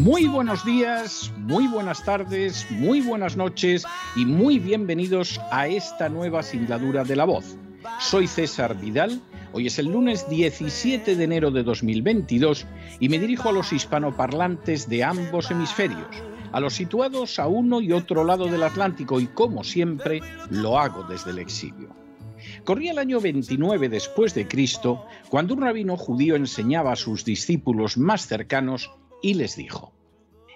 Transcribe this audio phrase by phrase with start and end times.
[0.00, 3.84] Muy buenos días, muy buenas tardes, muy buenas noches
[4.16, 7.58] y muy bienvenidos a esta nueva singladura de la voz.
[7.98, 9.20] Soy César Vidal,
[9.52, 12.66] hoy es el lunes 17 de enero de 2022
[12.98, 16.16] y me dirijo a los hispanoparlantes de ambos hemisferios,
[16.50, 21.02] a los situados a uno y otro lado del Atlántico y como siempre lo hago
[21.02, 21.94] desde el exilio.
[22.64, 27.98] Corría el año 29 después de Cristo cuando un rabino judío enseñaba a sus discípulos
[27.98, 28.90] más cercanos
[29.22, 29.92] y les dijo: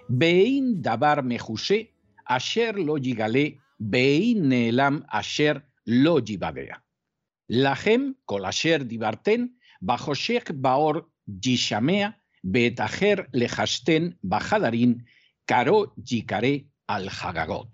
[0.08, 1.94] Bein davar mejusé,
[2.27, 6.83] asher lo yigale, bein neelam asher lo yibadea.
[7.48, 15.05] Lahem kol asher dibarten, bajo shek baor yishamea, betajer lejasten bajadarin,
[15.46, 17.68] karo yikare al hagagot.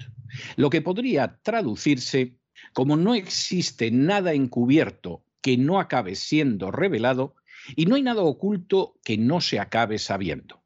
[0.56, 2.36] Lo que podría traducirse
[2.72, 7.34] como no existe nada encubierto que no acabe siendo revelado
[7.76, 10.59] y no hay nada oculto que no se acabe sabiendo.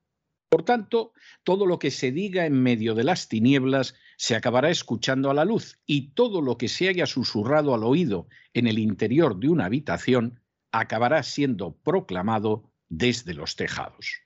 [0.55, 5.29] Por tanto, todo lo que se diga en medio de las tinieblas se acabará escuchando
[5.29, 9.37] a la luz y todo lo que se haya susurrado al oído en el interior
[9.37, 10.39] de una habitación
[10.71, 14.21] acabará siendo proclamado desde los tejados.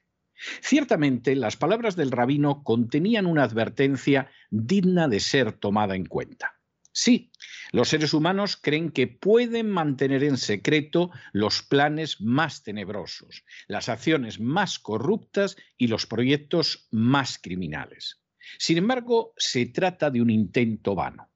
[0.61, 6.58] Ciertamente, las palabras del rabino contenían una advertencia digna de ser tomada en cuenta.
[6.91, 7.31] Sí,
[7.71, 14.39] los seres humanos creen que pueden mantener en secreto los planes más tenebrosos, las acciones
[14.39, 18.21] más corruptas y los proyectos más criminales.
[18.57, 21.29] Sin embargo, se trata de un intento vano.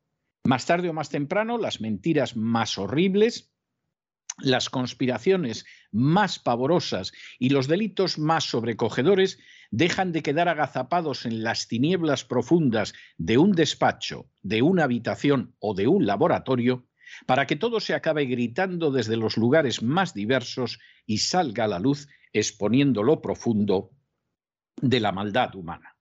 [0.45, 3.52] Más tarde o más temprano, las mentiras más horribles,
[4.39, 9.39] las conspiraciones más pavorosas y los delitos más sobrecogedores
[9.71, 15.73] dejan de quedar agazapados en las tinieblas profundas de un despacho, de una habitación o
[15.73, 16.87] de un laboratorio,
[17.25, 21.79] para que todo se acabe gritando desde los lugares más diversos y salga a la
[21.79, 23.91] luz exponiendo lo profundo
[24.81, 25.95] de la maldad humana.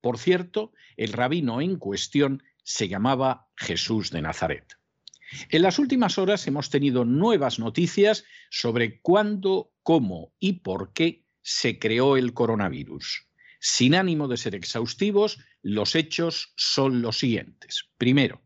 [0.00, 4.76] Por cierto, el rabino en cuestión se llamaba Jesús de Nazaret.
[5.50, 11.78] En las últimas horas hemos tenido nuevas noticias sobre cuándo, cómo y por qué se
[11.78, 13.26] creó el coronavirus.
[13.60, 17.90] Sin ánimo de ser exhaustivos, los hechos son los siguientes.
[17.98, 18.42] Primero,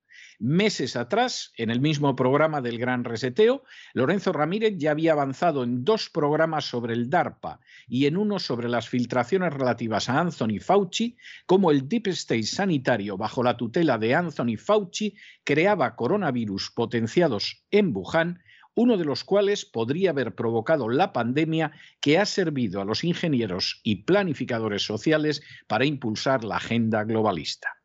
[0.44, 3.62] Meses atrás, en el mismo programa del Gran Reseteo,
[3.94, 8.68] Lorenzo Ramírez ya había avanzado en dos programas sobre el DARPA y en uno sobre
[8.68, 11.16] las filtraciones relativas a Anthony Fauci,
[11.46, 17.96] como el Deep State sanitario bajo la tutela de Anthony Fauci creaba coronavirus potenciados en
[17.96, 18.42] Wuhan
[18.74, 23.80] uno de los cuales podría haber provocado la pandemia que ha servido a los ingenieros
[23.84, 27.81] y planificadores sociales para impulsar la agenda globalista.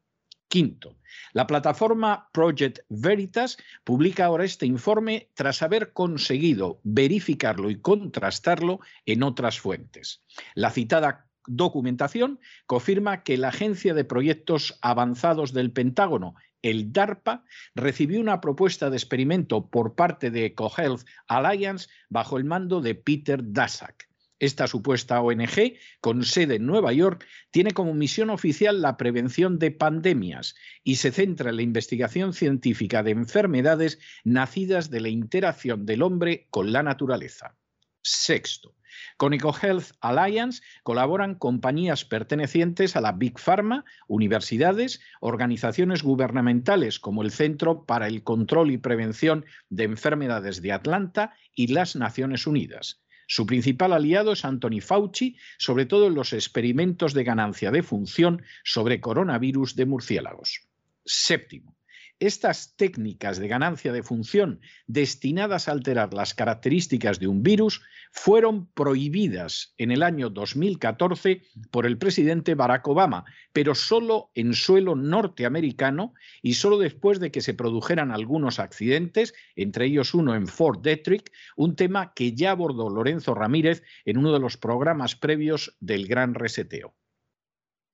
[0.48, 0.96] Quinto,
[1.32, 9.22] la plataforma Project Veritas publica ahora este informe tras haber conseguido verificarlo y contrastarlo en
[9.22, 10.22] otras fuentes.
[10.54, 17.44] La citada documentación confirma que la Agencia de Proyectos Avanzados del Pentágono, el DARPA,
[17.74, 23.40] recibió una propuesta de experimento por parte de EcoHealth Alliance bajo el mando de Peter
[23.42, 24.05] Daszak.
[24.38, 29.70] Esta supuesta ONG, con sede en Nueva York, tiene como misión oficial la prevención de
[29.70, 30.54] pandemias
[30.84, 36.48] y se centra en la investigación científica de enfermedades nacidas de la interacción del hombre
[36.50, 37.56] con la naturaleza.
[38.02, 38.76] Sexto,
[39.16, 47.30] con EcoHealth Alliance colaboran compañías pertenecientes a la Big Pharma, universidades, organizaciones gubernamentales como el
[47.30, 53.00] Centro para el Control y Prevención de Enfermedades de Atlanta y las Naciones Unidas.
[53.26, 58.42] Su principal aliado es Anthony Fauci, sobre todo en los experimentos de ganancia de función
[58.64, 60.60] sobre coronavirus de murciélagos.
[61.04, 61.75] Séptimo,
[62.18, 68.66] estas técnicas de ganancia de función destinadas a alterar las características de un virus fueron
[68.72, 76.14] prohibidas en el año 2014 por el presidente Barack Obama, pero solo en suelo norteamericano
[76.40, 81.30] y solo después de que se produjeran algunos accidentes, entre ellos uno en Fort Detrick,
[81.56, 86.34] un tema que ya abordó Lorenzo Ramírez en uno de los programas previos del Gran
[86.34, 86.94] Reseteo.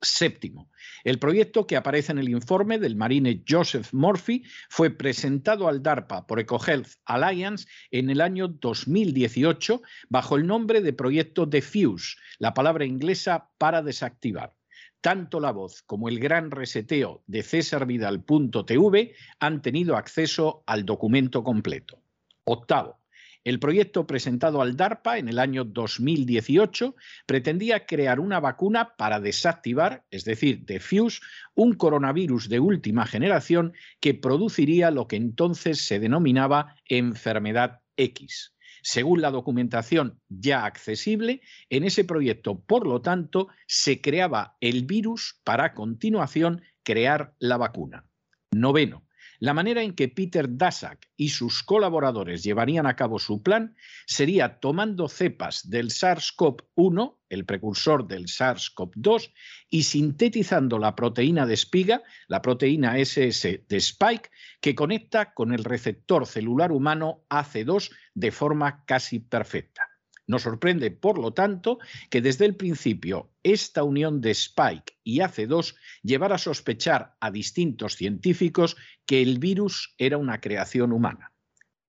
[0.04, 0.68] Séptimo,
[1.04, 6.26] el proyecto que aparece en el informe del marine Joseph Murphy fue presentado al DARPA
[6.26, 12.84] por EcoHealth Alliance en el año 2018 bajo el nombre de proyecto Defuse, la palabra
[12.84, 14.52] inglesa para desactivar.
[15.00, 22.02] Tanto la voz como el gran reseteo de cesarvidal.tv han tenido acceso al documento completo.
[22.44, 23.01] Octavo,
[23.44, 26.94] el proyecto presentado al DARPA en el año 2018
[27.26, 31.20] pretendía crear una vacuna para desactivar, es decir, defuse,
[31.54, 38.54] un coronavirus de última generación que produciría lo que entonces se denominaba enfermedad X.
[38.82, 41.40] Según la documentación ya accesible,
[41.70, 47.56] en ese proyecto, por lo tanto, se creaba el virus para a continuación crear la
[47.56, 48.06] vacuna.
[48.52, 49.06] Noveno,
[49.42, 53.74] la manera en que Peter Daszak y sus colaboradores llevarían a cabo su plan
[54.06, 59.32] sería tomando cepas del SARS-CoV-1, el precursor del SARS-CoV-2,
[59.68, 64.30] y sintetizando la proteína de espiga, la proteína SS de Spike,
[64.60, 69.91] que conecta con el receptor celular humano AC2 de forma casi perfecta.
[70.32, 75.74] Nos sorprende, por lo tanto, que desde el principio esta unión de Spike y AC2
[76.02, 81.34] llevara a sospechar a distintos científicos que el virus era una creación humana.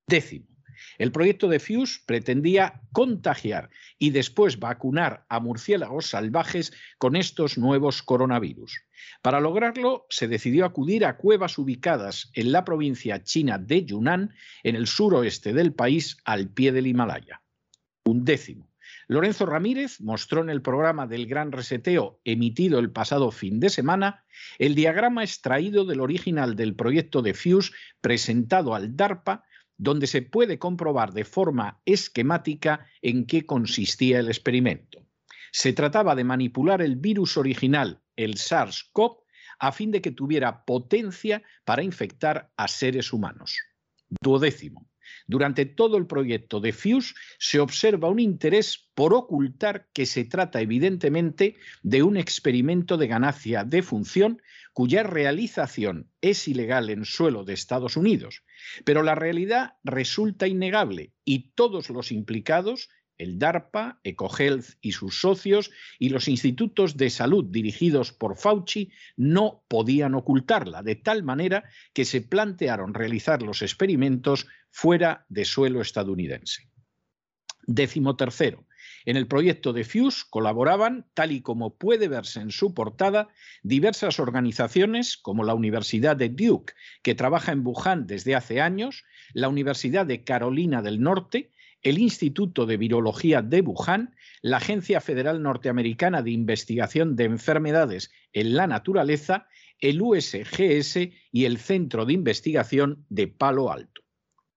[0.07, 0.47] Décimo,
[0.97, 8.03] el proyecto de Fuse pretendía contagiar y después vacunar a murciélagos salvajes con estos nuevos
[8.03, 8.77] coronavirus.
[9.21, 14.75] Para lograrlo, se decidió acudir a cuevas ubicadas en la provincia china de Yunnan, en
[14.75, 17.42] el suroeste del país, al pie del Himalaya
[18.05, 18.69] un décimo.
[19.07, 24.25] Lorenzo Ramírez mostró en el programa del Gran Reseteo emitido el pasado fin de semana
[24.59, 27.71] el diagrama extraído del original del proyecto de Fuse
[28.01, 29.45] presentado al DARPA,
[29.77, 35.05] donde se puede comprobar de forma esquemática en qué consistía el experimento.
[35.51, 39.23] Se trataba de manipular el virus original, el SARS-CoV,
[39.59, 43.59] a fin de que tuviera potencia para infectar a seres humanos.
[44.21, 44.89] Duodécimo.
[45.27, 50.61] Durante todo el proyecto de FUSE se observa un interés por ocultar que se trata
[50.61, 54.41] evidentemente de un experimento de ganancia de función
[54.73, 58.43] cuya realización es ilegal en suelo de Estados Unidos.
[58.85, 65.71] Pero la realidad resulta innegable y todos los implicados el DARPA, EcoHealth y sus socios
[65.99, 72.05] y los institutos de salud dirigidos por Fauci no podían ocultarla, de tal manera que
[72.05, 76.69] se plantearon realizar los experimentos fuera de suelo estadounidense.
[77.65, 78.65] Décimo tercero.
[79.05, 83.29] En el proyecto de FUSE colaboraban, tal y como puede verse en su portada,
[83.61, 89.03] diversas organizaciones como la Universidad de Duke, que trabaja en Wuhan desde hace años,
[89.33, 91.51] la Universidad de Carolina del Norte,
[91.83, 98.55] el Instituto de Virología de Wuhan, la Agencia Federal Norteamericana de Investigación de Enfermedades en
[98.55, 99.47] la Naturaleza,
[99.79, 104.01] el USGS y el Centro de Investigación de Palo Alto.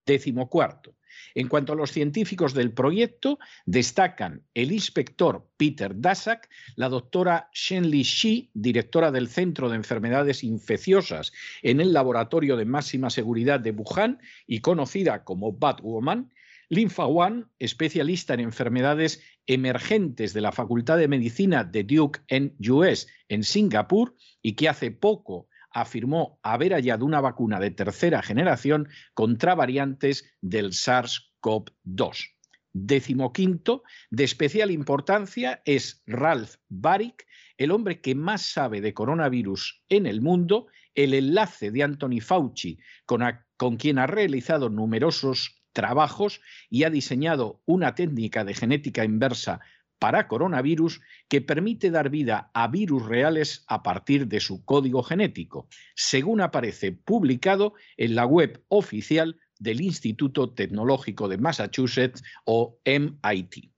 [0.05, 0.95] Décimo cuarto.
[1.35, 8.03] En cuanto a los científicos del proyecto, destacan el inspector Peter Daszak, la doctora Shenli
[8.03, 14.19] Shi, directora del Centro de Enfermedades Infecciosas en el Laboratorio de Máxima Seguridad de Wuhan
[14.45, 16.31] y conocida como Batwoman,
[16.69, 23.07] Linfa One, especialista en enfermedades emergentes de la Facultad de Medicina de Duke en US
[23.29, 29.55] en Singapur y que hace poco afirmó haber hallado una vacuna de tercera generación contra
[29.55, 32.31] variantes del SARS-CoV-2.
[32.73, 37.25] Decimoquinto, de especial importancia, es Ralph Baric,
[37.57, 42.77] el hombre que más sabe de coronavirus en el mundo, el enlace de Anthony Fauci,
[43.05, 43.21] con,
[43.55, 49.59] con quien ha realizado numerosos trabajos y ha diseñado una técnica de genética inversa
[49.99, 55.67] para coronavirus que permite dar vida a virus reales a partir de su código genético,
[55.95, 63.71] según aparece publicado en la web oficial del Instituto Tecnológico de Massachusetts o MIT.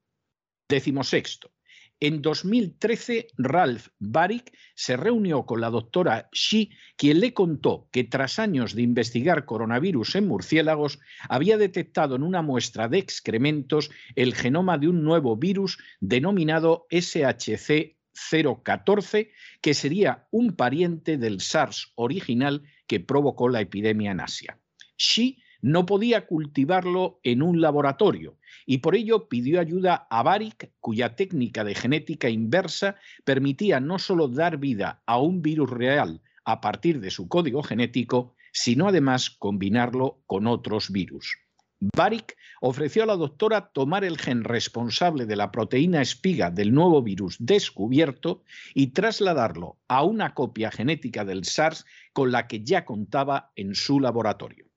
[0.68, 1.52] Décimo sexto.
[2.02, 8.40] En 2013, Ralph Baric se reunió con la doctora Shi, quien le contó que tras
[8.40, 14.78] años de investigar coronavirus en murciélagos, había detectado en una muestra de excrementos el genoma
[14.78, 17.98] de un nuevo virus denominado SHC
[18.64, 24.58] 014, que sería un pariente del SARS original que provocó la epidemia en Asia.
[24.98, 31.16] Shi no podía cultivarlo en un laboratorio y por ello pidió ayuda a Baric, cuya
[31.16, 37.00] técnica de genética inversa permitía no solo dar vida a un virus real a partir
[37.00, 41.38] de su código genético, sino además combinarlo con otros virus.
[41.80, 47.02] Baric ofreció a la doctora tomar el gen responsable de la proteína espiga del nuevo
[47.02, 53.52] virus descubierto y trasladarlo a una copia genética del SARS con la que ya contaba
[53.56, 54.69] en su laboratorio.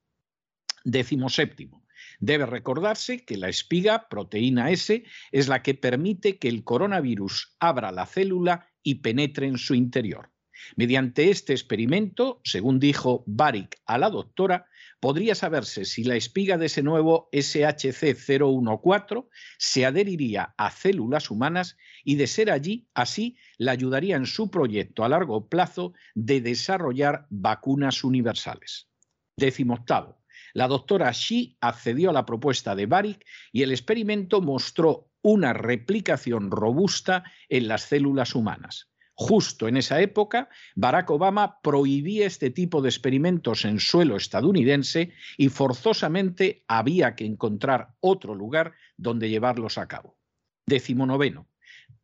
[0.84, 1.82] Décimo séptimo.
[2.20, 7.90] Debe recordarse que la espiga, proteína S, es la que permite que el coronavirus abra
[7.92, 10.30] la célula y penetre en su interior.
[10.76, 14.66] Mediante este experimento, según dijo Baric a la doctora,
[15.00, 19.26] podría saberse si la espiga de ese nuevo SHC014
[19.58, 25.04] se adheriría a células humanas y de ser allí, así, la ayudaría en su proyecto
[25.04, 28.88] a largo plazo de desarrollar vacunas universales.
[29.36, 30.21] Décimo octavo.
[30.54, 36.50] La doctora Shi accedió a la propuesta de Baric y el experimento mostró una replicación
[36.50, 38.88] robusta en las células humanas.
[39.14, 45.48] Justo en esa época, Barack Obama prohibía este tipo de experimentos en suelo estadounidense y
[45.48, 50.18] forzosamente había que encontrar otro lugar donde llevarlos a cabo.
[50.66, 51.51] Décimo noveno.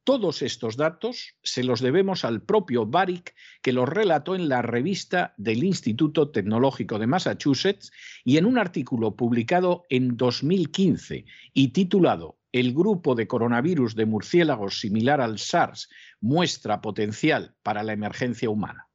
[0.08, 5.34] Todos estos datos se los debemos al propio Baric, que los relató en la revista
[5.36, 7.92] del Instituto Tecnológico de Massachusetts
[8.24, 14.80] y en un artículo publicado en 2015 y titulado El grupo de coronavirus de murciélagos
[14.80, 15.90] similar al SARS
[16.22, 18.88] muestra potencial para la emergencia humana.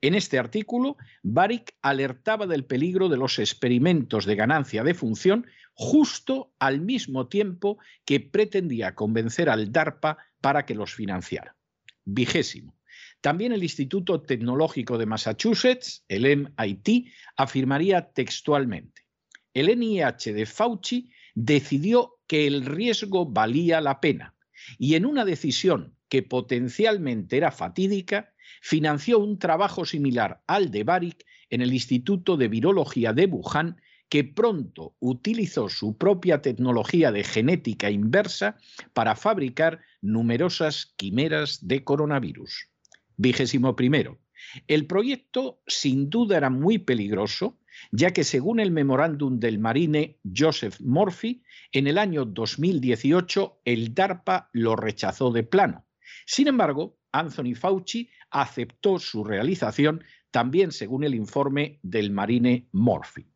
[0.00, 6.54] En este artículo, Baric alertaba del peligro de los experimentos de ganancia de función justo
[6.58, 11.56] al mismo tiempo que pretendía convencer al DARPA para que los financiara.
[12.04, 12.76] Vigésimo.
[13.22, 17.06] También el Instituto Tecnológico de Massachusetts, el MIT,
[17.38, 19.06] afirmaría textualmente,
[19.54, 24.34] el NIH de Fauci decidió que el riesgo valía la pena
[24.78, 31.24] y en una decisión que potencialmente era fatídica, financió un trabajo similar al de Baric
[31.48, 37.90] en el Instituto de Virología de Wuhan que pronto utilizó su propia tecnología de genética
[37.90, 38.56] inversa
[38.92, 42.68] para fabricar numerosas quimeras de coronavirus.
[43.16, 43.76] Vigésimo.
[44.66, 47.58] El proyecto sin duda era muy peligroso,
[47.90, 51.42] ya que según el memorándum del marine Joseph Murphy,
[51.72, 55.86] en el año 2018 el DARPA lo rechazó de plano.
[56.26, 63.26] Sin embargo, Anthony Fauci aceptó su realización también según el informe del marine Murphy.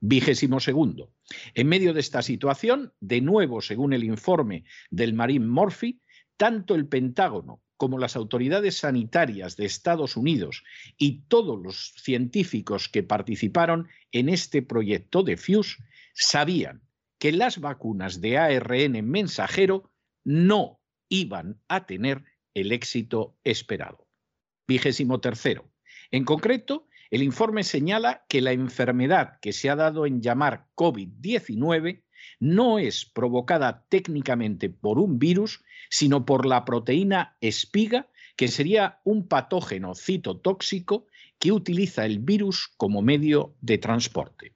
[0.00, 1.12] Vigésimo segundo.
[1.54, 6.00] En medio de esta situación, de nuevo, según el informe del Marine Murphy,
[6.36, 10.64] tanto el Pentágono como las autoridades sanitarias de Estados Unidos
[10.96, 15.76] y todos los científicos que participaron en este proyecto de FUSE
[16.12, 16.82] sabían
[17.18, 19.92] que las vacunas de ARN mensajero
[20.24, 22.24] no iban a tener
[22.54, 24.06] el éxito esperado.
[24.66, 25.70] Vigésimo tercero.
[26.10, 32.02] En concreto, el informe señala que la enfermedad que se ha dado en llamar COVID-19
[32.40, 39.26] no es provocada técnicamente por un virus, sino por la proteína espiga, que sería un
[39.26, 41.06] patógeno citotóxico
[41.38, 44.54] que utiliza el virus como medio de transporte.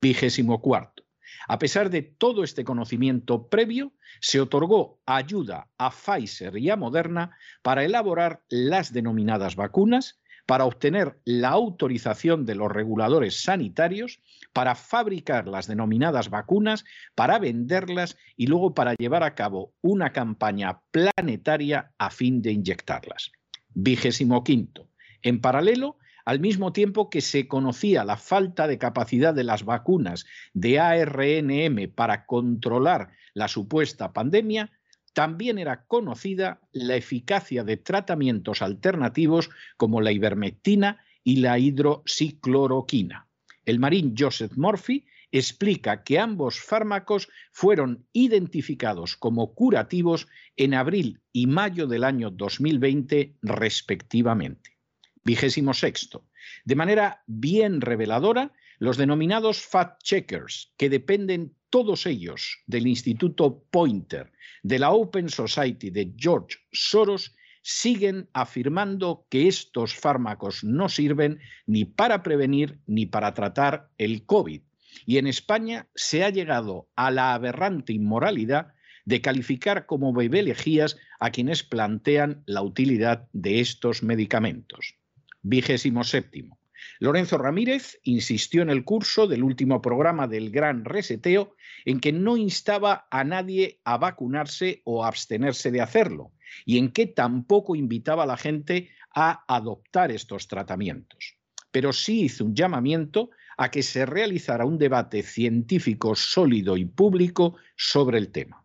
[0.00, 1.04] Vigésimo cuarto.
[1.48, 7.36] A pesar de todo este conocimiento previo, se otorgó ayuda a Pfizer y a Moderna
[7.62, 14.20] para elaborar las denominadas vacunas para obtener la autorización de los reguladores sanitarios
[14.52, 16.84] para fabricar las denominadas vacunas,
[17.14, 23.32] para venderlas y luego para llevar a cabo una campaña planetaria a fin de inyectarlas.
[23.74, 24.88] Vigésimo quinto.
[25.22, 30.26] En paralelo, al mismo tiempo que se conocía la falta de capacidad de las vacunas
[30.52, 34.70] de ARNM para controlar la supuesta pandemia,
[35.12, 43.28] también era conocida la eficacia de tratamientos alternativos como la ivermectina y la hidroxicloroquina.
[43.64, 51.46] El marín Joseph Murphy explica que ambos fármacos fueron identificados como curativos en abril y
[51.46, 54.78] mayo del año 2020 respectivamente.
[55.24, 56.26] Vigésimo sexto.
[56.64, 64.30] De manera bien reveladora, los denominados fact-checkers, que dependen todos ellos del Instituto Pointer,
[64.62, 71.86] de la Open Society de George Soros, siguen afirmando que estos fármacos no sirven ni
[71.86, 74.60] para prevenir ni para tratar el COVID.
[75.06, 78.74] Y en España se ha llegado a la aberrante inmoralidad
[79.06, 84.96] de calificar como bebelejías a quienes plantean la utilidad de estos medicamentos.
[85.40, 86.58] Vigésimo séptimo.
[86.98, 92.36] Lorenzo Ramírez insistió en el curso del último programa del Gran Reseteo en que no
[92.36, 96.32] instaba a nadie a vacunarse o a abstenerse de hacerlo
[96.64, 101.36] y en que tampoco invitaba a la gente a adoptar estos tratamientos.
[101.70, 107.56] Pero sí hizo un llamamiento a que se realizara un debate científico sólido y público
[107.76, 108.64] sobre el tema.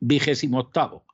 [0.00, 1.06] Vigésimo octavo.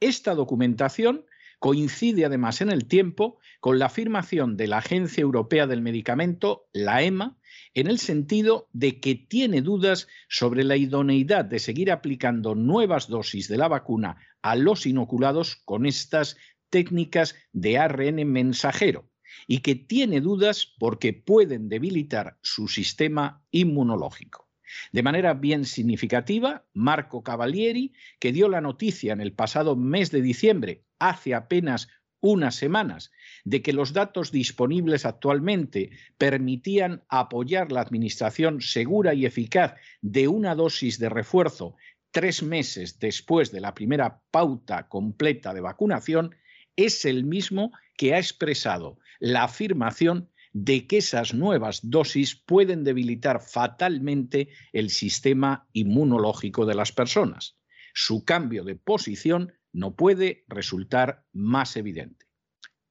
[0.00, 1.24] Esta documentación
[1.64, 7.02] coincide además en el tiempo con la afirmación de la Agencia Europea del Medicamento, la
[7.02, 7.38] EMA,
[7.72, 13.48] en el sentido de que tiene dudas sobre la idoneidad de seguir aplicando nuevas dosis
[13.48, 16.36] de la vacuna a los inoculados con estas
[16.68, 19.08] técnicas de ARN mensajero
[19.46, 24.50] y que tiene dudas porque pueden debilitar su sistema inmunológico.
[24.92, 30.20] De manera bien significativa, Marco Cavalieri, que dio la noticia en el pasado mes de
[30.20, 31.88] diciembre, hace apenas
[32.20, 33.12] unas semanas,
[33.44, 40.54] de que los datos disponibles actualmente permitían apoyar la administración segura y eficaz de una
[40.54, 41.76] dosis de refuerzo
[42.12, 46.34] tres meses después de la primera pauta completa de vacunación,
[46.76, 53.42] es el mismo que ha expresado la afirmación de que esas nuevas dosis pueden debilitar
[53.42, 57.58] fatalmente el sistema inmunológico de las personas.
[57.92, 62.26] Su cambio de posición no puede resultar más evidente.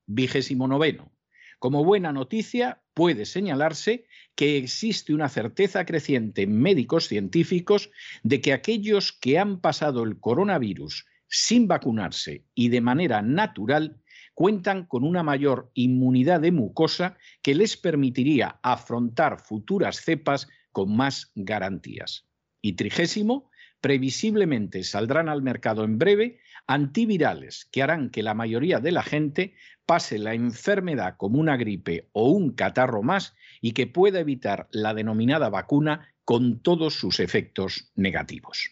[0.06, 1.12] Vigésimo noveno.
[1.58, 7.89] Como buena noticia, puede señalarse que existe una certeza creciente en médicos científicos
[8.22, 14.02] de que aquellos que han pasado el coronavirus sin vacunarse y de manera natural
[14.34, 21.32] cuentan con una mayor inmunidad de mucosa que les permitiría afrontar futuras cepas con más
[21.34, 22.28] garantías.
[22.62, 28.91] Y trigésimo, previsiblemente saldrán al mercado en breve antivirales que harán que la mayoría de
[28.91, 34.19] la gente pase la enfermedad como una gripe o un catarro más y que pueda
[34.19, 38.71] evitar la denominada vacuna con todos sus efectos negativos.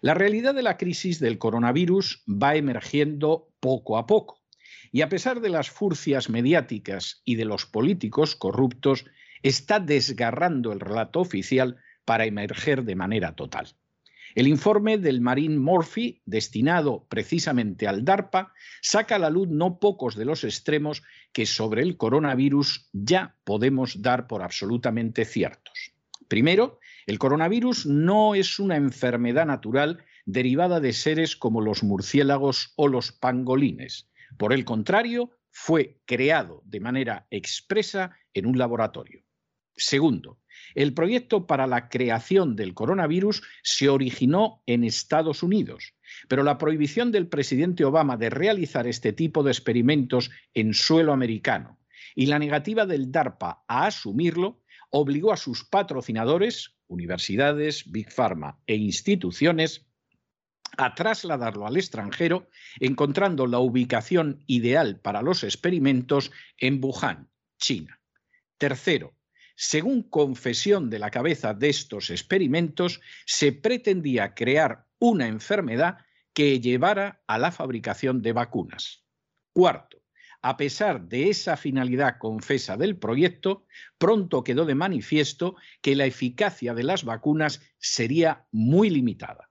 [0.00, 4.38] La realidad de la crisis del coronavirus va emergiendo poco a poco
[4.92, 9.04] y a pesar de las furcias mediáticas y de los políticos corruptos,
[9.42, 13.68] está desgarrando el relato oficial para emerger de manera total.
[14.34, 20.16] El informe del Marine Murphy, destinado precisamente al DARPA, saca a la luz no pocos
[20.16, 25.92] de los extremos que sobre el coronavirus ya podemos dar por absolutamente ciertos.
[26.28, 32.86] Primero, el coronavirus no es una enfermedad natural derivada de seres como los murciélagos o
[32.86, 34.10] los pangolines.
[34.36, 39.22] Por el contrario, fue creado de manera expresa en un laboratorio.
[39.78, 40.38] Segundo,
[40.74, 45.94] el proyecto para la creación del coronavirus se originó en Estados Unidos,
[46.28, 51.78] pero la prohibición del presidente Obama de realizar este tipo de experimentos en suelo americano
[52.14, 54.60] y la negativa del DARPA a asumirlo
[54.90, 59.86] obligó a sus patrocinadores, universidades, Big Pharma e instituciones,
[60.76, 68.00] a trasladarlo al extranjero, encontrando la ubicación ideal para los experimentos en Wuhan, China.
[68.58, 69.17] Tercero,
[69.60, 75.98] según confesión de la cabeza de estos experimentos, se pretendía crear una enfermedad
[76.32, 79.04] que llevara a la fabricación de vacunas.
[79.52, 80.04] Cuarto,
[80.42, 83.66] a pesar de esa finalidad confesa del proyecto,
[83.98, 89.50] pronto quedó de manifiesto que la eficacia de las vacunas sería muy limitada.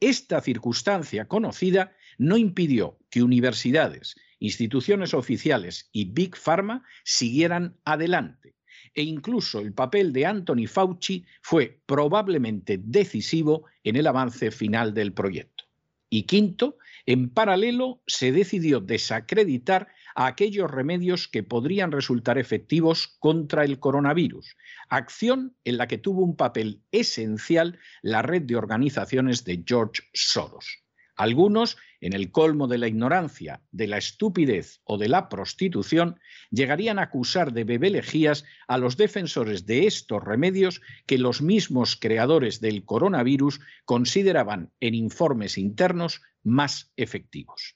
[0.00, 8.56] Esta circunstancia conocida no impidió que universidades, instituciones oficiales y Big Pharma siguieran adelante
[8.94, 15.12] e incluso el papel de Anthony Fauci fue probablemente decisivo en el avance final del
[15.12, 15.64] proyecto.
[16.10, 23.64] Y quinto, en paralelo se decidió desacreditar a aquellos remedios que podrían resultar efectivos contra
[23.64, 24.56] el coronavirus,
[24.88, 30.84] acción en la que tuvo un papel esencial la red de organizaciones de George Soros.
[31.16, 36.98] Algunos, en el colmo de la ignorancia, de la estupidez o de la prostitución, llegarían
[36.98, 42.84] a acusar de bebelejías a los defensores de estos remedios que los mismos creadores del
[42.84, 47.74] coronavirus consideraban en informes internos más efectivos.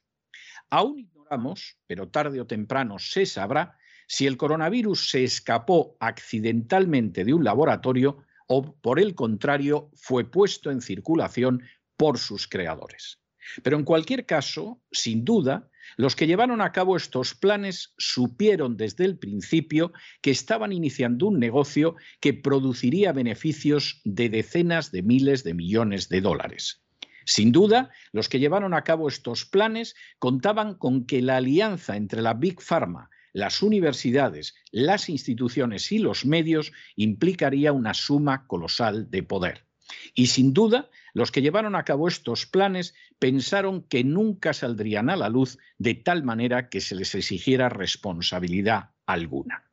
[0.68, 7.32] Aún ignoramos, pero tarde o temprano se sabrá, si el coronavirus se escapó accidentalmente de
[7.32, 11.62] un laboratorio o, por el contrario, fue puesto en circulación
[11.96, 13.18] por sus creadores.
[13.62, 19.04] Pero en cualquier caso, sin duda, los que llevaron a cabo estos planes supieron desde
[19.04, 25.54] el principio que estaban iniciando un negocio que produciría beneficios de decenas de miles de
[25.54, 26.82] millones de dólares.
[27.24, 32.22] Sin duda, los que llevaron a cabo estos planes contaban con que la alianza entre
[32.22, 39.22] la Big Pharma, las universidades, las instituciones y los medios implicaría una suma colosal de
[39.22, 39.67] poder.
[40.14, 45.16] Y sin duda, los que llevaron a cabo estos planes pensaron que nunca saldrían a
[45.16, 49.64] la luz de tal manera que se les exigiera responsabilidad alguna.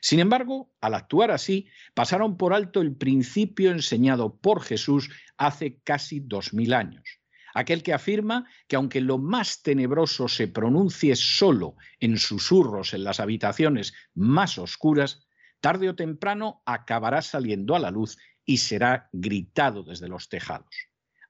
[0.00, 6.20] Sin embargo, al actuar así, pasaron por alto el principio enseñado por Jesús hace casi
[6.20, 7.20] dos mil años,
[7.54, 13.20] aquel que afirma que aunque lo más tenebroso se pronuncie solo en susurros en las
[13.20, 15.26] habitaciones más oscuras,
[15.60, 18.16] tarde o temprano acabará saliendo a la luz
[18.50, 20.74] y será gritado desde los tejados.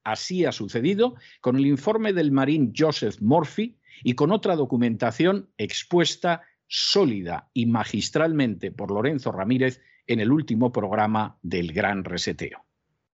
[0.04, 6.40] Así ha sucedido con el informe del marín Joseph Murphy y con otra documentación expuesta
[6.66, 12.64] sólida y magistralmente por Lorenzo Ramírez en el último programa del Gran Reseteo.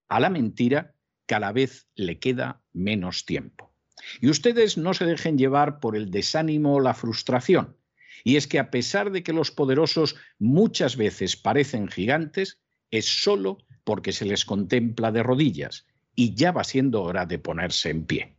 [0.09, 0.95] A la mentira
[1.27, 3.75] cada vez le queda menos tiempo.
[4.21, 7.77] Y ustedes no se dejen llevar por el desánimo o la frustración.
[8.23, 12.61] Y es que a pesar de que los poderosos muchas veces parecen gigantes,
[12.93, 17.89] es solo porque se les contempla de rodillas y ya va siendo hora de ponerse
[17.91, 18.35] en pie.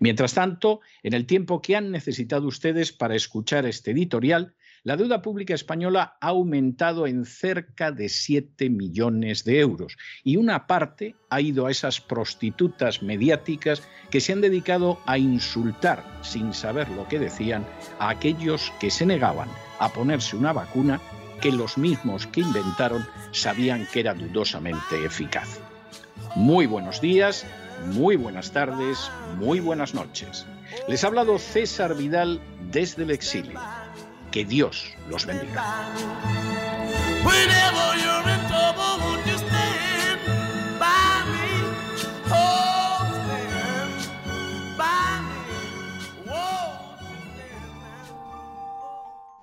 [0.00, 5.22] Mientras tanto, en el tiempo que han necesitado ustedes para escuchar este editorial, la deuda
[5.22, 11.40] pública española ha aumentado en cerca de 7 millones de euros y una parte ha
[11.40, 17.20] ido a esas prostitutas mediáticas que se han dedicado a insultar, sin saber lo que
[17.20, 17.64] decían,
[18.00, 21.00] a aquellos que se negaban a ponerse una vacuna
[21.40, 25.60] que los mismos que inventaron sabían que era dudosamente eficaz.
[26.36, 27.46] Muy buenos días,
[27.86, 30.46] muy buenas tardes, muy buenas noches.
[30.86, 33.58] Les ha hablado César Vidal desde el exilio.
[34.30, 35.64] Que Dios los bendiga.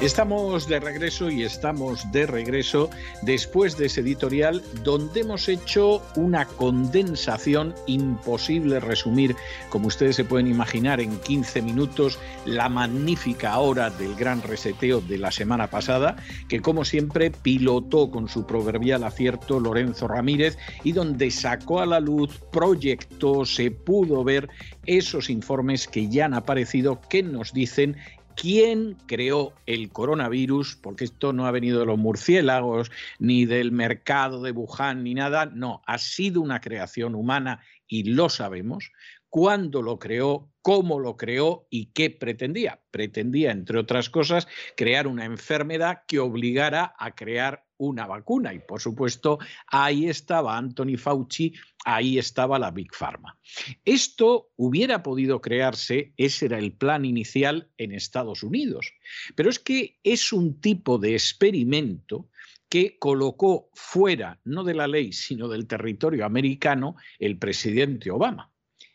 [0.00, 2.88] Estamos de regreso y estamos de regreso
[3.20, 9.36] después de ese editorial donde hemos hecho una condensación imposible resumir,
[9.68, 15.18] como ustedes se pueden imaginar, en 15 minutos la magnífica hora del gran reseteo de
[15.18, 16.16] la semana pasada,
[16.48, 22.00] que como siempre pilotó con su proverbial acierto Lorenzo Ramírez y donde sacó a la
[22.00, 24.48] luz, proyectó, se pudo ver
[24.86, 27.98] esos informes que ya han aparecido que nos dicen
[28.36, 34.42] quién creó el coronavirus, porque esto no ha venido de los murciélagos, ni del mercado
[34.42, 38.92] de Wuhan, ni nada, no, ha sido una creación humana y lo sabemos,
[39.28, 42.80] cuándo lo creó, cómo lo creó y qué pretendía.
[42.90, 44.46] Pretendía, entre otras cosas,
[44.76, 48.52] crear una enfermedad que obligara a crear una vacuna.
[48.52, 53.38] Y por supuesto, ahí estaba Anthony Fauci, ahí estaba la Big Pharma.
[53.84, 58.92] Esto hubiera podido crearse, ese era el plan inicial en Estados Unidos.
[59.34, 62.28] Pero es que es un tipo de experimento
[62.68, 68.52] que colocó fuera, no de la ley, sino del territorio americano, el presidente Obama.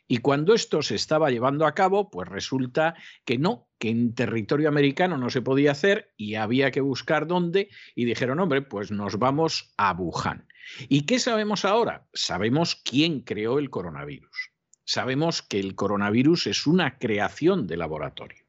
[0.07, 4.69] Y cuando esto se estaba llevando a cabo, pues resulta que no, que en territorio
[4.69, 9.17] americano no se podía hacer y había que buscar dónde y dijeron, hombre, pues nos
[9.17, 10.47] vamos a Wuhan.
[10.89, 12.07] ¿Y qué sabemos ahora?
[12.13, 14.51] Sabemos quién creó el coronavirus.
[14.83, 18.45] Sabemos que el coronavirus es una creación de laboratorio.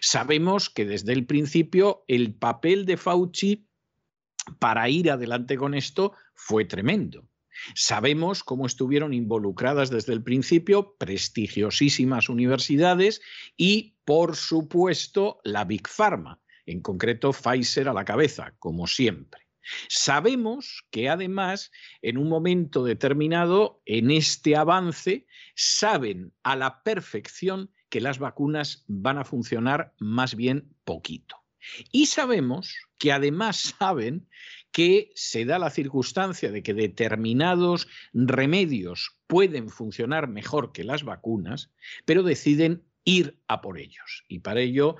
[0.00, 3.66] Sabemos que desde el principio el papel de Fauci
[4.58, 7.26] para ir adelante con esto fue tremendo.
[7.74, 13.20] Sabemos cómo estuvieron involucradas desde el principio prestigiosísimas universidades
[13.56, 19.48] y, por supuesto, la Big Pharma, en concreto Pfizer a la cabeza, como siempre.
[19.88, 28.00] Sabemos que además, en un momento determinado, en este avance, saben a la perfección que
[28.00, 31.36] las vacunas van a funcionar más bien poquito.
[31.92, 34.28] Y sabemos que además saben
[34.72, 41.70] que se da la circunstancia de que determinados remedios pueden funcionar mejor que las vacunas,
[42.04, 44.24] pero deciden ir a por ellos.
[44.28, 44.96] Y para ello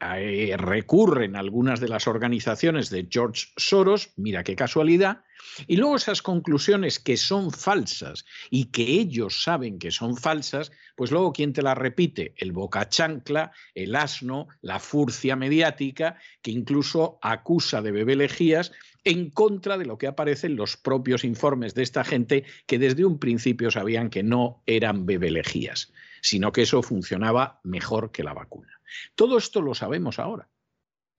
[0.00, 5.22] eh, recurren algunas de las organizaciones de George Soros, mira qué casualidad,
[5.68, 11.12] y luego esas conclusiones que son falsas y que ellos saben que son falsas, pues
[11.12, 12.34] luego ¿quién te las repite?
[12.36, 18.72] El boca chancla, el asno, la furcia mediática, que incluso acusa de bebelejías
[19.04, 23.04] en contra de lo que aparece en los propios informes de esta gente que desde
[23.04, 28.80] un principio sabían que no eran bebelejías, sino que eso funcionaba mejor que la vacuna.
[29.14, 30.48] Todo esto lo sabemos ahora.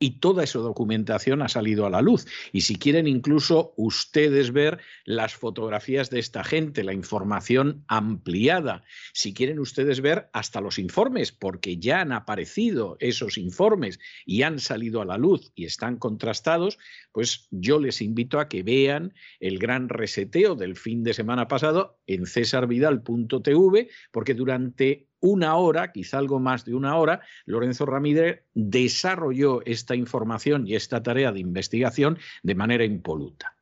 [0.03, 2.25] Y toda esa documentación ha salido a la luz.
[2.51, 9.33] Y si quieren incluso ustedes ver las fotografías de esta gente, la información ampliada, si
[9.33, 14.99] quieren ustedes ver hasta los informes, porque ya han aparecido esos informes y han salido
[14.99, 16.79] a la luz y están contrastados,
[17.13, 21.97] pues yo les invito a que vean el gran reseteo del fin de semana pasado
[22.07, 29.61] en cesarvidal.tv, porque durante una hora, quizá algo más de una hora, Lorenzo Ramírez desarrolló
[29.65, 33.55] esta información y esta tarea de investigación de manera impoluta.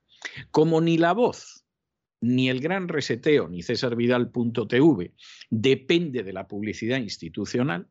[0.50, 1.63] Como ni la voz,
[2.19, 5.13] ni el gran reseteo, ni cesarvidal.tv
[5.52, 7.88] depende de la publicidad institucional,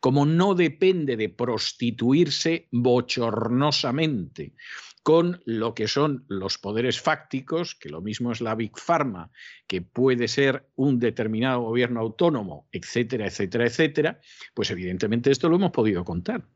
[0.00, 4.54] como no depende de prostituirse bochornosamente
[5.02, 9.30] con lo que son los poderes fácticos, que lo mismo es la Big Pharma,
[9.66, 14.20] que puede ser un determinado gobierno autónomo, etcétera, etcétera, etcétera,
[14.54, 16.46] pues evidentemente esto lo hemos podido contar.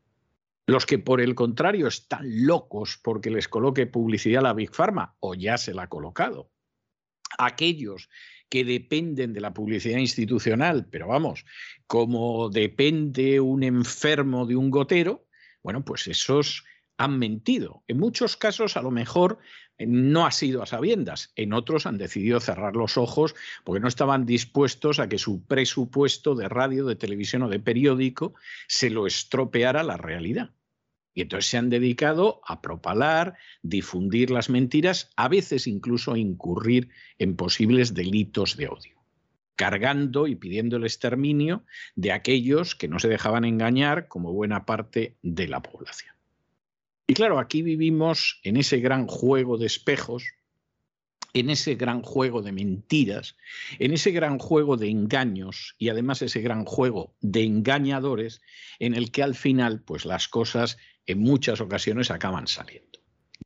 [0.65, 5.33] Los que por el contrario están locos porque les coloque publicidad la Big Pharma, o
[5.33, 6.51] ya se la ha colocado.
[7.37, 8.09] Aquellos
[8.49, 11.45] que dependen de la publicidad institucional, pero vamos,
[11.85, 15.25] como depende un enfermo de un gotero,
[15.63, 16.63] bueno, pues esos
[16.97, 17.83] han mentido.
[17.87, 19.39] En muchos casos, a lo mejor,
[19.77, 21.31] eh, no ha sido a sabiendas.
[21.35, 26.35] En otros han decidido cerrar los ojos porque no estaban dispuestos a que su presupuesto
[26.35, 28.33] de radio, de televisión o de periódico
[28.67, 30.51] se lo estropeara la realidad.
[31.13, 36.89] Y entonces se han dedicado a propalar, difundir las mentiras, a veces incluso a incurrir
[37.17, 39.03] en posibles delitos de odio,
[39.55, 41.63] cargando y pidiendo el exterminio
[41.95, 46.16] de aquellos que no se dejaban engañar como buena parte de la población.
[47.07, 50.25] Y claro, aquí vivimos en ese gran juego de espejos,
[51.33, 53.37] en ese gran juego de mentiras,
[53.79, 58.41] en ese gran juego de engaños y además ese gran juego de engañadores
[58.79, 62.99] en el que al final pues las cosas en muchas ocasiones acaban saliendo.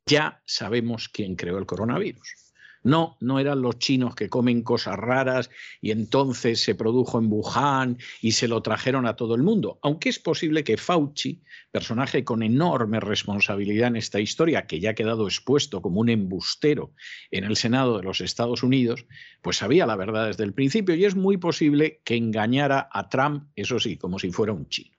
[0.06, 2.51] Ya sabemos quién creó el coronavirus.
[2.84, 7.98] No, no eran los chinos que comen cosas raras y entonces se produjo en Wuhan
[8.20, 9.78] y se lo trajeron a todo el mundo.
[9.82, 14.94] Aunque es posible que Fauci, personaje con enorme responsabilidad en esta historia, que ya ha
[14.94, 16.92] quedado expuesto como un embustero
[17.30, 19.06] en el Senado de los Estados Unidos,
[19.42, 23.44] pues sabía la verdad desde el principio y es muy posible que engañara a Trump,
[23.54, 24.96] eso sí, como si fuera un chino.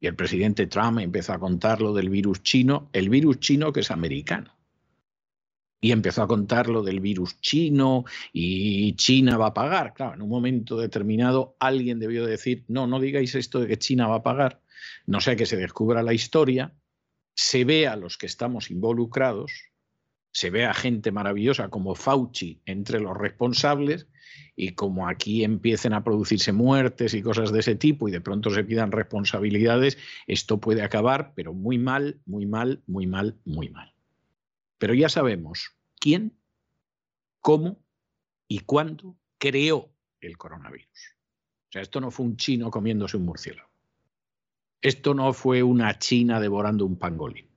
[0.00, 3.80] Y el presidente Trump empezó a contar lo del virus chino, el virus chino que
[3.80, 4.53] es americano
[5.84, 9.92] y empezó a contar lo del virus chino y China va a pagar.
[9.92, 14.06] Claro, en un momento determinado alguien debió decir, no, no digáis esto de que China
[14.06, 14.62] va a pagar,
[15.04, 16.72] no sea que se descubra la historia,
[17.34, 19.52] se vea a los que estamos involucrados,
[20.32, 24.06] se vea a gente maravillosa como Fauci entre los responsables
[24.56, 28.48] y como aquí empiecen a producirse muertes y cosas de ese tipo y de pronto
[28.48, 33.93] se pidan responsabilidades, esto puede acabar, pero muy mal, muy mal, muy mal, muy mal.
[34.84, 36.38] Pero ya sabemos quién,
[37.40, 37.82] cómo
[38.46, 39.88] y cuándo creó
[40.20, 41.16] el coronavirus.
[41.68, 43.70] O sea, esto no fue un chino comiéndose un murciélago.
[44.82, 47.48] Esto no fue una china devorando un pangolín.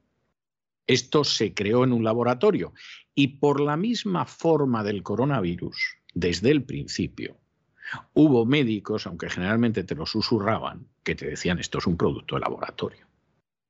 [0.86, 2.72] Esto se creó en un laboratorio
[3.14, 7.36] y por la misma forma del coronavirus, desde el principio,
[8.14, 12.40] hubo médicos, aunque generalmente te lo susurraban, que te decían esto es un producto de
[12.40, 13.07] laboratorio.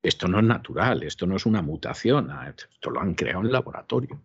[0.02, 3.52] Esto no es natural, esto no es una mutación, ah, esto lo han creado en
[3.52, 4.22] laboratorio.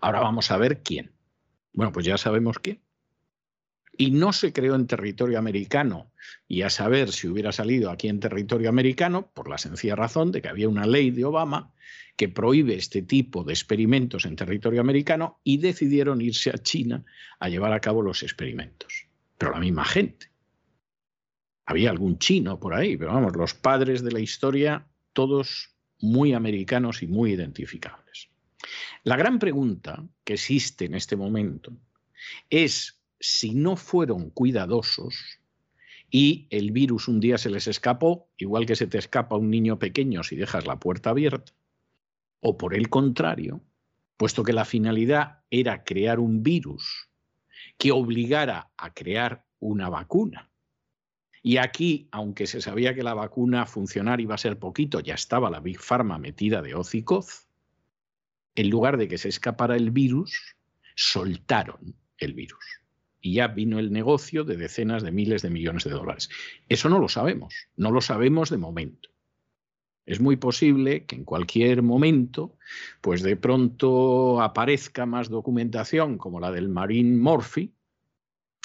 [0.00, 1.12] Ahora vamos a ver quién.
[1.72, 2.80] Bueno, pues ya sabemos quién.
[3.96, 6.10] Y no se creó en territorio americano,
[6.48, 10.42] y a saber si hubiera salido aquí en territorio americano, por la sencilla razón de
[10.42, 11.72] que había una ley de Obama
[12.16, 17.04] que prohíbe este tipo de experimentos en territorio americano y decidieron irse a China
[17.40, 19.06] a llevar a cabo los experimentos.
[19.38, 20.30] Pero la misma gente.
[21.66, 27.02] Había algún chino por ahí, pero vamos, los padres de la historia, todos muy americanos
[27.02, 28.28] y muy identificables.
[29.02, 31.72] La gran pregunta que existe en este momento
[32.50, 35.40] es si no fueron cuidadosos
[36.10, 39.78] y el virus un día se les escapó, igual que se te escapa un niño
[39.78, 41.52] pequeño si dejas la puerta abierta,
[42.40, 43.62] o por el contrario,
[44.16, 47.08] puesto que la finalidad era crear un virus
[47.78, 50.50] que obligara a crear una vacuna.
[51.46, 55.50] Y aquí, aunque se sabía que la vacuna funcionar iba a ser poquito, ya estaba
[55.50, 57.50] la Big Pharma metida de hoz y coz,
[58.54, 60.56] en lugar de que se escapara el virus,
[60.94, 62.64] soltaron el virus.
[63.20, 66.30] Y ya vino el negocio de decenas de miles de millones de dólares.
[66.70, 69.10] Eso no lo sabemos, no lo sabemos de momento.
[70.06, 72.56] Es muy posible que en cualquier momento,
[73.02, 77.73] pues de pronto aparezca más documentación como la del Marine Morphy,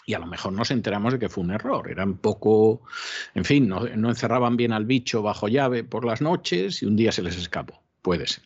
[0.06, 1.90] y a lo mejor nos enteramos de que fue un error.
[1.90, 2.82] Eran poco,
[3.36, 7.12] en fin, no, encerraban bien al bicho bajo llave por las noches y un día
[7.12, 7.84] se les escapó.
[8.02, 8.46] Puede ser.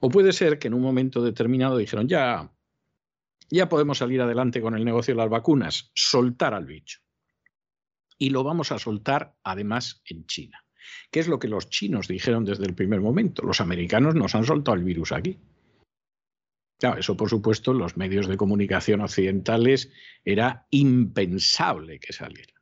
[0.00, 2.50] O puede ser que en un momento determinado dijeron, ya,
[3.50, 7.00] ya podemos salir adelante con el negocio de las vacunas, soltar al bicho.
[8.16, 10.64] Y lo vamos a soltar además en China.
[11.10, 13.42] ¿Qué es lo que los chinos dijeron desde el primer momento?
[13.42, 15.38] Los americanos nos han soltado el virus aquí.
[16.80, 19.92] Claro, eso por supuesto los medios de comunicación occidentales
[20.24, 22.54] era impensable que saliera.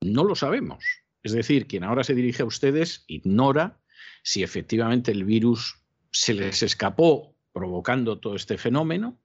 [0.00, 0.84] No lo sabemos.
[1.22, 3.78] Es decir, quien ahora se dirige a ustedes ignora
[4.24, 5.78] si efectivamente el virus
[6.10, 9.16] se les escapó provocando todo este fenómeno,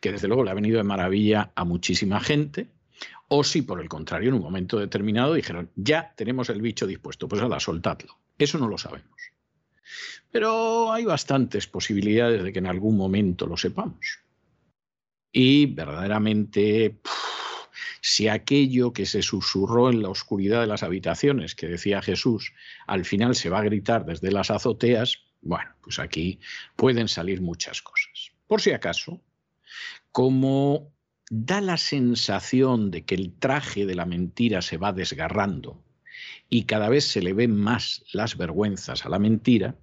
[0.00, 2.68] que desde luego le ha venido de maravilla a muchísima gente,
[3.28, 7.28] o si por el contrario en un momento determinado dijeron, ya tenemos el bicho dispuesto,
[7.28, 8.18] pues ahora soltadlo.
[8.38, 9.31] Eso no lo sabemos.
[10.30, 14.20] Pero hay bastantes posibilidades de que en algún momento lo sepamos.
[15.32, 17.00] Y verdaderamente,
[18.00, 22.52] si aquello que se susurró en la oscuridad de las habitaciones, que decía Jesús,
[22.86, 26.38] al final se va a gritar desde las azoteas, bueno, pues aquí
[26.76, 28.32] pueden salir muchas cosas.
[28.46, 29.20] Por si acaso,
[30.12, 30.92] como
[31.30, 35.82] da la sensación de que el traje de la mentira se va desgarrando
[36.50, 39.74] y cada vez se le ven más las vergüenzas a la mentira,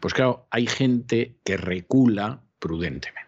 [0.00, 3.26] pues claro, hay gente que recula prudentemente.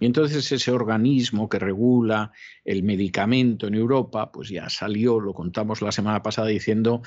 [0.00, 2.30] Y entonces ese organismo que regula
[2.64, 7.02] el medicamento en Europa, pues ya salió, lo contamos la semana pasada diciendo,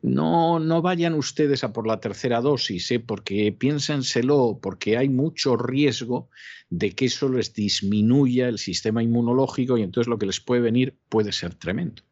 [0.00, 3.00] no, no vayan ustedes a por la tercera dosis, ¿eh?
[3.00, 6.30] porque piénsenselo, porque hay mucho riesgo
[6.70, 10.96] de que eso les disminuya el sistema inmunológico y entonces lo que les puede venir
[11.08, 12.02] puede ser tremendo.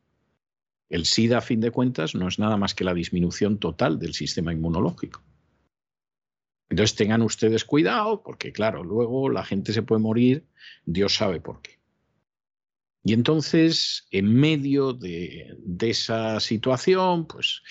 [0.89, 4.15] El SIDA, a fin de cuentas, no es nada más que la disminución total del
[4.15, 5.23] sistema inmunológico.
[6.70, 10.46] Entonces tengan ustedes cuidado, porque claro, luego la gente se puede morir,
[10.85, 11.79] Dios sabe por qué.
[13.07, 17.62] Y entonces, en medio de, esa situación, pues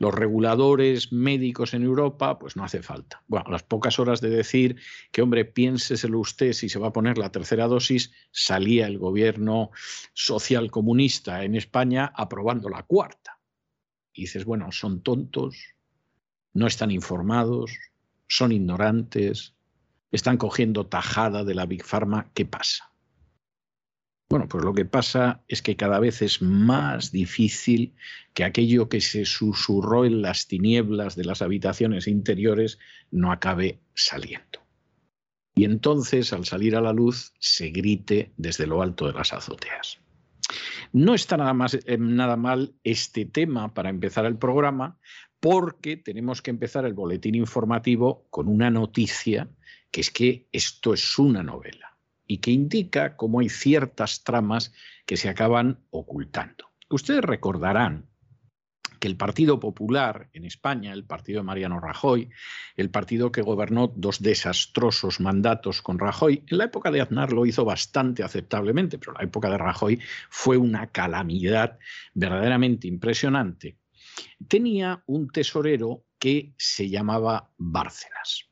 [0.00, 3.22] los reguladores médicos en Europa, pues no hace falta.
[3.28, 4.76] Bueno, a las pocas horas de decir
[5.12, 9.70] que, hombre, piénseselo usted si se va a poner la tercera dosis, salía el gobierno
[10.12, 13.38] social comunista en España aprobando la cuarta.
[14.12, 15.56] Y dices, bueno, son tontos,
[16.52, 17.70] no están informados,
[18.30, 19.54] son ignorantes,
[20.12, 22.92] están cogiendo tajada de la Big Pharma, ¿qué pasa?
[24.30, 27.96] Bueno, pues lo que pasa es que cada vez es más difícil
[28.32, 32.78] que aquello que se susurró en las tinieblas de las habitaciones interiores
[33.10, 34.60] no acabe saliendo.
[35.56, 39.98] Y entonces, al salir a la luz, se grite desde lo alto de las azoteas.
[40.92, 44.96] No está nada, más, eh, nada mal este tema para empezar el programa,
[45.40, 49.48] porque tenemos que empezar el boletín informativo con una noticia
[49.90, 54.72] que es que esto es una novela y que indica cómo hay ciertas tramas
[55.06, 56.66] que se acaban ocultando.
[56.88, 58.06] Ustedes recordarán
[59.00, 62.28] que el Partido Popular en España, el partido de Mariano Rajoy,
[62.76, 67.46] el partido que gobernó dos desastrosos mandatos con Rajoy, en la época de Aznar lo
[67.46, 69.98] hizo bastante aceptablemente, pero la época de Rajoy
[70.28, 71.78] fue una calamidad
[72.14, 73.78] verdaderamente impresionante
[74.48, 78.50] tenía un tesorero que se llamaba Bárcenas.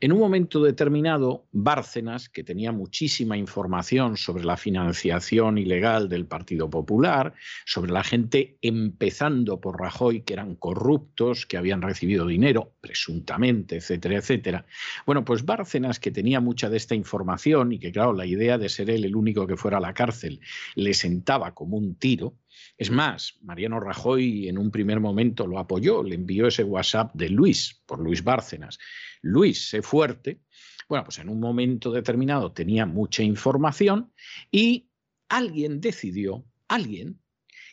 [0.00, 6.68] En un momento determinado, Bárcenas, que tenía muchísima información sobre la financiación ilegal del Partido
[6.68, 7.34] Popular,
[7.64, 14.16] sobre la gente empezando por Rajoy, que eran corruptos, que habían recibido dinero, presuntamente, etcétera,
[14.16, 14.66] etcétera.
[15.06, 18.68] Bueno, pues Bárcenas, que tenía mucha de esta información y que, claro, la idea de
[18.68, 20.40] ser él el único que fuera a la cárcel
[20.74, 22.34] le sentaba como un tiro,
[22.78, 27.28] es más, Mariano Rajoy en un primer momento lo apoyó, le envió ese WhatsApp de
[27.28, 28.78] Luis, por Luis Bárcenas.
[29.20, 30.40] Luis, sé fuerte.
[30.88, 34.12] Bueno, pues en un momento determinado tenía mucha información
[34.50, 34.90] y
[35.28, 37.20] alguien decidió, alguien,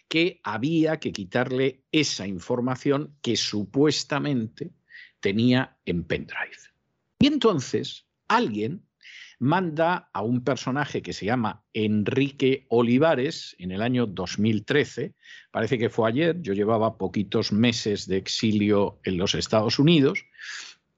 [0.07, 4.71] que había que quitarle esa información que supuestamente
[5.19, 6.57] tenía en pendrive.
[7.19, 8.85] Y entonces alguien
[9.39, 15.15] manda a un personaje que se llama Enrique Olivares en el año 2013,
[15.51, 20.25] parece que fue ayer, yo llevaba poquitos meses de exilio en los Estados Unidos,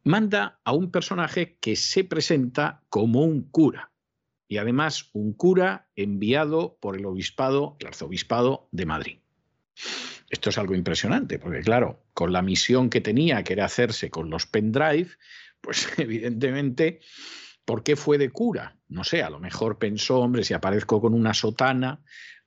[0.03, 3.91] manda a un personaje que se presenta como un cura
[4.47, 9.17] y además un cura enviado por el obispado, el arzobispado de Madrid.
[10.29, 14.29] Esto es algo impresionante, porque claro, con la misión que tenía, que era hacerse con
[14.29, 15.09] los pendrive,
[15.61, 17.01] pues evidentemente
[17.65, 18.77] ¿Por qué fue de cura?
[18.87, 22.01] No sé, a lo mejor pensó, hombre, si aparezco con una sotana,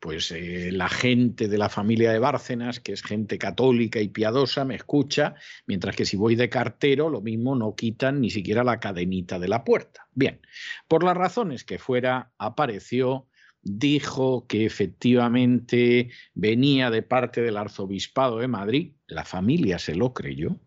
[0.05, 4.65] pues eh, la gente de la familia de Bárcenas, que es gente católica y piadosa,
[4.65, 5.35] me escucha,
[5.67, 9.49] mientras que si voy de cartero, lo mismo no quitan ni siquiera la cadenita de
[9.49, 10.07] la puerta.
[10.12, 10.41] Bien,
[10.89, 13.29] por las razones que fuera, apareció,
[13.62, 20.61] dijo que efectivamente venía de parte del arzobispado de Madrid, la familia se lo creyó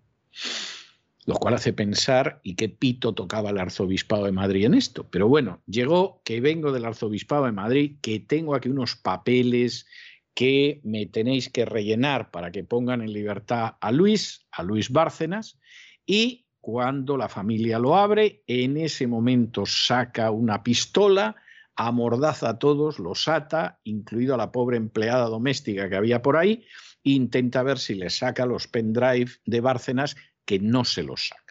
[1.27, 5.09] lo cual hace pensar y qué pito tocaba el arzobispado de Madrid en esto.
[5.09, 9.85] Pero bueno, llegó que vengo del arzobispado de Madrid, que tengo aquí unos papeles
[10.33, 15.59] que me tenéis que rellenar para que pongan en libertad a Luis, a Luis Bárcenas,
[16.05, 21.35] y cuando la familia lo abre, en ese momento saca una pistola,
[21.75, 26.63] amordaza a todos, los ata, incluido a la pobre empleada doméstica que había por ahí,
[27.03, 30.15] intenta ver si le saca los pendrive de Bárcenas
[30.47, 31.43] que no se los saca.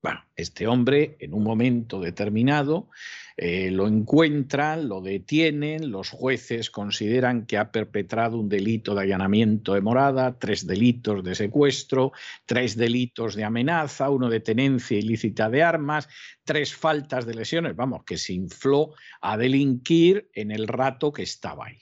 [0.00, 2.90] Bueno, este hombre en un momento determinado
[3.36, 9.72] eh, lo encuentran, lo detienen, los jueces consideran que ha perpetrado un delito de allanamiento
[9.74, 12.12] de morada, tres delitos de secuestro,
[12.44, 16.06] tres delitos de amenaza, uno de tenencia ilícita de armas,
[16.44, 21.66] tres faltas de lesiones, vamos, que se infló a delinquir en el rato que estaba
[21.66, 21.80] ahí.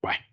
[0.00, 0.24] Bueno,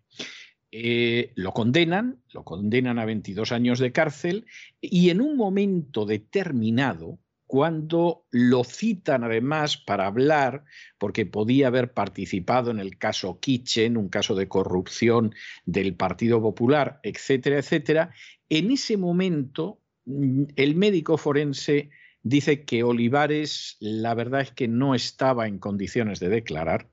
[0.75, 4.47] eh, lo condenan, lo condenan a 22 años de cárcel
[4.81, 10.63] y en un momento determinado, cuando lo citan además para hablar,
[10.97, 15.35] porque podía haber participado en el caso Kitchen, un caso de corrupción
[15.67, 18.09] del Partido Popular, etcétera, etcétera,
[18.49, 21.91] en ese momento mm, el médico forense
[22.23, 26.89] dice que Olivares la verdad es que no estaba en condiciones de declarar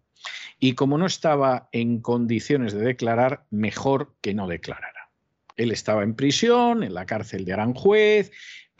[0.59, 5.11] y como no estaba en condiciones de declarar, mejor que no declarara.
[5.57, 8.31] Él estaba en prisión, en la cárcel de Aranjuez,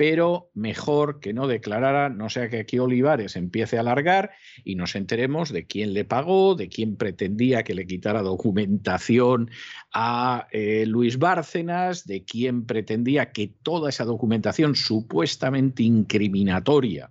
[0.01, 4.31] pero mejor que no declarara, no sea que aquí Olivares empiece a alargar
[4.65, 9.51] y nos enteremos de quién le pagó, de quién pretendía que le quitara documentación
[9.93, 17.11] a eh, Luis Bárcenas, de quién pretendía que toda esa documentación supuestamente incriminatoria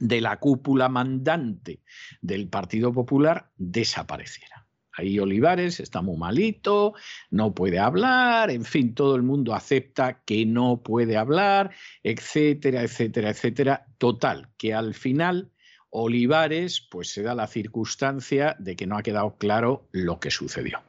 [0.00, 1.82] de la cúpula mandante
[2.20, 4.66] del Partido Popular desapareciera.
[4.98, 6.94] Ahí Olivares está muy malito,
[7.30, 11.70] no puede hablar, en fin, todo el mundo acepta que no puede hablar,
[12.02, 13.86] etcétera, etcétera, etcétera.
[13.98, 15.52] Total, que al final
[15.90, 20.82] Olivares pues se da la circunstancia de que no ha quedado claro lo que sucedió.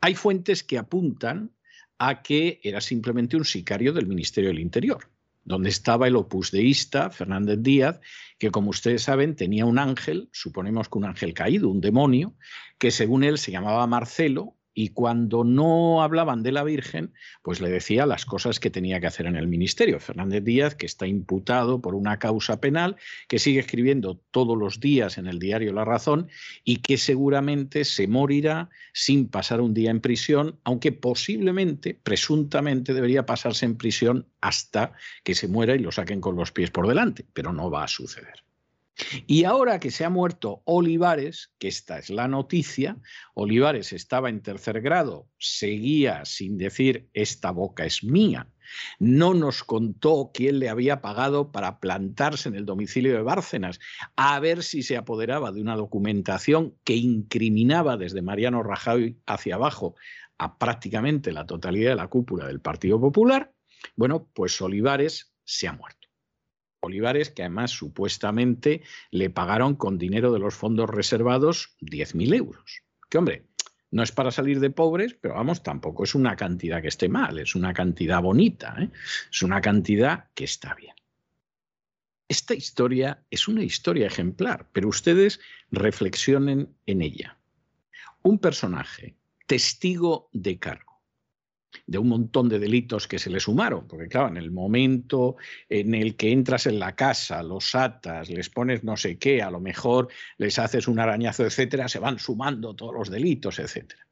[0.00, 1.52] Hay fuentes que apuntan
[1.98, 5.08] a que era simplemente un sicario del Ministerio del Interior
[5.46, 8.00] donde estaba el opusdeísta Fernández Díaz,
[8.38, 12.34] que como ustedes saben tenía un ángel, suponemos que un ángel caído, un demonio,
[12.78, 17.70] que según él se llamaba Marcelo y cuando no hablaban de la Virgen, pues le
[17.70, 19.98] decía las cosas que tenía que hacer en el ministerio.
[19.98, 22.96] Fernández Díaz, que está imputado por una causa penal,
[23.26, 26.28] que sigue escribiendo todos los días en el diario La Razón
[26.62, 33.24] y que seguramente se morirá sin pasar un día en prisión, aunque posiblemente, presuntamente, debería
[33.24, 34.92] pasarse en prisión hasta
[35.24, 37.88] que se muera y lo saquen con los pies por delante, pero no va a
[37.88, 38.45] suceder.
[39.26, 42.96] Y ahora que se ha muerto Olivares, que esta es la noticia,
[43.34, 48.48] Olivares estaba en tercer grado, seguía sin decir esta boca es mía,
[48.98, 53.78] no nos contó quién le había pagado para plantarse en el domicilio de Bárcenas,
[54.16, 59.94] a ver si se apoderaba de una documentación que incriminaba desde Mariano Rajoy hacia abajo
[60.38, 63.52] a prácticamente la totalidad de la cúpula del Partido Popular.
[63.94, 66.05] Bueno, pues Olivares se ha muerto.
[66.80, 72.82] Olivares, que además supuestamente le pagaron con dinero de los fondos reservados 10.000 euros.
[73.08, 73.46] Que hombre,
[73.90, 77.38] no es para salir de pobres, pero vamos, tampoco es una cantidad que esté mal,
[77.38, 78.90] es una cantidad bonita, ¿eh?
[79.30, 80.94] es una cantidad que está bien.
[82.28, 87.38] Esta historia es una historia ejemplar, pero ustedes reflexionen en ella.
[88.22, 89.16] Un personaje,
[89.46, 90.85] testigo de cargo,
[91.86, 95.36] de un montón de delitos que se le sumaron, porque claro, en el momento
[95.68, 99.50] en el que entras en la casa, los atas, les pones no sé qué, a
[99.50, 100.08] lo mejor
[100.38, 104.06] les haces un arañazo, etcétera, se van sumando todos los delitos, etcétera.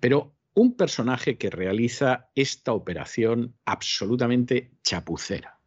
[0.00, 5.58] Pero un personaje que realiza esta operación absolutamente chapucera,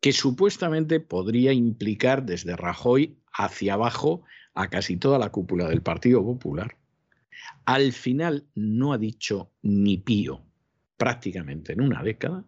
[0.00, 4.22] que supuestamente podría implicar desde Rajoy hacia abajo
[4.54, 6.76] a casi toda la cúpula del Partido Popular
[7.66, 10.42] al final no ha dicho ni pío
[10.96, 12.44] prácticamente en una década.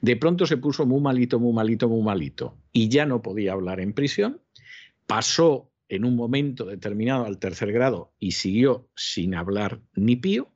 [0.00, 3.80] De pronto se puso muy malito, muy malito, muy malito y ya no podía hablar
[3.80, 4.40] en prisión.
[5.06, 10.52] Pasó en un momento determinado al tercer grado y siguió sin hablar ni pío.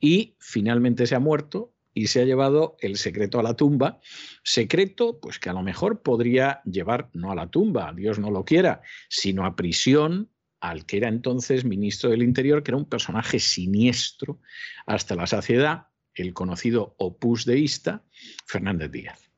[0.00, 4.00] Y finalmente se ha muerto y se ha llevado el secreto a la tumba.
[4.44, 8.44] Secreto, pues que a lo mejor podría llevar no a la tumba, Dios no lo
[8.44, 10.30] quiera, sino a prisión
[10.60, 14.40] al que era entonces ministro del Interior, que era un personaje siniestro
[14.86, 18.04] hasta la saciedad, el conocido opus deísta,
[18.46, 19.30] Fernández Díaz.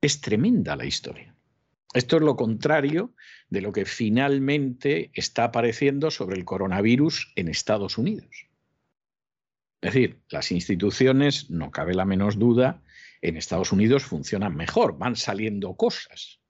[0.00, 1.34] Es tremenda la historia.
[1.92, 3.14] Esto es lo contrario
[3.48, 8.46] de lo que finalmente está apareciendo sobre el coronavirus en Estados Unidos.
[9.80, 12.82] Es decir, las instituciones, no cabe la menos duda,
[13.22, 16.40] en Estados Unidos funcionan mejor, van saliendo cosas.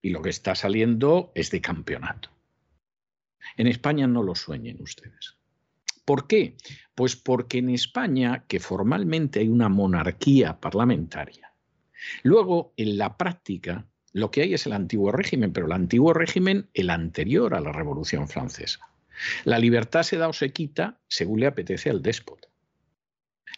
[0.00, 2.33] Y lo que está saliendo es de campeonato.
[3.56, 5.36] En España no lo sueñen ustedes.
[6.04, 6.56] ¿Por qué?
[6.94, 11.52] Pues porque en España, que formalmente hay una monarquía parlamentaria,
[12.22, 16.68] luego en la práctica lo que hay es el antiguo régimen, pero el antiguo régimen
[16.72, 18.80] el anterior a la Revolución Francesa.
[19.44, 22.48] La libertad se da o se quita según le apetece al déspota.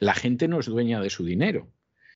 [0.01, 1.69] La gente no es dueña de su dinero.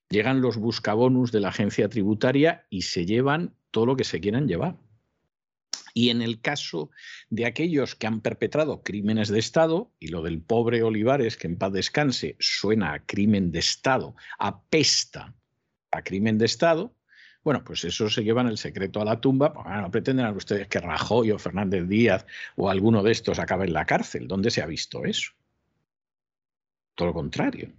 [0.08, 4.48] Llegan los buscabonus de la agencia tributaria y se llevan todo lo que se quieran
[4.48, 4.76] llevar.
[5.95, 6.91] Y en el caso
[7.28, 11.57] de aquellos que han perpetrado crímenes de Estado, y lo del pobre Olivares, que en
[11.57, 15.34] paz descanse, suena a crimen de Estado, apesta
[15.91, 16.95] a crimen de Estado,
[17.43, 19.53] bueno, pues eso se llevan el secreto a la tumba.
[19.55, 22.26] Pues, no pretenderán ustedes que Rajoy o Fernández Díaz
[22.57, 24.28] o alguno de estos acabe en la cárcel.
[24.28, 25.32] ¿Dónde se ha visto eso?
[26.95, 27.72] Todo lo contrario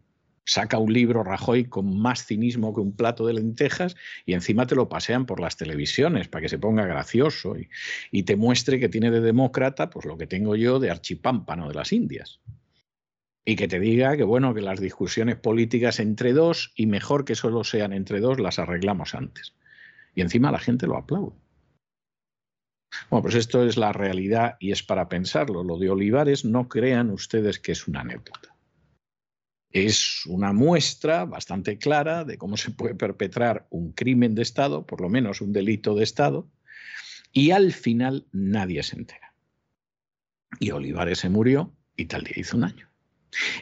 [0.46, 4.76] saca un libro Rajoy con más cinismo que un plato de lentejas y encima te
[4.76, 7.56] lo pasean por las televisiones para que se ponga gracioso
[8.12, 11.74] y, te muestre que tiene de demócrata pues lo que tengo yo de archipámpano de
[11.74, 12.40] las Indias.
[13.44, 17.36] Y que te diga que bueno, que las discusiones políticas entre dos y mejor que
[17.36, 19.56] solo sean entre dos las arreglamos antes.
[20.14, 21.36] Y encima la gente lo aplaude.
[23.10, 25.64] Bueno, pues esto es la realidad y es para pensarlo.
[25.64, 28.51] Lo de Olivares no crean ustedes que es una anécdota
[29.72, 35.02] es una muestra bastante clara de cómo se puede perpetrar un crimen de Estado, por
[35.02, 36.50] lo menos un delito de Estado,
[37.32, 39.34] y al final nadie se entera.
[40.60, 42.90] Y Olivares se murió y tal día hizo un año.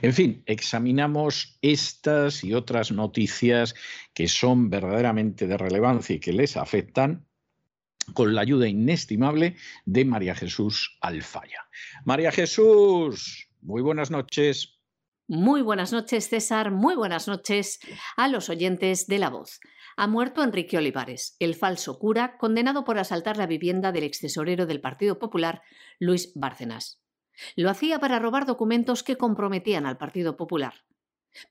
[0.01, 3.75] En fin, examinamos estas y otras noticias
[4.13, 7.27] que son verdaderamente de relevancia y que les afectan
[8.13, 9.55] con la ayuda inestimable
[9.85, 11.67] de María Jesús Alfaya.
[12.05, 14.78] María Jesús, muy buenas noches.
[15.31, 16.71] Muy buenas noches, César.
[16.71, 17.79] Muy buenas noches
[18.17, 19.59] a los oyentes de La Voz.
[19.95, 24.81] Ha muerto Enrique Olivares, el falso cura, condenado por asaltar la vivienda del excesorero del
[24.81, 25.61] Partido Popular,
[25.99, 27.03] Luis Bárcenas.
[27.55, 30.73] Lo hacía para robar documentos que comprometían al Partido Popular.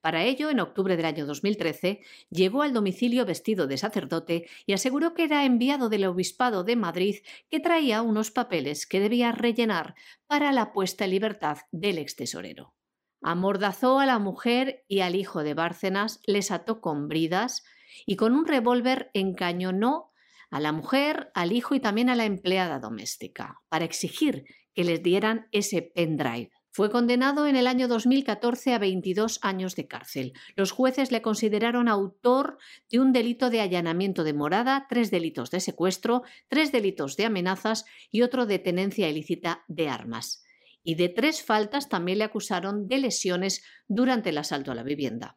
[0.00, 2.00] Para ello, en octubre del año 2013,
[2.30, 7.18] llegó al domicilio vestido de sacerdote y aseguró que era enviado del Obispado de Madrid
[7.48, 9.94] que traía unos papeles que debía rellenar
[10.26, 12.74] para la puesta en libertad del excesorero.
[13.20, 17.64] Amordazó a la mujer y al hijo de Bárcenas, les ató con bridas
[18.06, 20.12] y con un revólver encañonó
[20.50, 24.44] a la mujer, al hijo y también a la empleada doméstica, para exigir
[24.74, 26.50] que les dieran ese pendrive.
[26.70, 30.32] Fue condenado en el año 2014 a 22 años de cárcel.
[30.54, 32.58] Los jueces le consideraron autor
[32.90, 37.84] de un delito de allanamiento de morada, tres delitos de secuestro, tres delitos de amenazas
[38.12, 40.44] y otro de tenencia ilícita de armas
[40.88, 45.36] y de tres faltas también le acusaron de lesiones durante el asalto a la vivienda.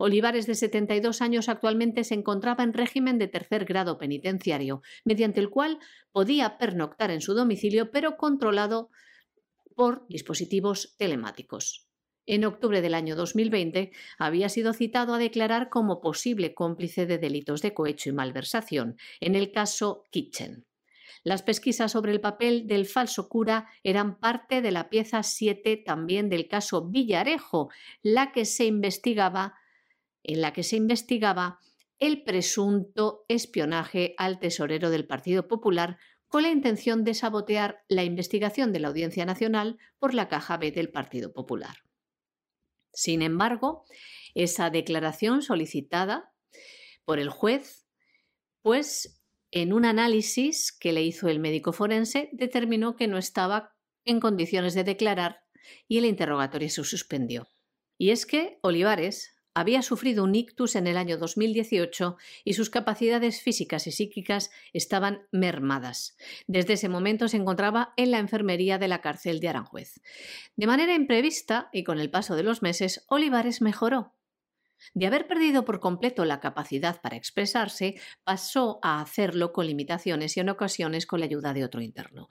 [0.00, 5.48] Olivares, de 72 años, actualmente se encontraba en régimen de tercer grado penitenciario, mediante el
[5.48, 5.78] cual
[6.10, 8.90] podía pernoctar en su domicilio, pero controlado
[9.76, 11.86] por dispositivos telemáticos.
[12.26, 17.62] en octubre del año 2020 había sido citado a declarar como posible cómplice de delitos
[17.62, 20.66] de cohecho y malversación en el caso Kitchen.
[21.22, 26.28] Las pesquisas sobre el papel del falso cura eran parte de la pieza 7 también
[26.28, 27.70] del caso Villarejo,
[28.02, 29.54] la que se investigaba,
[30.22, 31.60] en la que se investigaba
[31.98, 35.98] el presunto espionaje al tesorero del Partido Popular
[36.28, 40.70] con la intención de sabotear la investigación de la Audiencia Nacional por la caja B
[40.70, 41.76] del Partido Popular.
[42.92, 43.84] Sin embargo,
[44.34, 46.32] esa declaración solicitada
[47.04, 47.86] por el juez,
[48.62, 49.19] pues
[49.50, 53.74] en un análisis que le hizo el médico forense, determinó que no estaba
[54.04, 55.42] en condiciones de declarar
[55.88, 57.48] y el interrogatorio se suspendió.
[57.98, 63.42] Y es que Olivares había sufrido un ictus en el año 2018 y sus capacidades
[63.42, 66.16] físicas y psíquicas estaban mermadas.
[66.46, 70.00] Desde ese momento se encontraba en la enfermería de la cárcel de Aranjuez.
[70.56, 74.14] De manera imprevista y con el paso de los meses, Olivares mejoró.
[74.94, 80.40] De haber perdido por completo la capacidad para expresarse, pasó a hacerlo con limitaciones y
[80.40, 82.28] en ocasiones con la ayuda de otro interno.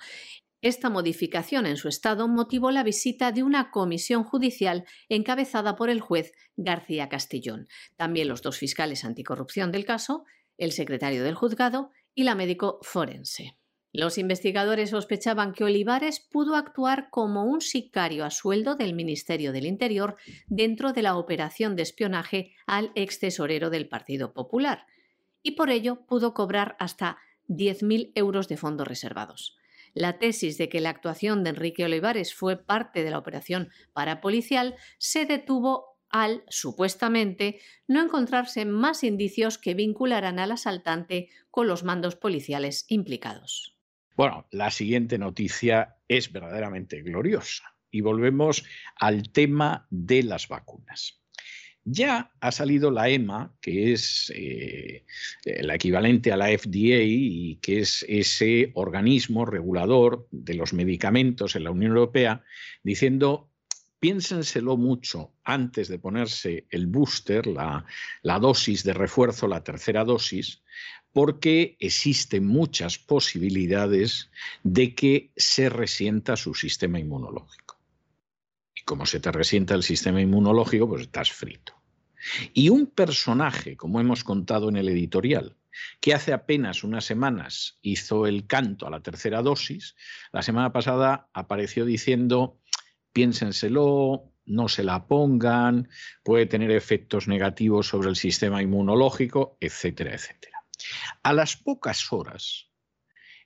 [0.61, 6.01] Esta modificación en su estado motivó la visita de una comisión judicial encabezada por el
[6.01, 10.25] juez García Castellón, también los dos fiscales anticorrupción del caso,
[10.57, 13.58] el secretario del juzgado y la médico forense.
[13.91, 19.65] Los investigadores sospechaban que Olivares pudo actuar como un sicario a sueldo del Ministerio del
[19.65, 20.15] Interior
[20.47, 24.85] dentro de la operación de espionaje al ex tesorero del Partido Popular,
[25.41, 27.17] y por ello pudo cobrar hasta
[27.47, 29.57] 10.000 euros de fondos reservados.
[29.95, 34.75] La tesis de que la actuación de Enrique Olivares fue parte de la operación parapolicial
[34.99, 42.15] se detuvo al, supuestamente, no encontrarse más indicios que vincularan al asaltante con los mandos
[42.15, 43.78] policiales implicados.
[44.19, 48.65] Bueno, la siguiente noticia es verdaderamente gloriosa y volvemos
[48.97, 51.21] al tema de las vacunas.
[51.85, 55.05] Ya ha salido la EMA, que es eh,
[55.61, 61.63] la equivalente a la FDA y que es ese organismo regulador de los medicamentos en
[61.63, 62.43] la Unión Europea,
[62.83, 63.48] diciendo,
[63.99, 67.85] piénsenselo mucho antes de ponerse el booster, la,
[68.39, 70.61] dosis de refuerzo, la tercera dosis,
[71.11, 74.29] porque existen muchas posibilidades
[74.63, 77.79] de que se resienta su sistema inmunológico.
[78.75, 81.73] Y como se te resienta el sistema inmunológico, pues estás frito.
[82.53, 85.55] Y un personaje, como hemos contado en el editorial,
[86.01, 89.95] que hace apenas unas semanas hizo el canto a la tercera dosis,
[90.31, 92.59] la semana pasada apareció diciendo,
[93.13, 95.89] piénsenselo, no se la pongan,
[96.23, 100.63] puede tener efectos negativos sobre el sistema inmunológico, etcétera, etcétera.
[101.23, 102.69] A las pocas horas,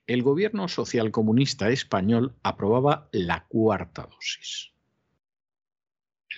[0.08, 4.73] el gobierno socialcomunista español aprobaba la cuarta dosis.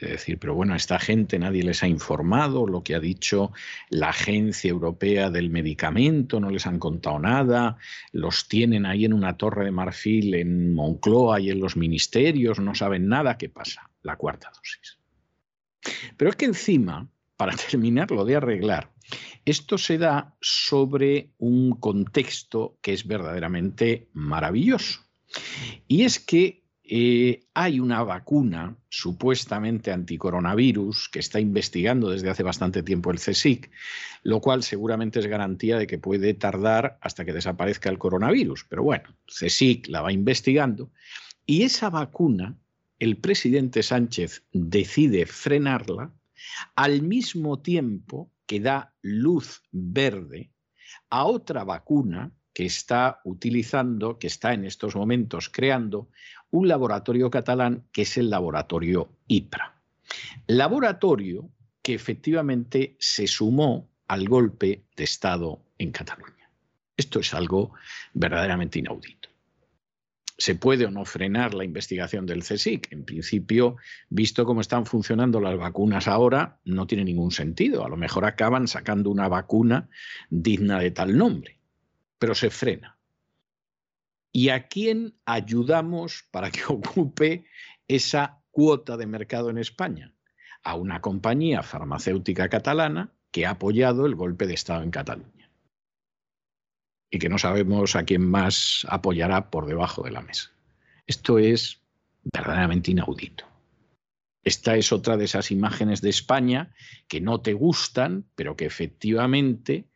[0.01, 3.53] Es decir, pero bueno, a esta gente nadie les ha informado lo que ha dicho
[3.89, 7.77] la Agencia Europea del Medicamento, no les han contado nada,
[8.11, 12.75] los tienen ahí en una torre de marfil en Moncloa y en los ministerios, no
[12.75, 13.89] saben nada, ¿qué pasa?
[14.01, 14.97] La cuarta dosis.
[16.17, 18.91] Pero es que encima, para terminarlo de arreglar,
[19.45, 25.01] esto se da sobre un contexto que es verdaderamente maravilloso.
[25.87, 32.83] Y es que eh, hay una vacuna supuestamente anticoronavirus que está investigando desde hace bastante
[32.83, 33.71] tiempo el CSIC,
[34.23, 38.65] lo cual seguramente es garantía de que puede tardar hasta que desaparezca el coronavirus.
[38.69, 40.91] Pero bueno, CSIC la va investigando
[41.47, 42.55] y esa vacuna,
[42.99, 46.13] el presidente Sánchez decide frenarla
[46.75, 50.51] al mismo tiempo que da luz verde
[51.09, 56.09] a otra vacuna que está utilizando, que está en estos momentos creando
[56.55, 59.75] un laboratorio catalán que es el laboratorio IPRA.
[60.47, 61.49] Laboratorio
[61.81, 66.49] que efectivamente se sumó al golpe de Estado en Cataluña.
[66.97, 67.73] Esto es algo
[68.13, 69.29] verdaderamente inaudito.
[70.37, 72.91] ¿Se puede o no frenar la investigación del CSIC?
[72.91, 73.77] En principio,
[74.09, 77.85] visto cómo están funcionando las vacunas ahora, no tiene ningún sentido.
[77.85, 79.89] A lo mejor acaban sacando una vacuna
[80.29, 81.59] digna de tal nombre,
[82.17, 82.94] pero se frena.
[84.35, 87.45] ¿Y a quién ayudamos para que ocupe
[87.87, 90.13] esa cuota de mercado en España?
[90.61, 95.49] A una compañía farmacéutica catalana que ha apoyado el golpe de Estado en Cataluña.
[97.09, 100.51] Y que no sabemos a quién más apoyará por debajo de la mesa.
[101.07, 101.81] Esto es
[102.33, 103.45] verdaderamente inaudito.
[104.43, 106.75] Esta es otra de esas imágenes de España
[107.07, 109.87] que no te gustan, pero que efectivamente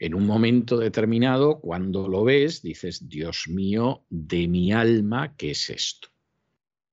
[0.00, 5.68] en un momento determinado, cuando lo ves, dices, Dios mío, de mi alma, ¿qué es
[5.68, 6.08] esto?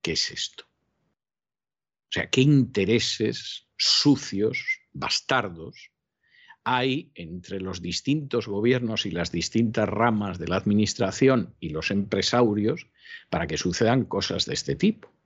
[0.01, 0.65] ¿Qué es esto?
[0.65, 4.59] O sea, ¿qué intereses sucios,
[4.91, 5.91] bastardos,
[6.65, 12.87] hay entre los distintos gobiernos y las distintas ramas de la administración y los empresarios
[13.29, 15.16] para que sucedan cosas de este tipo?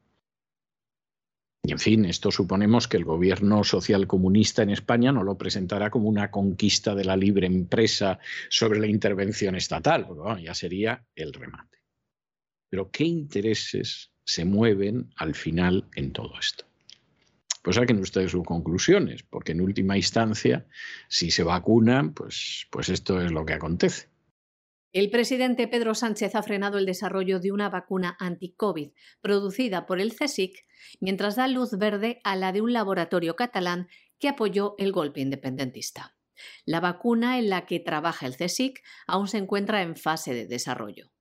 [1.64, 5.92] Y en fin, esto suponemos que el gobierno social comunista en España no lo presentará
[5.92, 11.34] como una conquista de la libre empresa sobre la intervención estatal, porque ya sería el
[11.34, 11.78] remate.
[12.70, 16.66] Pero ¿qué intereses se mueven al final en todo esto?
[17.62, 20.66] Pues saquen ustedes sus conclusiones, porque en última instancia,
[21.10, 24.11] si se vacunan, pues, pues esto es lo que acontece.
[24.94, 30.14] El presidente Pedro Sánchez ha frenado el desarrollo de una vacuna anti-COVID producida por el
[30.14, 30.66] CSIC
[31.00, 33.88] mientras da luz verde a la de un laboratorio catalán
[34.20, 36.18] que apoyó el golpe independentista.
[36.66, 41.14] La vacuna en la que trabaja el CSIC aún se encuentra en fase de desarrollo.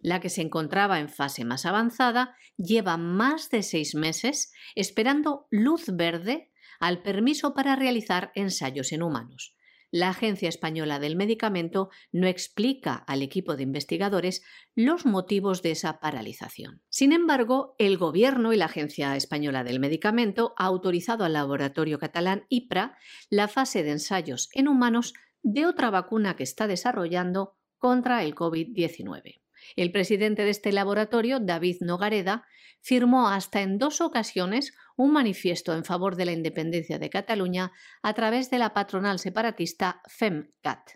[0.00, 5.86] La que se encontraba en fase más avanzada lleva más de seis meses esperando luz
[5.86, 9.54] verde al permiso para realizar ensayos en humanos
[9.90, 14.42] la Agencia Española del Medicamento no explica al equipo de investigadores
[14.74, 16.82] los motivos de esa paralización.
[16.88, 22.44] Sin embargo, el Gobierno y la Agencia Española del Medicamento ha autorizado al laboratorio catalán
[22.48, 22.96] IPRA
[23.30, 29.40] la fase de ensayos en humanos de otra vacuna que está desarrollando contra el COVID-19.
[29.76, 32.46] El presidente de este laboratorio, David Nogareda,
[32.80, 37.72] firmó hasta en dos ocasiones un manifiesto en favor de la independencia de Cataluña
[38.02, 40.90] a través de la patronal separatista FEMCAT.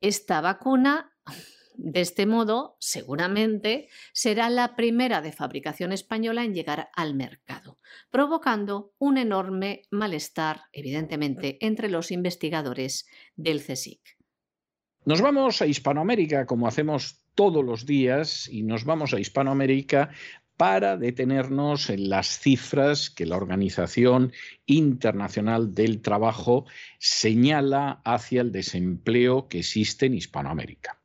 [0.00, 1.12] Esta vacuna,
[1.74, 7.78] de este modo, seguramente será la primera de fabricación española en llegar al mercado,
[8.10, 14.16] provocando un enorme malestar, evidentemente, entre los investigadores del CSIC.
[15.04, 20.10] Nos vamos a Hispanoamérica, como hacemos todos los días, y nos vamos a Hispanoamérica
[20.56, 24.32] para detenernos en las cifras que la Organización
[24.64, 26.64] Internacional del Trabajo
[26.98, 30.98] señala hacia el desempleo que existe en Hispanoamérica.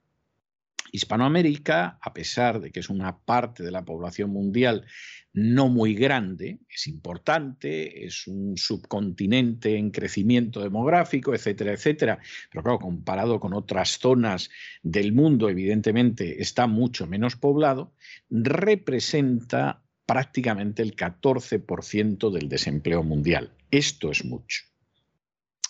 [0.94, 4.86] Hispanoamérica, a pesar de que es una parte de la población mundial
[5.34, 12.20] no muy grande, es importante, es un subcontinente en crecimiento demográfico, etcétera, etcétera,
[12.50, 14.50] pero claro, comparado con otras zonas
[14.84, 17.94] del mundo, evidentemente está mucho menos poblado,
[18.30, 23.54] representa prácticamente el 14% del desempleo mundial.
[23.70, 24.64] Esto es mucho.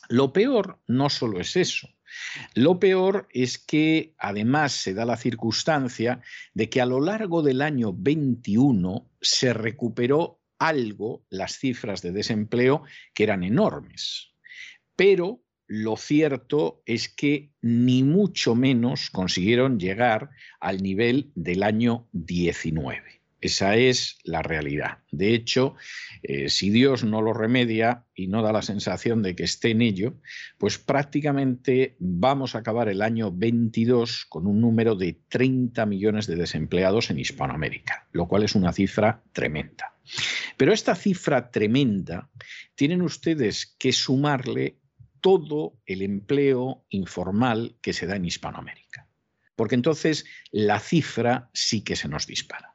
[0.10, 1.88] Lo peor no solo es eso,
[2.54, 6.22] lo peor es que además se da la circunstancia
[6.54, 12.84] de que a lo largo del año 21 se recuperó algo las cifras de desempleo
[13.14, 14.34] que eran enormes.
[14.96, 23.21] Pero lo cierto es que ni mucho menos consiguieron llegar al nivel del año 19.
[23.42, 25.00] Esa es la realidad.
[25.12, 25.76] De hecho,
[26.22, 29.82] eh, si Dios no lo remedia y no da la sensación de que esté en
[29.82, 30.14] ello,
[30.60, 36.36] pues prácticamente vamos a acabar el año 22 con un número de 30 millones de
[36.36, 39.96] desempleados en Hispanoamérica, lo cual es una cifra tremenda.
[40.56, 42.30] Pero esta cifra tremenda
[42.76, 44.78] tienen ustedes que sumarle
[45.20, 49.08] todo el empleo informal que se da en Hispanoamérica,
[49.56, 52.71] porque entonces la cifra sí que se nos dispara.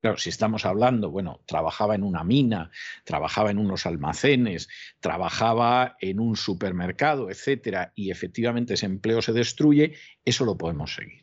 [0.00, 2.70] Claro, si estamos hablando, bueno, trabajaba en una mina,
[3.04, 9.94] trabajaba en unos almacenes, trabajaba en un supermercado, etcétera, y efectivamente ese empleo se destruye,
[10.24, 11.20] eso lo podemos seguir.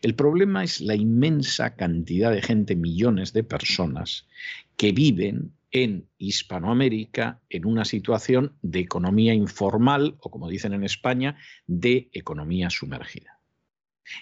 [0.00, 4.26] El problema es la inmensa cantidad de gente, millones de personas,
[4.76, 11.36] que viven en Hispanoamérica en una situación de economía informal o, como dicen en España,
[11.66, 13.33] de economía sumergida.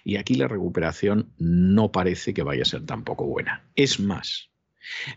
[0.04, 3.68] Y aquí la recuperación no parece que vaya a ser tampoco buena.
[3.74, 4.50] Es más,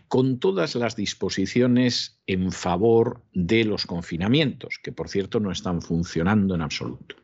[0.08, 6.54] con todas las disposiciones en favor de los confinamientos, que por cierto no están funcionando
[6.54, 7.16] en absoluto,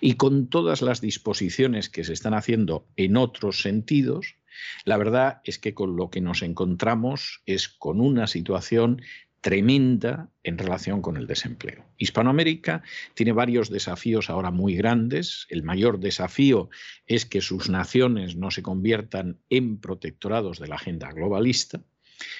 [0.00, 4.36] y con todas las disposiciones que se están haciendo en otros sentidos,
[4.84, 9.02] la verdad es que con lo que nos encontramos es con una situación
[9.40, 11.84] tremenda en relación con el desempleo.
[11.96, 12.82] Hispanoamérica
[13.14, 15.46] tiene varios desafíos ahora muy grandes.
[15.48, 16.70] El mayor desafío
[17.06, 21.82] es que sus naciones no se conviertan en protectorados de la agenda globalista,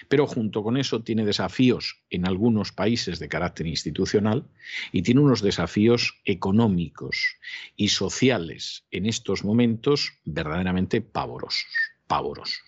[0.08, 4.44] pero junto con eso tiene desafíos en algunos países de carácter institucional
[4.90, 7.36] y tiene unos desafíos económicos
[7.76, 11.68] y sociales en estos momentos verdaderamente pavorosos,
[12.08, 12.60] pavorosos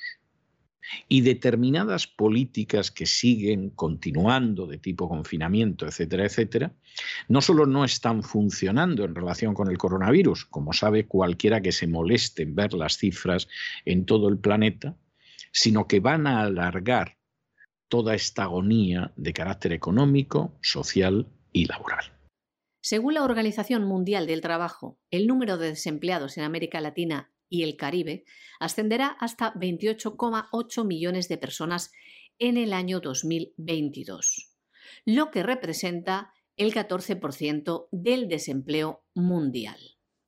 [1.09, 6.73] y determinadas políticas que siguen continuando de tipo confinamiento, etcétera, etcétera,
[7.29, 11.87] no solo no están funcionando en relación con el coronavirus, como sabe cualquiera que se
[11.87, 13.49] moleste en ver las cifras
[13.85, 14.97] en todo el planeta,
[15.53, 17.17] sino que van a alargar
[17.89, 22.05] toda esta agonía de carácter económico, social y laboral.
[22.83, 27.77] Según la Organización Mundial del Trabajo, el número de desempleados en América Latina y el
[27.77, 28.25] Caribe
[28.59, 31.93] ascenderá hasta 28,8 millones de personas
[32.39, 34.57] en el año 2022,
[35.05, 39.79] lo que representa el 14% del desempleo mundial.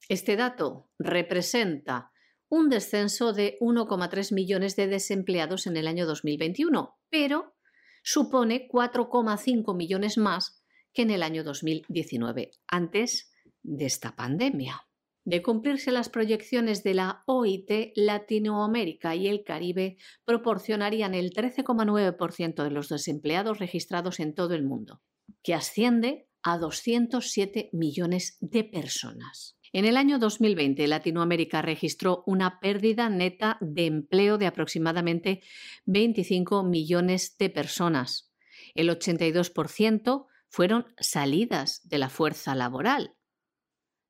[0.09, 2.11] Este dato representa
[2.49, 7.55] un descenso de 1,3 millones de desempleados en el año 2021, pero
[8.03, 10.63] supone 4,5 millones más
[10.93, 14.87] que en el año 2019, antes de esta pandemia.
[15.25, 22.71] De cumplirse las proyecciones de la OIT, Latinoamérica y el Caribe proporcionarían el 13,9% de
[22.71, 25.01] los desempleados registrados en todo el mundo,
[25.43, 29.57] que asciende a 207 millones de personas.
[29.73, 35.41] En el año 2020, Latinoamérica registró una pérdida neta de empleo de aproximadamente
[35.87, 38.33] 25 millones de personas.
[38.75, 43.15] El 82% fueron salidas de la fuerza laboral,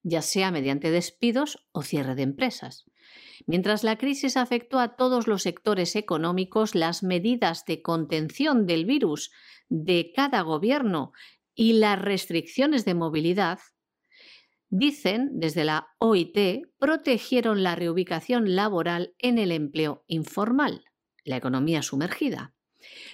[0.02, 2.84] ya sea mediante despidos o cierre de empresas.
[3.46, 9.30] Mientras la crisis afectó a todos los sectores económicos, las medidas de contención del virus
[9.68, 11.12] de cada gobierno
[11.54, 13.58] y las restricciones de movilidad
[14.68, 20.84] dicen desde la OIT, protegieron la reubicación laboral en el empleo informal,
[21.24, 22.54] la economía sumergida,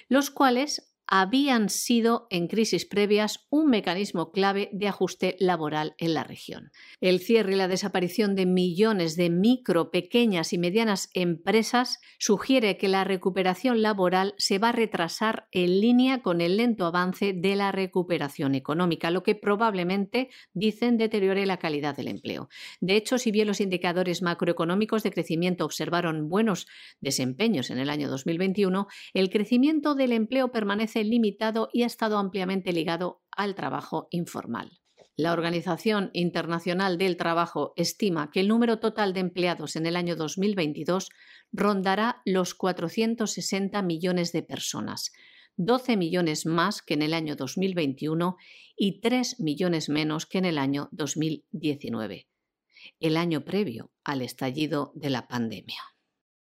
[0.07, 6.23] los cuales habían sido en crisis previas un mecanismo clave de ajuste laboral en la
[6.23, 6.71] región.
[7.01, 12.87] El cierre y la desaparición de millones de micro, pequeñas y medianas empresas sugiere que
[12.87, 17.71] la recuperación laboral se va a retrasar en línea con el lento avance de la
[17.71, 22.49] recuperación económica, lo que probablemente, dicen, deteriore la calidad del empleo.
[22.81, 26.67] De hecho, si bien los indicadores macroeconómicos de crecimiento observaron buenos
[27.01, 32.73] desempeños en el año 2021, el crecimiento del empleo permanece limitado y ha estado ampliamente
[32.73, 34.79] ligado al trabajo informal.
[35.15, 40.15] La Organización Internacional del Trabajo estima que el número total de empleados en el año
[40.15, 41.09] 2022
[41.51, 45.11] rondará los 460 millones de personas,
[45.57, 48.37] 12 millones más que en el año 2021
[48.77, 52.29] y 3 millones menos que en el año 2019,
[53.01, 55.81] el año previo al estallido de la pandemia.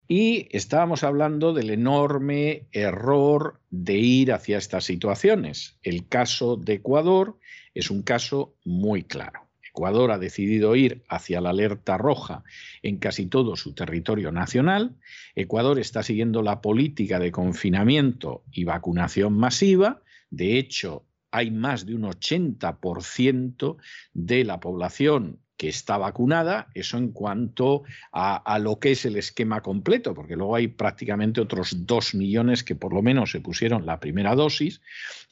[0.07, 5.77] Y estábamos hablando del enorme error de ir hacia estas situaciones.
[5.81, 7.39] El caso de Ecuador
[7.73, 9.41] es un caso muy claro.
[9.63, 12.43] Ecuador ha decidido ir hacia la alerta roja
[12.81, 14.95] en casi todo su territorio nacional.
[15.35, 20.01] Ecuador está siguiendo la política de confinamiento y vacunación masiva.
[20.29, 23.77] De hecho, hay más de un 80%
[24.13, 29.61] de la población que está vacunada, eso en cuanto a, lo que es el esquema
[29.61, 33.99] completo, porque luego hay prácticamente otros dos millones que por lo menos se pusieron la
[33.99, 34.81] primera dosis.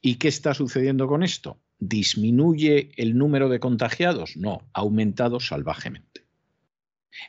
[0.01, 1.59] ¿Y qué está sucediendo con esto?
[1.79, 4.37] ¿Disminuye el número de contagiados?
[4.37, 6.23] No, ha aumentado salvajemente.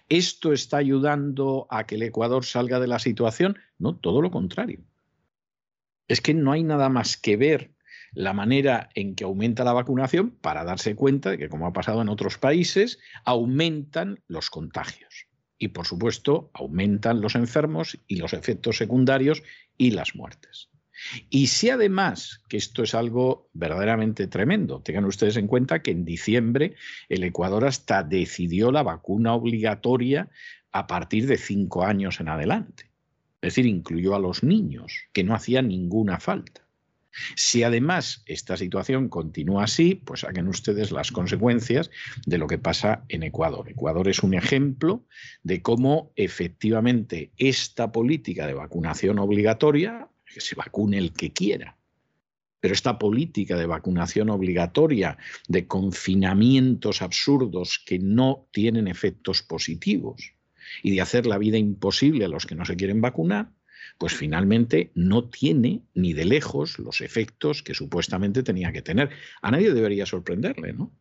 [0.09, 3.59] ¿Esto está ayudando a que el Ecuador salga de la situación?
[3.79, 4.81] No, todo lo contrario.
[6.09, 7.74] Es que no hay nada más que ver
[8.15, 12.03] la manera en que aumenta la vacunación para darse cuenta de que, como ha pasado
[12.03, 15.27] en otros países, aumentan los contagios.
[15.59, 19.43] Y, por supuesto, aumentan los enfermos y los efectos secundarios
[19.77, 20.69] y las muertes.
[21.29, 26.05] Y si además, que esto es algo verdaderamente tremendo, tengan ustedes en cuenta que en
[26.05, 26.75] diciembre
[27.09, 30.31] el Ecuador hasta decidió la vacuna obligatoria
[30.73, 32.91] a partir de cinco años en adelante.
[33.43, 36.64] Es decir, incluyó a los niños, que no hacía ninguna falta.
[37.37, 41.91] Si además esta situación continúa así, pues saquen ustedes las consecuencias
[42.27, 43.69] de lo que pasa en Ecuador.
[43.69, 45.07] Ecuador es un ejemplo
[45.43, 51.77] de cómo efectivamente esta política de vacunación obligatoria, que se vacune el que quiera,
[52.61, 60.33] pero esta política de vacunación obligatoria, de confinamientos absurdos que no tienen efectos positivos
[60.83, 63.51] y de hacer la vida imposible a los que no se quieren vacunar,
[63.99, 69.11] pues finalmente no tiene ni de lejos los efectos que supuestamente tenía que tener.
[69.43, 70.93] A nadie debería sorprenderle, ¿no?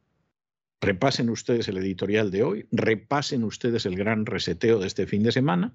[0.82, 5.32] Repasen ustedes el editorial de hoy, repasen ustedes el gran reseteo de este fin de
[5.32, 5.74] semana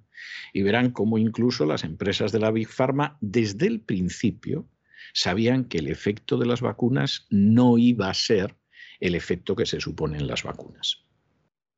[0.52, 4.68] y verán cómo incluso las empresas de la Big Pharma desde el principio
[5.14, 8.56] sabían que el efecto de las vacunas no iba a ser
[9.00, 11.06] el efecto que se supone en las vacunas.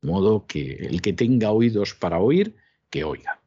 [0.03, 2.57] De modo que el que tenga oídos para oír,
[2.91, 3.41] que oiga.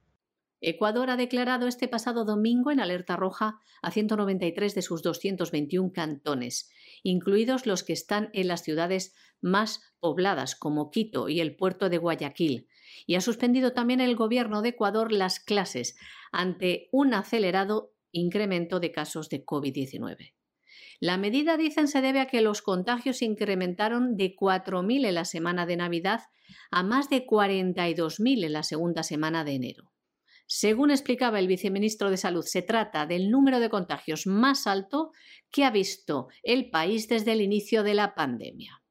[0.65, 6.71] Ecuador ha declarado este pasado domingo en alerta roja a 193 de sus 221 cantones,
[7.03, 11.97] incluidos los que están en las ciudades más pobladas como Quito y el puerto de
[11.97, 12.69] Guayaquil,
[13.05, 15.97] y ha suspendido también el gobierno de Ecuador las clases
[16.31, 20.33] ante un acelerado incremento de casos de COVID-19.
[21.01, 25.65] La medida, dicen, se debe a que los contagios incrementaron de 4.000 en la semana
[25.65, 26.21] de Navidad
[26.71, 29.92] a más de 42.000 en la segunda semana de enero.
[30.55, 35.11] Según explicaba el viceministro de Salud, se trata del número de contagios más alto
[35.49, 38.83] que ha visto el país desde el inicio de la pandemia.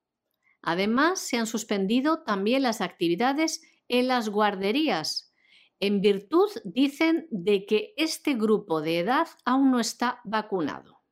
[0.61, 5.33] Además, se han suspendido también las actividades en las guarderías,
[5.79, 11.05] en virtud, dicen, de que este grupo de edad aún no está vacunado.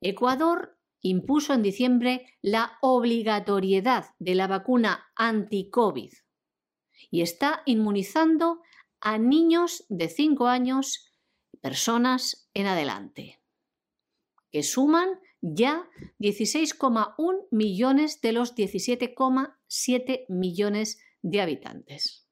[0.00, 6.12] Ecuador impuso en diciembre la obligatoriedad de la vacuna anti-COVID
[7.10, 8.60] y está inmunizando
[9.00, 11.12] a niños de 5 años,
[11.60, 13.40] personas en adelante,
[14.50, 15.08] que suman
[15.40, 15.88] ya
[16.18, 22.28] 16,1 millones de los 17,7 millones de habitantes.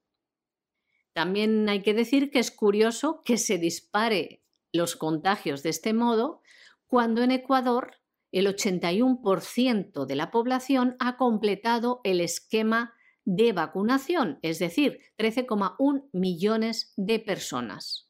[1.13, 4.43] También hay que decir que es curioso que se dispare
[4.73, 6.43] los contagios de este modo
[6.87, 7.97] cuando en Ecuador
[8.33, 12.93] el 81% de la población ha completado el esquema
[13.27, 18.09] de vacunación, es decir, 13,1 millones de personas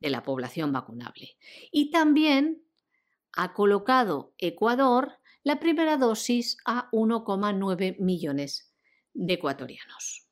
[0.00, 1.36] de la población vacunable.
[1.70, 2.62] Y también
[3.32, 8.72] ha colocado Ecuador la primera dosis a 1,9 millones
[9.12, 10.26] de ecuatorianos.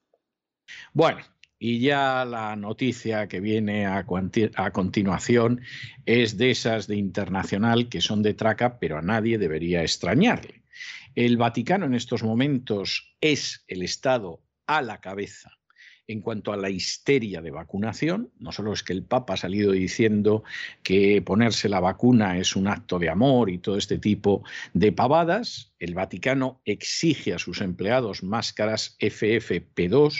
[0.94, 1.22] Bueno,
[1.58, 5.60] y ya la noticia que viene a, continuación
[6.06, 10.61] es de esas de internacional que son de traca, pero a nadie debería extrañarle.
[11.14, 15.50] El Vaticano en estos momentos es el Estado a la cabeza
[16.06, 18.32] en cuanto a la histeria de vacunación.
[18.38, 20.42] No solo es que el Papa ha salido diciendo
[20.82, 24.42] que ponerse la vacuna es un acto de amor y todo este tipo
[24.72, 30.14] de pavadas, el Vaticano exige a sus empleados máscaras FFP2,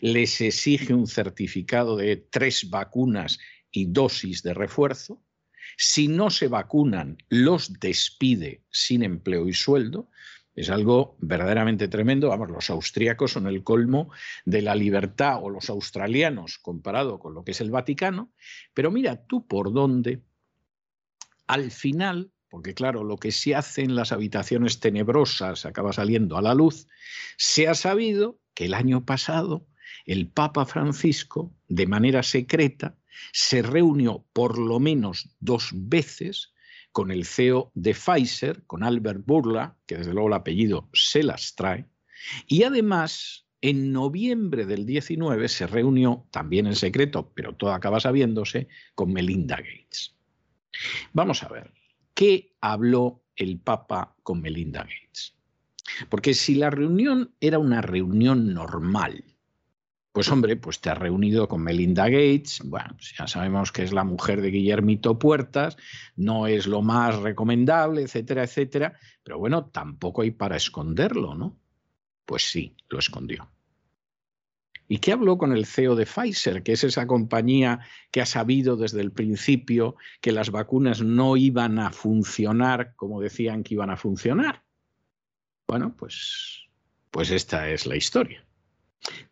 [0.00, 3.38] les exige un certificado de tres vacunas
[3.70, 5.22] y dosis de refuerzo.
[5.76, 10.08] Si no se vacunan, los despide sin empleo y sueldo.
[10.54, 12.28] Es algo verdaderamente tremendo.
[12.28, 14.10] Vamos, los austríacos son el colmo
[14.44, 18.32] de la libertad o los australianos comparado con lo que es el Vaticano.
[18.74, 20.22] Pero mira tú por dónde,
[21.46, 26.42] al final, porque claro, lo que se hace en las habitaciones tenebrosas acaba saliendo a
[26.42, 26.86] la luz,
[27.38, 29.66] se ha sabido que el año pasado
[30.06, 32.96] el Papa Francisco, de manera secreta,
[33.32, 36.51] se reunió por lo menos dos veces
[36.92, 41.54] con el CEO de Pfizer, con Albert Burla, que desde luego el apellido se las
[41.54, 41.86] trae,
[42.46, 48.68] y además en noviembre del 19 se reunió, también en secreto, pero todo acaba sabiéndose,
[48.94, 50.16] con Melinda Gates.
[51.12, 51.72] Vamos a ver,
[52.14, 55.36] ¿qué habló el Papa con Melinda Gates?
[56.08, 59.24] Porque si la reunión era una reunión normal,
[60.12, 63.92] pues hombre, pues te has reunido con Melinda Gates, bueno, pues ya sabemos que es
[63.92, 65.78] la mujer de Guillermito Puertas,
[66.16, 71.58] no es lo más recomendable, etcétera, etcétera, pero bueno, tampoco hay para esconderlo, ¿no?
[72.26, 73.50] Pues sí, lo escondió.
[74.86, 78.76] ¿Y qué habló con el CEO de Pfizer, que es esa compañía que ha sabido
[78.76, 83.96] desde el principio que las vacunas no iban a funcionar como decían que iban a
[83.96, 84.62] funcionar?
[85.66, 86.66] Bueno, pues,
[87.10, 88.44] pues esta es la historia.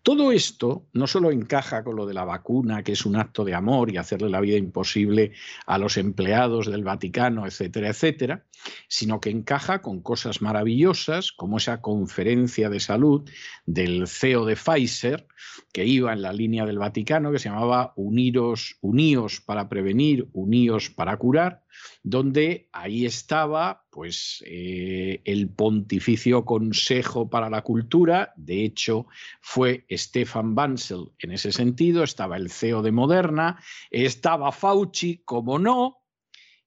[0.03, 3.55] Todo esto no solo encaja con lo de la vacuna, que es un acto de
[3.55, 5.33] amor y hacerle la vida imposible
[5.67, 8.47] a los empleados del Vaticano, etcétera, etcétera,
[8.89, 13.29] sino que encaja con cosas maravillosas como esa conferencia de salud
[13.67, 15.27] del CEO de Pfizer,
[15.73, 20.91] que iba en la línea del Vaticano, que se llamaba Uniros, Uníos para prevenir, Uníos
[20.91, 21.63] para curar,
[22.03, 29.07] donde ahí estaba pues eh, el Pontificio Consejo para la Cultura, de hecho
[29.41, 36.01] fue Stefan Bansel en ese sentido, estaba el CEO de Moderna, estaba Fauci, como no,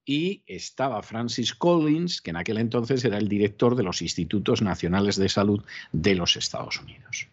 [0.05, 5.15] y estaba Francis Collins, que en aquel entonces era el director de los Institutos Nacionales
[5.15, 7.29] de Salud de los Estados Unidos.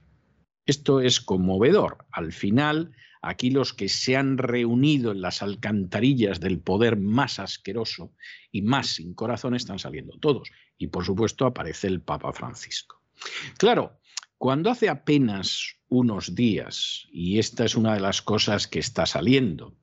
[0.67, 2.07] Esto es conmovedor.
[2.13, 2.93] Al final,
[3.23, 8.13] aquí los que se han reunido en las alcantarillas del poder más asqueroso
[8.51, 10.51] y más sin corazón están saliendo todos.
[10.79, 13.03] Y por supuesto aparece el Papa Francisco.
[13.59, 14.01] Claro,
[14.39, 19.77] cuando hace apenas unos días, y esta es una de las cosas que está saliendo,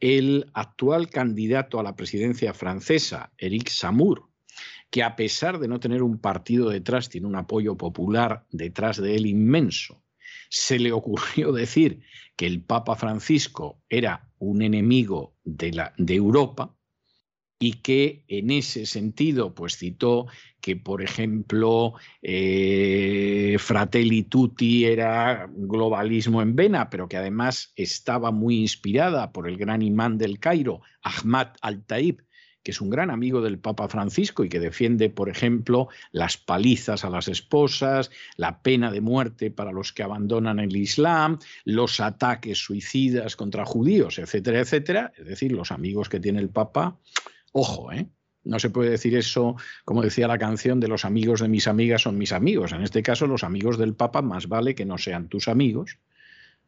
[0.00, 4.30] el actual candidato a la presidencia francesa, Eric Samour,
[4.90, 9.16] que a pesar de no tener un partido detrás, tiene un apoyo popular detrás de
[9.16, 10.01] él inmenso,
[10.52, 12.02] se le ocurrió decir
[12.36, 16.76] que el Papa Francisco era un enemigo de, la, de Europa,
[17.58, 20.26] y que en ese sentido pues citó
[20.60, 28.58] que, por ejemplo, eh, Fratelli Tutti era globalismo en vena, pero que además estaba muy
[28.58, 32.24] inspirada por el gran imán del Cairo, Ahmad al-Taib,
[32.62, 37.04] que es un gran amigo del Papa Francisco y que defiende, por ejemplo, las palizas
[37.04, 42.58] a las esposas, la pena de muerte para los que abandonan el Islam, los ataques
[42.58, 45.12] suicidas contra judíos, etcétera, etcétera.
[45.16, 46.98] Es decir, los amigos que tiene el Papa,
[47.52, 48.08] ojo, ¿eh?
[48.44, 49.54] No se puede decir eso,
[49.84, 52.72] como decía la canción, de los amigos de mis amigas son mis amigos.
[52.72, 55.98] En este caso, los amigos del Papa más vale que no sean tus amigos.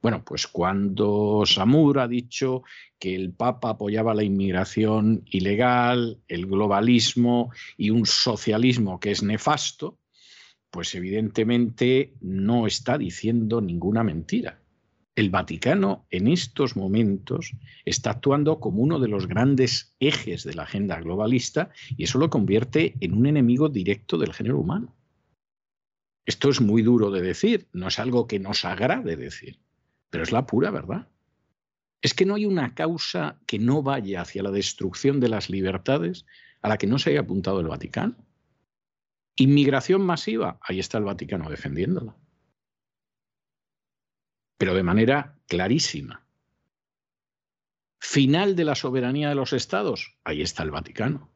[0.05, 2.63] Bueno, pues cuando Samur ha dicho
[2.99, 9.99] que el Papa apoyaba la inmigración ilegal, el globalismo y un socialismo que es nefasto,
[10.71, 14.61] pues evidentemente no está diciendo ninguna mentira
[15.17, 17.53] el Vaticano en estos momentos
[17.87, 22.29] está actuando como uno de los grandes ejes de la agenda globalista y eso lo
[22.29, 24.95] convierte en un enemigo directo del género humano.
[26.27, 29.61] Esto es muy duro de decir, no es algo que nos agrade decir,
[30.11, 31.09] pero es la pura verdad.
[32.03, 36.27] Es que no hay una causa que no vaya hacia la destrucción de las libertades
[36.63, 38.17] a la que no se haya apuntado el Vaticano.
[39.37, 42.17] Inmigración masiva, ahí está el Vaticano defendiéndola
[44.65, 46.27] pero de manera clarísima.
[48.01, 51.31] Final de la soberanía de los estados, ahí está el Vaticano.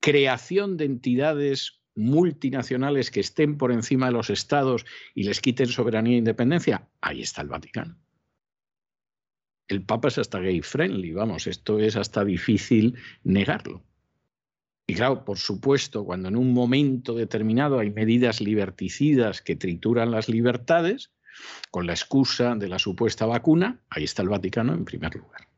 [0.00, 4.84] Creación de entidades multinacionales que estén por encima de los estados
[5.14, 7.96] y les quiten soberanía e independencia, ahí está el Vaticano.
[9.68, 12.94] El Papa es hasta gay friendly, vamos, esto es hasta difícil
[13.24, 13.82] negarlo.
[14.86, 20.28] Y claro, por supuesto, cuando en un momento determinado hay medidas liberticidas que trituran las
[20.28, 21.10] libertades,
[21.70, 25.48] con la excusa de la supuesta vacuna, ahí está el Vaticano en primer lugar.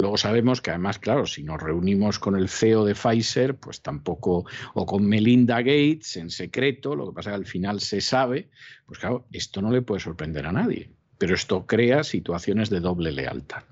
[0.00, 4.46] Luego sabemos que además, claro, si nos reunimos con el CEO de Pfizer, pues tampoco,
[4.74, 8.50] o con Melinda Gates en secreto, lo que pasa es que al final se sabe,
[8.86, 13.12] pues claro, esto no le puede sorprender a nadie, pero esto crea situaciones de doble
[13.12, 13.64] lealtad.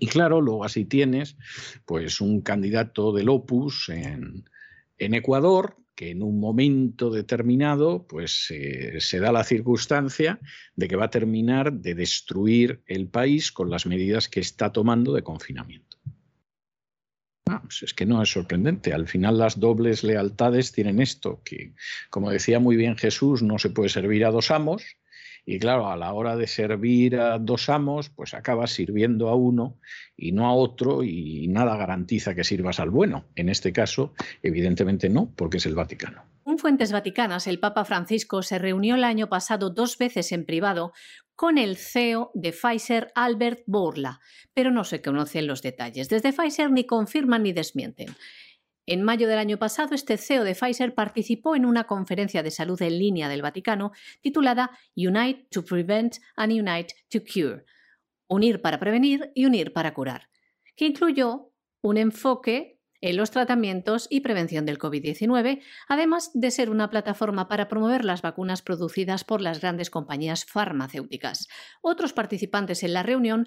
[0.00, 1.36] Y claro, luego así tienes
[1.84, 4.50] pues un candidato del Opus en,
[4.98, 8.48] en Ecuador, que en un momento determinado pues
[8.98, 10.40] se da la circunstancia
[10.76, 15.12] de que va a terminar de destruir el país con las medidas que está tomando
[15.12, 15.96] de confinamiento.
[17.46, 18.94] Ah, pues es que no es sorprendente.
[18.94, 21.74] Al final las dobles lealtades tienen esto, que
[22.10, 24.96] como decía muy bien Jesús, no se puede servir a dos amos
[25.46, 29.78] y claro, a la hora de servir a dos amos, pues acabas sirviendo a uno
[30.16, 33.26] y no a otro y nada garantiza que sirvas al bueno.
[33.34, 36.22] En este caso, evidentemente no, porque es el Vaticano.
[36.46, 40.92] En fuentes vaticanas, el Papa Francisco se reunió el año pasado dos veces en privado
[41.34, 44.20] con el CEO de Pfizer, Albert Bourla,
[44.52, 46.08] pero no se conocen los detalles.
[46.08, 48.14] Desde Pfizer ni confirman ni desmienten.
[48.86, 52.80] En mayo del año pasado, este CEO de Pfizer participó en una conferencia de salud
[52.82, 57.64] en línea del Vaticano titulada Unite to Prevent and Unite to Cure,
[58.26, 60.28] Unir para prevenir y unir para curar,
[60.76, 66.88] que incluyó un enfoque en los tratamientos y prevención del COVID-19, además de ser una
[66.88, 71.48] plataforma para promover las vacunas producidas por las grandes compañías farmacéuticas.
[71.82, 73.46] Otros participantes en la reunión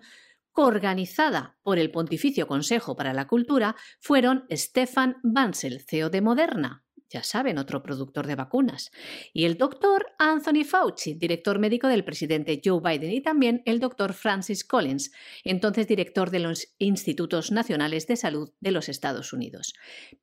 [0.58, 7.24] coorganizada por el Pontificio Consejo para la Cultura, fueron Stefan Bansel, CEO de Moderna, ya
[7.24, 8.92] saben, otro productor de vacunas,
[9.34, 14.14] y el doctor Anthony Fauci, director médico del presidente Joe Biden, y también el doctor
[14.14, 15.12] Francis Collins,
[15.44, 19.74] entonces director de los Institutos Nacionales de Salud de los Estados Unidos.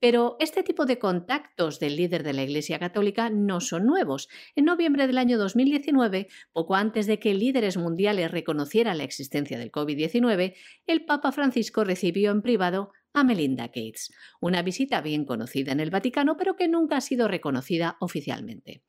[0.00, 4.28] Pero este tipo de contactos del líder de la Iglesia Católica no son nuevos.
[4.54, 9.72] En noviembre del año 2019, poco antes de que líderes mundiales reconocieran la existencia del
[9.72, 10.54] COVID-19,
[10.86, 15.90] el Papa Francisco recibió en privado a Melinda Gates, una visita bien conocida en el
[15.90, 18.82] Vaticano pero que nunca ha sido reconocida oficialmente.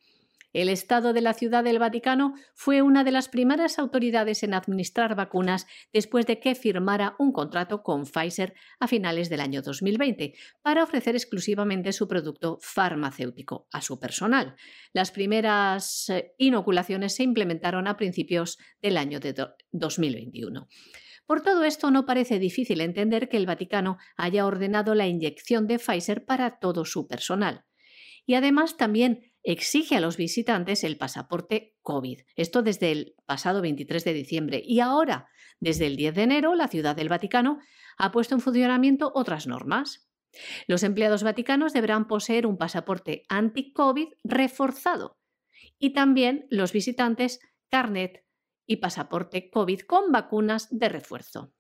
[0.56, 5.14] El Estado de la Ciudad del Vaticano fue una de las primeras autoridades en administrar
[5.14, 10.84] vacunas después de que firmara un contrato con Pfizer a finales del año 2020 para
[10.84, 14.56] ofrecer exclusivamente su producto farmacéutico a su personal.
[14.94, 19.36] Las primeras eh, inoculaciones se implementaron a principios del año de
[19.74, 20.70] 2021.
[21.26, 25.80] Por todo esto, no parece difícil entender que el Vaticano haya ordenado la inyección de
[25.80, 27.66] Pfizer para todo su personal.
[28.26, 32.22] Y además también exige a los visitantes el pasaporte COVID.
[32.36, 34.62] Esto desde el pasado 23 de diciembre.
[34.66, 35.28] Y ahora,
[35.60, 37.60] desde el 10 de enero, la Ciudad del Vaticano
[37.98, 40.10] ha puesto en funcionamiento otras normas.
[40.68, 45.20] Los empleados vaticanos deberán poseer un pasaporte anti-COVID reforzado.
[45.78, 47.40] Y también los visitantes
[47.70, 48.25] carnet
[48.66, 51.54] y pasaporte COVID con vacunas de refuerzo.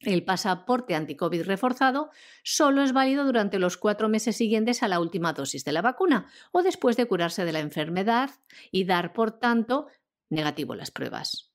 [0.00, 2.10] El pasaporte anticovid reforzado
[2.42, 6.26] solo es válido durante los cuatro meses siguientes a la última dosis de la vacuna
[6.52, 8.30] o después de curarse de la enfermedad
[8.70, 9.86] y dar, por tanto,
[10.28, 11.54] negativo las pruebas.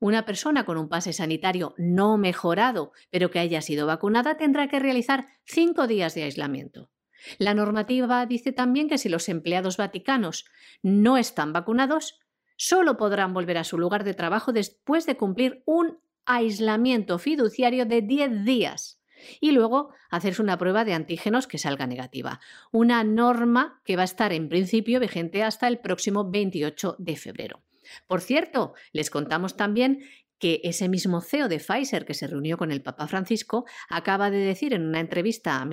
[0.00, 4.78] Una persona con un pase sanitario no mejorado, pero que haya sido vacunada, tendrá que
[4.78, 6.90] realizar cinco días de aislamiento.
[7.38, 10.44] La normativa dice también que si los empleados vaticanos
[10.82, 12.18] no están vacunados,
[12.56, 18.02] solo podrán volver a su lugar de trabajo después de cumplir un aislamiento fiduciario de
[18.02, 19.00] 10 días
[19.40, 22.40] y luego hacerse una prueba de antígenos que salga negativa.
[22.72, 27.62] Una norma que va a estar en principio vigente hasta el próximo 28 de febrero.
[28.06, 30.00] Por cierto, les contamos también
[30.38, 34.38] que ese mismo CEO de Pfizer que se reunió con el Papa Francisco acaba de
[34.38, 35.64] decir en una entrevista a,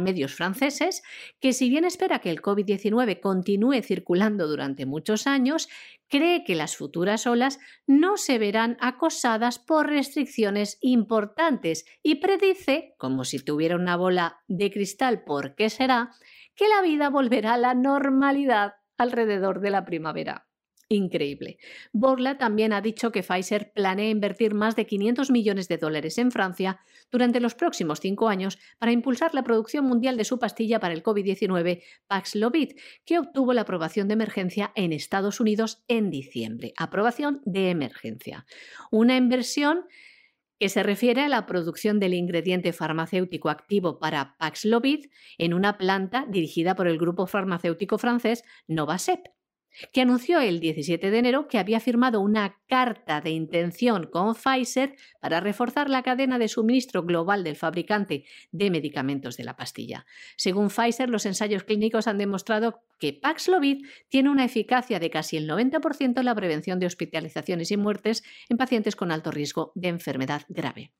[0.00, 1.02] medios franceses
[1.40, 5.68] que si bien espera que el COVID-19 continúe circulando durante muchos años,
[6.08, 13.24] cree que las futuras olas no se verán acosadas por restricciones importantes y predice, como
[13.24, 16.12] si tuviera una bola de cristal, ¿por qué será?,
[16.54, 20.47] que la vida volverá a la normalidad alrededor de la primavera.
[20.90, 21.58] Increíble.
[21.92, 26.32] Borla también ha dicho que Pfizer planea invertir más de 500 millones de dólares en
[26.32, 30.94] Francia durante los próximos cinco años para impulsar la producción mundial de su pastilla para
[30.94, 32.72] el COVID-19 Paxlovid,
[33.04, 36.72] que obtuvo la aprobación de emergencia en Estados Unidos en diciembre.
[36.78, 38.46] Aprobación de emergencia.
[38.90, 39.84] Una inversión
[40.58, 46.24] que se refiere a la producción del ingrediente farmacéutico activo para Paxlovid en una planta
[46.30, 49.37] dirigida por el grupo farmacéutico francés Novasep
[49.92, 54.96] que anunció el 17 de enero que había firmado una carta de intención con Pfizer
[55.20, 60.06] para reforzar la cadena de suministro global del fabricante de medicamentos de la pastilla.
[60.36, 65.48] Según Pfizer, los ensayos clínicos han demostrado que Paxlovid tiene una eficacia de casi el
[65.48, 70.42] 90% en la prevención de hospitalizaciones y muertes en pacientes con alto riesgo de enfermedad
[70.48, 70.92] grave.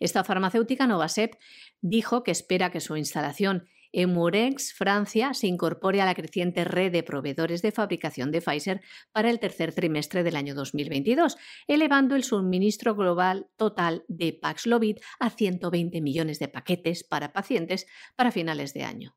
[0.00, 1.36] Esta farmacéutica Novasep
[1.80, 6.90] dijo que espera que su instalación en Murex, Francia, se incorpore a la creciente red
[6.90, 8.80] de proveedores de fabricación de Pfizer
[9.12, 11.36] para el tercer trimestre del año 2022,
[11.66, 17.86] elevando el suministro global total de Paxlovid a 120 millones de paquetes para pacientes
[18.16, 19.16] para finales de año.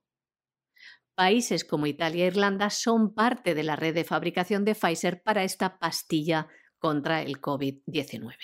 [1.16, 5.46] Países como Italia e Irlanda son parte de la red de fabricación de Pfizer para
[5.46, 8.36] esta pastilla contra el COVID-19.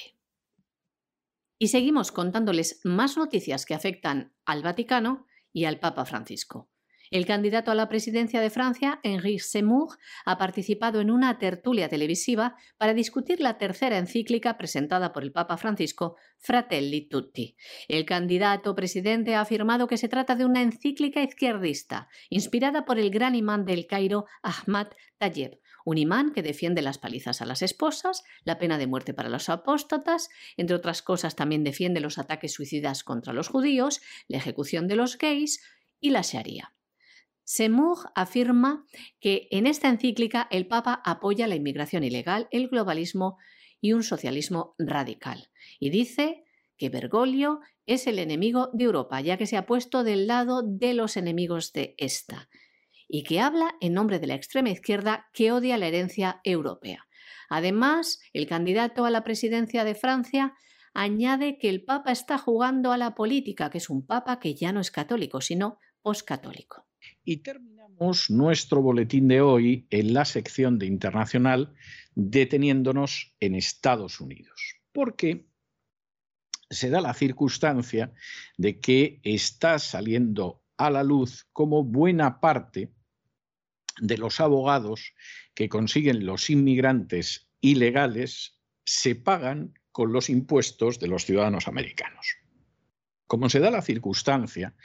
[1.60, 6.70] Y seguimos contándoles más noticias que afectan al Vaticano y al Papa Francisco.
[7.12, 12.56] El candidato a la presidencia de Francia, Henri Seymour, ha participado en una tertulia televisiva
[12.78, 17.58] para discutir la tercera encíclica presentada por el Papa Francisco, Fratelli Tutti.
[17.90, 23.10] El candidato presidente ha afirmado que se trata de una encíclica izquierdista, inspirada por el
[23.10, 24.88] gran imán del Cairo, Ahmad
[25.18, 29.30] Tayeb, un imán que defiende las palizas a las esposas, la pena de muerte para
[29.30, 34.88] los apóstatas, entre otras cosas también defiende los ataques suicidas contra los judíos, la ejecución
[34.88, 35.62] de los gays
[36.00, 36.74] y la Sharia.
[37.44, 38.86] Seymour afirma
[39.20, 43.38] que en esta encíclica el Papa apoya la inmigración ilegal, el globalismo
[43.82, 45.50] y un socialismo radical.
[45.80, 46.46] Y dice
[46.78, 50.94] que Bergoglio es el enemigo de Europa, ya que se ha puesto del lado de
[50.94, 52.48] los enemigos de esta,
[53.14, 57.08] y que habla en nombre de la extrema izquierda que odia la herencia europea.
[57.50, 60.56] Además, el candidato a la presidencia de Francia
[60.94, 64.72] añade que el Papa está jugando a la política, que es un Papa que ya
[64.72, 66.88] no es católico, sino poscatólico.
[67.26, 71.74] Y terminamos nuestro boletín de hoy en la sección de internacional
[72.16, 75.48] deteniéndonos en Estados Unidos, porque
[76.70, 78.14] se da la circunstancia
[78.58, 82.94] de que está saliendo a la luz como buena parte
[84.00, 85.14] de los abogados
[85.54, 92.38] que consiguen los inmigrantes ilegales se pagan con los impuestos de los ciudadanos americanos.
[93.28, 94.76] Como se da la circunstancia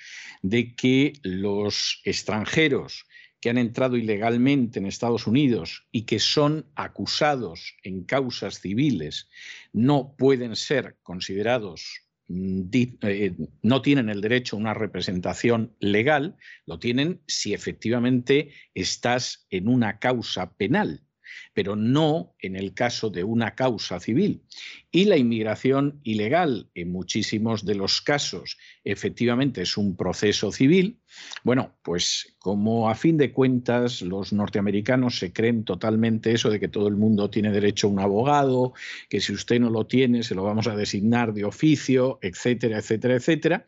[0.43, 3.07] de que los extranjeros
[3.41, 9.29] que han entrado ilegalmente en Estados Unidos y que son acusados en causas civiles
[9.73, 16.37] no pueden ser considerados no tienen el derecho a una representación legal,
[16.67, 21.07] lo tienen si efectivamente estás en una causa penal
[21.55, 24.43] pero no en el caso de una causa civil.
[24.91, 31.01] Y la inmigración ilegal, en muchísimos de los casos, efectivamente es un proceso civil.
[31.45, 36.69] Bueno, pues como a fin de cuentas los norteamericanos se creen totalmente eso de que
[36.69, 38.73] todo el mundo tiene derecho a un abogado,
[39.09, 43.15] que si usted no lo tiene se lo vamos a designar de oficio, etcétera, etcétera,
[43.15, 43.67] etcétera.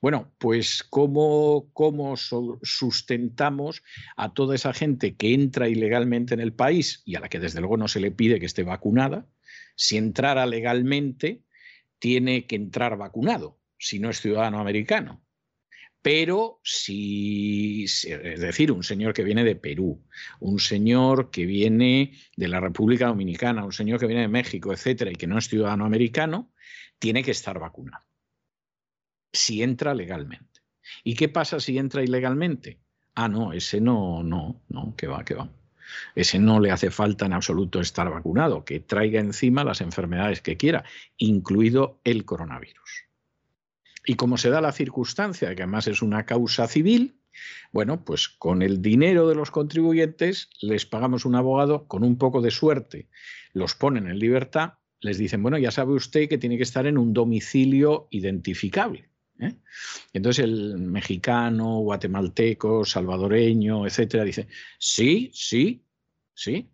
[0.00, 3.82] Bueno, pues cómo, cómo sustentamos
[4.16, 7.60] a toda esa gente que entra ilegalmente en el país y a la que desde
[7.60, 9.26] luego no se le pide que esté vacunada,
[9.74, 11.42] si entrara legalmente,
[11.98, 15.25] tiene que entrar vacunado si no es ciudadano americano.
[16.06, 20.06] Pero si, es decir, un señor que viene de Perú,
[20.38, 25.10] un señor que viene de la República Dominicana, un señor que viene de México, etcétera,
[25.10, 26.52] y que no es ciudadano americano,
[27.00, 28.04] tiene que estar vacunado.
[29.32, 30.60] Si entra legalmente.
[31.02, 32.78] ¿Y qué pasa si entra ilegalmente?
[33.16, 35.50] Ah, no, ese no, no, no, que va, que va.
[36.14, 40.56] Ese no le hace falta en absoluto estar vacunado, que traiga encima las enfermedades que
[40.56, 40.84] quiera,
[41.16, 43.05] incluido el coronavirus.
[44.06, 47.20] Y como se da la circunstancia, que además es una causa civil,
[47.72, 52.40] bueno, pues con el dinero de los contribuyentes les pagamos un abogado, con un poco
[52.40, 53.08] de suerte
[53.52, 56.98] los ponen en libertad, les dicen, bueno, ya sabe usted que tiene que estar en
[56.98, 59.08] un domicilio identificable.
[59.40, 59.54] ¿eh?
[60.12, 64.46] Entonces el mexicano, guatemalteco, salvadoreño, etcétera, dice,
[64.78, 65.84] sí, sí,
[66.34, 66.70] sí,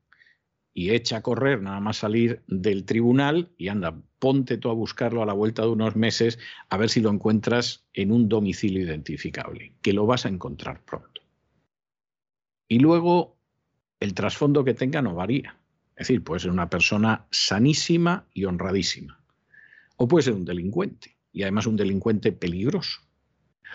[0.74, 5.20] y echa a correr nada más salir del tribunal y anda, ponte tú a buscarlo
[5.20, 6.38] a la vuelta de unos meses
[6.68, 11.22] a ver si lo encuentras en un domicilio identificable, que lo vas a encontrar pronto.
[12.68, 13.36] Y luego
[13.98, 15.58] el trasfondo que tenga no varía.
[15.96, 19.20] Es decir, puede ser una persona sanísima y honradísima.
[19.96, 23.00] O puede ser un delincuente, y además un delincuente peligroso.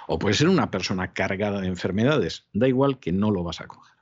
[0.08, 2.48] O puede ser una persona cargada de enfermedades.
[2.54, 3.98] Da igual que no lo vas a coger.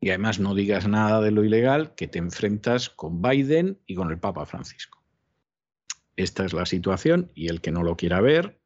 [0.00, 4.10] Y además no digas nada de lo ilegal, que te enfrentas con Biden y con
[4.10, 4.96] el Papa Francisco.
[6.16, 8.60] Esta es la situación y el que no lo quiera ver,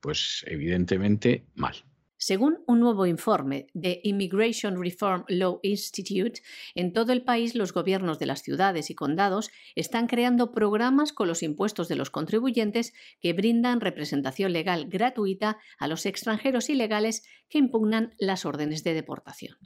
[0.00, 1.84] pues evidentemente mal.
[2.18, 6.40] Según un nuevo informe de Immigration Reform Law Institute,
[6.74, 11.28] en todo el país los gobiernos de las ciudades y condados están creando programas con
[11.28, 17.58] los impuestos de los contribuyentes que brindan representación legal gratuita a los extranjeros ilegales que
[17.58, 19.58] impugnan las órdenes de deportación.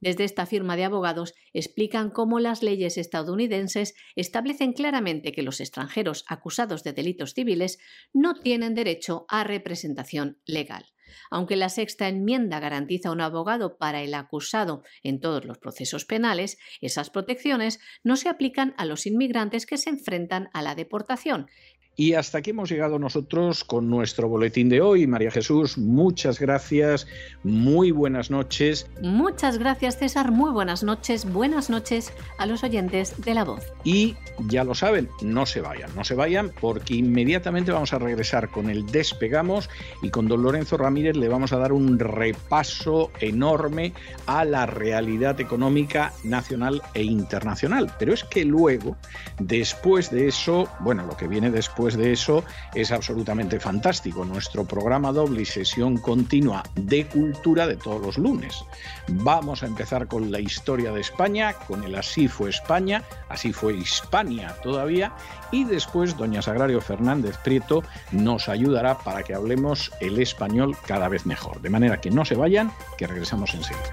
[0.00, 6.24] Desde esta firma de abogados explican cómo las leyes estadounidenses establecen claramente que los extranjeros
[6.28, 7.78] acusados de delitos civiles
[8.12, 10.86] no tienen derecho a representación legal.
[11.30, 16.58] Aunque la sexta enmienda garantiza un abogado para el acusado en todos los procesos penales,
[16.80, 21.48] esas protecciones no se aplican a los inmigrantes que se enfrentan a la deportación,
[21.96, 25.06] y hasta aquí hemos llegado nosotros con nuestro boletín de hoy.
[25.06, 27.06] María Jesús, muchas gracias,
[27.42, 28.86] muy buenas noches.
[29.00, 33.72] Muchas gracias César, muy buenas noches, buenas noches a los oyentes de La Voz.
[33.82, 34.14] Y
[34.48, 38.68] ya lo saben, no se vayan, no se vayan porque inmediatamente vamos a regresar con
[38.68, 39.70] el Despegamos
[40.02, 43.94] y con don Lorenzo Ramírez le vamos a dar un repaso enorme
[44.26, 47.90] a la realidad económica nacional e internacional.
[47.98, 48.98] Pero es que luego,
[49.38, 52.42] después de eso, bueno, lo que viene después de eso
[52.74, 54.24] es absolutamente fantástico.
[54.24, 58.64] Nuestro programa doble y sesión continua de cultura de todos los lunes.
[59.08, 63.74] Vamos a empezar con la historia de España, con el Así fue España, así fue
[63.74, 65.12] Hispania todavía,
[65.52, 71.26] y después doña Sagrario Fernández Prieto nos ayudará para que hablemos el español cada vez
[71.26, 71.60] mejor.
[71.60, 73.92] De manera que no se vayan, que regresamos enseguida.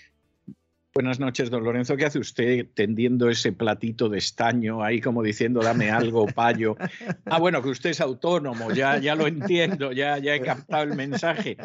[0.93, 1.95] Buenas noches, don Lorenzo.
[1.95, 6.75] ¿Qué hace usted tendiendo ese platito de estaño ahí como diciendo dame algo, payo?
[7.25, 10.95] Ah, bueno, que usted es autónomo, ya, ya lo entiendo, ya, ya he captado el
[10.95, 11.55] mensaje.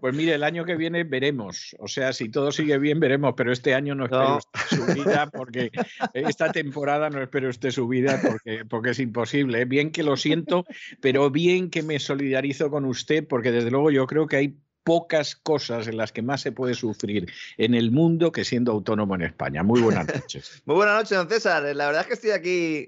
[0.00, 1.76] Pues mire, el año que viene veremos.
[1.78, 5.70] O sea, si todo sigue bien, veremos, pero este año no espero su vida porque
[6.12, 9.64] esta temporada no espero usted su vida porque, porque es imposible.
[9.64, 10.66] Bien que lo siento,
[11.00, 14.56] pero bien que me solidarizo con usted porque desde luego yo creo que hay
[14.86, 19.16] pocas cosas en las que más se puede sufrir en el mundo que siendo autónomo
[19.16, 19.64] en España.
[19.64, 20.62] Muy buenas noches.
[20.64, 21.64] Muy buenas noches, don César.
[21.74, 22.86] La verdad es que estoy aquí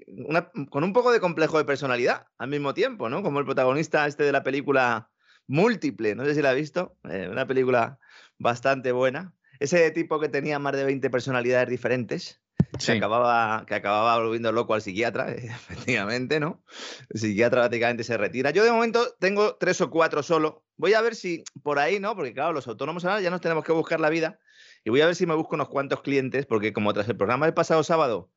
[0.69, 3.21] con un poco de complejo de personalidad al mismo tiempo, ¿no?
[3.21, 5.09] Como el protagonista este de la película
[5.47, 7.99] Múltiple, no sé si la ha visto, eh, una película
[8.37, 9.33] bastante buena.
[9.59, 12.38] ese tipo que tenía más de 20 personalidades diferentes,
[12.85, 16.63] que, acababa, que acababa volviendo loco al psiquiatra, efectivamente, ¿no?
[17.09, 18.51] El psiquiatra prácticamente se retira.
[18.51, 20.63] Yo de momento tengo tres o cuatro solo.
[20.77, 22.15] Voy a ver si por ahí, ¿no?
[22.15, 24.39] Porque claro, los autónomos ahora ya nos tenemos que buscar la vida.
[24.83, 27.45] Y voy a ver si me busco unos cuantos clientes, porque como tras el programa
[27.45, 28.31] del pasado sábado,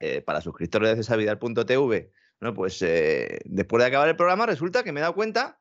[0.00, 4.92] eh, para suscriptores de cesavidal.tv, bueno, pues eh, después de acabar el programa resulta que
[4.92, 5.60] me he dado cuenta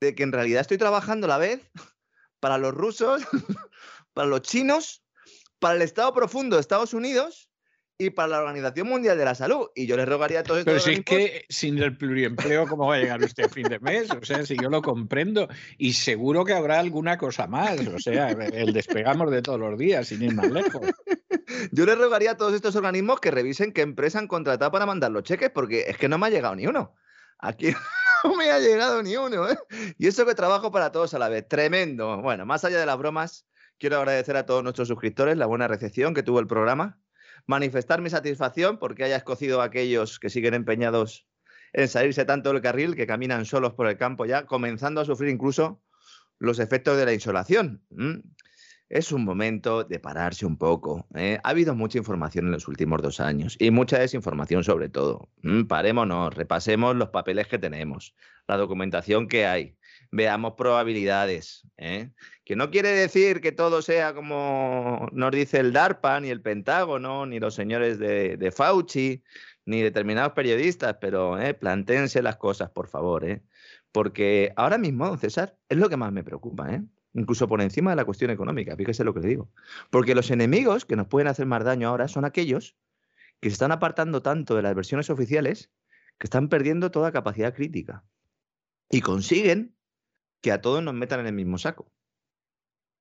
[0.00, 1.62] de que en realidad estoy trabajando a la vez
[2.40, 3.22] para los rusos,
[4.12, 5.03] para los chinos,
[5.64, 7.48] para el Estado profundo de Estados Unidos
[7.96, 9.68] y para la Organización Mundial de la Salud.
[9.74, 10.74] Y yo les rogaría a todos estos.
[10.74, 13.80] Pero si es que sin el pluriempleo, ¿cómo va a llegar usted a fin de
[13.80, 14.10] mes?
[14.10, 15.48] O sea, si yo lo comprendo.
[15.78, 17.80] Y seguro que habrá alguna cosa más.
[17.80, 20.82] O sea, el despegamos de todos los días, sin ir más lejos.
[21.72, 25.12] Yo les rogaría a todos estos organismos que revisen qué empresa han contratado para mandar
[25.12, 26.94] los cheques, porque es que no me ha llegado ni uno.
[27.38, 27.72] Aquí
[28.24, 29.48] no me ha llegado ni uno.
[29.48, 29.56] ¿eh?
[29.96, 31.48] Y eso que trabajo para todos a la vez.
[31.48, 32.20] Tremendo.
[32.20, 33.46] Bueno, más allá de las bromas,
[33.84, 36.98] quiero agradecer a todos nuestros suscriptores la buena recepción que tuvo el programa.
[37.46, 41.26] Manifestar mi satisfacción porque haya escogido a aquellos que siguen empeñados
[41.74, 45.28] en salirse tanto del carril, que caminan solos por el campo ya, comenzando a sufrir
[45.28, 45.82] incluso
[46.38, 47.82] los efectos de la insolación
[48.88, 51.06] es un momento de pararse un poco.
[51.14, 51.38] ¿eh?
[51.42, 55.30] Ha habido mucha información en los últimos dos años y mucha desinformación sobre todo.
[55.68, 58.14] Parémonos, repasemos los papeles que tenemos,
[58.46, 59.76] la documentación que hay,
[60.14, 61.66] veamos probabilidades.
[61.76, 62.10] ¿eh?
[62.44, 67.26] Que no quiere decir que todo sea como nos dice el DARPA, ni el Pentágono,
[67.26, 69.24] ni los señores de, Fauci,
[69.66, 71.54] ni determinados periodistas, pero ¿eh?
[71.54, 73.24] plantéense las cosas, por favor.
[73.24, 73.42] ¿eh?
[73.90, 76.72] Porque ahora mismo, don César, es lo que más me preocupa.
[76.72, 76.82] ¿eh?
[77.16, 79.50] incluso por encima de la cuestión económica, fíjese lo que le digo.
[79.90, 82.76] Porque los enemigos que nos pueden hacer más daño ahora son aquellos
[83.40, 85.70] que se están apartando tanto de las versiones oficiales
[86.18, 88.04] que están perdiendo toda capacidad crítica.
[88.90, 89.74] Y consiguen
[90.44, 91.90] que a todos nos metan en el mismo saco.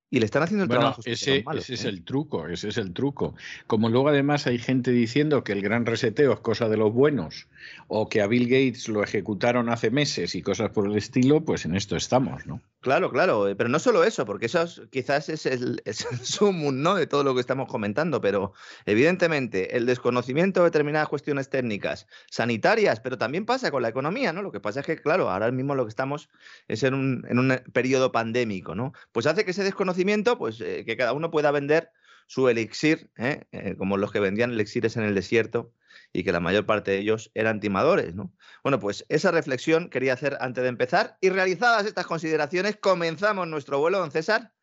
[0.09, 1.01] Y le están haciendo el trabajo.
[1.03, 1.89] Ese, ese es ¿eh?
[1.89, 3.35] el truco, ese es el truco.
[3.67, 7.49] Como luego además hay gente diciendo que el gran reseteo es cosa de los buenos
[7.89, 11.65] o que a Bill Gates lo ejecutaron hace meses y cosas por el estilo, pues
[11.65, 12.61] en esto estamos, ¿no?
[12.83, 16.95] Claro, claro, eh, pero no solo eso, porque eso quizás es el, es sumum ¿no?
[16.95, 18.51] de todo lo que estamos comentando, pero
[18.85, 24.41] evidentemente el desconocimiento de determinadas cuestiones técnicas, sanitarias, pero también pasa con la economía, ¿no?
[24.41, 26.29] Lo que pasa es que, claro, ahora mismo lo que estamos
[26.67, 28.91] es en un, en un periodo pandémico, ¿no?
[29.13, 31.89] Pues hace que ese desconocimiento, pues eh, que cada uno pueda vender
[32.27, 33.45] su elixir, ¿eh?
[33.77, 35.71] como los que vendían elixires en el desierto,
[36.13, 38.13] y que la mayor parte de ellos eran timadores.
[38.13, 38.31] ¿no?
[38.61, 43.79] Bueno, pues esa reflexión quería hacer antes de empezar y realizadas estas consideraciones comenzamos nuestro
[43.79, 44.53] vuelo, don César.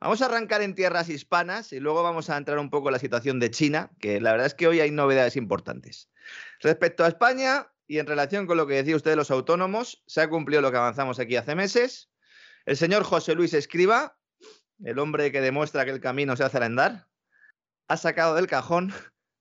[0.00, 2.98] Vamos a arrancar en tierras hispanas y luego vamos a entrar un poco en la
[2.98, 6.10] situación de China, que la verdad es que hoy hay novedades importantes.
[6.60, 10.20] Respecto a España y en relación con lo que decía usted de los autónomos, se
[10.20, 12.10] ha cumplido lo que avanzamos aquí hace meses.
[12.66, 14.18] El señor José Luis Escriba,
[14.84, 17.08] el hombre que demuestra que el camino se hace al andar,
[17.88, 18.92] ha sacado del cajón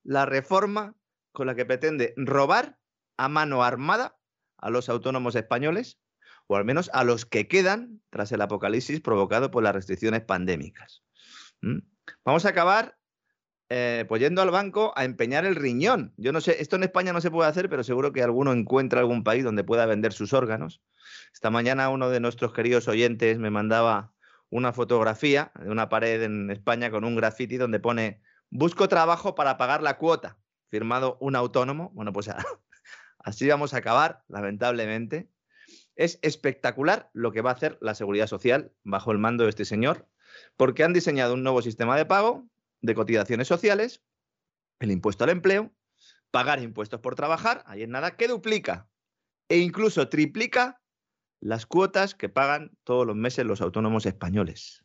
[0.04, 0.96] la reforma
[1.38, 2.80] con la que pretende robar
[3.16, 4.18] a mano armada
[4.58, 6.00] a los autónomos españoles,
[6.48, 11.04] o al menos a los que quedan tras el apocalipsis provocado por las restricciones pandémicas.
[12.26, 12.98] Vamos a acabar
[13.70, 16.12] eh, pues yendo al banco a empeñar el riñón.
[16.18, 19.00] Yo no sé, esto en España no se puede hacer, pero seguro que alguno encuentra
[19.00, 20.82] algún país donde pueda vender sus órganos.
[21.36, 24.12] Esta mañana uno de nuestros queridos oyentes me mandaba
[24.50, 29.60] una fotografía de una pared en España con un graffiti donde pone busco trabajo para
[29.60, 30.40] pagar la cuota
[30.70, 31.92] firmado un autónomo.
[31.94, 32.30] Bueno, pues
[33.20, 35.30] así vamos a acabar, lamentablemente.
[35.96, 39.66] Es espectacular lo que va a hacer la seguridad social bajo el mando de este
[39.66, 40.08] señor,
[40.56, 42.48] porque han diseñado un nuevo sistema de pago
[42.82, 44.04] de cotizaciones sociales,
[44.80, 45.74] el impuesto al empleo,
[46.30, 48.88] pagar impuestos por trabajar, ahí en nada, que duplica
[49.50, 50.82] e incluso triplica
[51.40, 54.84] las cuotas que pagan todos los meses los autónomos españoles.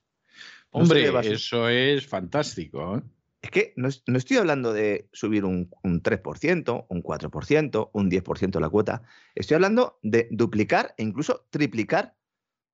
[0.71, 2.97] Hombre, eso es fantástico.
[2.97, 3.03] ¿eh?
[3.43, 9.03] Es que no, estoy hablando de subir un, 3%, un 4%, un 10% la cuota.
[9.35, 12.15] Estoy hablando de duplicar e incluso triplicar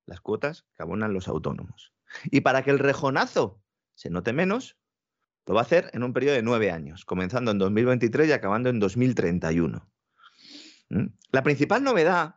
[0.05, 1.95] las cuotas que abonan los autónomos.
[2.25, 3.63] Y para que el rejonazo
[3.95, 4.77] se note menos,
[5.47, 8.69] lo va a hacer en un periodo de nueve años, comenzando en 2023 y acabando
[8.69, 9.91] en 2031.
[10.91, 11.07] ¿Mm?
[11.33, 12.37] La principal novedad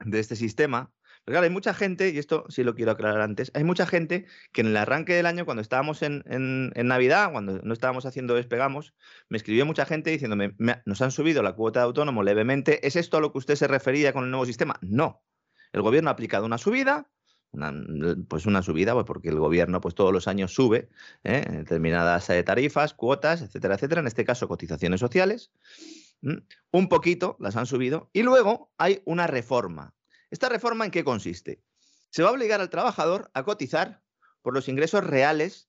[0.00, 0.92] de este sistema
[1.24, 4.60] claro, hay mucha gente, y esto sí lo quiero aclarar antes, hay mucha gente que
[4.60, 6.22] en el arranque del año, cuando estábamos en,
[6.74, 8.94] Navidad, cuando no estábamos haciendo despegamos,
[9.28, 13.16] me escribió mucha gente diciéndome, nos han subido la cuota de autónomo levemente, ¿es esto
[13.16, 14.78] a lo que usted se refería con el nuevo sistema?
[14.80, 15.22] No.
[15.72, 17.08] El gobierno ha aplicado una subida,
[18.28, 20.88] pues una subida, pues porque el gobierno pues todos los años sube
[21.22, 21.44] ¿eh?
[21.48, 25.52] determinadas eh, tarifas, cuotas, etcétera, etcétera, en este caso cotizaciones sociales,
[26.70, 29.94] un poquito las han subido, y luego hay una reforma,
[30.34, 31.62] ¿Esta reforma en qué consiste?
[32.10, 34.02] Se va a obligar al trabajador a cotizar
[34.42, 35.68] por los ingresos reales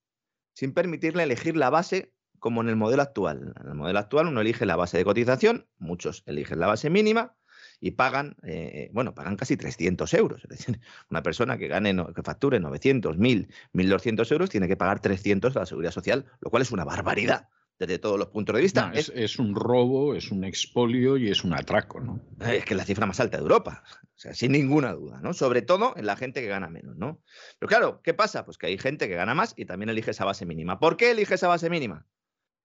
[0.55, 3.53] sin permitirle elegir la base como en el modelo actual.
[3.61, 7.37] En el modelo actual uno elige la base de cotización, muchos eligen la base mínima
[7.79, 10.43] y pagan, eh, bueno, pagan casi 300 euros.
[10.45, 10.79] Es decir,
[11.11, 15.59] una persona que gane, que facture 900, 1000, 1200 euros tiene que pagar 300 a
[15.59, 18.91] la seguridad social, lo cual es una barbaridad desde todos los puntos de vista.
[18.93, 22.21] es, es, un robo, es un expolio y es un atraco, ¿no?
[22.39, 25.33] Es que es la cifra más alta de Europa, o sea, sin ninguna duda, ¿no?
[25.33, 27.21] Sobre todo en la gente que gana menos, ¿no?
[27.59, 28.45] Pero claro, ¿qué pasa?
[28.45, 30.79] Pues que hay gente que gana más y también elige esa base mínima.
[30.79, 32.07] ¿Por qué elige esa base mínima?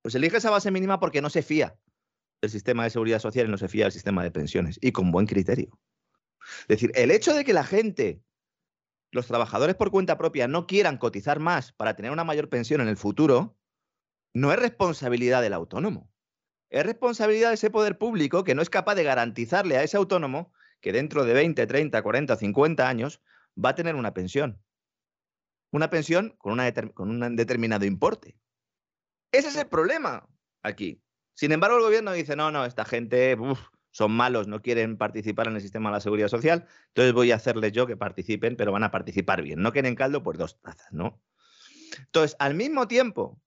[0.02, 1.76] Pues elige esa base mínima porque no se fía
[2.40, 5.10] del sistema de seguridad social y no se fía del sistema de pensiones, y con
[5.10, 5.78] buen criterio.
[6.62, 8.22] Es decir, el hecho de que la gente,
[9.10, 12.88] los trabajadores por cuenta propia, no quieran cotizar más para tener una mayor pensión en
[12.88, 13.56] el futuro,
[14.32, 16.10] no es responsabilidad del autónomo.
[16.70, 20.52] Es responsabilidad de ese poder público que no es capaz de garantizarle a ese autónomo
[20.80, 23.20] que dentro de 20, 30, 40, 50 años
[23.62, 24.62] va a tener una pensión.
[25.72, 26.58] Una pensión con,
[26.94, 28.36] con un determinado importe.
[29.32, 30.28] Ese es el problema
[30.62, 31.02] aquí.
[31.34, 33.36] Sin embargo, el gobierno dice, no, no, esta gente
[33.90, 37.36] son malos, no quieren participar en el sistema de la seguridad social, entonces voy a
[37.36, 39.62] hacerles yo que participen, pero van a participar bien.
[39.62, 41.20] No quieren caldo, pues dos tazas, ¿no?
[41.98, 43.40] Entonces, al mismo tiempo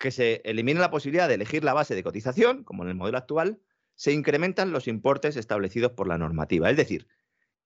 [0.00, 3.18] que se elimina la posibilidad de elegir la base de cotización, como en el modelo
[3.18, 3.60] actual,
[3.96, 6.70] se incrementan los importes establecidos por la normativa.
[6.70, 7.06] Es decir,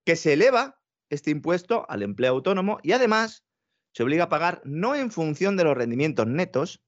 [0.05, 0.81] que se eleva
[1.11, 3.45] este impuesto al empleo autónomo y además
[3.93, 6.83] se obliga a pagar no en función de los rendimientos netos,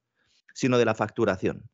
[0.52, 1.70] sino de la facturación.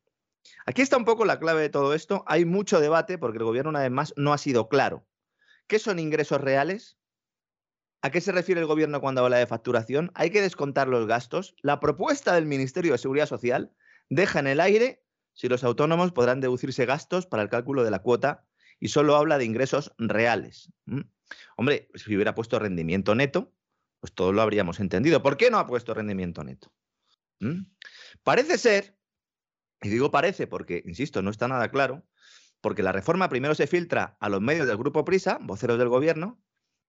[0.66, 2.24] Aquí está un poco la clave de todo esto.
[2.26, 5.06] Hay mucho debate porque el gobierno, una vez más, no ha sido claro.
[5.66, 6.98] ¿Qué son ingresos reales?
[8.04, 10.10] ¿A qué se refiere el gobierno cuando habla de facturación?
[10.14, 11.54] ¿Hay que descontar los gastos?
[11.62, 13.72] La propuesta del Ministerio de Seguridad Social
[14.08, 15.04] deja en el aire
[15.34, 18.44] si los autónomos podrán deducirse gastos para el cálculo de la cuota
[18.80, 20.72] y solo habla de ingresos reales.
[21.56, 23.54] Hombre, si hubiera puesto rendimiento neto,
[24.00, 25.22] pues todo lo habríamos entendido.
[25.22, 26.72] ¿Por qué no ha puesto rendimiento neto?
[28.24, 28.98] Parece ser,
[29.80, 32.04] y digo parece porque, insisto, no está nada claro,
[32.60, 36.42] porque la reforma primero se filtra a los medios del Grupo Prisa, voceros del gobierno,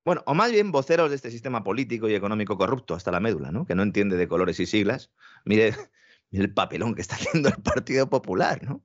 [0.06, 3.52] bueno, o más bien voceros de este sistema político y económico corrupto hasta la médula,
[3.52, 3.66] ¿no?
[3.66, 5.12] Que no entiende de colores y siglas.
[5.46, 5.74] Mire,
[6.32, 8.84] el papelón que está haciendo el Partido Popular, ¿no?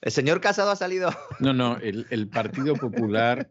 [0.00, 1.10] El señor Casado ha salido.
[1.40, 3.50] No, no, el, Partido Popular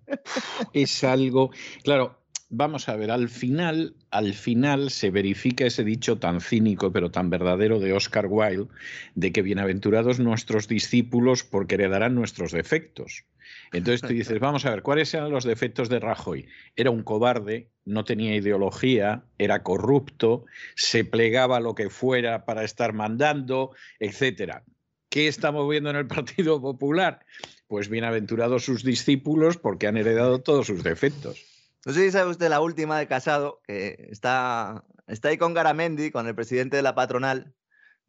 [0.74, 1.52] es algo.
[1.84, 2.19] Claro,
[2.50, 7.30] vamos a ver, al final, al final se verifica ese dicho tan cínico pero tan
[7.30, 8.68] verdadero de Oscar Wilde
[9.16, 13.26] de que bienaventurados nuestros discípulos porque heredarán nuestros defectos.
[13.72, 16.48] Entonces tú dices, vamos a ver, ¿cuáles eran los defectos de Rajoy?
[16.76, 20.46] Era un cobarde, no tenía ideología, era corrupto,
[20.76, 24.64] se plegaba a lo que fuera para estar mandando, etcétera.
[25.10, 27.26] ¿Qué estamos viendo en el Partido Popular?
[27.68, 31.49] Pues bienaventurados sus discípulos porque han heredado todos sus defectos.
[31.86, 36.12] No sé si sabe usted la última de Casado, que está, está ahí con Garamendi,
[36.12, 37.56] con el presidente de la patronal,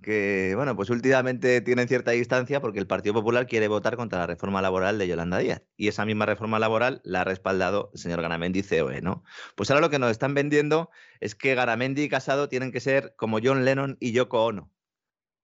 [0.03, 4.27] que, bueno, pues últimamente tienen cierta distancia porque el Partido Popular quiere votar contra la
[4.27, 5.63] reforma laboral de Yolanda Díaz.
[5.77, 9.23] Y esa misma reforma laboral la ha respaldado el señor Garamendi COE, ¿no?
[9.55, 10.91] Pues ahora lo que nos están vendiendo
[11.21, 14.73] es que Garamendi y Casado tienen que ser como John Lennon y Yoko Ono.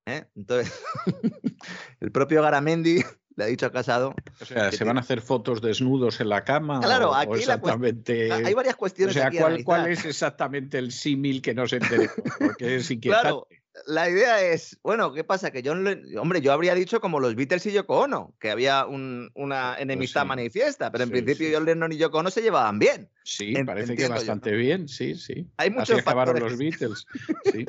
[0.06, 0.26] ¿eh?
[0.34, 0.72] Entonces,
[2.00, 3.04] el propio Garamendi
[3.36, 4.14] le ha dicho a Casado.
[4.40, 6.80] O sea, ¿se van a hacer fotos desnudos en la cama?
[6.80, 8.32] Claro, aquí exactamente...
[8.32, 9.14] hay varias cuestiones.
[9.16, 12.10] O sea, ¿cuál, ¿cuál, es exactamente el símil que no se entere?
[12.38, 13.28] Porque es inquietante.
[13.28, 13.48] Claro,
[13.86, 15.50] la idea es, bueno, ¿qué pasa?
[15.50, 19.28] Que yo, hombre, yo habría dicho como los Beatles y Yoko Ono, que había una
[19.34, 23.10] pues enemistad manifiesta, pero en principio John Lennon y Yoko Ono se llevaban bien.
[23.22, 25.46] Sí, parece que bastante bien, sí, sí.
[25.58, 27.06] Hay muchos Así acabaron los Beatles,
[27.52, 27.66] sí.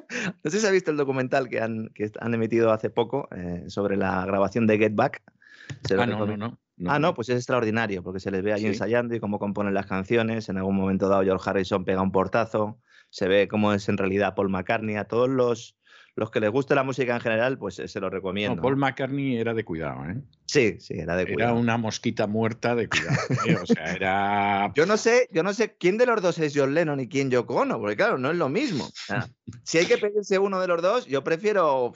[0.44, 3.64] no sé si ha visto el documental que han, que han emitido hace poco eh,
[3.68, 5.22] sobre la grabación de Get Back.
[5.98, 9.14] ah, no, no, no, Ah, no, pues es extraordinario, porque se les ve ahí ensayando
[9.14, 10.48] y cómo componen las canciones.
[10.48, 12.78] En algún momento dado, George Harrison pega un portazo
[13.10, 14.96] se ve cómo es en realidad Paul McCartney.
[14.96, 15.76] A todos los,
[16.18, 18.60] los que les guste la música en general, pues eh, se lo recomiendo.
[18.60, 20.20] Paul McCartney era de cuidado, ¿eh?
[20.46, 21.52] Sí, sí, era de cuidado.
[21.52, 23.16] Era una mosquita muerta de cuidado.
[23.46, 23.56] ¿eh?
[23.62, 24.72] O sea, era.
[24.74, 27.30] Yo no sé, yo no sé quién de los dos es John Lennon y quién
[27.30, 28.88] Yoko Ono, porque claro, no es lo mismo.
[29.62, 31.92] si hay que pedirse uno de los dos, yo prefiero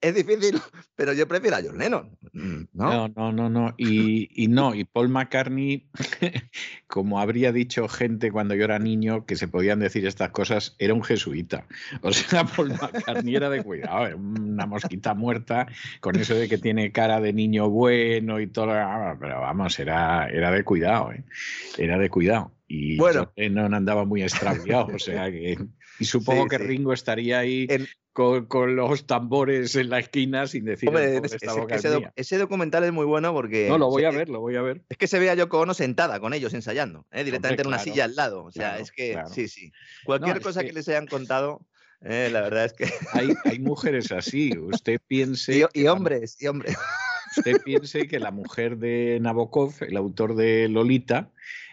[0.00, 0.60] es difícil,
[0.96, 2.16] pero yo prefiero a John Lennon.
[2.32, 3.08] Mm, ¿no?
[3.08, 5.88] No, no, no, Y, no, y Paul McCartney,
[6.86, 10.94] como habría dicho gente cuando yo era niño que se podían decir estas cosas, era
[10.94, 11.66] un jesuita.
[12.02, 15.66] O sea, Paul McCartney era de cuidado, una mosquita muerta,
[16.00, 18.72] con eso de que tiene cara de niño bueno y todo.
[19.18, 21.24] Pero vamos, era, era de cuidado, ¿eh?
[21.78, 22.52] era de cuidado.
[22.68, 25.56] Y bueno, no andaba muy extraviado, o sea que.
[25.98, 27.66] Y supongo que Ringo estaría ahí
[28.12, 30.88] con, los tambores en la esquina sin decir
[32.16, 34.82] ese, documental es muy bueno porque no lo voy a ver lo voy a ver
[34.88, 37.24] es que se ve a Yoko Ono sentada con ellos ensayando ¿eh?
[37.24, 39.70] directamente en una silla al lado o sea es que sí sí
[40.06, 40.72] cualquier cosa que...
[40.72, 41.60] les hayan contado
[42.02, 42.84] Eh, la verdad es que.
[43.12, 44.56] Hay, hay mujeres así.
[44.56, 45.66] Usted piense.
[45.74, 46.76] Y, y hombres, y hombres.
[47.36, 51.30] Usted piense que la mujer de Nabokov, el autor de Lolita,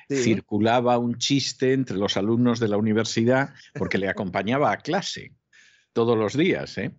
[0.09, 5.33] Circulaba un chiste entre los alumnos de la universidad porque le acompañaba a clase
[5.93, 6.77] todos los días.
[6.77, 6.91] ¿eh?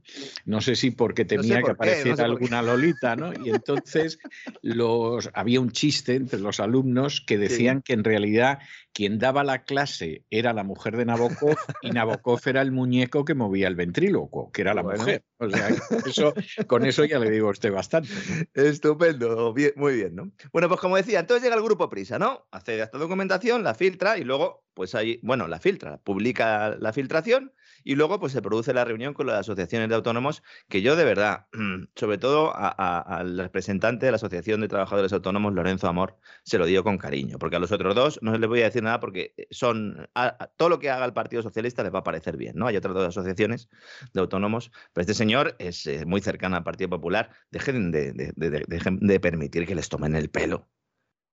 [0.47, 3.33] No sé si porque temía que por qué, no apareciera sé alguna Lolita, ¿no?
[3.35, 4.19] Y entonces
[4.63, 8.61] los, había un chiste entre los alumnos que decían que en realidad
[8.93, 13.35] quien daba la clase era la mujer de Nabokov y Nabokov era el muñeco que
[13.35, 15.01] movía el ventrílocuo, que era la Bueno.
[15.01, 15.25] mujer.
[15.39, 15.69] O sea,
[16.07, 16.33] eso,
[16.69, 18.09] con eso ya le digo a usted bastante.
[18.55, 20.31] Estupendo, bien- muy bien, ¿no?
[20.53, 22.47] Bueno, pues como decía, entonces llega el grupo Prisa, ¿no?
[22.53, 27.53] Hace esta documentación, la filtra y luego, pues ahí, bueno, la filtra, publica la filtración
[27.85, 31.05] y luego, pues se produce la reunión con las asociaciones de autónomos, que yo de
[31.05, 31.47] verdad,
[31.95, 36.83] sobre todo al representante de la Asociación de Trabajadores Autónomos, Lorenzo Amor, se lo digo
[36.83, 40.09] con cariño, porque a los otros dos no les voy a decir nada porque son,
[40.15, 42.67] a- a- todo lo que haga el Partido Socialista les va a parecer bien, ¿no?
[42.67, 43.69] Hay otras dos asociaciones
[44.13, 47.31] de autónomos, pero este señor es eh, muy cercano al Partido Popular.
[47.51, 50.71] Dejen de, de- de- de- dejen de permitir que les tomen el pelo.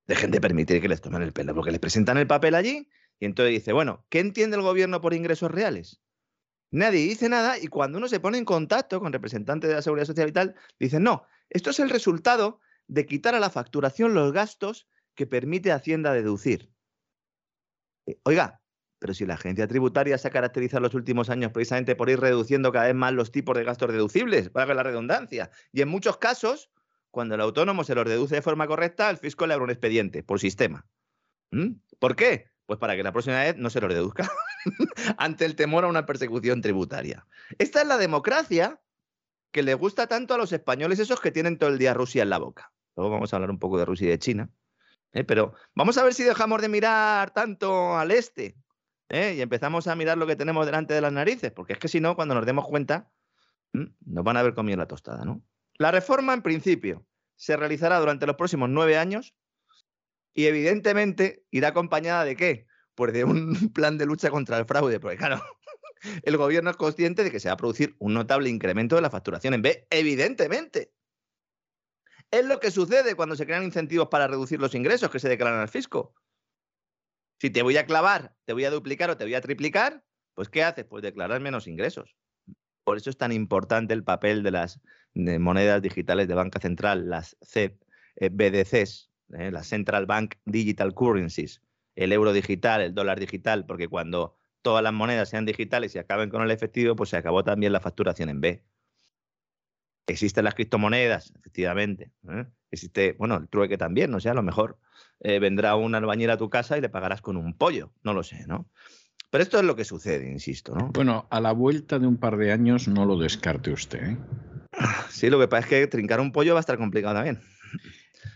[0.08, 3.26] Dejen de permitir que les tomen el pelo, porque les presentan el papel allí y
[3.26, 6.02] entonces dice, bueno, ¿qué entiende el gobierno por ingresos reales?
[6.72, 10.08] Nadie dice nada y cuando uno se pone en contacto con representantes de la Seguridad
[10.08, 14.32] Social y tal, dicen, no, esto es el resultado de quitar a la facturación los
[14.32, 16.72] gastos que permite Hacienda deducir.
[18.06, 18.62] Eh, Oiga,
[19.00, 22.20] pero si la agencia tributaria se ha caracterizado en los últimos años precisamente por ir
[22.20, 26.18] reduciendo cada vez más los tipos de gastos deducibles, para la redundancia, y en muchos
[26.18, 26.72] casos,
[27.10, 30.24] cuando el autónomo se los deduce de forma correcta, el fisco le abre un expediente
[30.24, 30.86] por sistema.
[31.52, 31.72] ¿Mm?
[32.00, 32.52] ¿Por qué?
[32.66, 34.32] Pues para que la próxima vez no se los deduzca
[35.18, 37.26] ante el temor a una persecución tributaria.
[37.58, 38.82] Esta es la democracia
[39.52, 42.30] que le gusta tanto a los españoles esos que tienen todo el día Rusia en
[42.30, 42.72] la boca.
[42.96, 44.50] Luego vamos a hablar un poco de Rusia y de China.
[45.14, 45.24] ¿eh?
[45.24, 48.56] Pero vamos a ver si dejamos de mirar tanto al este
[49.10, 49.36] ¿eh?
[49.38, 52.00] y empezamos a mirar lo que tenemos delante de las narices, porque es que si
[52.00, 53.12] no, cuando nos demos cuenta,
[53.74, 55.26] nos van a ver comido la tostada.
[55.26, 55.42] ¿no?
[55.76, 57.06] La reforma, en principio,
[57.36, 59.36] se realizará durante los próximos nueve años
[60.34, 62.68] y evidentemente irá acompañada de qué?
[63.02, 65.42] Pues de un plan de lucha contra el fraude, porque claro,
[66.22, 69.10] el gobierno es consciente de que se va a producir un notable incremento de la
[69.10, 70.94] facturación en B, evidentemente.
[72.30, 75.62] Es lo que sucede cuando se crean incentivos para reducir los ingresos que se declaran
[75.62, 76.14] al fisco.
[77.40, 80.06] Si te voy a clavar, te voy a duplicar o te voy a triplicar,
[80.36, 80.86] pues ¿qué haces?
[80.86, 82.16] Pues declarar menos ingresos.
[82.84, 84.80] Por eso es tan importante el papel de las
[85.16, 87.80] monedas digitales de banca central, las C-
[88.18, 91.64] eh, eh, las Central Bank Digital Currencies,
[92.04, 96.30] el euro digital, el dólar digital, porque cuando todas las monedas sean digitales y acaben
[96.30, 98.64] con el efectivo, pues se acabó también la facturación en B.
[100.08, 102.12] Existen las criptomonedas, efectivamente.
[102.30, 102.46] ¿eh?
[102.72, 104.80] Existe, bueno, el trueque también, no sé, a lo mejor
[105.20, 108.24] eh, vendrá un albañil a tu casa y le pagarás con un pollo, no lo
[108.24, 108.68] sé, ¿no?
[109.30, 110.90] Pero esto es lo que sucede, insisto, ¿no?
[110.90, 114.04] Bueno, a la vuelta de un par de años no lo descarte usted.
[114.04, 114.18] ¿eh?
[115.10, 117.40] Sí, lo que pasa es que trincar un pollo va a estar complicado también.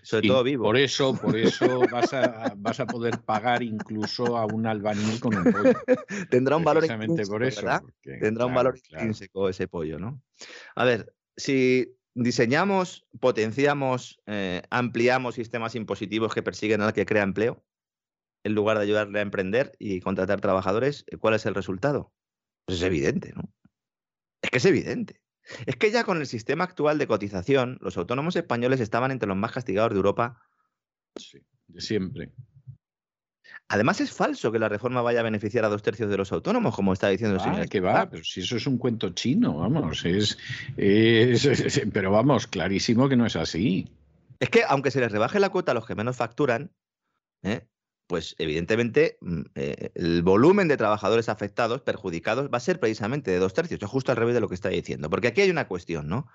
[0.01, 0.63] Sobre todo vivo.
[0.63, 5.35] Por eso, por eso vas a, vas a poder pagar incluso a un albañil con
[5.35, 5.73] un pollo.
[6.29, 7.61] Tendrá un valor intrínseco, por eso.
[7.61, 7.81] ¿verdad?
[7.81, 9.05] porque, Tendrá un valor claro.
[9.05, 10.21] intrínseco ese pollo, ¿no?
[10.75, 17.63] A ver, si diseñamos, potenciamos, eh, ampliamos sistemas impositivos que persiguen al que crea empleo,
[18.43, 22.13] en lugar de ayudarle a emprender y contratar trabajadores, ¿cuál es el resultado?
[22.65, 23.43] Pues es evidente, ¿no?
[24.41, 25.19] Es que es evidente.
[25.65, 29.37] Es que ya con el sistema actual de cotización, los autónomos españoles estaban entre los
[29.37, 30.41] más castigados de Europa.
[31.15, 32.31] Sí, de siempre.
[33.67, 36.75] Además, es falso que la reforma vaya a beneficiar a dos tercios de los autónomos,
[36.75, 37.69] como está diciendo el Ah, señor.
[37.69, 40.37] que va, pero si eso es un cuento chino, vamos, es,
[40.77, 43.87] es- es- pero vamos, clarísimo que no es así.
[44.39, 46.71] Es que aunque se les rebaje la cuota a los que menos facturan,
[47.43, 47.67] ¿eh?
[48.07, 53.39] Pues evidentemente mm, eh, el volumen de trabajadores afectados, perjudicados, va a ser precisamente de
[53.39, 55.09] dos tercios, es justo al revés de lo que está diciendo.
[55.09, 56.27] Porque aquí hay una cuestión, ¿no?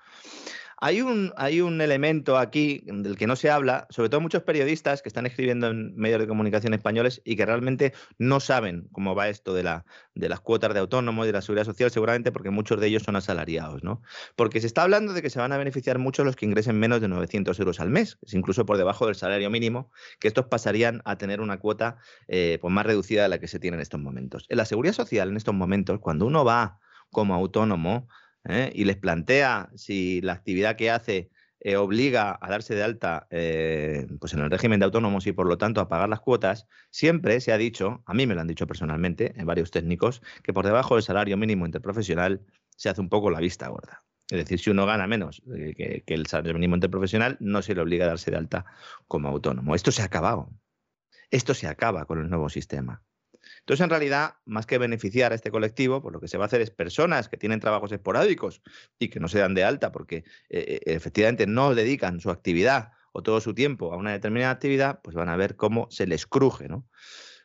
[0.83, 5.03] Hay un, hay un elemento aquí del que no se habla, sobre todo muchos periodistas
[5.03, 9.29] que están escribiendo en medios de comunicación españoles y que realmente no saben cómo va
[9.29, 9.85] esto de, la,
[10.15, 13.03] de las cuotas de autónomos y de la seguridad social, seguramente porque muchos de ellos
[13.03, 14.01] son asalariados, ¿no?
[14.35, 16.99] Porque se está hablando de que se van a beneficiar mucho los que ingresen menos
[16.99, 21.03] de 900 euros al mes, es incluso por debajo del salario mínimo, que estos pasarían
[21.05, 21.97] a tener una cuota
[22.27, 24.47] eh, pues más reducida de la que se tiene en estos momentos.
[24.49, 26.79] En la seguridad social, en estos momentos, cuando uno va
[27.11, 28.07] como autónomo
[28.45, 28.71] ¿eh?
[28.73, 34.07] y les plantea si la actividad que hace eh, obliga a darse de alta eh,
[34.19, 37.39] pues en el régimen de autónomos y por lo tanto a pagar las cuotas, siempre
[37.39, 40.65] se ha dicho, a mí me lo han dicho personalmente, en varios técnicos, que por
[40.65, 42.41] debajo del salario mínimo interprofesional
[42.75, 44.03] se hace un poco la vista gorda.
[44.29, 45.43] Es decir, si uno gana menos
[45.77, 48.65] que, que el salario mínimo interprofesional, no se le obliga a darse de alta
[49.07, 49.75] como autónomo.
[49.75, 50.49] Esto se ha acabado.
[51.29, 53.03] Esto se acaba con el nuevo sistema.
[53.61, 56.47] Entonces, en realidad, más que beneficiar a este colectivo, pues lo que se va a
[56.47, 58.61] hacer es personas que tienen trabajos esporádicos
[58.97, 62.91] y que no se dan de alta porque eh, eh, efectivamente no dedican su actividad
[63.13, 66.25] o todo su tiempo a una determinada actividad, pues van a ver cómo se les
[66.25, 66.87] cruje, ¿no?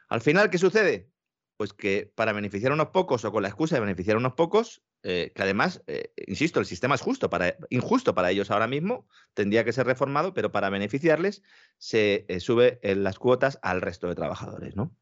[0.09, 1.10] Al final, ¿qué sucede?
[1.59, 4.34] Pues que para beneficiar a unos pocos o con la excusa de beneficiar a unos
[4.34, 5.82] pocos, eh, que además,
[6.26, 7.28] insisto, el sistema es justo
[7.70, 11.43] injusto para ellos ahora mismo, tendría que ser reformado, pero para beneficiarles
[11.78, 14.94] se eh, sube las cuotas al resto de trabajadores, ¿no?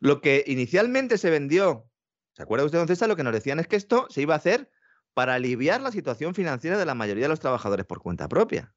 [0.00, 1.90] Lo que inicialmente se vendió,
[2.32, 3.08] ¿se acuerda usted, don César?
[3.08, 4.70] Lo que nos decían es que esto se iba a hacer
[5.14, 8.74] para aliviar la situación financiera de la mayoría de los trabajadores por cuenta propia.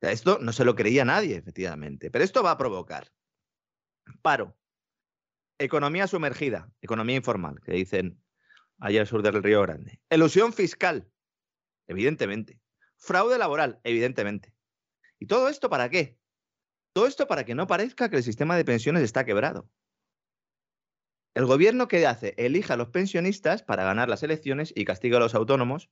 [0.00, 3.10] esto no se lo creía nadie, efectivamente, pero esto va a provocar
[4.22, 4.56] paro,
[5.60, 8.22] Economía sumergida, economía informal, que dicen
[8.78, 10.00] allá al sur del Río Grande.
[10.08, 11.10] Elusión fiscal,
[11.88, 12.60] evidentemente.
[12.96, 14.54] Fraude laboral, evidentemente.
[15.18, 16.16] ¿Y todo esto para qué?
[16.92, 19.68] Todo esto para que no parezca que el sistema de pensiones está quebrado.
[21.34, 22.34] El gobierno, ¿qué hace?
[22.36, 25.90] Elija a los pensionistas para ganar las elecciones y castiga a los autónomos,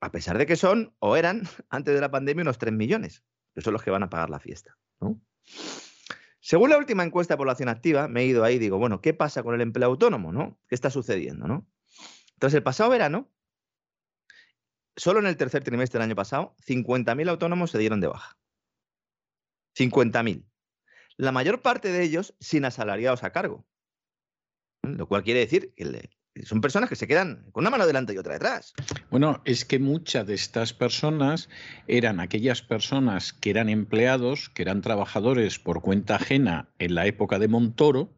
[0.00, 3.24] a pesar de que son o eran antes de la pandemia unos 3 millones,
[3.54, 4.76] que son los que van a pagar la fiesta.
[6.40, 9.14] Según la última encuesta de población activa, me he ido ahí y digo, bueno, ¿qué
[9.14, 10.30] pasa con el empleo autónomo?
[10.30, 10.60] ¿no?
[10.68, 11.46] ¿Qué está sucediendo?
[11.46, 11.66] ¿no?
[12.34, 13.30] Entonces, el pasado verano,
[14.94, 18.36] solo en el tercer trimestre del año pasado, 50.000 autónomos se dieron de baja.
[19.74, 20.44] 50.000.
[21.16, 23.64] La mayor parte de ellos sin asalariados a cargo.
[24.84, 26.10] Lo cual quiere decir que
[26.44, 28.74] son personas que se quedan con una mano delante y otra detrás.
[29.10, 31.48] Bueno, es que muchas de estas personas
[31.86, 37.38] eran aquellas personas que eran empleados, que eran trabajadores por cuenta ajena en la época
[37.38, 38.12] de Montoro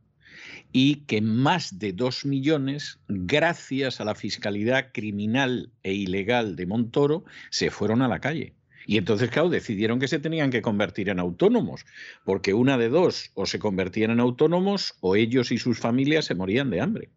[0.72, 7.24] y que más de dos millones, gracias a la fiscalidad criminal e ilegal de Montoro,
[7.50, 8.55] se fueron a la calle.
[8.86, 11.84] Y entonces, claro, decidieron que se tenían que convertir en autónomos,
[12.24, 16.34] porque una de dos, o se convertían en autónomos o ellos y sus familias se
[16.34, 17.10] morían de hambre.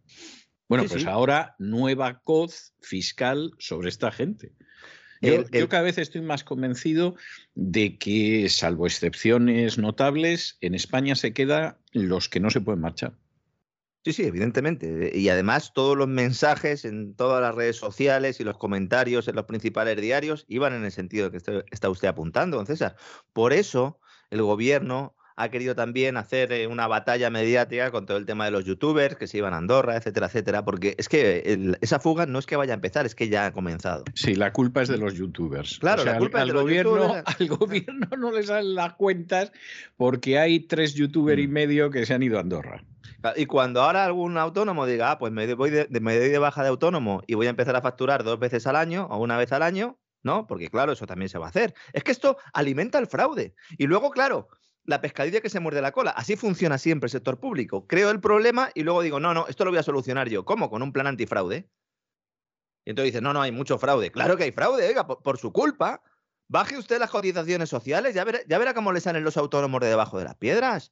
[0.68, 4.54] Bueno, pues ahora nueva coz fiscal sobre esta gente.
[5.22, 7.16] Yo, cada vez estoy más convencido
[7.54, 13.14] de que, salvo excepciones notables, en España se queda los que no se pueden marchar.
[14.06, 15.12] Sí, sí, evidentemente.
[15.14, 19.46] Y además todos los mensajes en todas las redes sociales y los comentarios en los
[19.46, 21.38] principales diarios iban en el sentido que
[21.72, 22.96] está usted apuntando, don César.
[23.34, 24.00] Por eso
[24.30, 28.52] el gobierno ha querido también hacer eh, una batalla mediática con todo el tema de
[28.52, 32.40] los youtubers que se iban a Andorra, etcétera, etcétera, porque es que esa fuga no
[32.40, 34.04] es que vaya a empezar, es que ya ha comenzado.
[34.16, 35.80] Sí, la culpa es de los youtubers.
[35.80, 37.40] Claro, la culpa es de gobierno, los youtubers.
[37.40, 39.54] Al gobierno no le salen las cuentas
[39.96, 41.52] porque hay tres youtubers y mm.
[41.52, 42.84] medio que se han ido a Andorra.
[43.36, 46.70] Y cuando ahora algún autónomo diga, ah, pues me, voy me doy de baja de
[46.70, 49.62] autónomo y voy a empezar a facturar dos veces al año o una vez al
[49.62, 50.48] año, ¿no?
[50.48, 51.74] Porque claro, eso también se va a hacer.
[51.94, 53.56] Es que esto alimenta el fraude.
[53.78, 54.48] Y luego, claro,
[54.84, 56.12] la pescadilla que se muerde la cola.
[56.12, 57.86] Así funciona siempre el sector público.
[57.88, 60.46] Creo el problema y luego digo, no, no, esto lo voy a solucionar yo.
[60.46, 60.70] ¿Cómo?
[60.70, 61.70] Con un plan antifraude.
[62.86, 64.12] Y entonces dices, no, no, hay mucho fraude.
[64.12, 66.02] Claro que hay fraude, oiga, por, su culpa.
[66.48, 69.88] Baje usted las cotizaciones sociales, ya verá, ya verá cómo le salen los autónomos de
[69.88, 70.92] debajo de las piedras.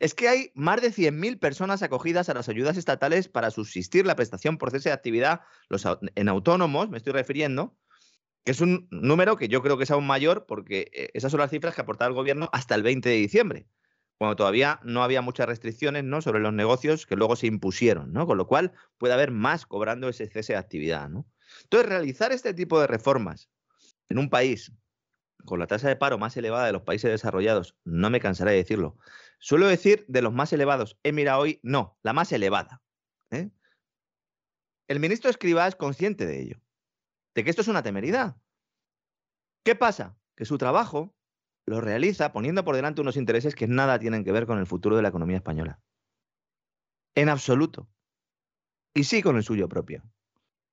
[0.00, 4.16] Es que hay más de 100.000 personas acogidas a las ayudas estatales para subsistir la
[4.16, 5.40] prestación por cese de actividad
[6.14, 7.76] en autónomos, me estoy refiriendo,
[8.44, 11.40] que es un número que yo creo que es aún mayor porque eh, esas son
[11.40, 13.68] las cifras que aportaba el gobierno hasta el 20 de diciembre,
[14.16, 16.22] cuando todavía no había muchas restricciones ¿no?
[16.22, 18.26] sobre los negocios que luego se impusieron, ¿no?
[18.26, 21.08] con lo cual puede haber más cobrando ese cese de actividad.
[21.62, 23.50] Entonces, realizar este tipo de reformas
[24.08, 24.72] en un país
[25.44, 28.58] con la tasa de paro más elevada de los países desarrollados, no me cansaré de
[28.58, 28.98] decirlo,
[29.38, 32.82] suelo decir de los más elevados, he mirado hoy, no, la más elevada.
[33.30, 33.50] ¿eh?
[34.88, 36.60] El ministro Escribá es consciente de ello
[37.34, 38.36] de que esto es una temeridad.
[39.64, 40.18] ¿Qué pasa?
[40.34, 41.14] Que su trabajo
[41.66, 44.96] lo realiza poniendo por delante unos intereses que nada tienen que ver con el futuro
[44.96, 45.80] de la economía española.
[47.14, 47.88] En absoluto.
[48.94, 50.02] Y sí con el suyo propio.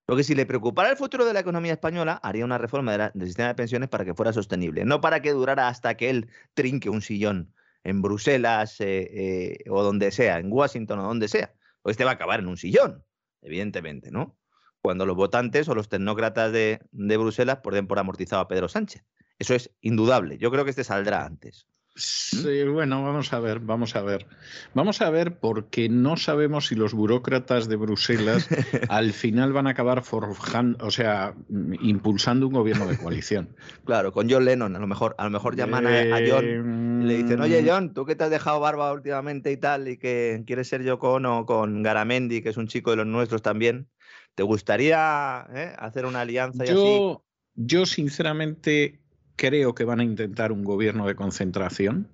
[0.06, 3.50] Porque si le preocupara el futuro de la economía española, haría una reforma del sistema
[3.50, 7.02] de pensiones para que fuera sostenible, no para que durara hasta que él trinque un
[7.02, 7.54] sillón
[7.86, 11.54] en Bruselas eh, eh, o donde sea, en Washington o donde sea.
[11.82, 13.06] Pues este va a acabar en un sillón,
[13.42, 14.38] evidentemente, ¿no?
[14.86, 19.04] cuando los votantes o los tecnócratas de, Bruselas den por amortizado a Pedro Sánchez.
[19.40, 20.38] Eso es indudable.
[20.38, 21.68] Yo creo que este saldrá antes.
[21.96, 22.00] ¿Mm?
[22.00, 24.28] Sí, bueno, vamos a ver, vamos a ver.
[24.74, 28.50] Vamos a ver porque no sabemos si los burócratas de Bruselas
[28.90, 33.56] al final van a acabar forjando, o sea, impulsando un gobierno de coalición.
[33.86, 37.24] claro, con John Lennon, a lo mejor, a lo mejor llaman a, John y le
[37.24, 37.68] dicen, oye mm.
[37.68, 41.00] John, tú que te has dejado barba últimamente y tal, y que quieres ser yo
[41.00, 43.88] con o con Garamendi, que es un chico de los nuestros también,
[44.36, 47.24] ¿Te gustaría eh, hacer una alianza y yo,
[47.56, 49.00] Yo, sinceramente,
[49.36, 52.10] creo que van a intentar un gobierno de concentración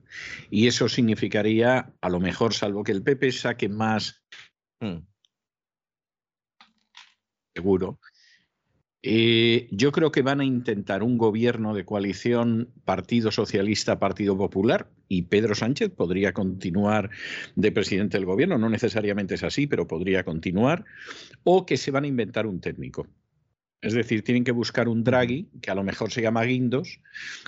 [0.49, 4.23] y eso significaría, a lo mejor, salvo que el PP saque más
[4.79, 4.97] mm.
[7.55, 7.99] seguro,
[9.03, 14.91] eh, yo creo que van a intentar un gobierno de coalición Partido Socialista, Partido Popular,
[15.07, 17.09] y Pedro Sánchez podría continuar
[17.55, 20.85] de presidente del gobierno, no necesariamente es así, pero podría continuar,
[21.43, 23.07] o que se van a inventar un técnico.
[23.81, 26.99] Es decir, tienen que buscar un Draghi, que a lo mejor se llama Guindos,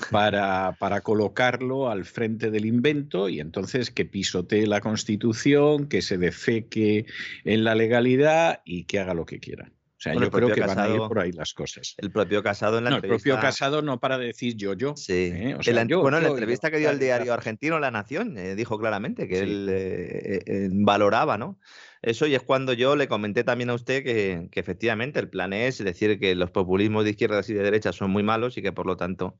[0.09, 6.17] para, para, colocarlo al frente del invento y entonces que pisotee la Constitución, que se
[6.17, 7.05] defeque
[7.45, 9.71] en la legalidad y que haga lo que quiera.
[10.03, 11.95] O sea, yo creo que van a ir por ahí las cosas.
[11.97, 13.29] El propio Casado en la no, entrevista...
[13.29, 14.95] El propio Casado no para decir yo, yo.
[14.97, 15.31] Sí.
[15.33, 15.55] ¿eh?
[15.95, 19.39] bueno, en la entrevista que dio al diario argentino La Nación, eh, dijo claramente que
[19.39, 21.57] él eh, valoraba, ¿no?
[22.03, 25.77] Eso y es cuando yo le comenté también a usted que, efectivamente el plan es
[25.77, 28.85] decir que los populismos de izquierdas y de derechas son muy malos y que por
[28.85, 29.39] lo tanto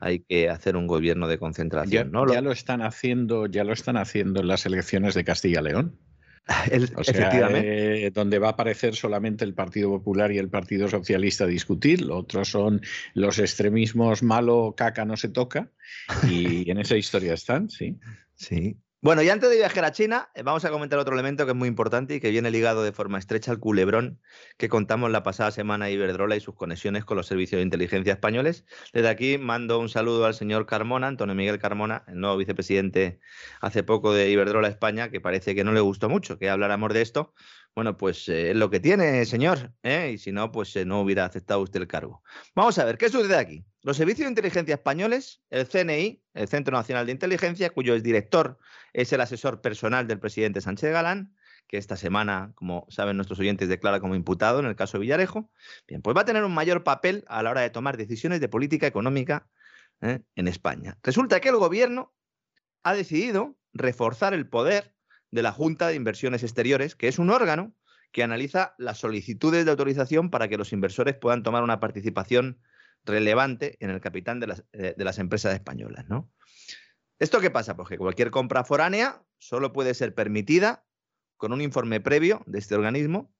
[0.00, 2.08] hay que hacer un gobierno de concentración.
[2.08, 2.26] Ya, ¿no?
[2.26, 6.00] ya lo están haciendo, ya lo están haciendo en las elecciones de Castilla-León.
[6.70, 8.06] efectivamente.
[8.06, 12.02] Eh, donde va a aparecer solamente el Partido Popular y el Partido Socialista a discutir,
[12.02, 12.80] lo otro son
[13.14, 15.70] los extremismos malo, caca, no se toca,
[16.28, 17.98] y en esa historia están, sí.
[18.34, 21.52] Sí, bueno, y antes de viajar a China, eh, vamos a comentar otro elemento que
[21.52, 24.20] es muy importante y que viene ligado de forma estrecha al culebrón
[24.58, 28.12] que contamos la pasada semana a Iberdrola y sus conexiones con los servicios de inteligencia
[28.12, 28.66] españoles.
[28.92, 33.20] Desde aquí mando un saludo al señor Carmona, Antonio Miguel Carmona, el nuevo vicepresidente
[33.62, 37.00] hace poco de Iberdrola España, que parece que no le gustó mucho que habláramos de
[37.00, 37.32] esto.
[37.74, 40.12] Bueno, pues eh, es lo que tiene, señor, ¿eh?
[40.14, 42.22] y si no, pues no hubiera aceptado usted el cargo.
[42.54, 43.64] Vamos a ver, ¿qué sucede aquí?
[43.82, 48.58] Los servicios de inteligencia españoles, el CNI, el Centro Nacional de Inteligencia, cuyo director
[48.92, 51.34] es el asesor personal del presidente Sánchez Galán,
[51.68, 55.52] que esta semana, como saben nuestros oyentes, declara como imputado en el caso de Villarejo,
[55.86, 58.48] bien, pues va a tener un mayor papel a la hora de tomar decisiones de
[58.48, 59.48] política económica
[60.00, 60.20] ¿eh?
[60.34, 60.98] en España.
[61.04, 62.12] Resulta que el gobierno
[62.82, 64.94] ha decidido reforzar el poder
[65.30, 67.74] de la Junta de Inversiones Exteriores, que es un órgano
[68.12, 72.60] que analiza las solicitudes de autorización para que los inversores puedan tomar una participación
[73.04, 76.08] relevante en el capital de las, eh, de las empresas españolas.
[76.08, 76.30] ¿no?
[77.18, 77.76] ¿Esto qué pasa?
[77.76, 80.84] Porque cualquier compra foránea solo puede ser permitida
[81.36, 83.32] con un informe previo de este organismo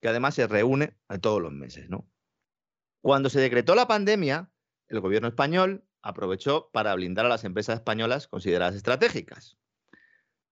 [0.00, 1.88] que además se reúne todos los meses.
[1.88, 2.08] ¿no?
[3.00, 4.50] Cuando se decretó la pandemia,
[4.88, 9.58] el gobierno español aprovechó para blindar a las empresas españolas consideradas estratégicas.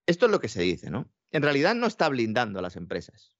[0.06, 1.10] Esto es lo que se dice, ¿no?
[1.30, 3.36] En realidad no está blindando a las empresas,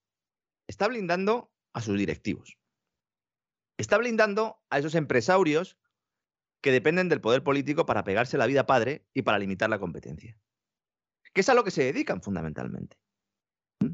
[0.66, 2.59] está blindando a sus directivos
[3.76, 5.78] está blindando a esos empresarios
[6.60, 10.38] que dependen del poder político para pegarse la vida padre y para limitar la competencia.
[11.32, 12.97] Que es a lo que se dedican fundamentalmente.
[13.80, 13.93] ¿Mm?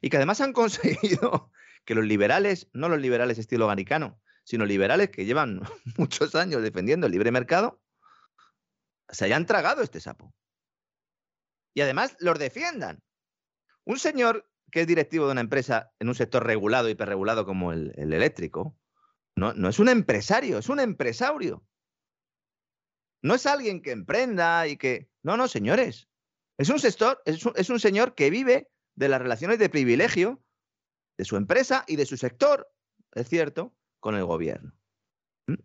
[0.00, 1.50] Y que además han conseguido
[1.84, 5.62] que los liberales, no los liberales estilo ganicano, sino liberales que llevan
[5.98, 7.82] muchos años defendiendo el libre mercado,
[9.08, 10.32] se hayan tragado este sapo.
[11.74, 13.02] Y además los defiendan.
[13.84, 17.92] Un señor que es directivo de una empresa en un sector regulado, hiperregulado como el,
[17.96, 18.76] el eléctrico,
[19.36, 21.66] no, es un empresario, es un empresario.
[23.22, 25.10] No es alguien que emprenda y que...
[25.22, 26.08] No, no, señores.
[26.58, 30.42] Es un, sector, es un, es un señor que vive de las relaciones de privilegio
[31.18, 32.70] de su empresa y de su sector,
[33.12, 34.72] es cierto, con el gobierno.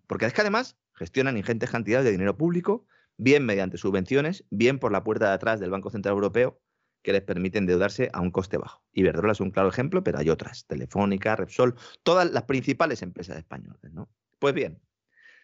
[0.07, 2.87] Porque es que además gestionan ingentes cantidades de dinero público,
[3.19, 6.61] bien mediante subvenciones, bien por la puerta de atrás del Banco Central Europeo,
[7.03, 8.83] que les permiten endeudarse a un coste bajo.
[8.93, 13.91] Iberdrola es un claro ejemplo, pero hay otras, Telefónica, Repsol, todas las principales empresas españolas.
[13.91, 14.09] ¿no?
[14.39, 14.81] Pues bien,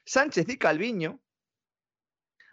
[0.05, 1.21] Sánchez y Calviño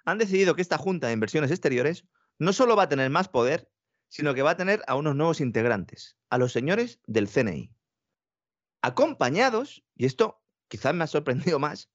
[0.05, 2.05] han decidido que esta Junta de Inversiones Exteriores
[2.39, 3.70] no solo va a tener más poder,
[4.09, 7.73] sino que va a tener a unos nuevos integrantes, a los señores del CNI,
[8.82, 11.90] acompañados, y esto quizás me ha sorprendido más,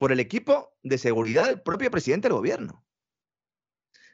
[0.00, 2.82] por el equipo de seguridad del propio presidente del gobierno.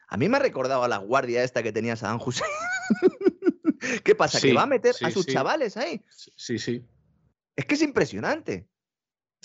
[0.09, 2.51] A mí me ha recordado a la guardia esta que tenía Saddam Hussein.
[4.05, 4.41] ¿Qué pasa?
[4.41, 6.05] ¿Que va a meter a sus chavales ahí?
[6.35, 6.85] Sí, sí.
[7.55, 8.69] Es que es impresionante.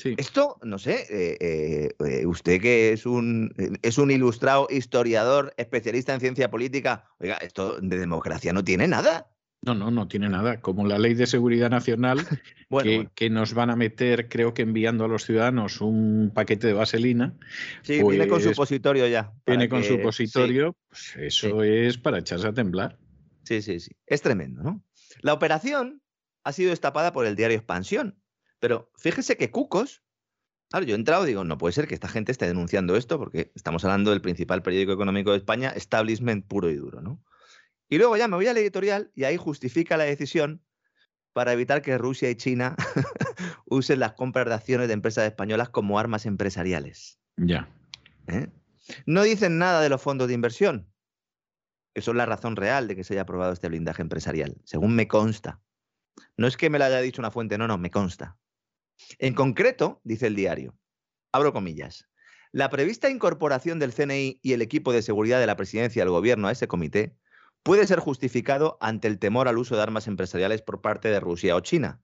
[0.03, 3.53] Esto, no sé, eh, eh, eh, usted que es un,
[3.83, 9.29] es un ilustrado historiador, especialista en ciencia política, oiga, esto de democracia no tiene nada.
[9.63, 10.59] No, no, no tiene nada.
[10.59, 12.17] Como la ley de seguridad nacional,
[13.15, 17.37] que, nos van a meter, creo que enviando a los ciudadanos un paquete de vaselina.
[17.83, 19.33] Sí, viene con pues supositorio ya.
[19.45, 22.97] Viene con supositorio, pues eso es para echarse a temblar.
[23.43, 23.91] Sí, sí, sí.
[24.07, 24.83] Es tremendo, ¿no?
[25.21, 26.01] La operación
[26.43, 28.17] ha sido destapada por el diario Expansión.
[28.59, 30.03] Pero fíjese que Cucos,
[30.69, 33.19] claro, yo he entrado y digo, no puede ser que esta gente esté denunciando esto,
[33.19, 37.23] porque estamos hablando del principal periódico económico de España, establishment puro y duro, ¿no?
[37.91, 40.63] Y luego ya me voy al editorial y ahí justifica la decisión
[41.33, 42.77] para evitar que Rusia y China
[43.65, 47.19] usen las compras de acciones de empresas españolas como armas empresariales.
[47.35, 47.69] Ya.
[48.27, 48.47] ¿eh?
[49.05, 50.89] No dicen nada de los fondos de inversión,
[51.93, 55.09] que son la razón real de que se haya aprobado este blindaje empresarial, según me
[55.09, 55.59] consta.
[56.37, 58.37] No es que me lo haya dicho una fuente, no, no, me consta.
[59.19, 60.77] En concreto, dice el diario,
[61.33, 62.07] abro comillas,
[62.53, 66.47] la prevista incorporación del CNI y el equipo de seguridad de la presidencia del gobierno
[66.47, 67.17] a ese comité
[67.63, 71.55] puede ser justificado ante el temor al uso de armas empresariales por parte de Rusia
[71.55, 72.01] o China,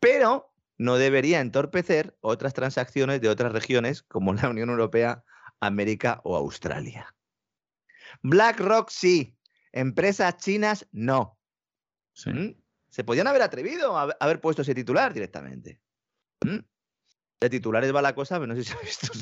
[0.00, 5.24] pero no debería entorpecer otras transacciones de otras regiones como la Unión Europea,
[5.60, 7.14] América o Australia.
[8.22, 9.36] BlackRock sí,
[9.72, 11.38] empresas chinas no.
[12.12, 12.30] Sí.
[12.30, 12.62] ¿Mm?
[12.90, 15.80] Se podían haber atrevido a haber puesto ese titular directamente.
[16.44, 16.58] ¿Mm?
[17.40, 19.12] De titulares va la cosa, pero no sé si ha visto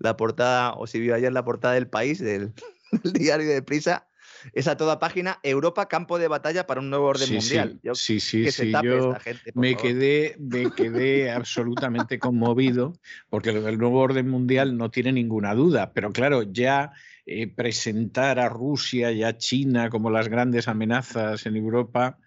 [0.00, 2.52] la portada o si vio ayer la portada del país, del,
[3.02, 4.07] del diario de Prisa.
[4.52, 7.72] Es a toda página Europa campo de batalla para un nuevo orden Sí, mundial.
[7.72, 9.82] sí, Yo- sí, sí, que se sí, tape yo esta gente, por me favor.
[9.86, 12.92] quedé, me quedé absolutamente conmovido
[13.28, 16.92] porque lo del nuevo orden mundial no tiene ninguna duda, pero claro, ya
[17.26, 22.18] eh, presentar a Rusia y a China como las grandes amenazas en Europa,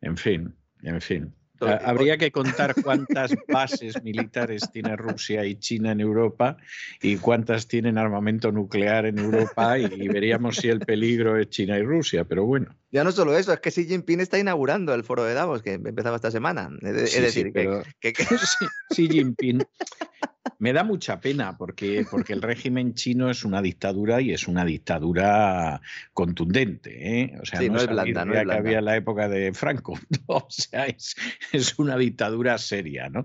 [0.00, 1.34] en fin, en fin.
[1.60, 6.56] Habría que contar cuántas bases militares tiene Rusia y China en Europa
[7.00, 11.78] y cuántas tienen armamento nuclear en Europa y, y veríamos si el peligro es China
[11.78, 12.74] y Rusia, pero bueno.
[12.94, 15.72] Ya no solo eso, es que Xi Jinping está inaugurando el foro de Davos, que
[15.74, 16.70] empezaba esta semana.
[16.80, 18.24] Es, sí, decir, que- pero- que, que-
[18.94, 19.64] Xi Jinping.
[20.60, 24.64] Me da mucha pena porque, porque el régimen chino es una dictadura y es una
[24.64, 25.80] dictadura
[26.12, 27.20] contundente.
[27.20, 27.38] ¿eh?
[27.42, 28.60] O sea, Sí, no es blanda, no es que blanda.
[28.60, 29.98] había en la época de Franco.
[30.26, 31.16] O sea, es,
[31.52, 33.24] es una dictadura seria, ¿no?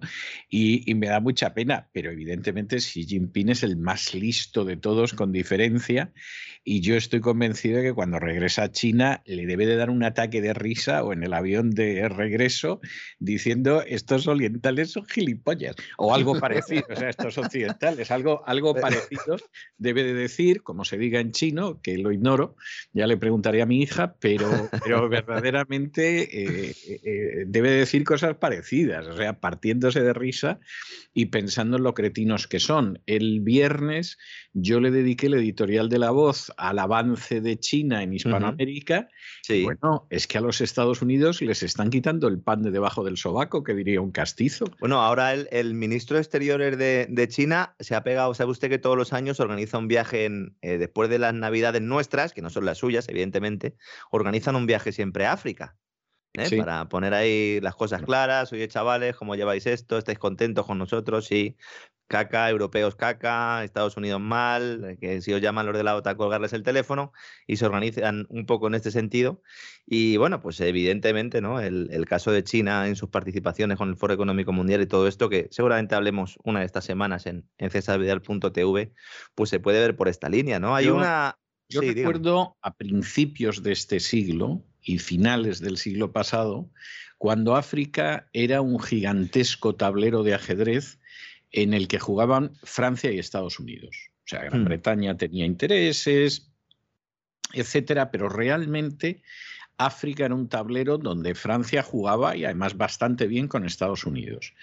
[0.50, 4.76] Y, y me da mucha pena, pero evidentemente Xi Jinping es el más listo de
[4.78, 6.12] todos con diferencia
[6.64, 10.04] y yo estoy convencido de que cuando regresa a China le debe de dar un
[10.04, 12.82] ataque de risa o en el avión de regreso
[13.20, 19.38] diciendo estos orientales son gilipollas o algo parecido, o sea, estos occidentales, algo, algo parecido
[19.78, 22.56] debe de decir, como se diga en chino, que lo ignoro,
[22.94, 28.38] ya le preguntaré a mi hija, pero, pero verdaderamente eh, eh, debe de decir cosas
[28.38, 30.60] parecidas, o sea, partiéndose de risa
[31.14, 33.02] y pensando en lo cretinos que son.
[33.06, 34.18] El viernes
[34.54, 39.10] yo le dediqué el editorial de La Voz al avance de China en Hispanoamérica.
[39.50, 39.64] Sí.
[39.64, 43.18] Bueno, es que a los Estados Unidos les están quitando el pan de debajo del
[43.18, 44.66] sobaco, que diría un castizo.
[44.80, 48.70] Bueno, ahora el, el ministro de Exteriores de, de China se ha pegado, sabe usted
[48.70, 52.42] que todos los años organiza un viaje en, eh, después de las navidades nuestras, que
[52.42, 53.76] no son las suyas, evidentemente,
[54.12, 55.76] organizan un viaje siempre a África.
[56.34, 56.46] ¿eh?
[56.46, 56.58] Sí.
[56.58, 59.98] Para poner ahí las cosas claras, oye chavales, ¿cómo lleváis esto?
[59.98, 61.26] ¿Estáis contentos con nosotros?
[61.26, 61.58] Sí,
[62.10, 66.18] caca, europeos caca, Estados Unidos mal, eh, que si os llaman los de la OTAN
[66.18, 67.14] colgarles el teléfono
[67.48, 69.42] y se organizan un poco en este sentido.
[69.86, 71.62] Y bueno, pues evidentemente, ¿no?
[71.62, 75.08] El, el caso de China en sus participaciones con el Foro Económico Mundial y todo
[75.08, 78.92] esto, que seguramente hablemos una de estas semanas en, en cesarvidal.tv,
[79.36, 80.76] pues se puede ver por esta línea, ¿no?
[80.76, 81.38] Hay Yo- una.
[81.72, 82.02] Yo Sí, dígame.
[82.08, 86.72] recuerdo a principios de este siglo y finales del siglo pasado,
[87.20, 91.00] cuando África era un gigantesco tablero de ajedrez
[91.52, 93.96] en el que jugaban Francia y Estados Unidos.
[94.26, 94.66] O sea, Gran Hmm.
[94.66, 96.52] Bretaña tenía intereses,
[97.54, 99.24] etcétera, pero realmente
[99.78, 104.54] África era un tablero donde Francia jugaba y además bastante bien con Estados Unidos.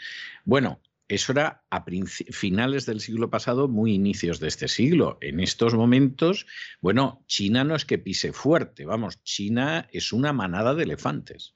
[0.45, 1.85] Bueno, eso era a
[2.31, 5.19] finales del siglo pasado, muy inicios de este siglo.
[5.21, 6.47] En estos momentos,
[6.81, 11.56] bueno, China no es que pise fuerte, vamos, China es una manada de elefantes.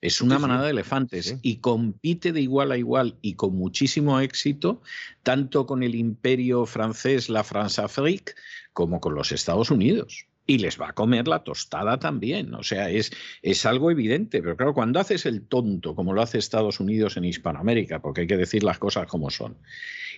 [0.00, 1.38] Es una manada de elefantes sí.
[1.42, 4.82] y compite de igual a igual y con muchísimo éxito,
[5.22, 8.34] tanto con el imperio francés, la France-Afrique,
[8.72, 10.26] como con los Estados Unidos.
[10.48, 12.54] Y les va a comer la tostada también.
[12.54, 13.10] O sea, es,
[13.42, 14.40] es algo evidente.
[14.42, 18.26] Pero claro, cuando haces el tonto, como lo hace Estados Unidos en Hispanoamérica, porque hay
[18.28, 19.56] que decir las cosas como son,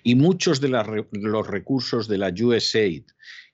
[0.02, 3.04] y muchos de los recursos de la USAID,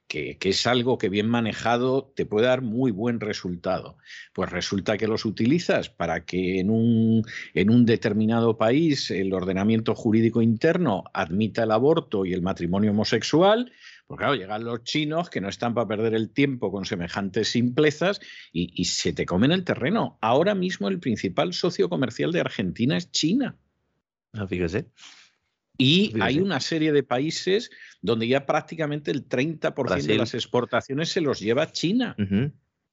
[0.07, 3.97] que, es algo que bien manejado te puede dar muy buen resultado,
[4.33, 7.23] pues resulta que los utilizas para que en un,
[7.53, 13.71] en un determinado país el ordenamiento jurídico interno admita el aborto y el matrimonio homosexual,
[14.07, 18.19] pues claro, llegan los chinos que no están para perder el tiempo con semejantes simplezas
[18.51, 20.19] y, y se te comen el terreno.
[20.21, 23.57] Ahora mismo el principal socio comercial de Argentina es China.
[24.33, 24.87] Ah, fíjese.
[25.77, 27.69] Y hay una serie de países
[28.01, 30.17] donde ya prácticamente el 30% de Brasil.
[30.17, 32.15] las exportaciones se los lleva China.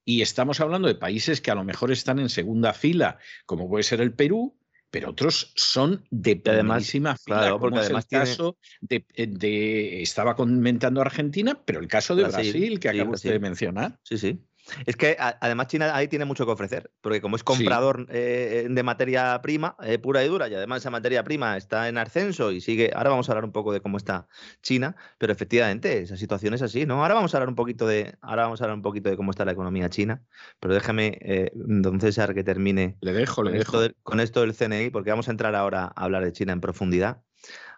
[0.04, 3.84] Y estamos hablando de países que a lo mejor están en segunda fila, como puede
[3.84, 4.58] ser el Perú,
[4.90, 9.04] pero otros son de primerísima fila, claro, como porque es además el tiene- caso de,
[9.16, 13.38] de- estaba comentando Argentina, pero el caso de Brasil, Brasil, que sí, acaba usted de
[13.38, 13.98] mencionar.
[14.02, 14.38] Sí, sí.
[14.86, 18.82] Es que además China ahí tiene mucho que ofrecer, porque como es comprador eh, de
[18.82, 22.60] materia prima eh, pura y dura, y además esa materia prima está en ascenso y
[22.60, 22.90] sigue.
[22.94, 24.28] Ahora vamos a hablar un poco de cómo está
[24.62, 27.02] China, pero efectivamente esa situación es así, ¿no?
[27.02, 29.30] Ahora vamos a hablar un poquito de, ahora vamos a hablar un poquito de cómo
[29.30, 30.22] está la economía china,
[30.60, 32.96] pero déjame, eh, don César, que termine.
[33.00, 33.82] Le dejo, le con dejo.
[33.82, 36.60] Esto con esto del CNI, porque vamos a entrar ahora a hablar de China en
[36.60, 37.22] profundidad.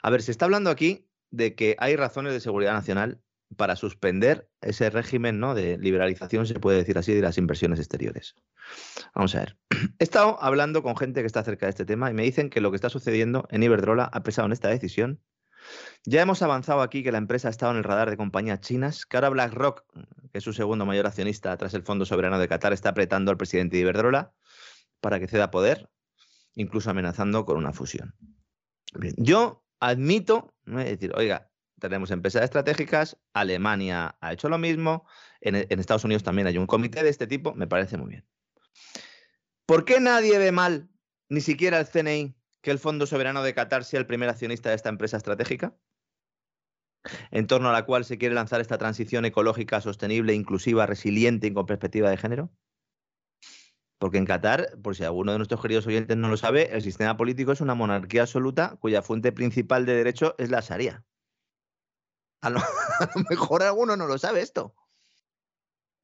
[0.03, 3.21] A ver, se está hablando aquí de que hay razones de seguridad nacional
[3.57, 5.55] para suspender ese régimen ¿no?
[5.55, 8.35] de liberalización, se puede decir así, de las inversiones exteriores.
[9.15, 9.59] Vamos a ver.
[9.99, 12.61] He estado hablando con gente que está cerca de este tema y me dicen que
[12.61, 15.21] lo que está sucediendo en Iberdrola ha pesado en esta decisión.
[16.05, 19.07] Ya hemos avanzado aquí que la empresa ha estado en el radar de compañías chinas,
[19.07, 19.85] que ahora BlackRock,
[20.31, 23.39] que es su segundo mayor accionista tras el Fondo Soberano de Qatar, está apretando al
[23.39, 24.35] presidente de Iberdrola
[25.01, 25.89] para que ceda poder,
[26.55, 28.15] incluso amenazando con una fusión.
[29.17, 30.79] Yo admito, ¿no?
[30.79, 31.51] decir, oiga,
[31.89, 35.07] tenemos empresas estratégicas, Alemania ha hecho lo mismo,
[35.41, 38.27] en, Estados Unidos también hay un comité de este tipo, me parece muy bien.
[39.67, 40.89] ¿Por qué nadie ve mal,
[41.29, 44.77] ni siquiera el CNI, que el Fondo Soberano de Qatar sea el primer accionista de
[44.77, 45.77] esta empresa estratégica?
[47.31, 51.53] En torno a la cual se quiere lanzar esta transición ecológica, sostenible, inclusiva, resiliente y
[51.53, 52.51] con perspectiva de género.
[53.99, 57.17] Porque en Qatar, por si alguno de nuestros queridos oyentes no lo sabe, el sistema
[57.17, 61.05] político es una monarquía absoluta cuya fuente principal de derecho es la Sharia.
[62.45, 62.59] A lo,
[63.01, 64.75] a lo, mejor alguno no lo sabe esto.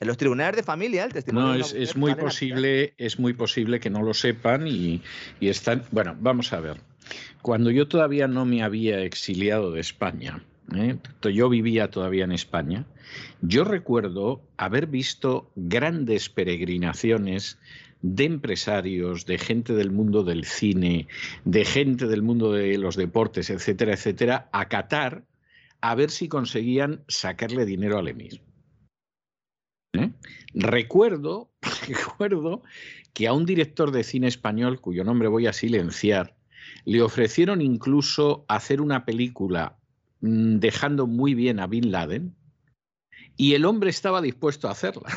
[0.01, 1.49] En los tribunales de familia, el testimonio.
[1.49, 5.03] No, es, es muy posible, es muy posible que no lo sepan y,
[5.41, 5.85] y, están.
[5.91, 6.81] Bueno, vamos a ver.
[7.43, 10.43] Cuando yo todavía no me había exiliado de España,
[10.75, 10.97] ¿eh?
[11.33, 12.87] yo vivía todavía en España,
[13.43, 17.59] yo recuerdo haber visto grandes peregrinaciones
[18.03, 21.07] de empresarios, de gente del mundo del cine,
[21.45, 25.25] de gente del mundo de los deportes, etcétera, etcétera, a Qatar
[25.81, 28.43] a ver si conseguían sacarle dinero al emir.
[29.93, 30.11] ¿Eh?
[30.55, 31.51] Recuerdo,
[31.89, 32.62] recuerdo
[33.12, 36.36] que a un director de cine español, cuyo nombre voy a silenciar,
[36.85, 39.78] le ofrecieron incluso hacer una película
[40.20, 42.36] mmm, dejando muy bien a Bin Laden,
[43.36, 45.09] y el hombre estaba dispuesto a hacerla.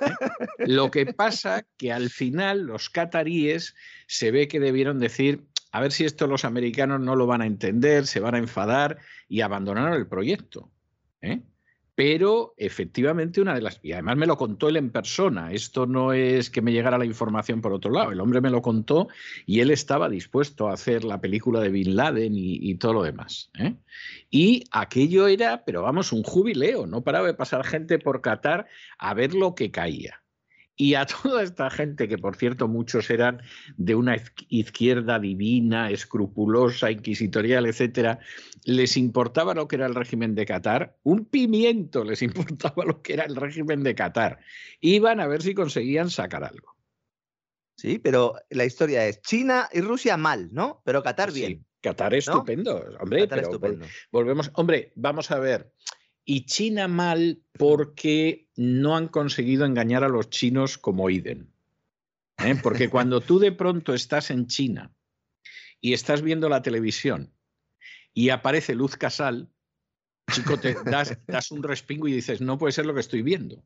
[0.00, 0.66] ¿eh?
[0.66, 3.76] Lo que pasa que al final los cataríes
[4.08, 7.46] se ve que debieron decir, a ver si esto los americanos no lo van a
[7.46, 10.70] entender, se van a enfadar y abandonaron el proyecto.
[11.20, 11.42] ¿eh?
[11.94, 13.80] Pero efectivamente una de las...
[13.82, 15.52] Y además me lo contó él en persona.
[15.52, 18.12] Esto no es que me llegara la información por otro lado.
[18.12, 19.08] El hombre me lo contó
[19.46, 23.50] y él estaba dispuesto a hacer la película de Bin Laden y, todo lo demás.
[23.58, 23.74] ¿eh?
[24.30, 26.86] Y aquello era, pero vamos, un jubileo.
[26.86, 30.22] No paraba de pasar gente por Qatar a ver lo que caía.
[30.78, 33.42] Y a toda esta gente, que por cierto muchos eran
[33.76, 34.16] de una
[34.48, 38.20] izquierda divina, escrupulosa, inquisitorial, etcétera,
[38.64, 42.22] les importaba lo que era el régimen de Qatar, un pimiento les
[42.62, 44.38] importaba lo que era el régimen de Qatar.
[44.80, 46.76] Iban a ver si conseguían sacar algo.
[47.76, 50.82] Sí, pero la historia es China y Rusia mal, ¿no?
[50.84, 51.58] Pero Qatar bien.
[51.58, 52.98] Sí, Qatar estupendo, ¿no?
[52.98, 53.20] hombre.
[53.20, 53.86] Qatar pero estupendo.
[54.10, 55.72] Volvemos, hombre, vamos a ver
[56.30, 61.50] y China mal porque no han conseguido engañar a los chinos como Iden.
[62.44, 62.54] ¿eh?
[62.62, 64.94] Porque cuando tú de pronto estás en China
[65.80, 67.32] y estás viendo la televisión
[68.12, 69.48] y aparece Luz Casal,
[70.30, 73.64] chico, te das, das un respingo y dices, no puede ser lo que estoy viendo.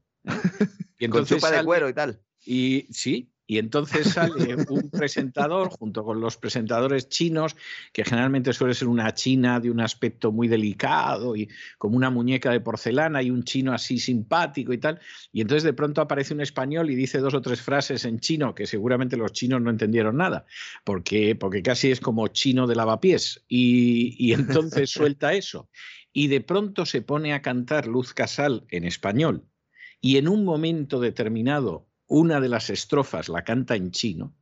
[0.98, 2.22] Y entonces Con chupa de cuero y tal.
[2.44, 7.54] Y sí, y entonces sale un presentador junto con los presentadores chinos,
[7.92, 12.50] que generalmente suele ser una china de un aspecto muy delicado y como una muñeca
[12.50, 15.00] de porcelana y un chino así simpático y tal.
[15.32, 18.54] Y entonces de pronto aparece un español y dice dos o tres frases en chino
[18.54, 20.46] que seguramente los chinos no entendieron nada,
[20.82, 23.44] porque, porque casi es como chino de lavapiés.
[23.48, 25.68] Y, y entonces suelta eso.
[26.10, 29.44] Y de pronto se pone a cantar Luz Casal en español.
[30.00, 34.34] Y en un momento determinado una de las estrofas la canta en chino.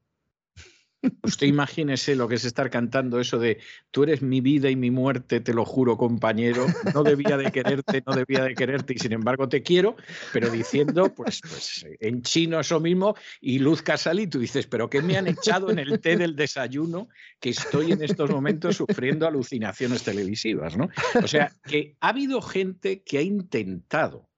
[1.22, 3.58] Usted imagínese lo que es estar cantando eso de
[3.92, 8.02] tú eres mi vida y mi muerte, te lo juro, compañero, no debía de quererte,
[8.04, 9.96] no debía de quererte y sin embargo te quiero,
[10.32, 14.90] pero diciendo pues, pues en chino eso mismo y Luz Casal y tú dices, pero
[14.90, 19.28] ¿qué me han echado en el té del desayuno que estoy en estos momentos sufriendo
[19.28, 20.76] alucinaciones televisivas?
[20.76, 20.90] ¿no?
[21.22, 24.28] O sea, que ha habido gente que ha intentado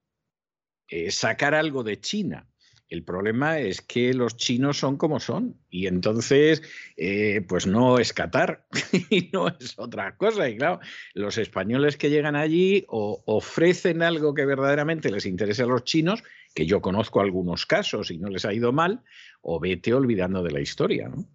[0.87, 2.47] eh, sacar algo de China
[2.93, 6.61] el problema es que los chinos son como son y entonces
[6.95, 8.67] eh, pues no es Qatar
[9.09, 10.47] y no es otra cosa.
[10.47, 10.79] Y claro,
[11.15, 16.23] los españoles que llegan allí o ofrecen algo que verdaderamente les interese a los chinos,
[16.53, 19.01] que yo conozco algunos casos y no les ha ido mal,
[19.41, 21.09] o vete olvidando de la historia.
[21.09, 21.25] ¿no?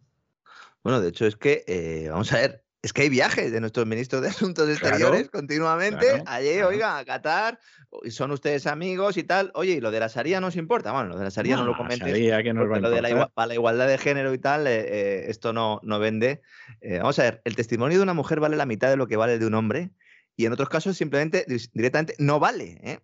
[0.84, 3.86] Bueno, de hecho es que, eh, vamos a ver, Es que hay viajes de nuestros
[3.86, 6.22] ministros de Asuntos Exteriores continuamente.
[6.24, 7.60] Allí, oiga, a Qatar,
[8.08, 9.50] son ustedes amigos y tal.
[9.52, 10.92] Oye, ¿y lo de la Sharia nos importa?
[10.92, 12.10] Bueno, lo de la Sharia no, lo comentes.
[12.10, 15.52] Que nos lo de la, para la igualdad de género y tal, eh, eh, esto
[15.52, 16.40] no, no vende.
[16.80, 19.18] Eh, vamos a ver, el testimonio de una mujer vale la mitad de lo que
[19.18, 19.90] vale de un hombre
[20.34, 21.44] y en otros casos simplemente,
[21.74, 23.02] directamente, no vale.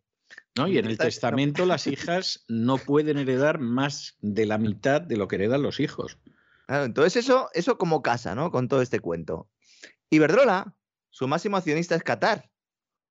[0.56, 5.18] No, y en el testamento las hijas no pueden heredar más de la mitad de
[5.18, 6.16] lo que heredan los hijos.
[6.68, 8.50] entonces eso, eso como casa, ¿no?
[8.50, 9.50] Con todo este cuento.
[10.14, 10.74] Iberdrola,
[11.10, 12.50] su máximo accionista es Qatar.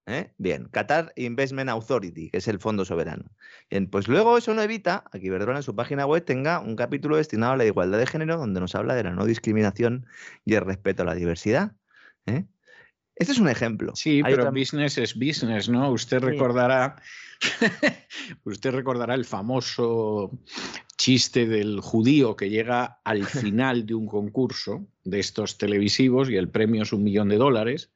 [0.05, 0.31] ¿eh?
[0.37, 3.25] Bien, Qatar Investment Authority, que es el fondo soberano.
[3.69, 6.75] Bien, pues luego eso no evita a que Iberdrola en su página web tenga un
[6.75, 10.05] capítulo destinado a la igualdad de género donde nos habla de la no discriminación
[10.45, 11.73] y el respeto a la diversidad.
[12.25, 12.45] ¿eh?
[13.15, 13.95] Este es un ejemplo.
[13.95, 15.91] Sí, pero business es business, ¿no?
[15.91, 16.95] Usted recordará,
[18.43, 20.31] usted recordará el famoso
[20.97, 26.49] chiste del judío que llega al final de un concurso de estos televisivos y el
[26.49, 27.91] premio es un millón de dólares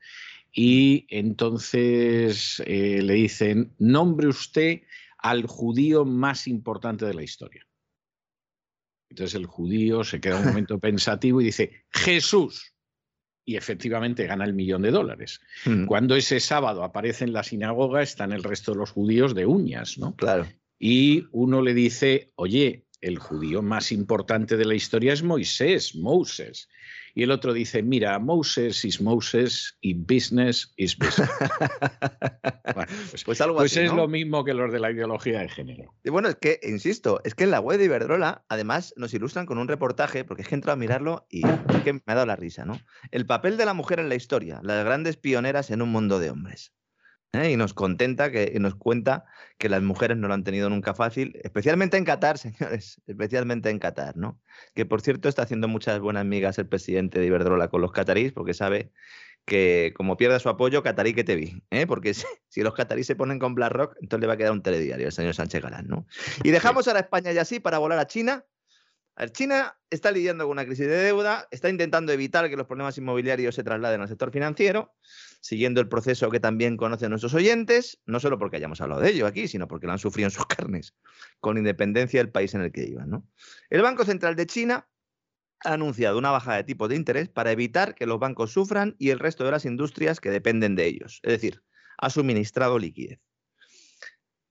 [0.51, 4.81] y entonces eh, le dicen, nombre usted
[5.17, 7.65] al judío más importante de la historia.
[9.09, 12.73] Entonces el judío se queda un momento pensativo y dice, Jesús
[13.47, 15.39] y efectivamente gana el millón de dólares.
[15.65, 15.85] Mm.
[15.85, 19.97] Cuando ese sábado aparece en la sinagoga, están el resto de los judíos de uñas,
[19.97, 20.15] ¿no?
[20.17, 20.45] Claro.
[20.77, 26.67] Y uno le dice, oye, el judío más importante de la historia es Moisés, Moses.
[27.13, 31.29] Y el otro dice, mira, Moses is Moses y business is business.
[33.09, 35.95] pues, pues, algo pues es lo mismo que los de la ideología de género.
[36.03, 39.47] Y bueno, es que, insisto, es que en la web de Iberdrola, además, nos ilustran
[39.47, 42.13] con un reportaje, porque es que he entrado a mirarlo y es que me ha
[42.13, 42.79] dado la risa, ¿no?
[43.09, 46.29] El papel de la mujer en la historia, las grandes pioneras en un mundo de
[46.29, 46.76] hombres.
[47.33, 47.51] ¿Eh?
[47.51, 49.25] y nos contenta que y nos cuenta
[49.57, 53.79] que las mujeres no lo han tenido nunca fácil, especialmente en Qatar, señores, especialmente en
[53.79, 54.39] Qatar, ¿no?
[54.73, 58.31] Que por cierto está haciendo muchas buenas migas el presidente de Iberdrola con los catarís
[58.33, 58.91] porque sabe
[59.45, 61.87] que como pierda su apoyo, catarí que te vi, ¿eh?
[61.87, 62.13] porque
[62.49, 65.13] si, los catarís se ponen con BlackRock, entonces le va a quedar un telediario al
[65.13, 66.05] señor Sánchez Galán, ¿no?
[66.43, 68.45] Y dejamos ahora España y así para volar a China.
[69.31, 73.55] China está lidiando con una crisis de deuda, está intentando evitar que los problemas inmobiliarios
[73.55, 74.93] se trasladen al sector financiero
[75.41, 79.25] siguiendo el proceso que también conocen nuestros oyentes, no solo porque hayamos hablado de ello
[79.25, 80.95] aquí, sino porque lo han sufrido en sus carnes,
[81.39, 83.23] con independencia del país en el que iban.
[83.69, 84.89] El Banco Central de China
[85.63, 89.09] ha anunciado una bajada de tipo de interés para evitar que los bancos sufran y
[89.09, 91.19] el resto de las industrias que dependen de ellos.
[91.23, 91.63] Es decir,
[91.97, 93.19] ha suministrado liquidez.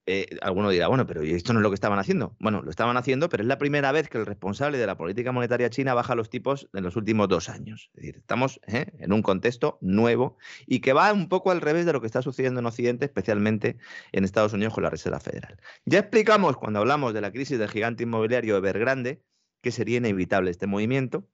[0.09, 2.33] Eh, alguno dirá, bueno, pero esto no es lo que estaban haciendo?
[2.39, 5.33] Bueno, lo estaban haciendo, pero es la primera vez que el responsable de la política
[5.33, 7.89] monetaria china baja los tipos en los últimos dos años.
[7.93, 8.93] Es decir, estamos ¿eh?
[8.99, 12.21] en un contexto nuevo y que va un poco al revés de lo que está
[12.21, 13.77] sucediendo en Occidente, especialmente
[14.13, 15.59] en Estados Unidos con la Reserva Federal.
[15.83, 19.21] Ya explicamos cuando hablamos de la crisis del gigante inmobiliario Evergrande
[19.61, 21.27] que sería inevitable este movimiento.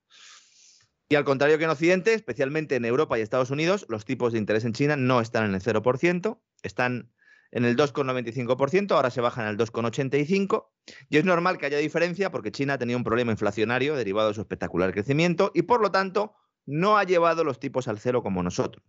[1.10, 4.40] Y al contrario que en Occidente, especialmente en Europa y Estados Unidos, los tipos de
[4.40, 7.13] interés en China no están en el 0%, están
[7.54, 10.66] en el 2,95%, ahora se bajan al 2,85%,
[11.08, 14.34] y es normal que haya diferencia porque China ha tenido un problema inflacionario derivado de
[14.34, 16.34] su espectacular crecimiento y por lo tanto
[16.66, 18.84] no ha llevado los tipos al cero como nosotros.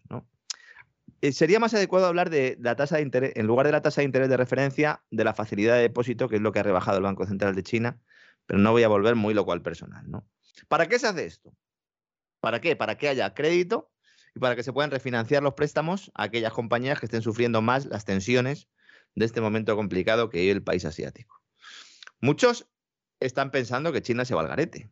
[1.20, 4.00] Eh, sería más adecuado hablar de la tasa de interés, en lugar de la tasa
[4.00, 6.96] de interés de referencia, de la facilidad de depósito, que es lo que ha rebajado
[6.96, 8.00] el Banco Central de China,
[8.46, 10.10] pero no voy a volver muy loco al personal.
[10.10, 10.26] ¿no?
[10.68, 11.54] ¿Para qué se hace esto?
[12.40, 12.76] ¿Para qué?
[12.76, 13.90] Para que haya crédito
[14.34, 17.86] y para que se puedan refinanciar los préstamos a aquellas compañías que estén sufriendo más
[17.86, 18.68] las tensiones
[19.14, 21.40] de este momento complicado que vive el país asiático.
[22.20, 22.66] Muchos
[23.20, 24.90] están pensando que China se va al garete.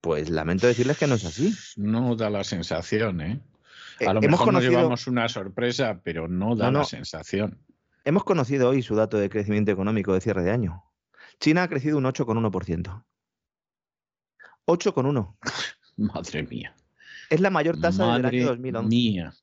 [0.00, 1.54] Pues lamento decirles que no es así.
[1.76, 3.40] No da la sensación, ¿eh?
[4.06, 7.58] A lo mejor nos llevamos una sorpresa, pero no da la sensación.
[8.04, 10.84] Hemos conocido hoy su dato de crecimiento económico de cierre de año.
[11.40, 13.04] China ha crecido un 8,1%.
[14.66, 15.36] 8,1%.
[15.96, 16.74] Madre mía.
[17.34, 18.88] Es la mayor tasa desde el año 2011.
[18.88, 19.34] Mía.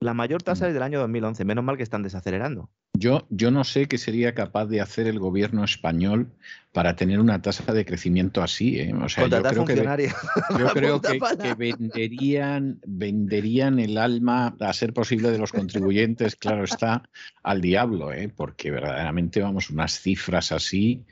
[0.00, 0.68] La mayor tasa mm.
[0.68, 1.46] desde el año 2011.
[1.46, 2.68] Menos mal que están desacelerando.
[2.92, 6.30] Yo, yo no sé qué sería capaz de hacer el gobierno español
[6.74, 8.78] para tener una tasa de crecimiento así.
[8.80, 8.92] ¿eh?
[8.92, 9.76] O sea, yo creo, que,
[10.58, 11.18] yo creo que,
[11.56, 17.08] venderían, venderían el alma, a ser posible, de los contribuyentes, claro está,
[17.42, 18.28] al diablo, ¿eh?
[18.28, 21.06] porque verdaderamente, vamos, unas cifras así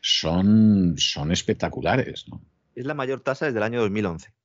[0.00, 2.24] son, son espectaculares.
[2.30, 2.40] ¿no?
[2.74, 4.35] Es la mayor tasa desde el año 2011.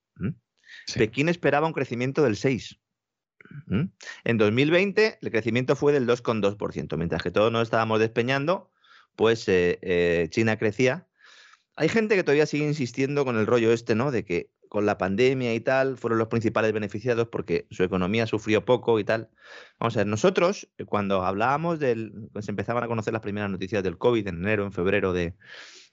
[0.95, 2.79] Pekín esperaba un crecimiento del 6.
[4.23, 8.71] En 2020 el crecimiento fue del 2,2%, mientras que todos nos estábamos despeñando,
[9.15, 11.07] pues eh, eh, China crecía.
[11.75, 14.11] Hay gente que todavía sigue insistiendo con el rollo este, ¿no?
[14.11, 18.63] De que con la pandemia y tal fueron los principales beneficiados porque su economía sufrió
[18.63, 19.29] poco y tal.
[19.79, 23.83] Vamos a ver, nosotros eh, cuando hablábamos del, pues empezaban a conocer las primeras noticias
[23.83, 25.35] del COVID en enero, en febrero de,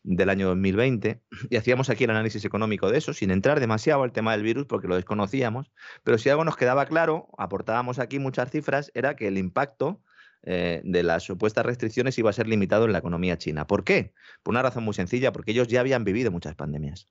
[0.02, 1.20] del año 2020
[1.50, 4.66] y hacíamos aquí el análisis económico de eso, sin entrar demasiado al tema del virus
[4.66, 5.72] porque lo desconocíamos,
[6.02, 10.02] pero si algo nos quedaba claro, aportábamos aquí muchas cifras, era que el impacto
[10.42, 13.66] eh, de las supuestas restricciones iba a ser limitado en la economía china.
[13.66, 14.14] ¿Por qué?
[14.42, 17.08] Por una razón muy sencilla, porque ellos ya habían vivido muchas pandemias.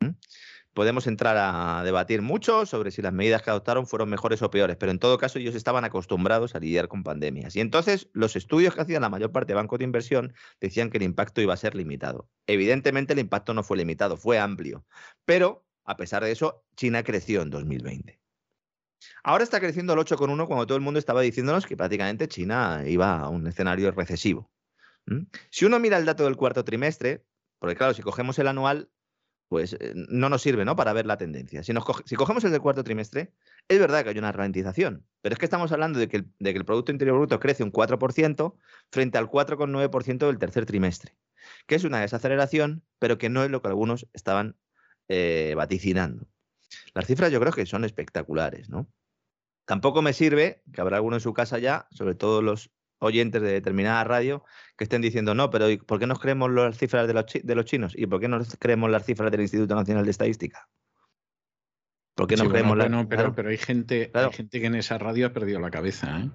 [0.00, 0.10] ¿Mm?
[0.72, 4.76] Podemos entrar a debatir mucho sobre si las medidas que adoptaron fueron mejores o peores,
[4.76, 7.56] pero en todo caso ellos estaban acostumbrados a lidiar con pandemias.
[7.56, 10.98] Y entonces los estudios que hacían la mayor parte de bancos de inversión decían que
[10.98, 12.28] el impacto iba a ser limitado.
[12.46, 14.86] Evidentemente el impacto no fue limitado, fue amplio.
[15.24, 18.20] Pero, a pesar de eso, China creció en 2020.
[19.24, 23.18] Ahora está creciendo al 8,1 cuando todo el mundo estaba diciéndonos que prácticamente China iba
[23.18, 24.50] a un escenario recesivo.
[25.50, 27.24] Si uno mira el dato del cuarto trimestre,
[27.58, 28.90] porque claro, si cogemos el anual,
[29.50, 30.76] pues eh, no nos sirve ¿no?
[30.76, 31.64] para ver la tendencia.
[31.64, 31.72] Si,
[32.04, 33.32] si, cogemos el del cuarto trimestre,
[33.66, 36.52] es verdad que hay una ralentización, pero es que estamos hablando de que el, de
[36.52, 38.54] que el Producto Interior Bruto crece un 4%
[38.92, 41.16] frente al 4,9% del tercer trimestre,
[41.66, 44.56] que es una desaceleración, pero que no es lo que algunos estaban
[45.08, 46.28] eh, vaticinando.
[46.94, 48.88] Las cifras yo creo que son espectaculares, ¿no?
[49.64, 52.70] Tampoco me sirve, que habrá alguno en su casa ya, sobre todo los
[53.00, 54.44] oyentes de determinada radio,
[54.76, 57.64] que estén diciendo, no, pero ¿por qué nos creemos las cifras de los, de los
[57.64, 57.92] chinos?
[57.96, 60.68] ¿Y por qué no creemos las cifras del Instituto Nacional de Estadística?
[62.14, 65.28] ¿Por qué no creemos bueno, pero, pero hay, gente, hay gente que en esa radio
[65.28, 66.20] ha perdido la cabeza.
[66.20, 66.28] ¿eh?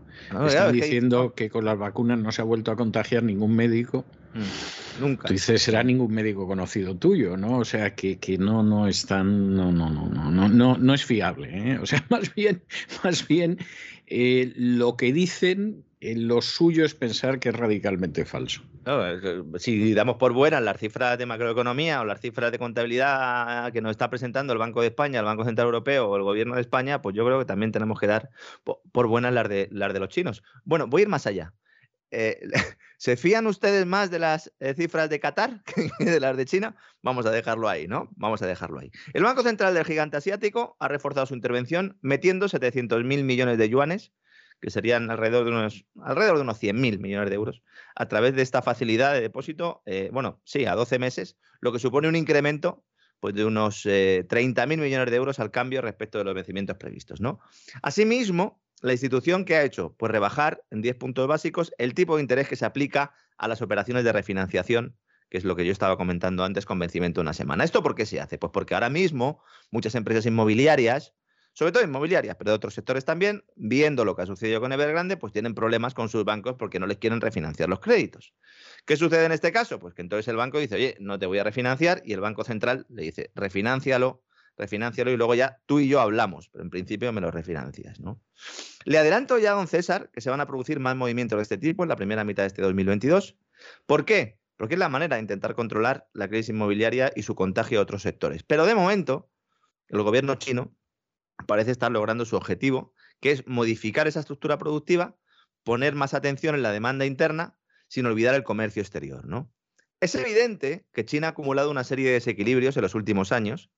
[0.47, 4.03] Están diciendo que, con las vacunas no se ha vuelto a contagiar ningún médico.
[4.33, 5.27] Mm, nunca.
[5.27, 7.59] Tú dices, será ningún médico conocido tuyo, ¿no?
[7.59, 9.55] O sea, que, que no, no es tan.
[9.55, 11.73] No, no, no, no, no, no, no es fiable.
[11.73, 11.77] ¿eh?
[11.79, 12.63] O sea, más bien,
[13.03, 13.59] más bien
[14.07, 15.83] eh, lo que dicen
[16.13, 18.61] lo suyo es pensar que es radicalmente falso.
[19.57, 23.91] si damos por buenas las cifras de macroeconomía o las cifras de contabilidad que nos
[23.91, 27.01] está presentando el Banco de España, el Banco Central Europeo o el Gobierno de España,
[27.01, 28.29] pues yo creo que también tenemos que dar
[28.91, 30.43] por buenas las de, las de los chinos.
[30.63, 31.53] Bueno, voy a ir más allá.
[32.11, 32.39] Eh,
[32.97, 35.63] ¿Se fían ustedes más de las eh, cifras de Qatar
[35.99, 36.75] que de las de China?
[37.01, 38.09] Vamos a dejarlo ahí, ¿no?
[38.15, 38.91] Vamos a dejarlo ahí.
[39.13, 44.13] El Banco Central del Gigante Asiático ha reforzado su intervención metiendo 700.000 millones de yuanes
[44.61, 47.61] que serían alrededor de unos, alrededor de unos 100.000 millones de euros,
[47.95, 51.79] a través de esta facilidad de depósito, eh, bueno, sí, a 12 meses, lo que
[51.79, 52.83] supone un incremento
[53.19, 57.21] pues, de unos eh, 30.000 millones de euros al cambio respecto de los vencimientos previstos.
[57.21, 57.39] ¿no?
[57.81, 62.21] Asimismo, la institución que ha hecho, pues rebajar en 10 puntos básicos el tipo de
[62.21, 64.95] interés que se aplica a las operaciones de refinanciación
[65.29, 67.63] que es lo que yo estaba comentando antes con vencimiento de una semana.
[67.63, 68.37] ¿Esto por qué se hace?
[68.37, 69.41] Pues porque ahora mismo
[69.71, 71.13] muchas empresas inmobiliarias
[71.55, 75.15] sobre todo inmobiliarias, pero de otros sectores también, viendo lo que ha sucedido con Evergrande,
[75.15, 78.33] pues tienen problemas con sus bancos porque no les quieren refinanciar los créditos.
[78.85, 79.79] ¿Qué sucede en este caso?
[79.79, 82.43] Pues que entonces el banco dice, oye, no te voy a refinanciar, y el Banco
[82.43, 84.21] Central le dice, refinancialo,
[84.57, 88.21] refinancialo, y luego ya tú y yo hablamos, pero en principio me lo refinancias, ¿no?
[88.83, 91.57] Le adelanto ya a don César que se van a producir más movimientos de este
[91.57, 93.37] tipo en la primera mitad de este 2022.
[93.85, 94.39] ¿Por qué?
[94.57, 98.01] Porque es la manera de intentar controlar la crisis inmobiliaria y su contagio a otros
[98.01, 98.43] sectores.
[98.43, 99.29] Pero de momento,
[99.87, 100.75] el gobierno chino
[101.47, 105.17] parece estar logrando su objetivo, que es modificar esa estructura productiva,
[105.63, 107.57] poner más atención en la demanda interna,
[107.87, 109.25] sin olvidar el comercio exterior.
[109.25, 109.51] ¿no?
[109.99, 113.69] Es evidente que China ha acumulado una serie de desequilibrios en los últimos años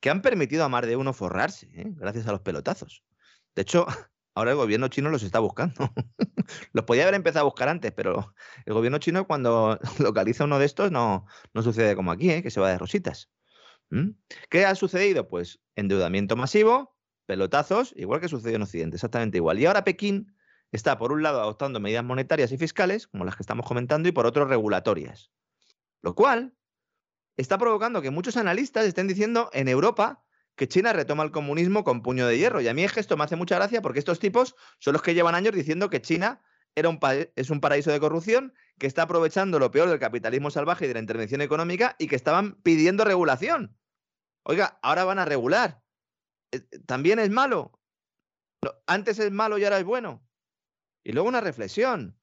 [0.00, 1.86] que han permitido a más de uno forrarse, ¿eh?
[1.96, 3.04] gracias a los pelotazos.
[3.54, 3.86] De hecho,
[4.34, 5.92] ahora el gobierno chino los está buscando.
[6.72, 8.34] los podía haber empezado a buscar antes, pero
[8.66, 12.42] el gobierno chino cuando localiza uno de estos no, no sucede como aquí, ¿eh?
[12.42, 13.30] que se va de rositas.
[14.48, 15.28] ¿Qué ha sucedido?
[15.28, 16.96] Pues endeudamiento masivo,
[17.26, 19.58] pelotazos, igual que sucedió en Occidente, exactamente igual.
[19.58, 20.34] Y ahora Pekín
[20.72, 24.12] está, por un lado, adoptando medidas monetarias y fiscales, como las que estamos comentando, y
[24.12, 25.30] por otro, regulatorias.
[26.02, 26.54] Lo cual
[27.36, 30.24] está provocando que muchos analistas estén diciendo en Europa
[30.56, 32.60] que China retoma el comunismo con puño de hierro.
[32.60, 35.34] Y a mí esto me hace mucha gracia porque estos tipos son los que llevan
[35.34, 36.42] años diciendo que China
[36.74, 37.00] era un
[37.34, 40.94] es un paraíso de corrupción, que está aprovechando lo peor del capitalismo salvaje y de
[40.94, 43.76] la intervención económica y que estaban pidiendo regulación.
[44.42, 45.82] Oiga, ahora van a regular.
[46.52, 47.78] Eh, ¿También es malo?
[48.86, 50.26] Antes es malo y ahora es bueno.
[51.02, 52.18] Y luego una reflexión.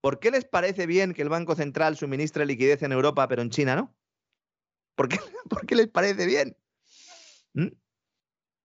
[0.00, 3.50] ¿Por qué les parece bien que el Banco Central suministre liquidez en Europa, pero en
[3.50, 3.96] China no?
[4.96, 6.56] ¿Por qué, ¿Por qué les parece bien?
[7.54, 7.68] ¿Mm?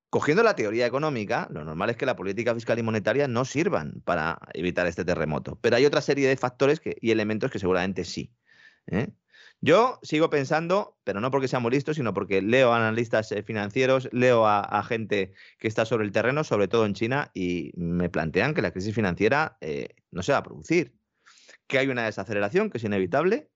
[0.10, 4.02] Cogiendo la teoría económica, lo normal es que la política fiscal y monetaria no sirvan
[4.06, 5.60] para evitar este terremoto.
[5.62, 8.34] Pero hay otra serie de factores y elementos que seguramente sí.
[8.88, 9.10] ¿eh?
[9.60, 13.42] Yo sigo pensando, pero no porque sea muy listo, sino porque leo a analistas eh,
[13.42, 18.10] financieros, leo a, gente que está sobre el terreno, sobre todo en China, y me
[18.10, 20.94] plantean que la crisis financiera eh, no se va a producir,
[21.66, 23.50] que hay una desaceleración que es inevitable,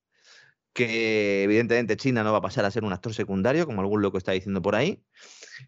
[0.74, 4.18] que evidentemente China no va a pasar a ser un actor secundario, como algún loco
[4.18, 5.04] está diciendo por ahí,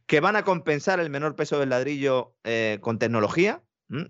[0.07, 3.64] que van a compensar el menor peso del ladrillo eh, con tecnología,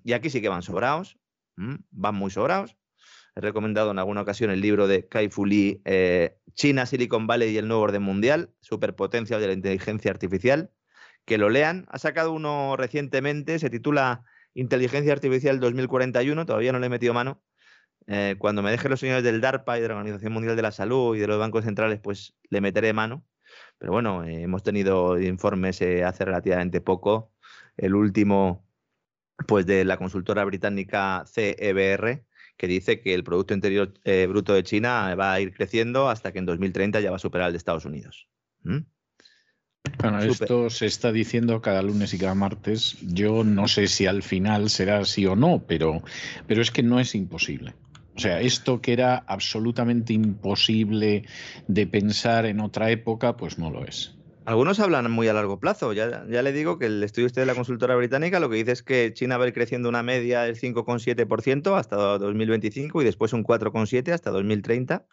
[0.06, 1.18] y aquí sí que van sobrados,
[1.58, 2.78] van muy sobrados,
[3.36, 7.50] He recomendado en alguna ocasión el libro de Kai Fu Lee, eh, China, Silicon Valley
[7.52, 10.72] y el nuevo orden mundial, superpotencia de la inteligencia artificial.
[11.26, 11.86] Que lo lean.
[11.90, 17.42] Ha sacado uno recientemente, se titula Inteligencia Artificial 2041, todavía no le he metido mano.
[18.08, 20.72] Eh, cuando me dejen los señores del DARPA y de la Organización Mundial de la
[20.72, 23.26] Salud y de los bancos centrales, pues le meteré mano.
[23.78, 27.32] Pero bueno, eh, hemos tenido informes hace relativamente poco.
[27.78, 28.68] El último,
[29.48, 32.26] pues de la consultora británica CEBR,
[32.58, 36.32] que dice que el Producto Interior eh, Bruto de China va a ir creciendo hasta
[36.32, 38.28] que en 2030 ya va a superar el de Estados Unidos.
[38.64, 38.80] ¿Mm?
[40.00, 42.98] Bueno, esto se está diciendo cada lunes y cada martes.
[43.02, 46.02] Yo no sé si al final será así o no, pero,
[46.48, 47.74] pero es que no es imposible.
[48.16, 51.26] O sea, esto que era absolutamente imposible
[51.68, 54.16] de pensar en otra época, pues no lo es.
[54.46, 55.94] Algunos hablan muy a largo plazo.
[55.94, 58.84] Ya, le digo que el estudio este de la consultora británica lo que dice es
[58.84, 63.46] que China va a ir creciendo una media del 5,7% hasta 2025 y después un
[63.46, 65.06] 4,7% hasta 2030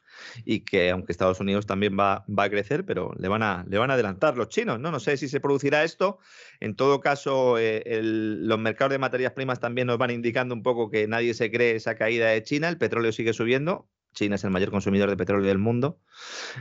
[0.44, 3.78] y que aunque Estados Unidos también va, va, a crecer, pero le van a, le
[3.78, 4.81] van a adelantar los chinos.
[4.81, 4.90] ¿no?
[4.90, 6.19] no sé si se producirá esto.
[6.59, 10.90] En todo caso, eh, los mercados de materias primas también nos van indicando un poco
[10.90, 12.69] que nadie se cree esa caída de China.
[12.69, 13.89] El petróleo sigue subiendo.
[14.15, 15.99] China es el mayor consumidor de petróleo del mundo.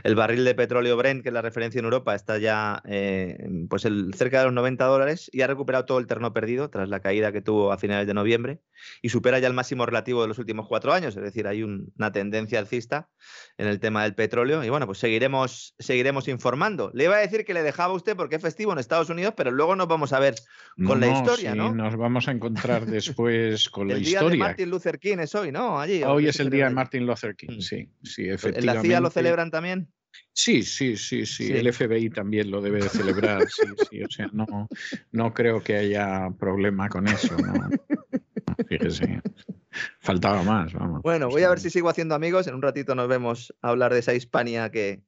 [0.04, 3.84] El barril de petróleo Brent, que es la referencia en Europa, está ya eh, pues
[3.84, 7.00] el, cerca de los 90 dólares y ha recuperado todo el terreno perdido tras la
[7.00, 8.60] caída que tuvo a finales de noviembre
[9.02, 11.16] y supera ya el máximo relativo de los últimos cuatro años.
[11.16, 13.08] Es decir, hay una tendencia alcista
[13.58, 16.90] en el tema del petróleo y bueno, pues seguiremos, seguiremos informando.
[16.94, 19.34] Le iba a decir que le dejaba a usted porque es festivo en Estados Unidos,
[19.36, 20.34] pero luego nos vamos a ver
[20.86, 21.74] con la historia, ¿no?
[21.74, 24.20] Nos vamos a encontrar después con la historia.
[24.20, 25.80] El día de Martin Luther King es hoy, ¿no?
[25.80, 27.39] Allí, hoy es el día de Martin Luther King.
[27.48, 27.60] Mm.
[27.60, 28.58] Sí, sí, efectivamente.
[28.60, 29.92] ¿En la CIA lo celebran también?
[30.32, 33.48] Sí, sí, sí, sí, El FBI también lo debe de celebrar.
[33.48, 34.02] sí, sí.
[34.02, 34.68] O sea, no,
[35.12, 37.36] no creo que haya problema con eso.
[37.36, 37.68] ¿no?
[38.68, 39.20] Fíjese.
[40.00, 41.02] Faltaba más, vamos.
[41.02, 42.46] Bueno, voy a ver si sigo haciendo amigos.
[42.46, 45.02] En un ratito nos vemos a hablar de esa Hispania que,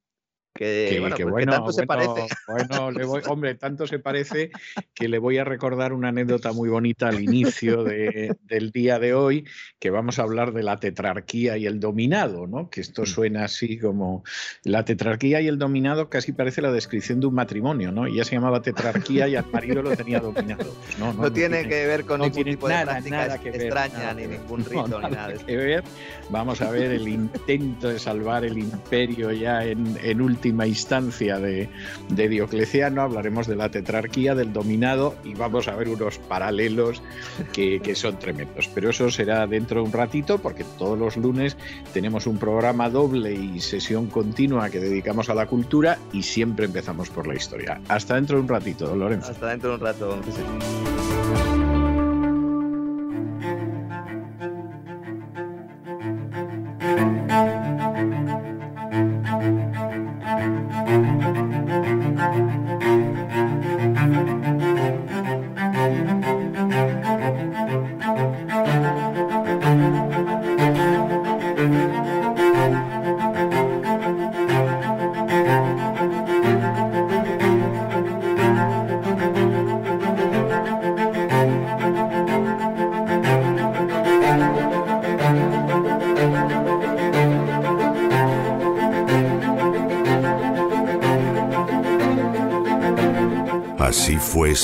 [0.54, 2.26] que, bueno, pues tanto se parece.
[2.46, 4.50] Bueno, le voy, hombre, tanto se parece
[4.94, 9.46] que le voy a recordar una anécdota muy bonita al inicio del día de hoy,
[9.78, 12.68] que vamos a hablar de la tetrarquía y el dominado, ¿no?
[12.68, 13.06] Que esto mm.
[13.06, 14.24] suena así como
[14.64, 18.06] la tetrarquía y el dominado casi parece la descripción de un matrimonio, ¿no?
[18.06, 20.74] Y ya se llamaba tetrarquía y al marido lo tenía dominado.
[20.84, 24.64] Pues no, tiene, que ver con ningún tipo de nada, nada que extraña, ni ningún
[24.64, 25.32] rito, ni nada.
[25.32, 25.84] Que ver.
[26.28, 31.38] Vamos a ver el intento de salvar el imperio ya en, en último última instancia
[31.38, 31.68] de,
[32.08, 37.00] Diocleciano, hablaremos de la tetrarquía, del dominado y vamos a ver unos paralelos
[37.52, 38.68] que, que son tremendos.
[38.74, 41.56] Pero eso será dentro de un ratito porque todos los lunes
[41.92, 47.08] tenemos un programa doble y sesión continua que dedicamos a la cultura y siempre empezamos
[47.08, 47.80] por la historia.
[47.86, 49.30] Hasta dentro de un ratito, Lorenzo.
[49.30, 50.20] Hasta dentro de un rato,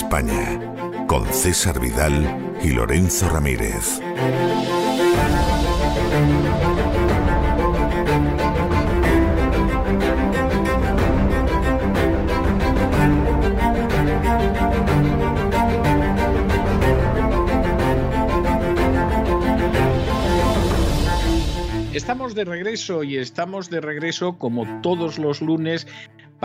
[0.09, 0.59] España,
[1.07, 4.01] con César Vidal y Lorenzo Ramírez.
[21.93, 25.87] Estamos de regreso y estamos de regreso como todos los lunes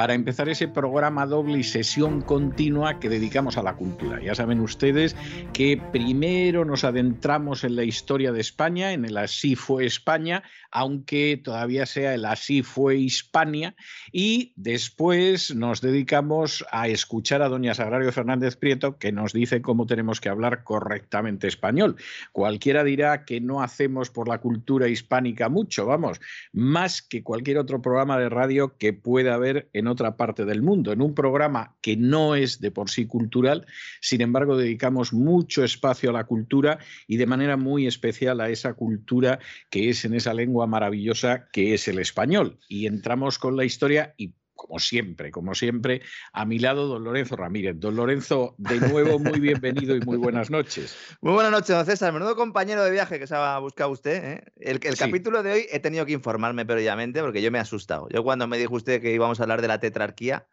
[0.03, 4.21] para empezar ese programa doble y sesión continua que dedicamos a la cultura.
[4.21, 5.15] Ya saben ustedes
[5.53, 11.39] que primero nos adentramos en la historia de España, en el Así fue España, aunque
[11.41, 13.75] todavía sea el Así fue Hispania,
[14.11, 19.85] y después nos dedicamos a escuchar a doña Sagrario Fernández Prieto, que nos dice cómo
[19.85, 21.97] tenemos que hablar correctamente español.
[22.31, 26.19] Cualquiera dirá que no hacemos por la cultura hispánica mucho, vamos,
[26.51, 30.91] más que cualquier otro programa de radio que pueda haber en otra parte del mundo,
[30.91, 33.67] en un programa que no es de por sí cultural,
[34.01, 38.73] sin embargo dedicamos mucho espacio a la cultura y de manera muy especial a esa
[38.73, 39.39] cultura
[39.69, 42.59] que es en esa lengua maravillosa que es el español.
[42.67, 46.01] Y entramos con la historia y como siempre, como siempre,
[46.31, 47.75] a mi lado don Lorenzo Ramírez.
[47.79, 50.95] Don Lorenzo, de nuevo, muy bienvenido y muy buenas noches.
[51.21, 52.13] Muy buenas noches, don César.
[52.13, 54.23] Menudo compañero de viaje que se ha buscado usted.
[54.23, 54.43] ¿eh?
[54.57, 58.07] El, capítulo de hoy he tenido que informarme previamente porque yo me he asustado.
[58.09, 60.47] Yo cuando me dijo usted que íbamos a hablar de la tetrarquía,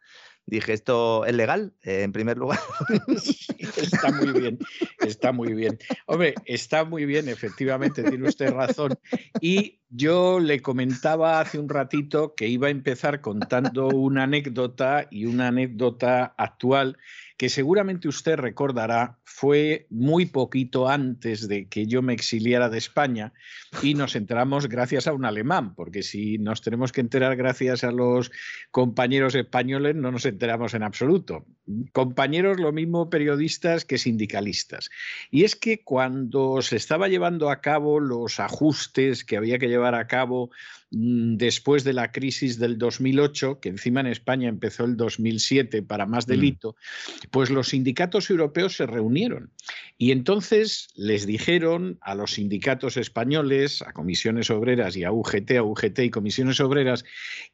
[0.46, 1.74] dije, ¿esto es legal?
[1.82, 2.58] Eh, en primer lugar.
[3.76, 4.58] está muy bien,
[5.00, 5.78] está muy bien.
[6.06, 8.98] Hombre, está muy bien, efectivamente, tiene usted razón.
[9.40, 15.26] Y yo le comentaba hace un ratito que iba a empezar contando una anécdota y
[15.26, 16.96] una anécdota actual
[17.40, 23.32] que seguramente usted recordará fue muy poquito antes de que yo me exiliara de España
[23.82, 27.92] y nos enteramos gracias a un alemán, porque si nos tenemos que enterar gracias a
[27.92, 28.30] los
[28.70, 31.46] compañeros españoles no nos enteramos en absoluto.
[31.92, 34.90] Compañeros lo mismo periodistas que sindicalistas.
[35.30, 39.79] Y es que cuando se estaba llevando a cabo los ajustes que había que llevar
[39.94, 40.50] a cabo
[40.90, 46.26] después de la crisis del 2008, que encima en España empezó el 2007 para más
[46.26, 46.30] mm.
[46.30, 46.76] delito,
[47.30, 49.52] pues los sindicatos europeos se reunieron
[49.98, 55.62] y entonces les dijeron a los sindicatos españoles, a comisiones obreras y a UGT, a
[55.62, 57.04] UGT y comisiones obreras,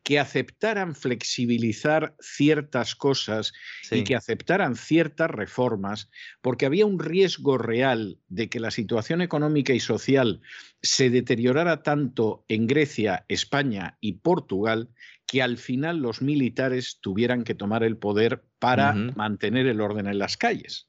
[0.02, 3.52] que aceptaran flexibilizar ciertas cosas
[3.90, 6.08] y que aceptaran ciertas reformas,
[6.40, 10.40] porque había un riesgo real de que la situación económica y social
[10.82, 14.90] se deteriorara tanto en Grecia, España y Portugal
[15.26, 20.18] que al final los militares tuvieran que tomar el poder para mantener el orden en
[20.18, 20.88] las calles.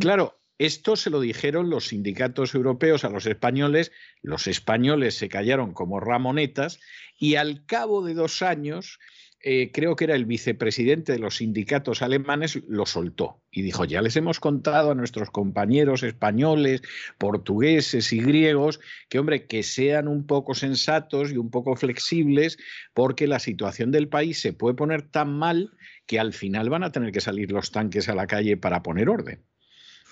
[0.00, 5.72] Claro, esto se lo dijeron los sindicatos europeos a los españoles, los españoles se callaron
[5.72, 6.78] como ramonetas
[7.16, 8.98] y al cabo de dos años
[9.42, 14.02] eh, creo que era el vicepresidente de los sindicatos alemanes, lo soltó y dijo, ya
[14.02, 16.82] les hemos contado a nuestros compañeros españoles,
[17.16, 22.58] portugueses y griegos que, hombre, que sean un poco sensatos y un poco flexibles
[22.92, 25.70] porque la situación del país se puede poner tan mal
[26.06, 29.08] que al final van a tener que salir los tanques a la calle para poner
[29.08, 29.42] orden.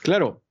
[0.02, 0.42] Claro,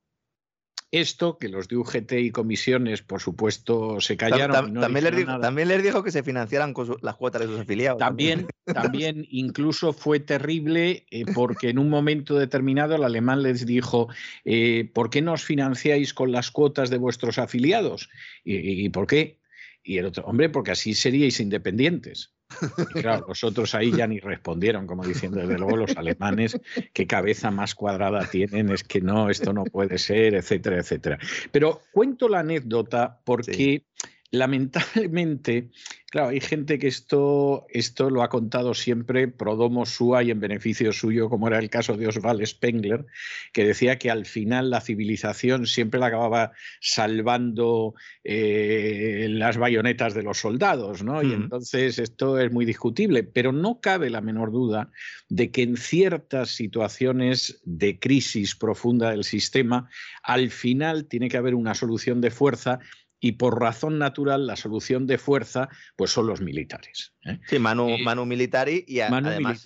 [0.92, 4.74] esto, que los de UGT y comisiones, por supuesto, se callaron.
[4.74, 8.00] también, les dijo, también, les dijo, que se financiaran con las cuotas de sus afiliados.
[8.00, 14.08] También, también incluso fue terrible eh, porque en un momento determinado el alemán les dijo,
[14.46, 18.10] eh, ¿por qué no os financiáis con las cuotas de vuestros afiliados?
[18.44, 19.40] y por qué?
[19.84, 22.37] Y el otro, hombre, porque así seríais independientes.
[22.78, 26.60] Y claro, los otros ahí ya ni respondieron, como diciendo, desde luego los alemanes,
[26.94, 31.20] qué cabeza más cuadrada tienen, es que no, esto no puede ser, etcétera, etcétera.
[31.52, 33.84] Pero cuento la anécdota porque
[34.32, 35.70] lamentablemente,
[36.10, 40.40] claro, hay gente que esto, esto lo ha contado siempre pro domo sua y en
[40.40, 43.06] beneficio suyo, como era el caso de Oswald Spengler,
[43.54, 46.52] que decía que al final la civilización siempre la acababa
[46.82, 51.24] salvando eh, las bayonetas de los soldados, ¿no?
[51.24, 54.92] Y entonces esto es muy discutible, pero no cabe la menor duda
[55.30, 59.90] de que en ciertas situaciones de crisis profunda del sistema,
[60.22, 62.80] al final tiene que haber una solución de fuerza
[63.20, 67.14] y por razón natural la solución de fuerza pues son los militares.
[67.26, 67.40] ¿eh?
[67.48, 69.66] Sí, Manu, eh, Manu Militari y además,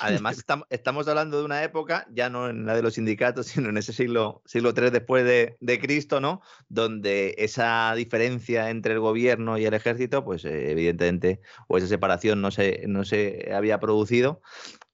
[0.00, 0.38] además
[0.70, 3.92] estamos, hablando de una época, ya no en la de los sindicatos, sino en ese
[3.92, 6.42] siglo, siglo III después de, de Cristo, ¿no?
[6.68, 12.40] Donde esa diferencia entre el gobierno y el ejército, pues eh, evidentemente, o esa separación
[12.40, 14.42] no se, no se había producido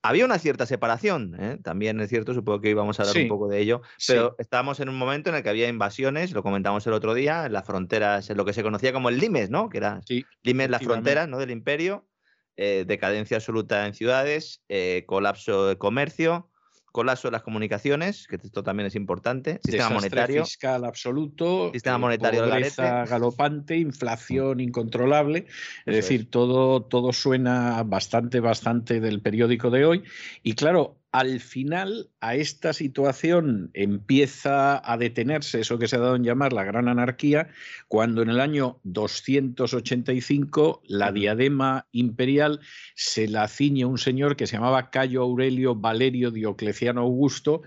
[0.03, 1.59] había una cierta separación, ¿eh?
[1.63, 4.89] también es cierto, supongo que íbamos a hablar un poco de ello, pero estábamos en
[4.89, 8.31] un momento en el que había invasiones, lo comentamos el otro día, en las fronteras,
[8.31, 9.69] en lo que se conocía como el Limes, ¿no?
[9.69, 10.01] Que era
[10.43, 11.39] Limes, las fronteras ¿no?
[11.39, 12.09] del imperio,
[12.57, 16.50] eh, decadencia absoluta en ciudades, eh, colapso de comercio,
[16.93, 20.45] colapso de las comunicaciones, que esto también es importante, sistema monetario.
[20.45, 24.61] fiscal absoluto, sistema monetario pobreza galopante, inflación mm.
[24.61, 25.47] incontrolable,
[25.87, 25.95] es.
[25.95, 30.05] decir, todo todo suena bastante bastante del periódico de hoy.
[30.43, 36.15] Y claro, al final a esta situación empieza a detenerse eso que se ha dado
[36.15, 37.49] en llamar la gran anarquía,
[37.89, 42.61] cuando en el año 285 la diadema imperial
[42.95, 47.63] se la ciñe un señor que se llamaba Cayo Aurelio Valerio Diocleciano Augusto,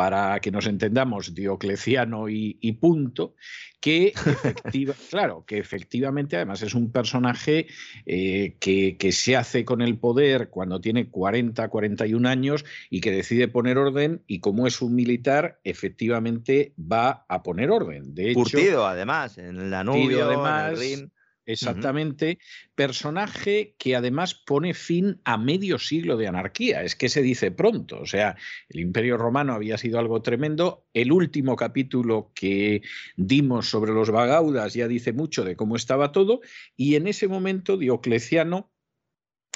[0.00, 3.34] para que nos entendamos, Diocleciano y, punto,
[3.82, 4.14] que,
[5.10, 7.66] claro, que efectivamente además es un personaje
[8.06, 13.10] eh, que, que, se hace con el poder cuando tiene 40, 41 años y que
[13.10, 18.14] decide poner orden y como es un militar, efectivamente va a poner orden.
[18.14, 20.80] De Curtido, además, en la nube, además,
[21.52, 22.38] Exactamente.
[22.74, 26.82] Personaje que además pone fin a medio siglo de anarquía.
[26.82, 28.00] Es que se dice pronto.
[28.00, 28.36] O sea,
[28.68, 30.86] el Imperio Romano había sido algo tremendo.
[30.94, 32.82] El último capítulo que
[33.16, 36.40] dimos sobre los vagaudas ya dice mucho de cómo estaba todo.
[36.76, 38.70] Y en ese momento Diocleciano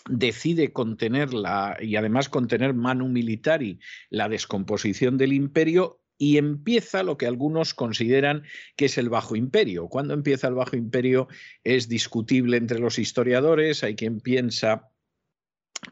[0.09, 3.81] decide contenerla y además contener manu militari
[4.11, 8.45] la descomposición del imperio y empieza lo que algunos consideran
[8.77, 9.89] que es el Bajo Imperio.
[9.89, 11.29] Cuando empieza el Bajo Imperio
[11.65, 14.89] es discutible entre los historiadores, hay quien piensa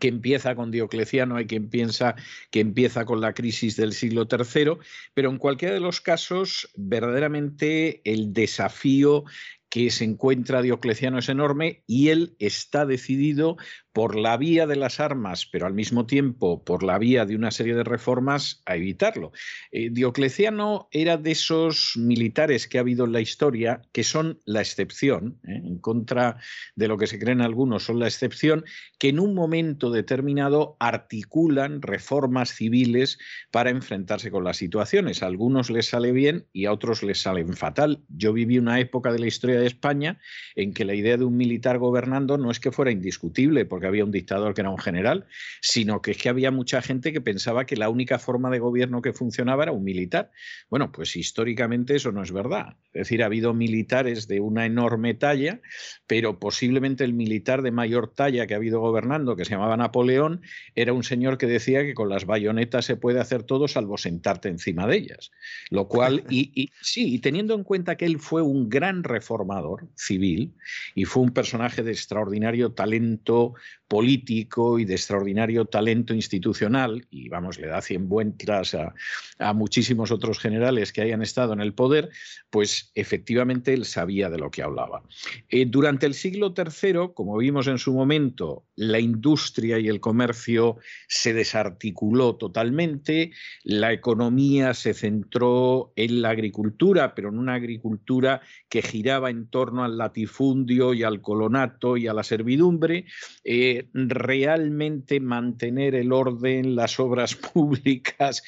[0.01, 2.17] que empieza con Diocleciano, hay quien piensa
[2.51, 4.79] que empieza con la crisis del siglo III,
[5.13, 9.25] pero en cualquiera de los casos, verdaderamente el desafío
[9.69, 13.59] que se encuentra Diocleciano es enorme y él está decidido
[13.93, 17.51] por la vía de las armas, pero al mismo tiempo por la vía de una
[17.51, 19.33] serie de reformas a evitarlo.
[19.71, 24.61] Eh, Diocleciano era de esos militares que ha habido en la historia que son la
[24.61, 25.61] excepción, ¿eh?
[25.65, 26.39] en contra
[26.75, 28.65] de lo que se creen algunos, son la excepción,
[28.99, 33.19] que en un momento determinado articulan reformas civiles
[33.51, 35.23] para enfrentarse con las situaciones.
[35.23, 38.03] A algunos les sale bien y a otros les salen fatal.
[38.09, 40.19] Yo viví una época de la historia de España
[40.55, 44.05] en que la idea de un militar gobernando no es que fuera indiscutible, porque había
[44.05, 45.27] un dictador que era un general,
[45.61, 49.03] sino que es que había mucha gente que pensaba que la única forma de gobierno
[49.03, 50.31] que funcionaba era un militar.
[50.71, 52.77] Bueno, pues históricamente eso no es verdad.
[52.93, 55.61] Es decir, ha habido militares de una enorme talla,
[56.07, 60.43] pero posiblemente el militar de mayor talla que ha habido gobernando, que se llamaba Napoleón,
[60.75, 64.49] era un señor que decía que con las bayonetas se puede hacer todo salvo sentarte
[64.49, 65.31] encima de ellas.
[65.71, 70.55] Lo cual, y sí, y teniendo en cuenta que él fue un gran reformador civil
[70.95, 73.55] y fue un personaje de extraordinario talento
[73.89, 78.95] político y de extraordinario talento institucional, y vamos, le da cien vueltas a,
[79.39, 82.11] a muchísimos otros generales que hayan estado en el poder,
[82.49, 85.03] pues efectivamente él sabía de lo que hablaba.
[85.49, 90.77] Eh, durante el siglo III, como vimos en su momento, la industria y el comercio
[91.09, 93.33] se desarticuló totalmente,
[93.65, 99.85] la economía se centró en la agricultura, pero en una agricultura que giraba en torno
[99.85, 103.05] al latifundio y al colonato y a la servidumbre.
[103.45, 103.62] Eh,
[103.93, 108.43] realmente mantener el orden, las obras públicas,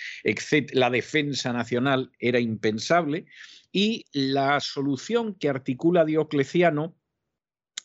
[0.72, 3.26] la defensa nacional era impensable
[3.72, 6.94] y la solución que articula Diocleciano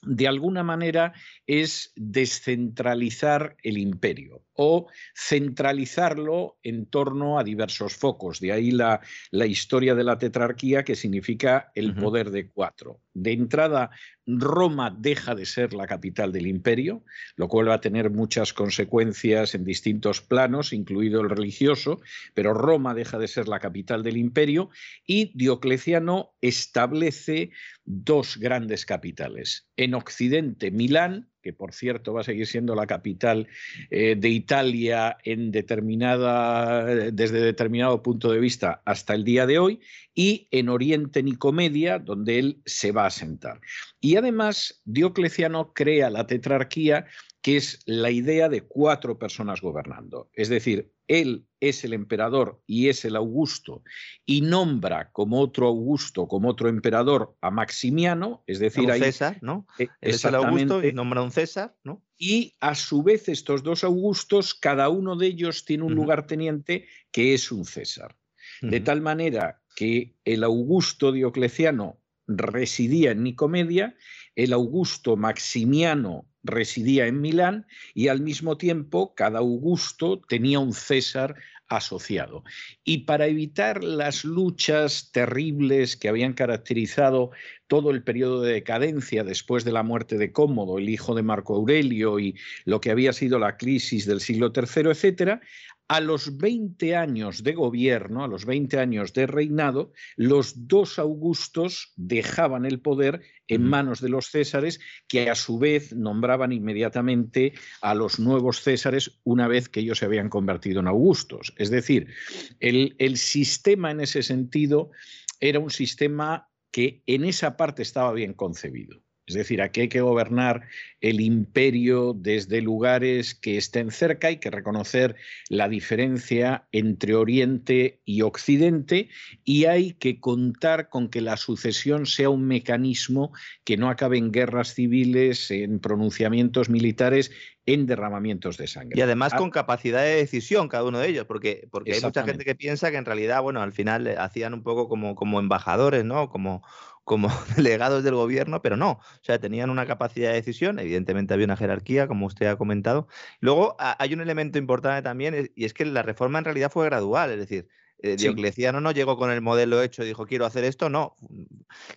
[0.01, 1.14] de alguna manera
[1.45, 8.41] es descentralizar el imperio o centralizarlo en torno a diversos focos.
[8.41, 8.99] De ahí la,
[9.31, 12.99] la historia de la tetrarquía que significa el poder de cuatro.
[13.14, 13.90] De entrada,
[14.27, 17.06] Roma deja de ser la capital del imperio,
[17.38, 22.02] lo cual va a tener muchas consecuencias en distintos planos, incluido el religioso,
[22.34, 24.72] pero Roma deja de ser la capital del imperio
[25.06, 27.52] y Diocleciano establece
[27.86, 29.69] dos grandes capitales.
[29.77, 33.47] En Occidente, Milán, que por cierto va a seguir siendo la capital
[33.89, 39.80] eh, de Italia en determinada, desde determinado punto de vista hasta el día de hoy,
[40.13, 43.61] y en Oriente Nicomedia, donde él se va a sentar.
[43.99, 47.05] Y además, Diocleciano crea la tetrarquía
[47.41, 50.30] que es la idea de cuatro personas gobernando.
[50.34, 53.84] Es decir, él es el emperador y es el Augusto,
[54.26, 59.65] y nombra como otro Augusto, como otro emperador a Maximiano, es decir, a César, ¿no?
[59.80, 62.03] Eh, es el Augusto y nombra a un César, ¿no?
[62.17, 67.34] Y a su vez estos dos Augustos, cada uno de ellos tiene un lugarteniente que
[67.34, 68.15] es un César.
[68.61, 73.95] De tal manera que el Augusto Diocleciano residía en Nicomedia,
[74.35, 81.35] el Augusto Maximiano residía en Milán y al mismo tiempo cada Augusto tenía un César
[81.68, 82.43] asociado.
[82.84, 87.31] Y para evitar las luchas terribles que habían caracterizado
[87.68, 91.55] todo el periodo de decadencia después de la muerte de Cómodo, el hijo de Marco
[91.55, 95.41] Aurelio, y lo que había sido la crisis del siglo III, etcétera,
[95.89, 101.93] a los 20 años de gobierno, a los 20 años de reinado, los dos Augustos
[101.95, 107.95] dejaban el poder en manos de los Césares, que a su vez nombraban inmediatamente a
[107.95, 111.55] los nuevos Césares una vez que ellos se habían convertido en Augustos.
[111.57, 112.13] Es decir,
[112.59, 114.91] el, el sistema en ese sentido
[115.39, 119.01] era un sistema que en esa parte estaba bien concebido.
[119.30, 120.68] Es decir, aquí hay que gobernar
[121.02, 125.16] el imperio desde lugares que estén cerca, hay que reconocer
[125.48, 129.10] la diferencia entre Oriente y Occidente
[129.44, 133.32] y hay que contar con que la sucesión sea un mecanismo
[133.64, 137.32] que no acabe en guerras civiles, en pronunciamientos militares
[137.66, 138.98] en derramamientos de sangre.
[138.98, 142.24] Y además ah con capacidad de decisión cada uno de ellos, porque, porque hay mucha
[142.24, 146.04] gente que piensa que en realidad, bueno, al final hacían un poco como, como embajadores,
[146.04, 146.30] ¿no?
[146.30, 146.64] Como,
[147.10, 151.47] como delegados del gobierno, pero no, o sea, tenían una capacidad de decisión, evidentemente había
[151.47, 153.07] una jerarquía, como usted ha comentado.
[153.39, 157.31] Luego hay un elemento importante también, y es que la reforma en realidad fue gradual,
[157.31, 157.68] es decir,
[158.02, 161.18] Eh, Diocleciano no llegó con el modelo hecho y dijo quiero hacer esto, no.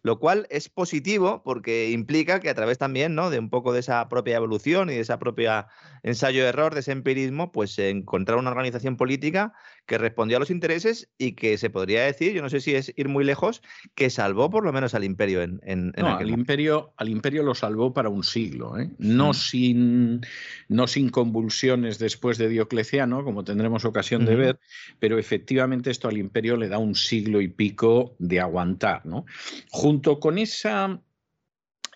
[0.02, 3.31] Lo cual es positivo porque implica que a través también ¿no?
[3.31, 5.68] de un poco de esa propia evolución y de esa propia
[6.02, 9.52] ensayo-error, de ese empirismo, pues encontrar una organización política
[9.86, 12.93] que respondió a los intereses y que se podría decir, yo no sé si es
[12.97, 13.62] ir muy lejos,
[13.94, 17.55] que salvó por lo menos al imperio en, en, no, al imperio, al imperio lo
[17.55, 18.91] salvó para un siglo, ¿eh?
[18.99, 19.35] no, mm.
[19.35, 20.20] sin,
[20.69, 24.61] no sin convulsiones después de Diocleciano, como tendremos ocasión de ver,
[24.99, 29.05] pero efectivamente esto al imperio le da un siglo y pico de aguantar.
[29.05, 29.25] ¿no?
[29.70, 31.01] Junto con esa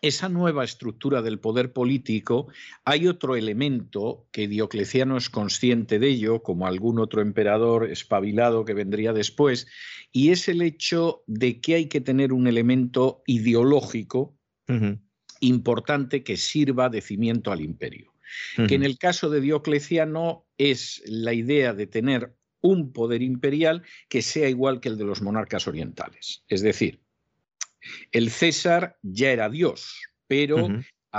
[0.07, 2.49] esa nueva estructura del poder político,
[2.85, 8.75] hay otro elemento que Diocleciano es consciente de ello, como algún otro emperador espabilado que
[8.75, 9.67] vendría después,
[10.13, 14.37] y es el hecho de que hay que tener un elemento ideológico
[15.41, 18.13] importante que sirva de cimiento al imperio.
[18.57, 24.23] Que en el caso de Diocleciano es la idea de tener un poder imperial que
[24.23, 26.45] sea igual que el de los monarcas orientales.
[26.49, 27.06] Es decir,
[28.13, 30.69] el César ya era Dios, pero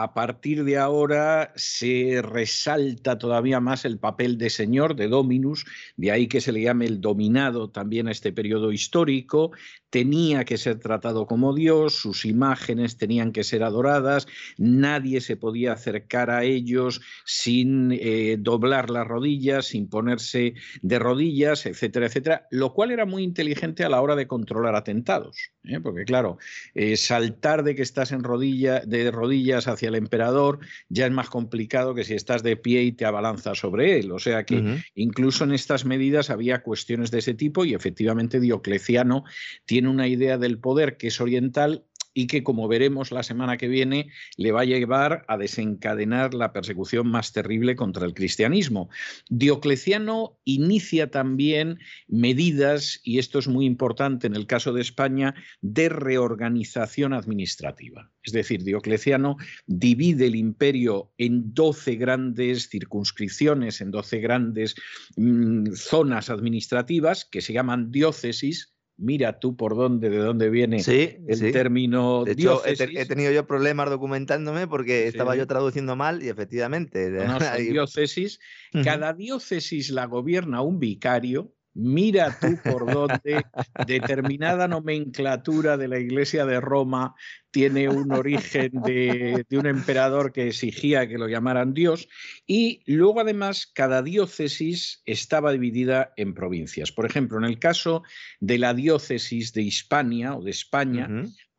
[0.04, 6.12] a partir de ahora se resalta todavía más el papel de señor, de dominus, de
[6.12, 9.52] ahí que se le llame el dominado también a este periodo histórico,
[9.90, 14.28] tenía que ser tratado como Dios, sus imágenes tenían que ser adoradas,
[14.58, 21.66] nadie se podía acercar a ellos sin eh, doblar las rodillas, sin ponerse de rodillas,
[21.66, 25.80] etcétera, etcétera, lo cual era muy inteligente a la hora de controlar atentados, ¿eh?
[25.80, 26.38] porque claro,
[26.76, 30.60] eh, saltar de que estás en rodilla, de rodillas hacia el emperador
[30.90, 34.20] ya es más complicado que si estás de pie y te abalanzas sobre él, o
[34.20, 39.24] sea que incluso en estas medidas había cuestiones de ese tipo y efectivamente Diocleciano
[39.66, 41.84] tiene tiene una idea del poder que es oriental
[42.18, 46.52] y que, como veremos la semana que viene, le va a llevar a desencadenar la
[46.52, 48.90] persecución más terrible contra el cristianismo.
[49.30, 55.90] Diocleciano inicia también medidas, y esto es muy importante en el caso de España, de
[55.90, 58.10] reorganización administrativa.
[58.24, 59.38] Es decir, Diocleciano
[59.68, 64.74] divide el imperio en 12 grandes circunscripciones, en 12 grandes
[65.18, 71.52] mm, zonas administrativas que se llaman diócesis, mira tú por dónde, de dónde viene el
[71.52, 77.12] término de hecho, he, tenido yo problemas documentándome porque estaba yo traduciendo mal y efectivamente.
[77.58, 78.40] diócesis.
[78.84, 83.46] Cada diócesis la gobierna un vicario Mira tú por dónde
[83.86, 87.14] determinada nomenclatura de la Iglesia de Roma
[87.52, 92.10] tiene un origen de, un emperador que exigía que lo llamaran Dios.
[92.48, 96.92] Y luego, además, cada diócesis estaba dividida en provincias.
[96.92, 98.02] Por ejemplo, en el caso
[98.40, 101.08] de la diócesis de Hispania o de España,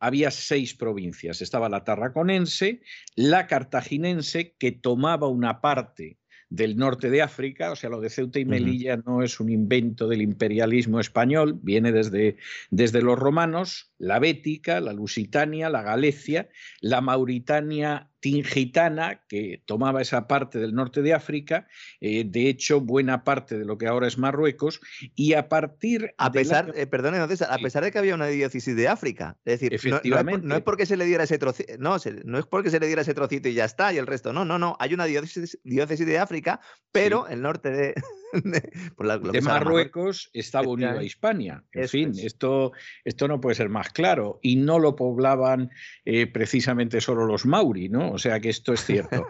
[0.01, 1.41] había seis provincias.
[1.41, 2.81] Estaba la tarraconense,
[3.15, 6.17] la cartaginense, que tomaba una parte
[6.49, 10.07] del norte de África, o sea, lo de Ceuta y Melilla no es un invento
[10.07, 12.37] del imperialismo español, viene desde,
[12.71, 16.49] desde los romanos, la Bética, la Lusitania, la Galicia,
[16.81, 21.67] la Mauritania tingitana que tomaba esa parte del norte de África,
[22.01, 24.81] eh, de hecho buena parte de lo que ahora es Marruecos,
[25.15, 26.13] y a partir...
[26.17, 29.59] A pesar, eh, perdón, entonces, a pesar de que había una diócesis de África, es
[29.59, 30.45] decir, Efectivamente.
[30.45, 33.01] No, es, porque se le diera ese trocito, no, no es porque se le diera
[33.01, 36.05] ese trocito y ya está, y el resto, no, no, no, hay una diócesis, diócesis
[36.05, 36.59] de África,
[36.91, 37.93] pero el norte de,
[39.31, 41.63] de, Marruecos estaba unido a Hispania.
[41.71, 42.71] En fin, esto,
[43.03, 44.39] esto no puede ser más claro.
[44.41, 45.69] Y no lo poblaban
[46.05, 48.08] eh, precisamente solo los Mauri, ¿no?
[48.11, 49.27] O sea que esto es cierto.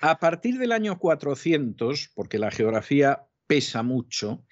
[0.00, 4.44] a partir del año 400, porque la geografía pesa mucho,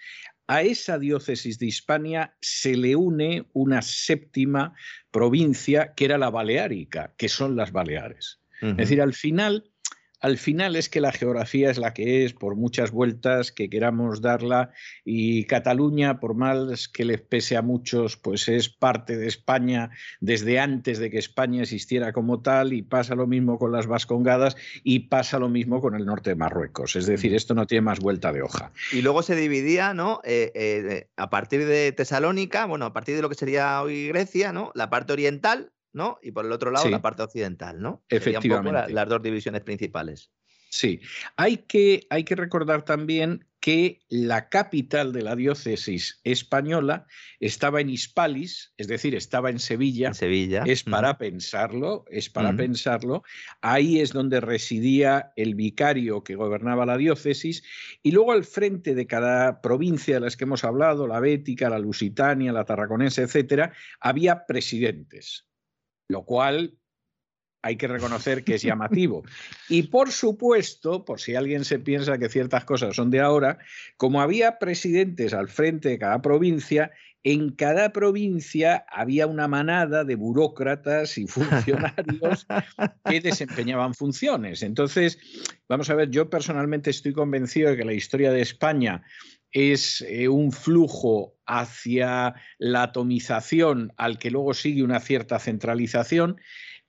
[0.47, 4.75] a esa diócesis de Hispania se le une una séptima
[5.13, 8.41] provincia que era la Baleárica, que son las Baleares.
[8.61, 9.70] Es decir, al final
[10.21, 14.21] al final es que la geografía es la que es, por muchas vueltas que queramos
[14.21, 14.71] darla,
[15.05, 19.91] y Cataluña, por más que les pese a muchos, pues es parte de España
[20.21, 24.57] desde antes de que España existiera como tal, y pasa lo mismo con las Vascongadas
[24.85, 26.97] y pasa lo mismo con el norte de Marruecos.
[26.97, 28.73] Es decir, esto no tiene más vuelta de hoja.
[28.93, 30.21] Y luego se dividía, ¿no?
[30.25, 34.53] Eh, eh, a partir de Tesalónica, bueno, a partir de lo que sería hoy Grecia,
[34.53, 34.71] ¿no?
[34.75, 36.19] La parte oriental, ¿no?
[36.23, 38.05] Y por el otro lado la parte occidental, ¿no?
[38.09, 38.93] Efectivamente.
[38.93, 40.31] las dos divisiones principales.
[40.71, 41.01] Sí,
[41.37, 47.07] hay que, hay que recordar también que la capital de la diócesis española
[47.41, 50.15] estaba en Hispalis, es decir, estaba en Sevilla.
[50.15, 50.63] Sevilla.
[50.65, 53.23] Es para pensarlo, es para pensarlo.
[53.61, 57.63] Ahí es donde residía el vicario que gobernaba la diócesis.
[58.03, 61.79] Y luego al frente de cada provincia de las que hemos hablado, la Bética, la
[61.79, 65.50] Lusitania, la Tarraconense, etcétera, había presidentes
[66.11, 66.77] lo cual
[67.63, 69.23] hay que reconocer que es llamativo.
[69.69, 73.59] Y por supuesto, por si alguien se piensa que ciertas cosas son de ahora,
[73.97, 76.91] como había presidentes al frente de cada provincia,
[77.23, 82.47] en cada provincia había una manada de burócratas y funcionarios
[83.05, 84.63] que desempeñaban funciones.
[84.63, 85.19] Entonces,
[85.69, 89.03] vamos a ver, yo personalmente estoy convencido de que la historia de España
[89.53, 96.41] es eh, un flujo hacia la atomización al que luego sigue una cierta centralización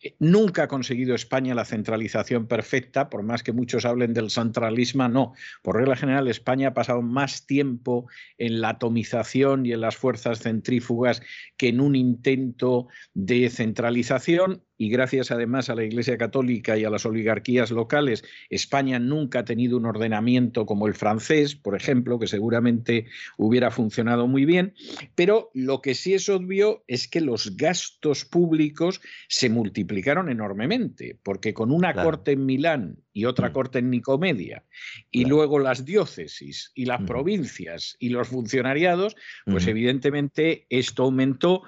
[0.02, 5.08] eh, nunca ha conseguido España la centralización perfecta, por más que muchos hablen del centralismo,
[5.08, 5.34] no.
[5.62, 8.08] Por regla general, España ha pasado más tiempo
[8.38, 11.22] en la atomización y en las fuerzas centrífugas
[11.58, 16.90] que en un intento de centralización y gracias además a la Iglesia Católica y a
[16.90, 22.26] las oligarquías locales, España nunca ha tenido un ordenamiento como el francés, por ejemplo, que
[22.26, 23.06] seguramente
[23.38, 24.74] hubiera funcionado muy bien,
[25.14, 31.54] pero lo que sí es obvio es que los gastos públicos se multiplicaron enormemente, porque
[31.54, 33.54] con una corte en Milán y otra mm.
[33.54, 34.64] corte en Nicomedia,
[35.12, 41.62] y luego las diócesis y las provincias y los funcionariados, pues evidentemente esto aumentó,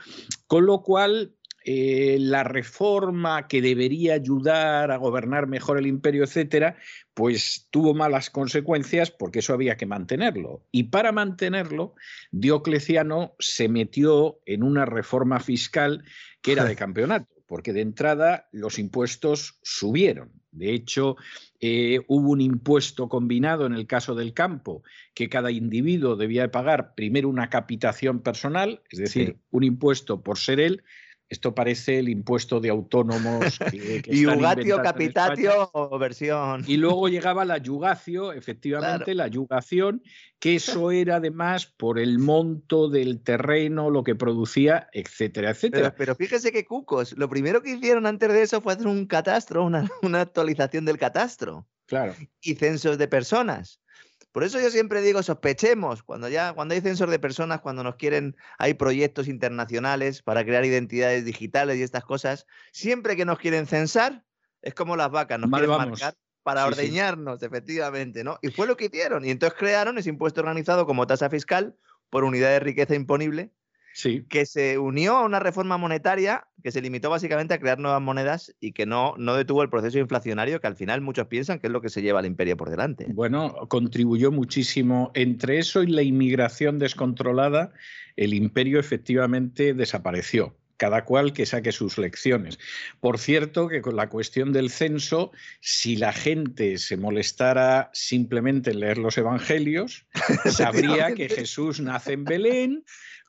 [0.47, 1.35] con lo cual
[1.65, 6.77] eh, la reforma que debería ayudar a gobernar mejor el imperio, etcétera,
[7.13, 10.65] pues tuvo malas consecuencias porque eso había que mantenerlo.
[10.71, 11.95] Y para mantenerlo,
[12.31, 16.03] Diocleciano se metió en una reforma fiscal
[16.41, 20.31] que era de campeonato, porque de entrada los impuestos subieron.
[20.51, 21.15] De hecho,
[21.59, 24.83] eh, hubo un impuesto combinado en el caso del campo,
[25.13, 30.59] que cada individuo debía pagar primero una capitación personal, es decir, un impuesto por ser
[30.59, 30.83] él,
[31.33, 33.59] esto parece el impuesto de autónomos.
[34.07, 36.63] y yugatio, capitatio o versión.
[36.65, 40.01] Y luego llegaba la yugacio, efectivamente, la yugación,
[40.39, 45.93] que eso era además por el monto del terreno, lo que producía, etcétera, etcétera.
[45.95, 49.65] Pero, fíjese que cucos, lo primero que hicieron antes de eso fue hacer un catastro,
[49.65, 51.67] una, una actualización del catastro.
[51.85, 52.15] Claro.
[52.41, 53.82] Y censos de personas.
[54.33, 57.95] Por eso yo siempre digo, sospechemos, cuando ya, cuando hay censor de personas, cuando nos
[57.95, 63.67] quieren, hay proyectos internacionales para crear identidades digitales y estas cosas, siempre que nos quieren
[63.67, 64.25] censar,
[64.63, 68.39] es como las vacas, nos quieren marcar para ordeñarnos, efectivamente, ¿no?
[68.41, 69.23] Y fue lo que hicieron.
[69.23, 71.77] Y entonces crearon ese impuesto organizado como tasa fiscal
[72.09, 73.51] por unidad de riqueza imponible,
[74.29, 78.55] que se unió a una reforma monetaria que se limitó básicamente a crear nuevas monedas
[78.59, 81.73] y que no, no detuvo el proceso inflacionario que al final muchos piensan que es
[81.73, 83.05] lo que se lleva al imperio por delante.
[83.09, 85.11] Bueno, contribuyó muchísimo.
[85.13, 87.71] Entre eso y la inmigración descontrolada,
[88.15, 92.59] el imperio efectivamente desapareció cada cual que saque sus lecciones.
[92.99, 95.31] Por cierto, que con la cuestión del censo,
[95.61, 100.05] si la gente se molestara simplemente en leer los evangelios,
[100.51, 102.83] sabría que Jesús nace en Belén,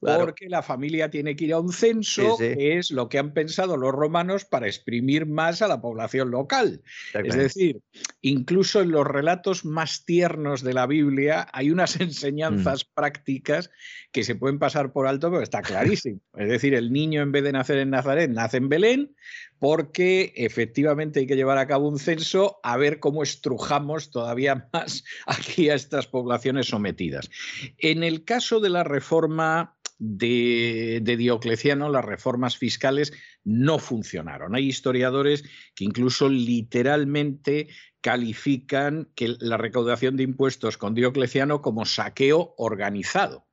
[0.05, 3.76] porque la familia tiene que ir a un censo, que es lo que han pensado
[3.76, 6.83] los romanos para exprimir más a la población local.
[7.12, 7.81] Es decir,
[8.20, 12.02] incluso en los relatos más tiernos de la Biblia hay unas mm.
[12.02, 13.70] enseñanzas prácticas
[14.12, 16.20] que se pueden pasar por alto, pero está clarísimo.
[16.36, 19.16] es decir, el niño en vez de nacer en Nazaret, nace en Belén,
[19.65, 25.05] porque efectivamente hay que llevar a cabo un censo a ver cómo estrujamos todavía más
[25.25, 27.31] aquí a estas poblaciones sometidas.
[27.78, 34.55] En el caso de la reforma de, Diocleciano las reformas fiscales no funcionaron.
[34.55, 35.44] Hay historiadores
[35.75, 37.68] que incluso literalmente
[38.02, 43.47] califican que la recaudación de impuestos con Diocleciano como saqueo organizado.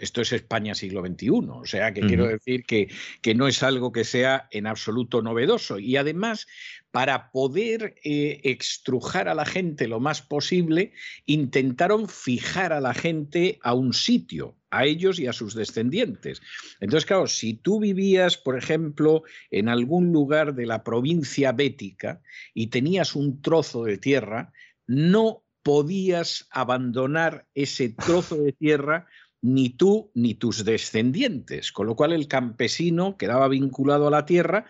[0.00, 2.88] Esto es España siglo XXI, o sea que quiero decir que,
[3.20, 5.78] que, no es algo que sea en absoluto novedoso.
[5.78, 6.46] Y además,
[6.92, 10.92] para poder eh, extrujar a la gente lo más posible,
[11.24, 16.42] intentaron fijar a la gente a un sitio, a ellos y a sus descendientes.
[16.80, 22.20] Entonces, claro, si tú vivías, por ejemplo, en algún lugar de la provincia bética
[22.52, 24.52] y tenías un trozo de tierra,
[24.86, 29.06] no podías abandonar ese trozo de tierra
[29.42, 34.66] ni tú ni tus descendientes, con lo cual el campesino quedaba vinculado a la tierra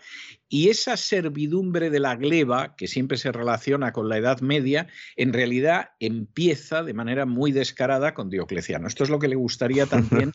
[0.49, 5.31] y esa servidumbre de la gleba, que siempre se relaciona con la Edad Media, en
[5.31, 8.87] realidad empieza de manera muy descarada con Diocleciano.
[8.87, 10.31] Esto es lo que le gustaría también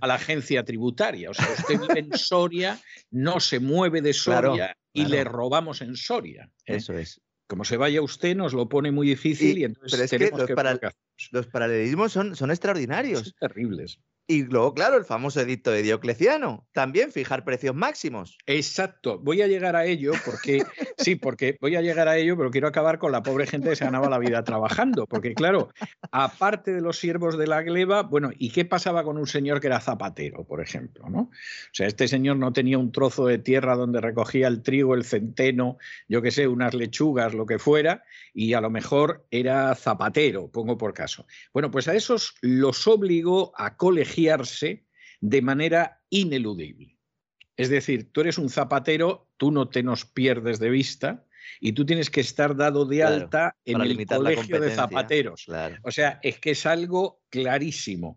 [0.00, 1.30] a la agencia tributaria.
[1.30, 5.96] O sea, usted vive en Soria, no se mueve de Soria y le robamos en
[5.96, 6.50] Soria.
[6.66, 6.76] ¿eh?
[6.76, 7.20] Eso es
[7.50, 10.90] como se vaya usted, nos lo pone muy difícil y, entonces pero es que
[11.32, 13.34] los, paralelismos son, son extraordinarios.
[13.40, 13.98] terribles.
[14.30, 18.38] Y luego, claro, el famoso edicto de Diocleciano, también fijar precios máximos.
[18.46, 20.62] Exacto, voy a llegar a ello porque,
[20.98, 23.74] sí, porque voy a llegar a ello, pero quiero acabar con la pobre gente que
[23.74, 25.70] se ganaba la vida trabajando, porque claro,
[26.12, 29.66] aparte de los siervos de la gleba, bueno, ¿y qué pasaba con un señor que
[29.66, 31.08] era zapatero, por ejemplo?
[31.10, 31.22] ¿no?
[31.22, 31.30] O
[31.72, 35.76] sea, este señor no tenía un trozo de tierra donde recogía el trigo, el centeno,
[36.06, 40.78] yo qué sé, unas lechugas, lo que fuera, y a lo mejor era zapatero, pongo
[40.78, 41.26] por caso.
[41.52, 43.76] Bueno, pues a esos los obligó a
[45.20, 46.96] de manera ineludible.
[47.56, 51.26] Es decir, tú eres un zapatero, tú no te nos pierdes de vista
[51.60, 55.46] y tú tienes que estar dado de alta en el colegio de zapateros.
[55.82, 58.16] O sea, es que es algo clarísimo.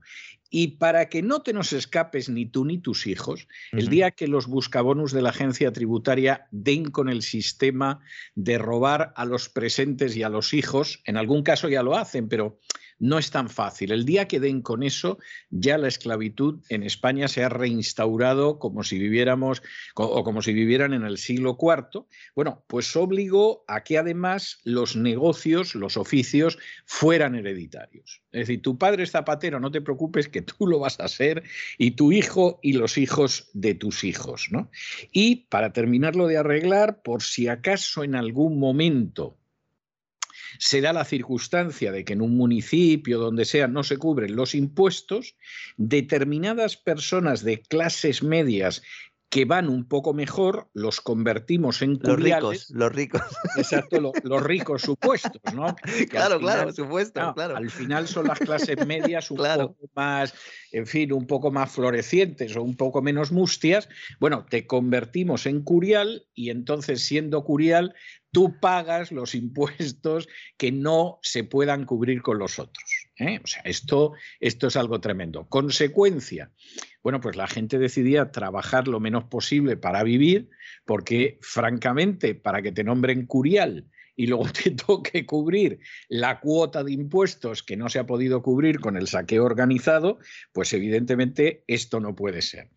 [0.56, 4.28] Y para que no te nos escapes ni tú ni tus hijos, el día que
[4.28, 8.02] los buscabonus de la agencia tributaria den con el sistema
[8.36, 12.30] de robar a los presentes y a los hijos, en algún caso ya lo hacen,
[12.30, 12.60] pero
[13.04, 13.92] no es tan fácil.
[13.92, 18.86] El día que den con eso, ya la esclavitud en España se ha reinstaurado como
[18.86, 19.62] si viviéramos
[19.96, 22.06] o como si vivieran en el siglo IV.
[22.34, 28.22] Bueno, pues obligó a que además los negocios, los oficios, fueran hereditarios.
[28.32, 31.44] Es decir, tu padre es zapatero, no te preocupes que tú lo vas a ser
[31.78, 34.48] y tu hijo y los hijos de tus hijos.
[34.50, 34.72] ¿no?
[35.12, 39.38] Y para terminarlo de arreglar, por si acaso en algún momento
[40.60, 44.56] se da la circunstancia de que en un municipio, donde sea, no se cubren los
[44.56, 45.36] impuestos,
[45.78, 48.82] determinadas personas de clases medias
[49.34, 52.70] que van un poco mejor, los convertimos en curiales.
[52.70, 53.58] Los ricos, los ricos.
[53.58, 55.76] Exacto, los ricos supuestos, ¿no?
[56.12, 57.58] claro, claro, supuesto, claro.
[57.58, 60.36] Al final son las clases medias un poco más,
[60.74, 63.88] en fin, un poco más florecientes o un poco menos mustias.
[64.19, 67.93] Bueno, te convertimos en curial y entonces siendo curial
[68.32, 70.27] tú pagas los impuestos
[70.58, 73.08] que no se puedan cubrir con los otros.
[73.18, 73.40] ¿eh?
[73.43, 75.48] O sea, esto, esto es algo tremendo.
[75.48, 76.52] Consecuencia,
[77.03, 80.50] bueno, pues la gente decidía trabajar lo menos posible para vivir,
[80.85, 83.85] porque francamente, para que te nombren curial
[84.16, 88.80] y luego te toque cubrir la cuota de impuestos que no se ha podido cubrir
[88.80, 90.19] con el saqueo organizado,
[90.51, 92.69] pues evidentemente esto no puede ser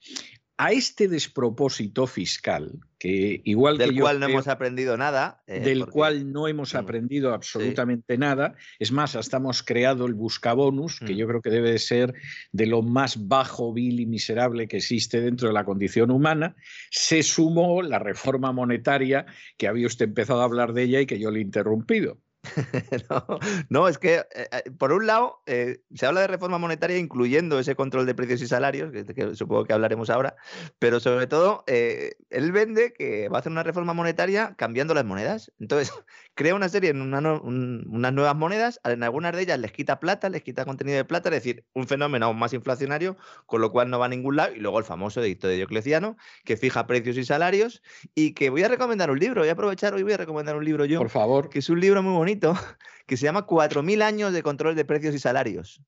[0.58, 5.86] a este despropósito fiscal, que igual del que cual no hemos aprendido nada, eh, del
[5.86, 11.12] cual no hemos mm, aprendido absolutamente nada, es más, hasta hemos creado el buscabonus, que
[11.12, 11.16] mm.
[11.16, 12.14] yo creo que debe ser
[12.52, 16.56] de lo más bajo, vil y miserable que existe dentro de la condición humana,
[16.90, 19.26] se sumó la reforma monetaria,
[19.58, 22.18] que había usted empezado a hablar de ella y que yo le he interrumpido.
[23.68, 27.58] no, es que, eh, eh, por un lado, eh, se habla de reforma monetaria incluyendo
[27.58, 30.36] ese control de precios y salarios, que, supongo que hablaremos ahora,
[30.78, 35.52] pero sobre todo, él vende que va a hacer una reforma monetaria cambiando las monedas.
[35.58, 35.92] Entonces,
[36.34, 40.42] crea una serie, en unas nuevas monedas, en algunas de ellas les quita plata, les
[40.42, 43.16] quita contenido de plata, es decir, un fenómeno aún más inflacionario,
[43.46, 46.16] con lo cual no va a ningún lado, y luego el famoso edicto de Diocleciano,
[46.44, 47.82] que fija precios y salarios,
[48.14, 50.64] y que voy a recomendar un libro, voy a aprovechar hoy, voy a recomendar un
[50.64, 50.98] libro yo.
[50.98, 51.48] Por favor.
[51.48, 52.35] Que es un libro muy bonito
[53.06, 55.82] que se llama 4.000 años de control de precios y salarios.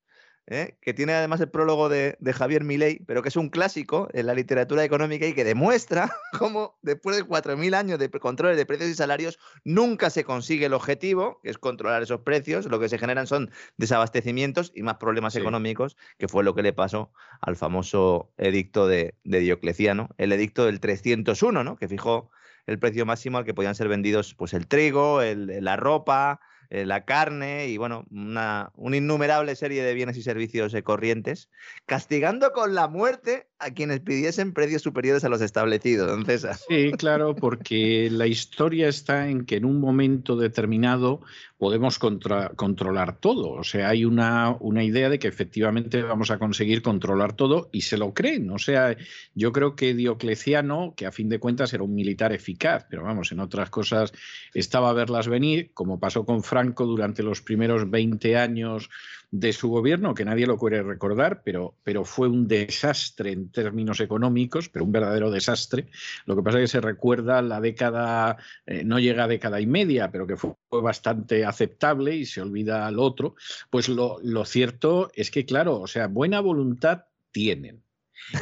[0.49, 0.79] ¿eh?
[0.81, 4.35] que tiene además el prólogo de, Javier Milei, pero que es un clásico en la
[4.35, 8.95] literatura económica y que demuestra cómo después de 4.000 años de control de precios y
[8.95, 13.27] salarios nunca se consigue el objetivo, que es controlar esos precios, lo que se generan
[13.27, 18.87] son desabastecimientos y más problemas económicos, que fue lo que le pasó al famoso edicto
[18.87, 21.77] de, Diocleciano, el edicto del 301, ¿no?
[21.77, 22.31] que fijó
[22.69, 26.41] el precio máximo al que podían ser vendidos pues el trigo, la ropa,
[26.71, 31.49] eh, la carne y bueno, una, innumerable serie de bienes y servicios eh, corrientes,
[31.87, 36.57] castigando con la muerte a quienes pidiesen precios superiores a los establecidos, don César.
[36.69, 41.23] Sí, claro, porque la historia está en que en un momento determinado
[41.57, 43.51] podemos controlar todo.
[43.51, 47.81] O sea, hay una, una idea de que efectivamente vamos a conseguir controlar todo y
[47.81, 48.51] se lo creen.
[48.51, 48.97] O sea,
[49.35, 53.33] yo creo que Diocleciano, que a fin de cuentas era un militar eficaz, pero vamos,
[53.33, 54.13] en otras cosas
[54.55, 58.91] estaba a verlas venir, como pasó con Durante los primeros 20 años
[59.31, 64.01] de su gobierno, que nadie lo quiere recordar, pero, pero fue un desastre en términos
[64.01, 65.89] económicos, pero un verdadero desastre.
[66.25, 69.67] Lo que pasa es que se recuerda la década, eh, no llega a década y
[69.67, 73.37] media, pero que fue, bastante aceptable y se olvida al otro.
[73.71, 77.83] Pues lo, lo cierto es que, claro, o sea, buena voluntad tienen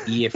[0.06, 0.26] y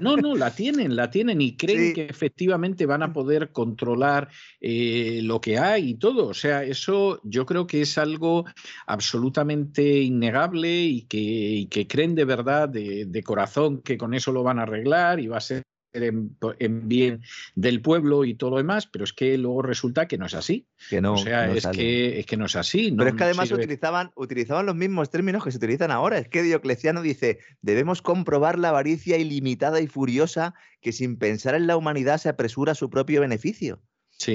[0.00, 4.28] no, no, la tienen, la tienen y creen que efectivamente van a poder controlar
[4.60, 6.28] eh, lo que hay y todo.
[6.28, 8.44] O sea, eso yo creo que es algo
[8.86, 14.42] absolutamente innegable y que, que creen de verdad, de, de, corazón, que con eso lo
[14.42, 15.62] van a arreglar y va a ser
[15.92, 17.22] en, bien
[17.54, 20.66] del pueblo y todo lo demás, pero es que luego resulta que no es así.
[20.88, 22.92] Que no, o sea, es, que, es que no es así.
[22.96, 26.18] Pero es que además utilizaban, utilizaban los mismos términos que se utilizan ahora.
[26.18, 31.66] Es que Diocleciano dice, debemos comprobar la avaricia ilimitada y furiosa que sin pensar en
[31.66, 33.82] la humanidad se apresura a su propio beneficio.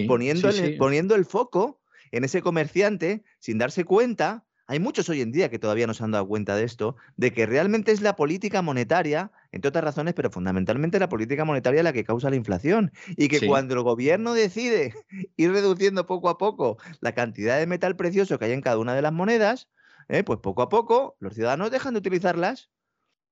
[0.08, 5.50] poniendo, poniendo el foco en ese comerciante sin darse cuenta hay muchos hoy en día
[5.50, 8.62] que todavía no se han dado cuenta de esto, de que realmente es la política
[8.62, 12.92] monetaria, entre otras razones, pero fundamentalmente la política monetaria la que causa la inflación.
[13.16, 14.94] Y que cuando el gobierno decide
[15.38, 18.94] ir reduciendo poco a poco la cantidad de metal precioso que hay en cada una
[18.94, 19.70] de las monedas,
[20.10, 22.70] eh, pues poco a poco los ciudadanos dejan de utilizarlas.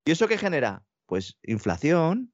[0.05, 0.83] ¿Y eso qué genera?
[1.05, 2.31] Pues inflación,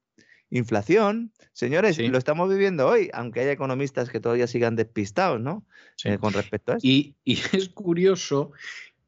[0.54, 5.66] Inflación, señores, lo estamos viviendo hoy, aunque haya economistas que todavía sigan despistados, ¿no?
[6.04, 6.86] Eh, con respecto a eso.
[6.86, 8.52] y, es curioso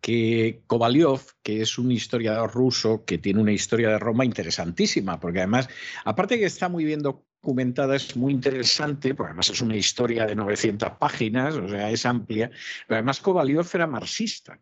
[0.04, 5.40] que Kovalyov, que es un historiador ruso que tiene una historia de Roma interesantísima, porque
[5.40, 5.70] además,
[6.04, 10.36] aparte que está muy bien documentada, es muy interesante, porque además es una historia de
[10.36, 12.52] 900 páginas, o sea, es amplia,
[12.86, 14.60] pero además Kovalyov era marxista.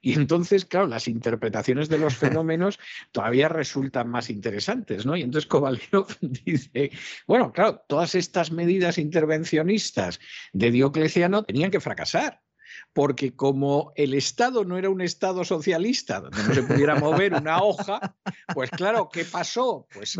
[0.00, 2.80] Y entonces, claro, las interpretaciones de los fenómenos
[3.12, 5.16] todavía resultan más interesantes, ¿no?
[5.16, 6.08] Y entonces Kovalyov
[6.44, 6.90] dice,
[7.28, 10.18] bueno, claro, todas estas medidas intervencionistas
[10.52, 12.40] de Diocleciano tenían que fracasar
[12.92, 17.62] porque como el Estado no era un Estado socialista donde no se pudiera mover una
[17.62, 18.14] hoja,
[18.54, 19.86] pues claro, ¿qué pasó?
[19.94, 20.18] Pues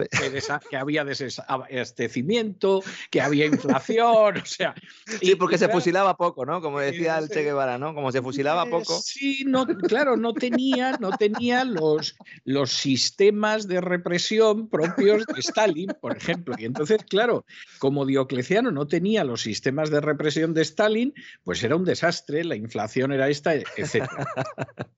[0.71, 4.75] que, había desabastecimiento, que había inflación, o sea...
[5.21, 6.61] Sí, porque se fusilaba poco, ¿no?
[6.61, 7.95] Como decía el Che Guevara, ¿no?
[7.95, 9.01] Como se fusilaba poco.
[9.01, 15.91] Sí, no, claro, no tenía, no tenía los, los sistemas de represión propios de Stalin,
[16.01, 16.55] por ejemplo.
[16.59, 17.45] Y entonces, claro,
[17.79, 22.57] como Diocleciano no tenía los sistemas de represión de Stalin, pues era un desastre la
[22.63, 24.09] inflación era esta, etc.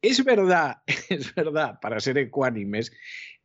[0.03, 0.79] es verdad,
[1.09, 2.93] es verdad, para ser ecuánimes,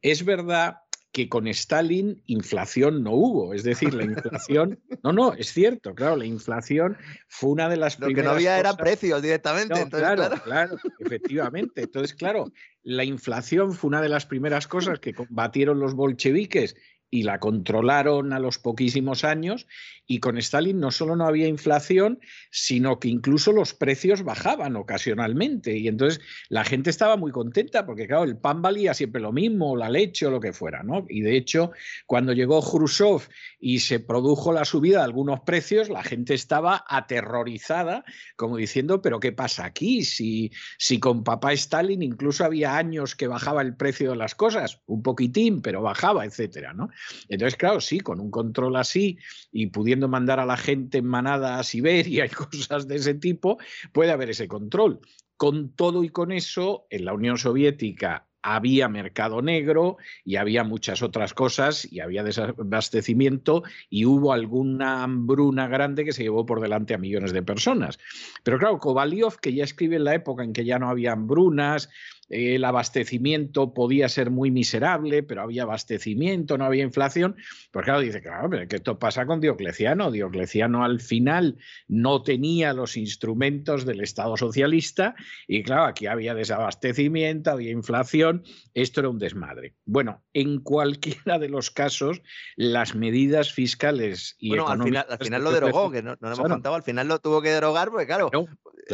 [0.02, 0.78] es verdad
[1.12, 3.54] que con Stalin inflación no hubo.
[3.54, 4.80] Es decir, la inflación.
[5.02, 6.98] No, no, es cierto, claro, la inflación
[7.30, 9.88] fue una de las Lo que no había era precios directamente.
[9.90, 11.84] claro, claro, efectivamente.
[11.84, 12.52] Entonces, claro,
[12.84, 16.76] la inflación fue una de las primeras cosas que combatieron los bolcheviques
[17.12, 19.68] y la controlaron a los poquísimos años
[20.12, 25.78] y con Stalin no solo no había inflación, sino que incluso los precios bajaban ocasionalmente
[25.78, 29.78] y entonces la gente estaba muy contenta porque claro, el pan valía siempre lo mismo,
[29.78, 31.06] la leche o lo que fuera, ¿no?
[31.10, 31.72] Y de hecho,
[32.08, 33.22] cuando llegó Khrushchev
[33.60, 38.04] y se produjo la subida de algunos precios, la gente estaba aterrorizada,
[38.36, 40.04] como diciendo, pero ¿qué pasa aquí?
[40.04, 44.82] Si, si con papá Stalin incluso había años que bajaba el precio de las cosas,
[44.88, 46.90] un poquitín, pero bajaba, etcétera, ¿no?
[47.28, 49.18] Entonces, claro, sí, con un control así
[49.52, 53.58] y pudiendo mandar a la gente en manada a Siberia y cosas de ese tipo,
[53.92, 55.00] puede haber ese control.
[55.38, 61.02] Con todo y con eso, en la Unión Soviética había mercado negro y había muchas
[61.02, 66.94] otras cosas y había desabastecimiento y hubo alguna hambruna grande que se llevó por delante
[66.94, 68.00] a millones de personas.
[68.44, 71.90] Pero claro, Kovalyov, que ya escribe en la época en que ya no había hambrunas,
[72.30, 77.36] el abastecimiento podía ser muy miserable, pero había abastecimiento, no había inflación.
[77.72, 80.12] Pues claro, dice, claro, pero que esto pasa con Diocleciano.
[80.12, 85.16] Diocleciano al final no tenía los instrumentos del Estado socialista
[85.48, 88.44] y claro, aquí había desabastecimiento, había inflación,
[88.74, 89.76] esto era un desmadre.
[89.86, 92.22] Bueno, en cualquiera de los casos,
[92.56, 96.40] las medidas fiscales y bueno, al final, al final lo derogó, que no, no hemos
[96.48, 98.30] contado, al final lo tuvo que derogar porque claro,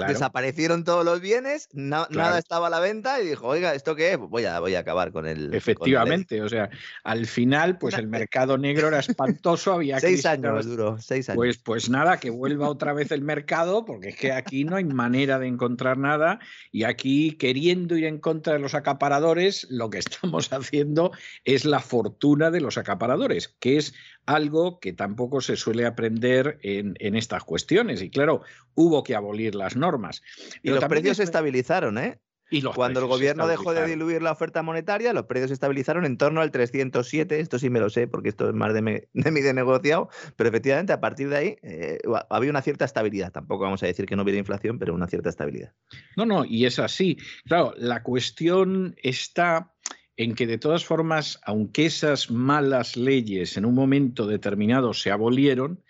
[0.02, 4.18] desaparecieron todos los bienes, nada estaba a la venta y dijo, oiga, ¿esto qué es?
[4.18, 5.54] Pues voy a, voy a acabar con el...
[5.54, 6.70] Efectivamente, o sea,
[7.04, 10.00] al final, pues el mercado negro era espantoso, había...
[10.06, 11.38] seis años duró, seis años.
[11.38, 14.86] Pues, pues nada, que vuelva otra vez el mercado, porque es que aquí no hay
[14.86, 16.40] manera de encontrar nada
[16.72, 21.12] y aquí queriendo ir en contra de los acaparadores, lo que estamos haciendo
[21.44, 23.94] es la fortuna de los acaparadores, que es
[24.26, 28.02] algo que tampoco se suele aprender en, estas cuestiones.
[28.02, 28.42] Y claro,
[28.74, 30.22] hubo que abolir las normas.
[30.64, 32.20] y los precios se estabilizaron, ¿eh?
[32.52, 36.18] Y Cuando el gobierno dejó de diluir la oferta monetaria, los precios se estabilizaron en
[36.18, 37.40] torno al 307.
[37.40, 40.10] Esto sí me lo sé porque esto es más de, mi de negociado.
[40.36, 41.98] Pero efectivamente, a partir de ahí eh,
[42.30, 43.32] había una cierta estabilidad.
[43.32, 45.74] Tampoco vamos a decir que no hubiera inflación, pero una cierta estabilidad.
[46.16, 47.18] No, no, y es así.
[47.46, 49.74] Claro, la cuestión está
[50.18, 55.84] en que de todas formas, aunque esas malas leyes en un momento determinado se abolieron,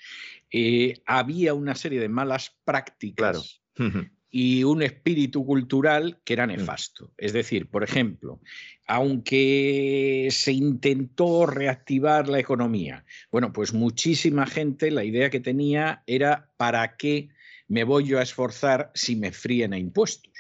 [0.52, 3.62] eh, había una serie de malas prácticas
[4.32, 6.50] y un espíritu cultural que era mm.
[6.50, 7.14] nefasto.
[7.18, 8.42] Es decir, por ejemplo,
[8.88, 16.50] aunque se intentó reactivar la economía, bueno, pues muchísima gente la idea que tenía era
[16.58, 17.30] ¿para qué
[17.68, 20.34] me voy yo a esforzar si me fríen a impuestos?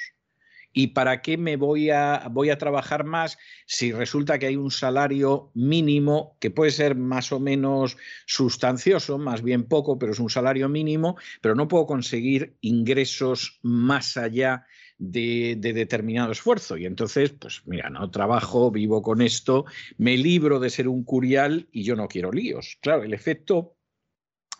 [0.77, 4.71] ¿Y para qué me voy a, voy a trabajar más si resulta que hay un
[4.71, 7.95] salario mínimo que puede ser más o menos
[8.25, 14.17] sustancioso, más bien poco, pero es un salario mínimo, pero no puedo conseguir ingresos más
[14.17, 14.65] allá
[14.97, 16.75] de, determinado esfuerzo.
[16.75, 19.63] Y entonces, pues mira, no trabajo, vivo con esto,
[19.97, 22.77] me libro de ser un curial y yo no quiero líos.
[22.81, 23.74] Claro, el efecto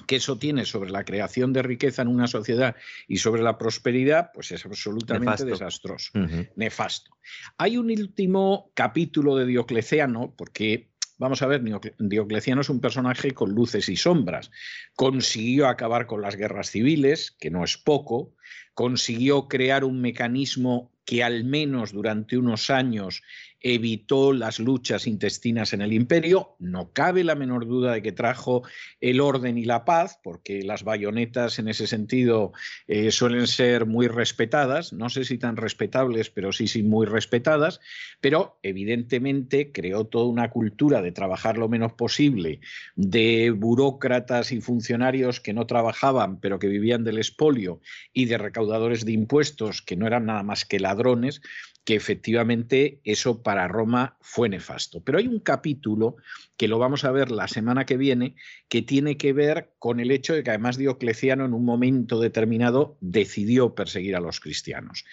[0.07, 2.75] que eso tiene sobre la creación de riqueza en una sociedad
[3.07, 6.11] y sobre la prosperidad, pues es absolutamente desastroso,
[6.55, 7.17] nefasto.
[7.57, 11.61] Hay un último capítulo de Diocleciano, porque Vamos a ver,
[11.97, 14.51] Diocleciano es un personaje con luces y sombras.
[14.95, 18.33] Consiguió acabar con las guerras civiles, que no es poco,
[18.73, 23.21] consiguió crear un mecanismo que al menos durante unos años
[23.67, 26.55] evitó las luchas intestinas en el imperio.
[26.59, 28.61] No cabe la menor duda de que trajo
[29.01, 32.53] el orden y la paz, porque las bayonetas en ese sentido
[32.87, 37.81] eh, suelen ser muy respetadas, no sé si tan respetables, pero sí, sí muy respetadas,
[38.21, 42.59] pero evidentemente creó toda una cultura de trabajar lo menos posible,
[42.95, 47.81] de burócratas y funcionarios que no trabajaban, pero que vivían del espolio,
[48.13, 51.41] y de recaudadores de impuestos que no eran nada más que ladrones,
[51.85, 55.03] que efectivamente eso para Roma fue nefasto.
[55.03, 56.17] Pero hay un capítulo
[56.57, 58.35] que lo vamos a ver la semana que viene,
[58.69, 62.97] que tiene que ver con el hecho de que además Diocleciano en un momento determinado
[63.01, 65.05] decidió perseguir a los cristianos.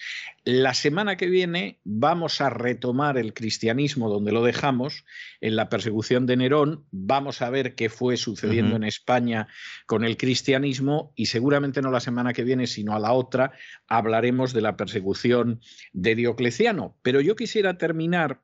[0.45, 5.05] La semana que viene vamos a retomar el cristianismo donde lo dejamos,
[5.43, 9.47] en la persecución de Nerón, vamos a ver qué fue sucediendo en España
[9.85, 13.53] con el cristianismo y seguramente no la semana que viene, sino a la otra,
[13.89, 15.61] hablaremos de la persecución
[15.93, 16.62] de Diocleciano.
[17.03, 18.41] Pero yo quisiera terminar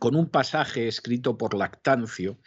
[0.00, 2.38] con un pasaje escrito por Lactancio,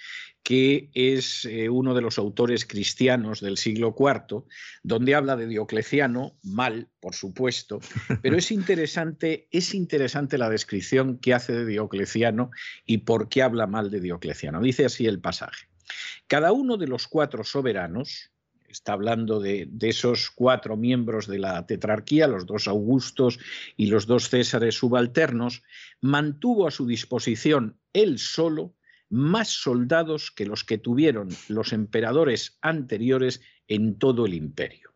[0.43, 4.43] que es eh, uno de los autores cristianos del siglo IV,
[4.83, 7.79] donde habla de Diocleciano, mal, por supuesto,
[8.21, 12.51] pero es interesante, es interesante la descripción que hace de Diocleciano
[12.85, 14.61] y por qué habla mal de Diocleciano.
[14.61, 15.67] Dice así el pasaje.
[16.27, 18.31] Cada uno de los cuatro soberanos,
[18.67, 23.39] está hablando de, esos cuatro miembros de la tetrarquía, los dos Augustos
[23.75, 25.63] y los dos Césares subalternos,
[26.01, 28.75] mantuvo a su disposición él solo
[29.09, 34.93] más soldados que los que tuvieron los emperadores anteriores en todo el imperio.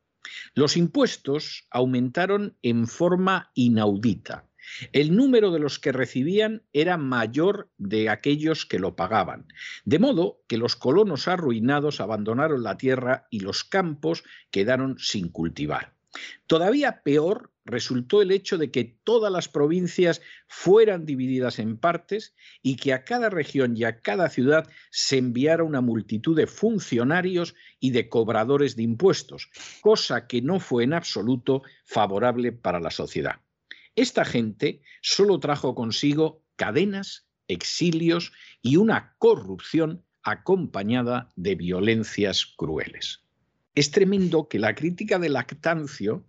[0.53, 4.50] Los impuestos aumentaron en forma inaudita.
[4.91, 9.47] El número de los que recibían era mayor de aquellos que lo pagaban,
[9.85, 15.93] de modo que los colonos arruinados abandonaron la tierra y los campos quedaron sin cultivar.
[16.47, 22.75] Todavía peor resultó el hecho de que todas las provincias fueran divididas en partes y
[22.75, 27.91] que a cada región y a cada ciudad se enviara una multitud de funcionarios y
[27.91, 29.49] de cobradores de impuestos,
[29.81, 33.41] cosa que no fue en absoluto favorable para la sociedad.
[33.95, 43.25] Esta gente solo trajo consigo cadenas, exilios y una corrupción acompañada de violencias crueles.
[43.73, 46.25] Es tremendo que la crítica de Lactancio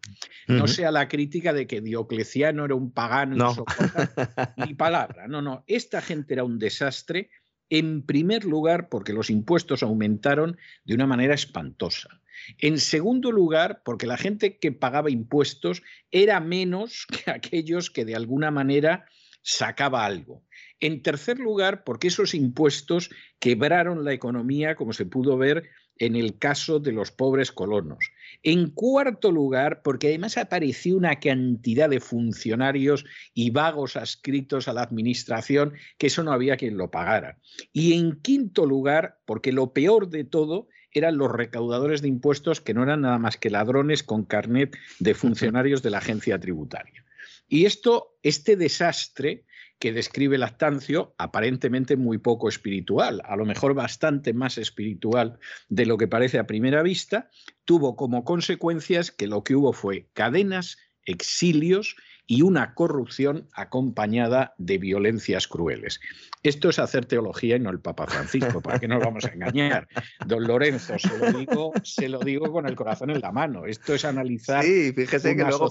[0.47, 3.65] no sea la crítica de que Diocleciano era un pagano no.
[4.66, 5.26] ni palabra.
[5.26, 7.31] No, no, esta gente era un desastre,
[7.68, 12.22] en primer lugar porque los impuestos aumentaron de una manera espantosa.
[12.59, 18.17] En segundo lugar, porque la gente que pagaba impuestos era menos que aquellos que de
[18.17, 19.07] alguna manera
[19.43, 20.45] sacaba algo.
[20.81, 26.39] En tercer lugar, porque esos impuestos quebraron la economía, como se pudo ver en el
[26.39, 28.11] caso de los pobres colonos.
[28.43, 33.05] En cuarto lugar, porque además apareció una cantidad de funcionarios
[33.35, 37.39] y vagos adscritos a la administración que eso no había quien lo pagara.
[37.73, 42.75] Y en quinto lugar, porque lo peor de todo eran los recaudadores de impuestos que
[42.75, 47.05] no eran nada más que ladrones con carnet de funcionarios de la agencia tributaria.
[47.49, 49.45] Y esto, este desastre
[49.79, 55.99] que describe Lactancio, aparentemente muy poco espiritual, a lo mejor bastante más espiritual de lo
[55.99, 57.31] que parece a primera vista,
[57.65, 61.97] tuvo como consecuencias que lo que hubo fue cadenas, exilios
[62.33, 66.01] y una corrupción acompañada de violencias crueles.
[66.43, 69.86] Esto es hacer teología y no el Papa Francisco, ¿para qué nos vamos a engañar?
[70.27, 73.67] Don Lorenzo, se lo digo, se lo digo con el corazón en la mano.
[73.67, 74.65] Esto es analizar.
[74.65, 75.69] Sí, fíjese que luego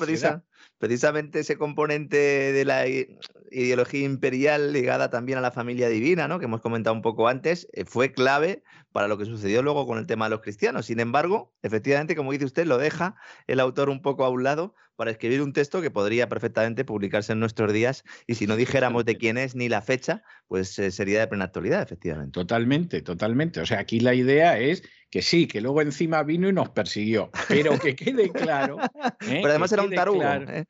[0.77, 6.37] precisamente ese componente de la ideología imperial ligada también a la familia divina, ¿no?
[6.37, 9.97] que hemos comentado un poco antes, eh, fue clave para lo que sucedió luego con
[9.97, 10.85] el tema de los cristianos.
[10.85, 13.15] Sin embargo, efectivamente, como dice usted, lo deja
[13.47, 17.33] el autor un poco a un lado para escribir un texto que podría perfectamente publicarse
[17.33, 20.91] en nuestros días y si no dijéramos de quién es ni la fecha, pues eh,
[20.91, 22.33] sería de plena actualidad, efectivamente.
[22.33, 23.61] Totalmente, totalmente.
[23.61, 27.31] O sea, aquí la idea es que sí, que luego encima vino y nos persiguió,
[27.49, 28.77] pero que quede claro.
[29.27, 29.39] ¿eh?
[29.41, 30.23] Pero además era un tarugo.
[30.23, 30.65] ¿eh?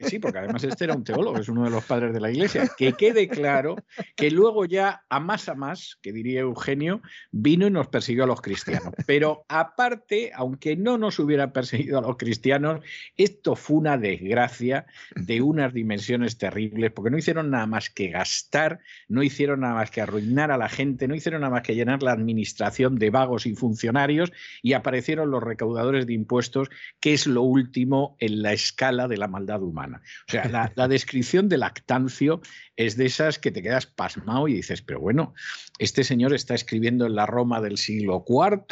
[0.00, 2.70] Sí, porque además este era un teólogo, es uno de los padres de la iglesia.
[2.76, 3.76] Que quede claro
[4.16, 8.26] que luego ya a más a más, que diría Eugenio, vino y nos persiguió a
[8.26, 8.92] los cristianos.
[9.06, 12.80] Pero aparte, aunque no nos hubiera perseguido a los cristianos,
[13.16, 18.80] esto fue una desgracia de unas dimensiones terribles, porque no hicieron nada más que gastar,
[19.08, 22.02] no hicieron nada más que arruinar a la gente, no hicieron nada más que llenar
[22.02, 26.68] la administración de vagos y funcionarios y aparecieron los recaudadores de impuestos,
[27.00, 30.02] que es lo último en la escala de la maldad humana.
[30.28, 32.40] O sea, la, descripción de Lactancio
[32.76, 35.34] es de esas que te quedas pasmado y dices, pero bueno,
[35.78, 38.64] este señor está escribiendo en la Roma del siglo IV.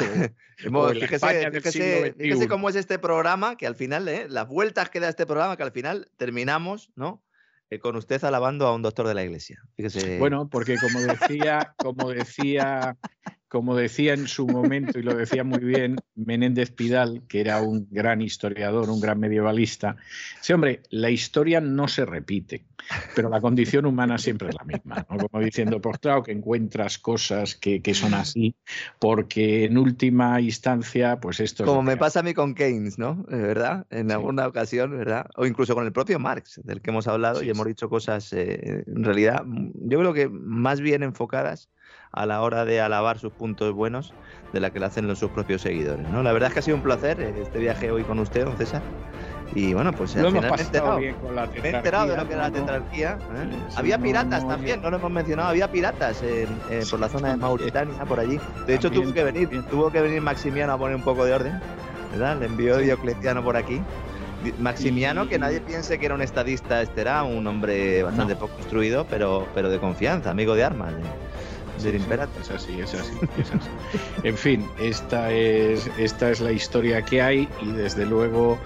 [2.17, 4.27] fíjese, cómo es este programa, que al final, ¿eh?
[4.29, 7.23] las vueltas que da este programa, que al final terminamos, ¿no?
[7.69, 9.61] Eh, con usted alabando a un doctor de la iglesia.
[9.75, 10.19] Fíjese.
[10.19, 12.97] Bueno, porque como decía, como decía
[13.53, 17.87] como decía en su momento, y lo decía muy bien Menéndez Pidal, que era un
[17.91, 19.95] gran historiador, un gran medievalista,
[20.41, 22.65] sí, hombre, la historia no se repite,
[23.15, 27.53] pero la condición humana siempre es la misma, Como diciendo, pues claro que encuentras cosas
[27.53, 28.55] que, son así,
[28.97, 31.63] porque en última instancia, pues esto...
[31.63, 33.23] Como me pasa a mí con Keynes, ¿no?
[33.29, 33.85] ¿Verdad?
[33.91, 35.27] En alguna ocasión, ¿verdad?
[35.35, 38.83] O incluso con el propio Marx, del que hemos hablado, y hemos dicho cosas, eh,
[38.87, 41.69] en realidad, yo creo que más bien enfocadas
[42.13, 44.13] a la hora de alabar sus puntos buenos
[44.53, 46.07] de la que le hacen los, sus propios seguidores.
[46.09, 46.21] ¿no?
[46.21, 48.55] La verdad es que ha sido un placer eh, este viaje hoy con usted, don
[48.55, 48.81] César.
[49.55, 52.43] Y bueno, pues al final me he enterado, me he enterado de lo que era
[52.43, 53.17] la tetrarquía.
[53.35, 53.75] ¿eh?
[53.75, 56.23] había piratas también, no lo hemos mencionado, había piratas
[56.89, 58.39] por la zona de Mauritania, por allí.
[58.65, 61.59] De hecho, tuvo que venir, tuvo que venir Maximiano a poner un poco de orden,
[62.11, 62.39] ¿verdad?
[62.39, 63.81] Le envió Diocleciano por aquí.
[64.59, 69.05] Maximiano, que nadie piense que era un estadista, este era un hombre bastante poco instruido,
[69.09, 70.93] pero, pero de confianza, amigo de armas.
[72.39, 73.69] Es así, es así, es así.
[74.23, 78.57] en fin, esta es, esta es la historia que hay y desde luego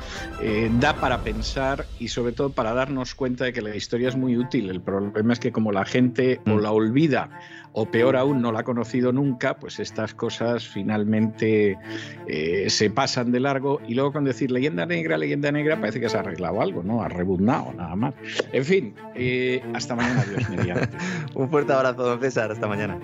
[0.42, 4.16] eh, da para pensar y sobre todo para darnos cuenta de que la historia es
[4.16, 4.70] muy útil.
[4.70, 6.60] El problema es que como la gente o mm.
[6.60, 7.30] la olvida
[7.80, 11.78] o peor aún no la ha conocido nunca, pues estas cosas finalmente
[12.26, 16.10] eh, se pasan de largo y luego con decir leyenda negra, leyenda negra, parece que
[16.10, 17.04] se ha arreglado algo, ¿no?
[17.04, 18.16] Ha rebundado, nada más.
[18.52, 20.90] En fin, eh, hasta mañana, Dios mediante.
[21.36, 22.98] Un fuerte abrazo, don César, hasta mañana.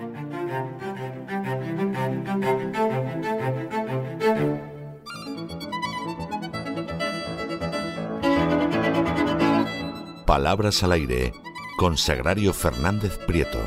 [10.26, 11.32] Palabras al aire
[11.76, 13.60] con Sagrario Fernández Prieto.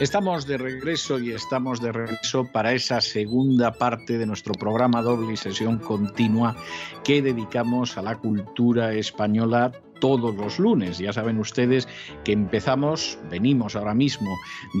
[0.00, 5.34] Estamos de regreso y estamos de regreso para esa segunda parte de nuestro programa doble
[5.34, 6.56] y sesión continua
[7.04, 10.98] que dedicamos a la cultura española todos los lunes.
[10.98, 11.86] Ya saben ustedes
[12.24, 14.36] que empezamos, venimos ahora mismo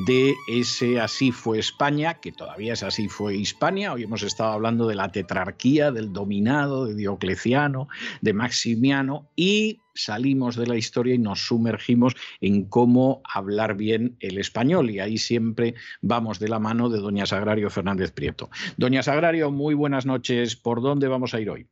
[0.06, 3.92] de ese Así fue España, que todavía es Así fue Hispania.
[3.92, 7.86] Hoy hemos estado hablando de la tetrarquía, del dominado, de Diocleciano,
[8.20, 14.38] de Maximiano y salimos de la historia y nos sumergimos en cómo hablar bien el
[14.38, 14.90] español.
[14.90, 18.50] Y ahí siempre vamos de la mano de doña Sagrario Fernández Prieto.
[18.76, 20.56] Doña Sagrario, muy buenas noches.
[20.56, 21.68] ¿Por dónde vamos a ir hoy?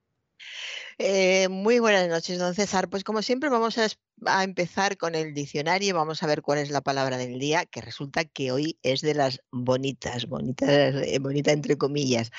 [0.99, 2.89] Eh, muy buenas noches, don César.
[2.89, 3.89] Pues como siempre vamos a,
[4.45, 8.25] empezar con el diccionario vamos a ver cuál es la palabra del día, que resulta
[8.25, 12.31] que hoy es de las bonitas, bonitas, eh, bonita entre comillas.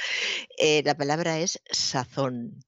[0.58, 2.64] Eh, la palabra es sazón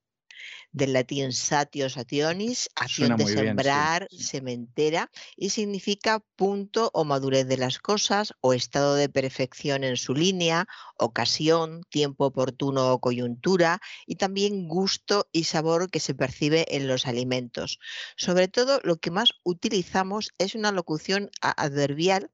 [0.76, 7.80] del latín satio sationis, acción de sembrar, sementera, y significa punto o madurez de las
[7.80, 14.68] cosas o estado de perfección en su línea, ocasión, tiempo oportuno o coyuntura, y también
[14.68, 17.80] gusto y sabor que se percibe en los alimentos.
[18.18, 22.30] Sobre todo, lo que más utilizamos es una locución adverbial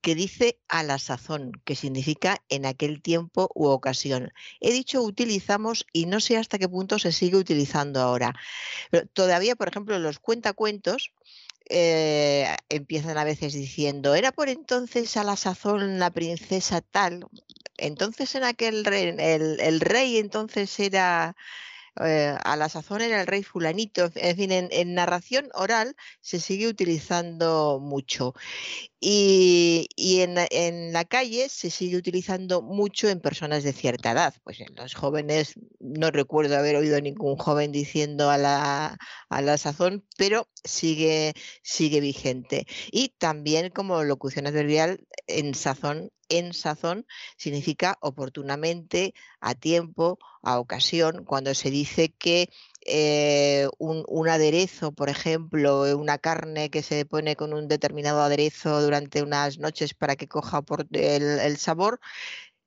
[0.00, 4.32] que dice a la sazón, que significa en aquel tiempo u ocasión.
[4.60, 8.34] He dicho utilizamos y no sé hasta qué punto se sigue utilizando ahora.
[8.90, 11.12] Pero todavía, por ejemplo, los cuentacuentos
[11.68, 17.26] eh, empiezan a veces diciendo, era por entonces a la sazón la princesa tal,
[17.76, 21.36] entonces en aquel rey, el, el rey entonces era
[22.04, 26.68] eh, a la sazón era el rey fulanito, en fin, en, narración oral se sigue
[26.68, 28.34] utilizando mucho.
[29.00, 34.34] Y, en, la calle se sigue utilizando mucho en personas de cierta edad.
[34.44, 39.58] Pues en los jóvenes, no recuerdo haber oído ningún joven diciendo a la, a la
[39.58, 42.66] sazón, pero sigue, sigue vigente.
[42.92, 51.24] Y también como locución adverbial en sazón en sazón significa oportunamente, a tiempo, a ocasión,
[51.24, 52.48] cuando se dice que
[52.86, 59.22] eh, un, aderezo, por ejemplo, una carne que se pone con un determinado aderezo durante
[59.22, 62.00] unas noches para que coja por el, sabor,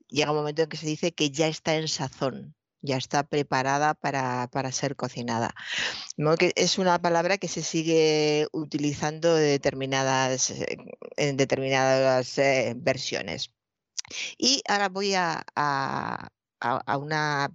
[0.09, 3.95] llega un momento en que se dice que ya está en sazón ya está preparada
[3.95, 5.55] para, ser cocinada.
[6.37, 10.77] que es una palabra que se sigue utilizando determinadas, eh,
[11.17, 13.51] en determinadas eh, versiones.
[14.37, 16.29] Y ahora voy a, a,
[16.97, 17.49] una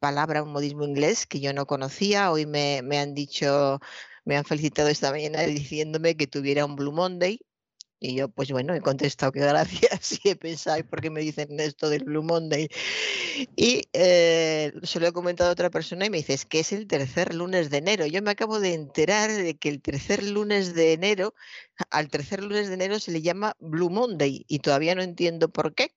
[0.00, 2.30] palabra, un modismo inglés que yo no conocía.
[2.30, 3.80] Hoy me, han dicho,
[4.24, 7.40] me han felicitado esta mañana diciéndome que tuviera un Blue Monday.
[8.00, 11.58] Y yo, pues bueno, he contestado que gracias y he pensado, ¿por qué me dicen
[11.58, 12.68] esto del Blue Monday?
[13.56, 16.86] Y eh, se lo he comentado a otra persona y me dice, que es el
[16.86, 18.06] tercer lunes de enero.
[18.06, 21.34] Yo me acabo de enterar de que el tercer lunes de enero,
[21.90, 25.74] al tercer lunes de enero se le llama Blue Monday y todavía no entiendo por
[25.74, 25.94] qué.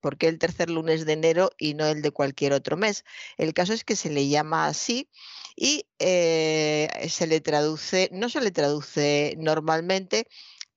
[0.00, 3.04] ¿Por qué el tercer lunes de enero y no el de cualquier otro mes?
[3.38, 5.10] El caso es que se le llama así
[5.56, 10.28] y eh, se le traduce, no se le traduce normalmente,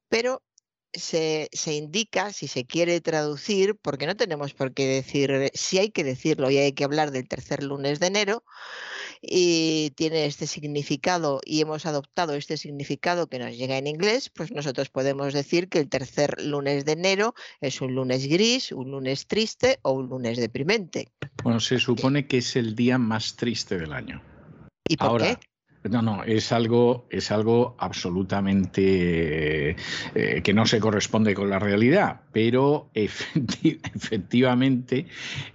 [0.09, 0.41] pero
[0.93, 5.91] se, se, indica, si se quiere traducir, porque no tenemos por qué decir, si hay
[5.91, 8.43] que decirlo y hay que hablar del tercer lunes de enero,
[9.21, 14.51] y tiene este significado y hemos adoptado este significado que nos llega en inglés, pues
[14.51, 19.27] nosotros podemos decir que el tercer lunes de enero es un lunes gris, un lunes
[19.27, 21.09] triste o un lunes deprimente.
[21.43, 24.21] Bueno, se supone que es el día más triste del año.
[24.87, 25.37] ¿Y por qué?
[25.83, 29.77] No, no, es algo, es algo absolutamente
[30.13, 35.07] eh, que no se corresponde con la realidad, pero efectivamente,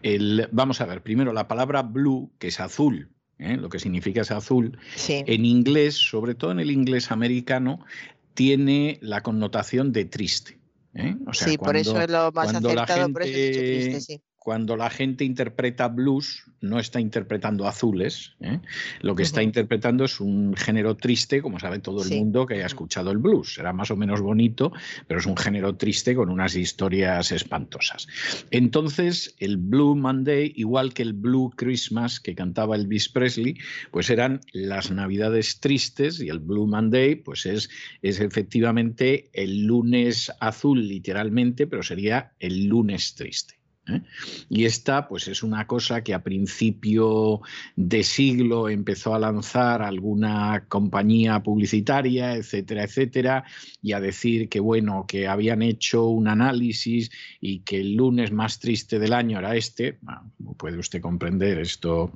[0.03, 3.59] el, vamos a ver, primero la palabra blue, que es azul, ¿eh?
[3.59, 4.79] lo que significa es azul,
[5.09, 7.85] en inglés, sobre todo en el inglés americano,
[8.33, 10.59] tiene la connotación de triste.
[10.95, 11.17] ¿eh?
[11.33, 15.89] sí, por eso es lo más acertado, por eso triste, sí cuando la gente interpreta
[15.89, 18.61] blues, no está interpretando azules, ¿eh?
[19.01, 22.67] lo que está interpretando es un género triste, como sabe todo el mundo que haya
[22.67, 23.55] escuchado el blues.
[23.55, 24.71] Será más o menos bonito,
[25.07, 28.07] pero es un género triste con unas historias espantosas.
[28.51, 33.57] Entonces, el Blue Monday, igual que el Blue Christmas que cantaba Elvis Presley,
[33.91, 37.71] pues eran las navidades tristes y el Blue Monday, pues es,
[38.03, 43.64] es efectivamente el lunes azul, literalmente, pero sería el lunes triste.
[43.89, 44.03] ¿Eh?
[44.49, 47.41] Y esta, pues es una cosa que a principio
[47.77, 53.45] de siglo empezó a lanzar alguna compañía publicitaria, etcétera, etcétera,
[53.83, 58.59] y a decir que bueno, que habían hecho un análisis y que el lunes más
[58.59, 59.99] triste del año era este.
[60.37, 62.13] como puede usted comprender, esto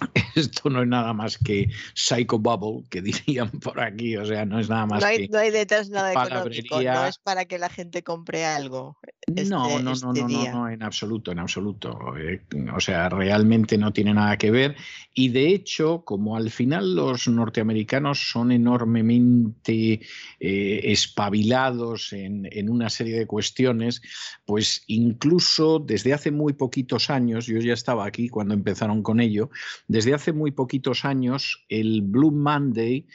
[0.34, 4.58] esto no es nada más que psycho bubble, que dirían por aquí, o sea, no
[4.58, 7.58] es nada más no hay, que no hay detrás nada económico, no es para que
[7.58, 8.98] la gente compre algo.
[9.26, 12.16] no, este, no, no, este no, no, no, en absoluto, en absoluto.
[12.18, 12.42] Eh,
[12.74, 14.76] o sea, realmente no tiene nada que ver.
[15.14, 20.00] Y de hecho, como al final los norteamericanos son enormemente
[20.40, 24.00] eh, espabilados en, en una serie de cuestiones,
[24.44, 29.50] pues incluso desde hace muy poquitos años, yo ya estaba aquí cuando empezaron con ello,
[29.88, 33.06] desde hace muy poquitos años, el Blue Monday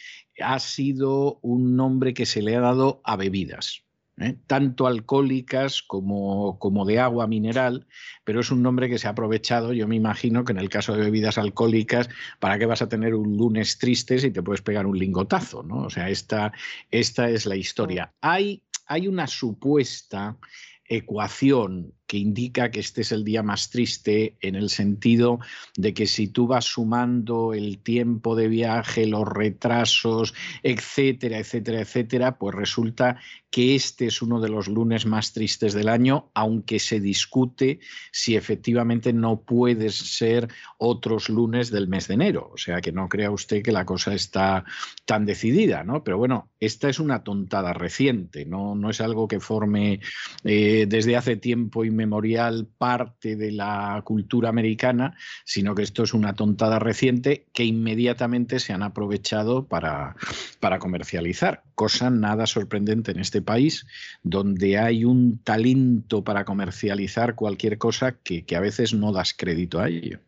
[0.42, 3.84] ha sido un nombre que se le ha dado a bebidas.
[4.20, 4.38] ¿eh?
[4.48, 7.88] tanto alcohólicas como, como, de agua mineral,
[8.24, 10.94] pero es un nombre que se ha aprovechado, yo me imagino que en el caso
[10.94, 14.86] de bebidas alcohólicas, ¿para qué vas a tener un lunes triste si te puedes pegar
[14.86, 15.64] un lingotazo?
[15.64, 15.84] ¿no?
[15.84, 16.52] O sea, esta,
[16.92, 18.14] esta es la historia.
[18.22, 20.38] Hay, hay una supuesta
[20.86, 25.40] ecuación que indica que este es el día más triste en el sentido
[25.78, 32.38] de que si tú vas sumando el tiempo de viaje, los retrasos, etcétera, etcétera, etcétera,
[32.38, 33.18] pues resulta
[33.54, 37.80] que este es uno de los lunes más tristes del año, aunque se discute
[38.12, 40.48] si efectivamente no puede ser
[40.80, 42.50] otros lunes del mes de enero.
[42.52, 44.66] O sea que no crea usted que la cosa está
[45.06, 46.04] tan decidida, ¿no?
[46.04, 50.00] Pero bueno, esta es una tontada reciente, no, no es algo que forme
[50.44, 55.16] eh, desde hace tiempo y memorial parte de la cultura americana,
[55.46, 60.16] sino que esto es una tontada reciente que inmediatamente se han aprovechado para,
[60.60, 61.64] para comercializar.
[61.76, 63.86] Cosa nada sorprendente en este país,
[64.24, 69.80] donde hay un talento para comercializar cualquier cosa que, que a veces no das crédito
[69.80, 70.20] a ello.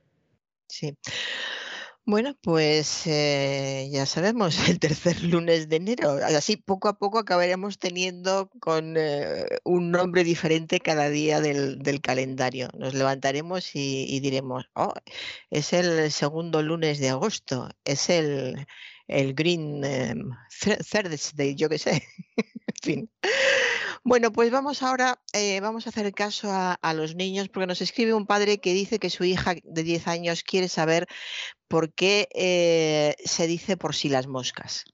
[0.67, 0.95] Sí.
[2.07, 6.19] Bueno, pues eh, ya sabemos, el tercer lunes de enero.
[6.23, 12.69] Así poco a poco acabaremos teniendo con eh, un nombre diferente cada día del, calendario.
[12.77, 14.93] Nos levantaremos y, diremos, oh,
[15.49, 18.67] es el segundo lunes de agosto, es el,
[19.07, 20.29] el Green em,
[20.91, 22.03] Thursday, yo qué sé.
[22.37, 23.09] en fin.
[24.07, 28.13] Bueno, pues vamos ahora, eh, vamos a hacer caso a, los niños, porque nos escribe
[28.13, 31.07] un padre que dice que su hija de 10 años quiere saber
[31.67, 34.85] por qué eh, se dice por sí las moscas.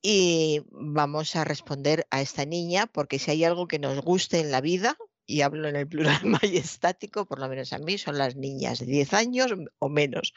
[0.00, 4.50] Y vamos a responder a esta niña, porque si hay algo que nos guste en
[4.50, 4.96] la vida,
[5.26, 8.86] y hablo en el plural majestático, por lo menos a mí, son las niñas de
[8.86, 10.32] 10 años o menos.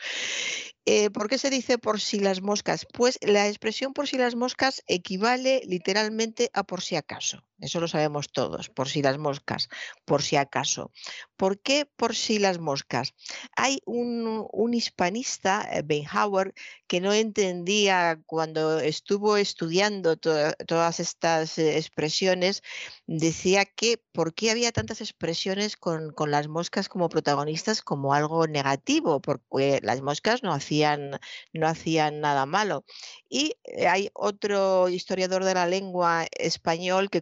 [0.85, 2.85] Eh, ¿Por qué se dice por si las moscas?
[2.93, 7.48] Pues la expresión por si las moscas equivale literalmente a por si acaso.
[7.59, 9.67] Eso lo sabemos todos, por si las moscas,
[10.05, 10.91] por si acaso.
[11.35, 13.13] ¿Por qué por si las moscas?
[13.55, 16.53] Hay un, un hispanista, eh, Benhauer,
[16.87, 20.31] que no entendía cuando estuvo estudiando to
[20.67, 22.61] todas estas eh, expresiones,
[23.07, 28.47] decía que por qué había tantas expresiones con, con, las moscas como protagonistas como algo
[28.47, 31.19] negativo, porque las moscas no hacían,
[31.53, 32.85] no hacían nada malo.
[33.29, 37.21] Y eh, hay otro historiador de la lengua español que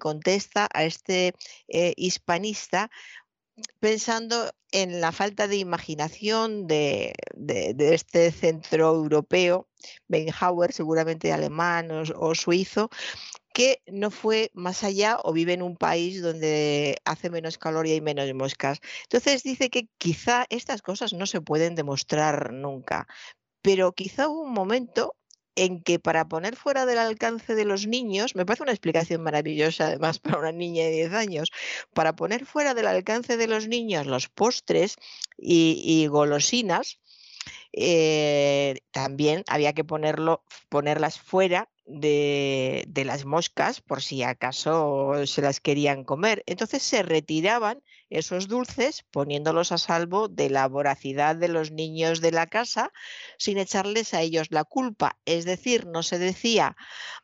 [0.72, 1.34] a este
[1.68, 2.90] eh, hispanista
[3.80, 7.14] pensando en la falta de imaginación de
[7.80, 9.68] este centro europeo,
[10.08, 12.90] Benhauer, seguramente alemán o, o, suizo,
[13.54, 17.94] que no fue más allá o vive en un país donde hace menos calor y
[17.94, 18.80] hay menos moscas.
[19.04, 23.08] Entonces dice que quizá estas cosas no se pueden demostrar nunca,
[23.62, 25.16] pero quizá hubo un momento
[25.58, 29.88] en que para poner fuera del alcance de los niños, me parece una explicación maravillosa
[29.88, 31.52] además para una niña de 10 años,
[31.94, 34.95] para poner fuera del alcance de los niños los postres
[35.38, 37.00] y, golosinas,
[37.74, 46.03] eh, también había que ponerlas fuera de, las moscas por si acaso se las querían
[46.03, 46.44] comer.
[46.45, 52.32] Entonces se retiraban esos dulces poniéndolos a salvo de la voracidad de los niños de
[52.32, 52.92] la casa
[53.38, 55.18] sin echarles a ellos la culpa.
[55.26, 56.76] Es decir, no se decía,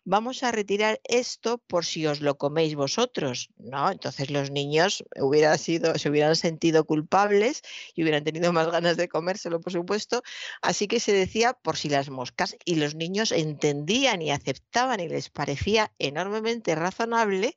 [0.04, 3.50] vamos a retirar esto por si os lo coméis vosotros.
[3.58, 7.62] No, entonces los niños hubiera sido, se hubieran sentido culpables
[7.96, 10.22] y hubieran tenido más ganas de comérselo, por supuesto.
[10.62, 15.08] Así que se decía por si las moscas y los niños entendían y aceptaban y
[15.08, 17.56] les parecía enormemente razonable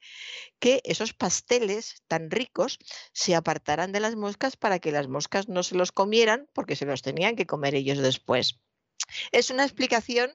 [0.59, 2.79] que esos pasteles tan ricos
[3.13, 6.87] se apartaran de las moscas para que las moscas no se los comieran porque se
[6.87, 8.61] los tenían que comer ellos después.
[9.33, 10.33] Es una explicación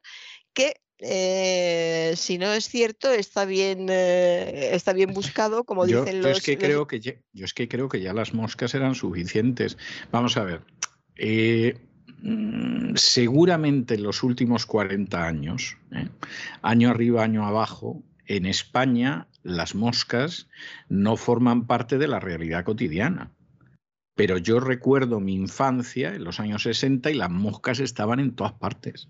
[0.53, 6.22] que eh, si no es cierto, está bien, eh, está bien buscado, como yo, dicen
[6.22, 6.64] yo los, Es que los...
[6.64, 9.77] creo que ya, yo es que creo que ya las moscas eran suficientes.
[10.11, 10.61] Vamos a ver.
[11.16, 11.75] Eh,
[12.22, 15.77] mm, seguramente en los últimos 40 años,
[16.61, 20.48] año arriba, año abajo, en España las moscas
[20.90, 23.32] no forman parte de la realidad cotidiana.
[24.16, 28.53] Pero yo recuerdo mi infancia en los años 60 y las moscas estaban en todas
[28.53, 29.08] partes.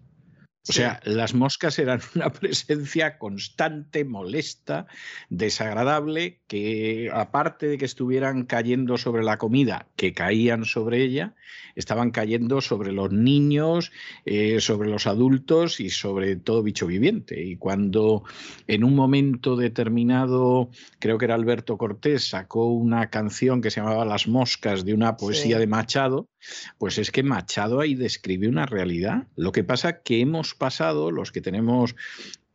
[0.70, 4.86] O sea, las moscas eran una presencia constante, molesta,
[5.30, 11.34] desagradable, que aparte de que estuvieran cayendo sobre la comida, que caían sobre ella,
[11.76, 13.92] estaban cayendo sobre los niños,
[14.26, 17.42] eh, sobre los adultos y sobre todo bicho viviente.
[17.44, 18.24] Y cuando
[18.68, 24.06] en un momento determinado, creo que era Alberto Cortés, sacó una canción que se llamaba
[24.06, 25.62] Las moscas de una poesía sí.
[25.62, 26.30] de Machado,
[26.78, 29.28] pues es que Machado ahí describe una realidad.
[29.36, 31.96] Lo que pasa que hemos pasado, los que tenemos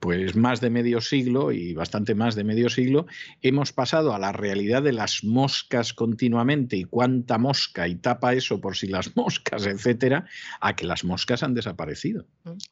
[0.01, 3.07] pues más de medio siglo y bastante más de medio siglo,
[3.43, 8.61] hemos pasado a la realidad de las moscas continuamente y cuánta mosca y tapa eso
[8.61, 10.27] por si las moscas, etcétera,
[10.61, 12.27] a que las moscas han desaparecido.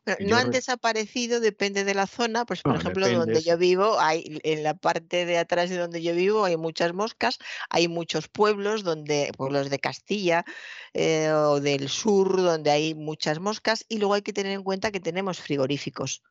[0.04, 3.32] Pero no han desaparecido, depende de la zona, pues por no, ejemplo, depende.
[3.32, 6.92] donde yo vivo, hay en la parte de atrás de donde yo vivo hay muchas
[6.92, 7.38] moscas,
[7.70, 10.44] hay muchos pueblos donde pueblos de Castilla
[10.92, 14.90] eh, o del sur donde hay muchas moscas y luego hay que tener en cuenta
[14.90, 16.22] que tenemos frigoríficos.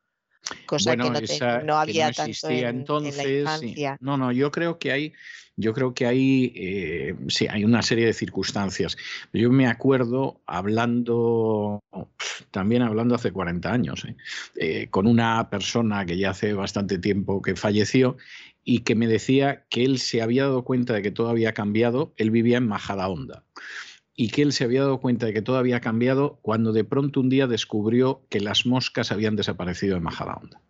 [0.66, 3.18] Cosa bueno, que no, esa, te, no había que no existía tanto en, entonces.
[3.18, 3.96] en la infancia.
[3.98, 4.06] Sí.
[4.06, 5.14] No, no, yo creo que hay,
[5.56, 8.98] yo creo que hay, eh, sí, hay una serie de circunstancias.
[9.32, 11.82] Yo me acuerdo hablando,
[12.52, 14.16] también hablando hace 40 años, ¿eh?
[14.56, 18.18] Eh, con una persona que ya hace bastante tiempo que falleció
[18.64, 22.14] y que me decía que él se había dado cuenta de que todo había cambiado.
[22.18, 23.44] Él vivía en Majadahonda
[24.16, 27.20] y que él se había dado cuenta de que todo había cambiado cuando de pronto
[27.20, 30.62] un día descubrió que las moscas habían desaparecido de Majadahonda.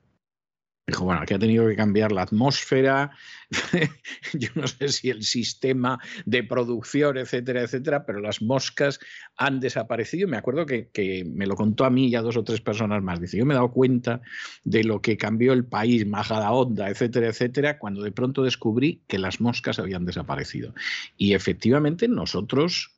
[0.86, 3.12] Dijo, bueno, aquí ha tenido que cambiar la atmósfera,
[4.34, 9.00] yo no sé si el sistema de producción, etcétera, etcétera, pero las moscas
[9.38, 10.28] han desaparecido.
[10.28, 13.02] Me acuerdo que, que, me lo contó a mí y a dos o tres personas
[13.02, 13.22] más.
[13.22, 14.20] Dice, yo me he dado cuenta
[14.66, 19.20] de lo que cambió el país, Majada Onda, etcétera, etcétera, cuando de pronto descubrí que
[19.20, 20.74] las moscas habían desaparecido.
[21.16, 22.94] Y efectivamente nosotros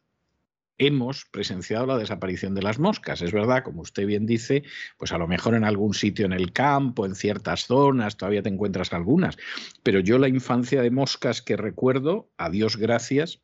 [0.77, 3.21] hemos presenciado la desaparición de las moscas.
[3.21, 4.63] Es verdad, como usted bien dice,
[4.97, 8.49] pues a lo mejor en algún sitio en el campo, en ciertas zonas, todavía te
[8.49, 9.37] encuentras algunas.
[9.83, 13.41] Pero yo la infancia de moscas que recuerdo, a Dios gracias,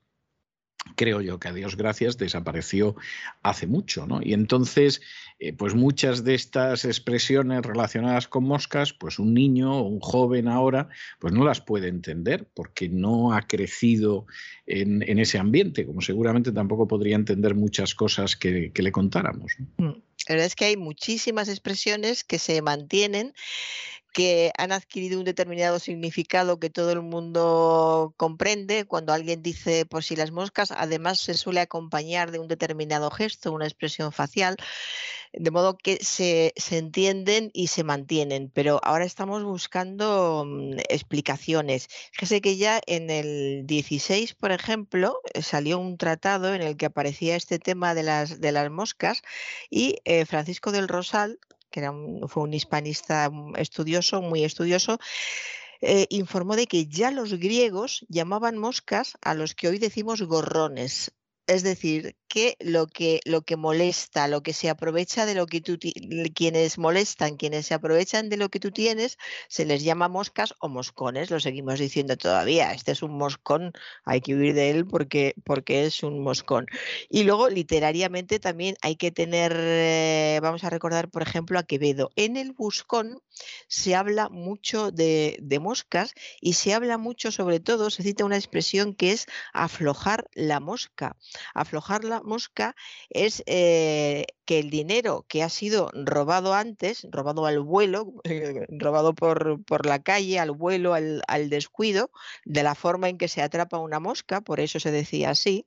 [0.96, 2.96] creo yo que a Dios gracias desapareció
[3.44, 4.20] hace mucho, ¿no?
[4.22, 5.02] Y entonces,
[5.40, 10.48] eh, pues muchas de estas expresiones relacionadas con moscas, pues un niño o un joven
[10.48, 14.26] ahora, pues no las puede entender porque no ha crecido
[14.66, 19.54] en, ese ambiente, como seguramente tampoco podría entender muchas cosas que, que le contáramos.
[19.78, 19.92] Mm.
[20.28, 23.34] La verdad es que hay muchísimas expresiones que se mantienen
[24.12, 28.86] que han adquirido un determinado significado que todo el mundo comprende.
[28.86, 33.52] Cuando alguien dice por si las moscas, además se suele acompañar de un determinado gesto,
[33.52, 34.58] una expresión facial,
[35.34, 38.52] de modo que se, se entienden y se mantienen.
[38.54, 41.88] Pero ahora estamos buscando mm, explicaciones.
[42.12, 47.36] Fíjese que ya en el 16, por ejemplo, salió un tratado en el que aparecía
[47.36, 49.22] este tema de las, de las moscas
[49.70, 51.40] y eh, Francisco del Rosal,
[51.72, 51.94] que era
[52.28, 55.00] fue un hispanista mm, estudioso, muy estudioso,
[55.82, 61.12] eh, informó de que ya los griegos llamaban moscas a los que hoy decimos gorrones.
[61.48, 65.60] Es decir, que lo que lo que molesta, lo que se aprovecha de lo que
[65.60, 65.78] tú
[66.34, 69.18] quienes molestan, quienes se aprovechan de lo que tú tienes,
[69.50, 72.72] se les llama moscas o moscones, lo seguimos diciendo todavía.
[72.72, 73.74] Este es un moscón,
[74.06, 76.68] hay que huir de él porque porque es un moscón.
[77.10, 82.12] Y luego literariamente también hay que tener eh, vamos a recordar por ejemplo a Quevedo.
[82.16, 83.20] En el Buscón
[83.68, 88.38] se habla mucho de, de moscas y se habla mucho sobre todo, se cita una
[88.38, 91.18] expresión que es aflojar la mosca.
[91.54, 92.76] Aflojarla mosca
[93.10, 98.14] es eh, que el dinero que ha sido robado antes, robado al vuelo,
[98.70, 102.12] robado por, por, la calle, al vuelo, al, al, descuido,
[102.46, 105.66] de la forma en que se atrapa una mosca, por eso se decía así,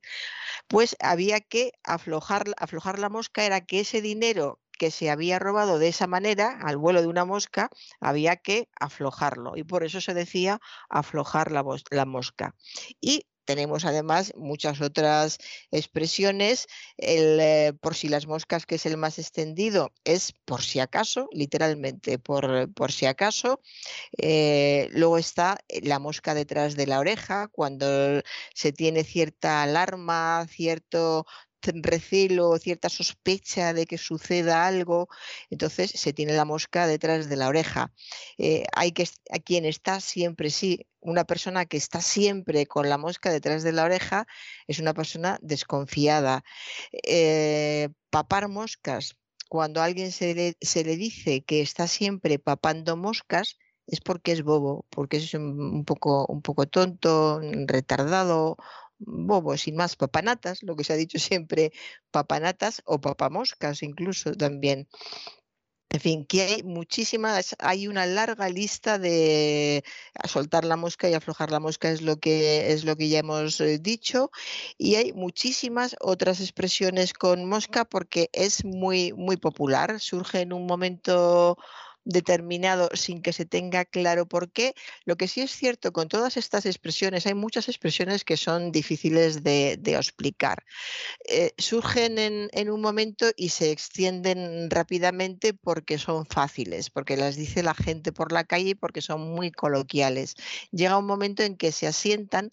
[0.68, 5.78] pues había que aflojar, aflojar la mosca, era que ese dinero que se había robado
[5.78, 7.70] de esa manera, al vuelo de una mosca,
[8.00, 9.52] había que aflojarlo.
[9.56, 12.54] Y por eso se decía aflojar la, la mosca.
[13.00, 15.38] Y tenemos además muchas otras
[15.70, 16.66] expresiones.
[16.96, 21.28] El, eh, por si las moscas, que es el más extendido, es por si acaso,
[21.32, 23.60] literalmente, por, por si acaso.
[24.18, 28.22] Eh, luego está la mosca detrás de la oreja, cuando
[28.54, 31.26] se tiene cierta alarma, cierto
[31.74, 35.08] recelo, cierta sospecha de que suceda algo,
[35.50, 37.92] entonces se tiene la mosca detrás de la oreja.
[38.38, 42.98] Eh, hay que a quien está siempre, sí, una persona que está siempre con la
[42.98, 44.26] mosca detrás de la oreja
[44.66, 46.44] es una persona desconfiada.
[46.92, 49.16] Eh, papar moscas,
[49.48, 54.32] cuando a alguien se le, se le dice que está siempre papando moscas, es porque
[54.32, 58.56] es bobo, porque es un poco, un poco tonto, retardado
[58.98, 61.72] bobo, sin más, papanatas, lo que se ha dicho siempre,
[62.10, 64.88] papanatas o papamoscas incluso también.
[65.94, 69.84] En fin, que hay muchísimas, hay una larga lista de
[70.24, 73.60] soltar la mosca y aflojar la mosca es lo que es lo que ya hemos
[73.60, 74.32] eh, dicho
[74.76, 80.66] y hay muchísimas otras expresiones con mosca porque es muy muy popular, surge en un
[80.66, 81.58] momento
[82.04, 84.74] determinado sin que se tenga claro por qué.
[85.04, 89.42] Lo que sí es cierto con todas estas expresiones, hay muchas expresiones que son difíciles
[89.42, 90.64] de, explicar.
[91.28, 97.62] Eh, surgen en, un momento y se extienden rápidamente porque son fáciles, porque las dice
[97.62, 100.34] la gente por la calle y porque son muy coloquiales.
[100.72, 102.52] Llega un momento en que se asientan,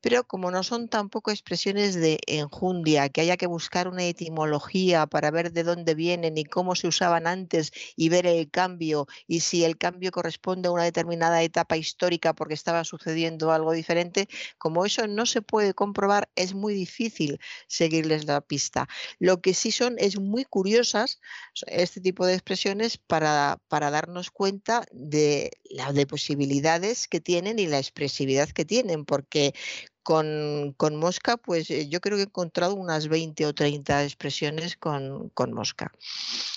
[0.00, 5.30] pero como no son tampoco expresiones de enjundia, que haya que buscar una etimología para
[5.30, 8.91] ver de dónde vienen y cómo se usaban antes y ver el cambio
[9.26, 14.28] y si el cambio corresponde a una determinada etapa histórica porque estaba sucediendo algo diferente,
[14.58, 18.88] como eso no se puede comprobar, es muy difícil seguirles la pista.
[19.18, 21.20] Lo que sí son es muy curiosas
[21.66, 27.66] este tipo de expresiones para, para darnos cuenta de las de posibilidades que tienen y
[27.66, 29.54] la expresividad que tienen, porque
[30.02, 34.76] con, con, mosca, pues eh, yo creo que he encontrado unas 20 o 30 expresiones
[34.76, 35.92] con, con mosca.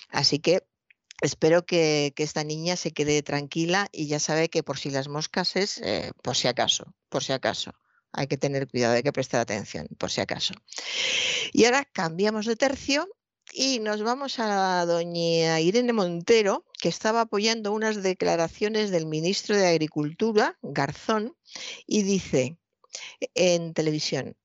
[0.09, 0.64] Así que
[1.22, 5.56] espero que, esta niña se quede tranquila y ya sabe que por si las moscas
[5.56, 7.74] es eh, por si acaso, por si acaso.
[8.11, 10.53] Hay que tener cuidado, hay que prestar atención, por si acaso.
[11.52, 13.10] Y ahora cambiamos de tercio
[13.52, 19.68] y nos vamos a doña Irene Montero, que estaba apoyando unas declaraciones del ministro de
[19.68, 21.35] Agricultura, Garzón,
[21.85, 22.58] y dice
[23.34, 24.35] en televisión,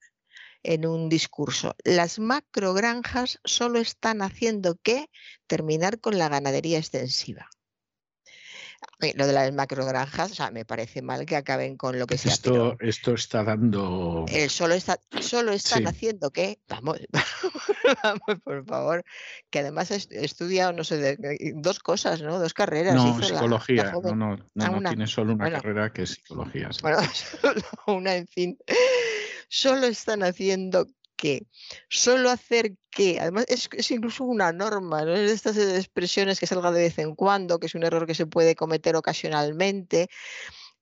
[0.63, 5.11] en un discurso, las macrogranjas solo están haciendo que
[5.47, 7.49] terminar con la ganadería extensiva.
[9.15, 12.33] Lo de las macrogranjas, o sea, me parece mal que acaben con lo que sea.
[12.33, 14.27] Esto, esto está dando.
[14.49, 16.59] solo, está, solo están haciendo que.
[16.69, 16.99] Vamos,
[18.03, 19.05] vamos, por favor.
[19.51, 21.19] Que además he estudiado, no sé,
[21.55, 22.39] dos cosas, ¿no?
[22.39, 22.95] Dos carreras.
[22.95, 23.93] No, psicología.
[23.93, 26.69] no, no, no, tiene solo una carrera que es psicología.
[26.83, 26.99] Bueno,
[27.41, 28.59] solo una, en fin.
[29.51, 31.47] Solo están haciendo que,
[31.89, 35.15] solo hacer que, además es, incluso una norma, ¿no?
[35.15, 38.15] Es de estas expresiones que salga de vez en cuando, que es un error que
[38.15, 40.09] se puede cometer ocasionalmente.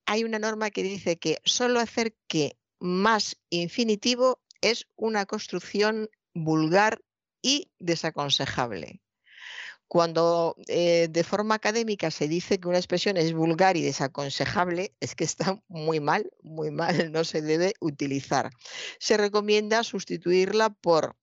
[0.05, 7.01] Hay una norma que dice que solo hacer que más infinitivo es una construcción vulgar
[7.41, 9.01] y desaconsejable
[9.89, 15.15] cuando eh, de forma académica se dice que una expresión es vulgar y desaconsejable, es
[15.15, 18.51] que está muy mal, muy mal, no se debe utilizar.
[18.99, 21.17] Se recomienda sustituirla por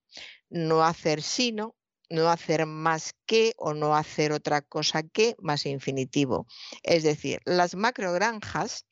[0.50, 1.76] no hacer sino,
[2.10, 6.48] no hacer más que o no hacer otra cosa que más infinitivo.
[6.82, 8.84] Es decir, las macrogranjas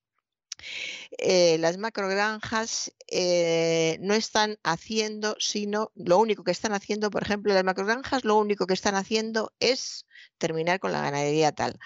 [1.19, 7.55] eh, las macrogranjas eh, no están haciendo, sino lo único que están haciendo, por ejemplo,
[7.55, 10.07] las macrogranjas lo único que están haciendo es
[10.39, 11.79] terminar con la ganadería tal.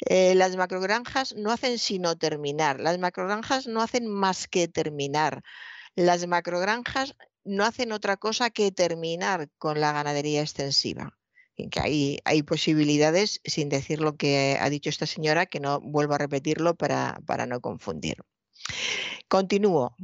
[0.00, 5.42] Eh, las macrogranjas no hacen sino terminar, las macrogranjas no hacen más que terminar.
[5.96, 11.17] Las macrogranjas no hacen otra cosa que terminar con la ganadería extensiva
[11.66, 16.14] que hay, hay posibilidades, sin decir lo que ha dicho esta señora, que no vuelvo
[16.14, 18.18] a repetirlo para, no confundir.
[19.28, 19.96] Continúo.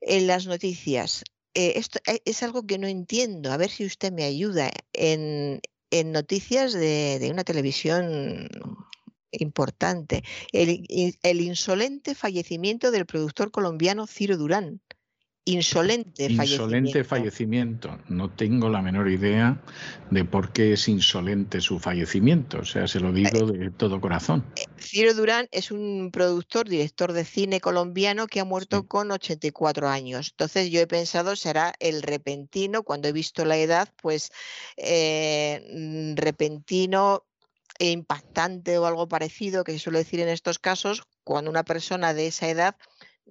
[0.00, 4.12] En las noticias, eh, esto eh, es algo que no entiendo, a ver si usted
[4.12, 4.70] me ayuda.
[4.92, 5.60] En,
[6.12, 8.48] noticias de, una televisión
[9.32, 10.22] importante,
[10.52, 14.80] el, insolente fallecimiento del productor colombiano Ciro Durán
[15.52, 17.98] insolente, insolente fallecimiento.
[18.08, 19.60] No tengo la menor idea
[20.10, 22.60] de por qué es insolente su fallecimiento.
[22.60, 24.44] O sea, se lo digo de todo corazón.
[24.56, 29.88] Eh, Ciro Durán es un productor, director de cine colombiano que ha muerto con 84
[29.88, 30.28] años.
[30.30, 34.30] Entonces yo he pensado será el repentino, cuando he visto la edad, pues
[34.76, 37.24] eh, mm, repentino
[37.78, 42.12] e impactante o algo parecido que se suele decir en estos casos, cuando una persona
[42.12, 42.76] de esa edad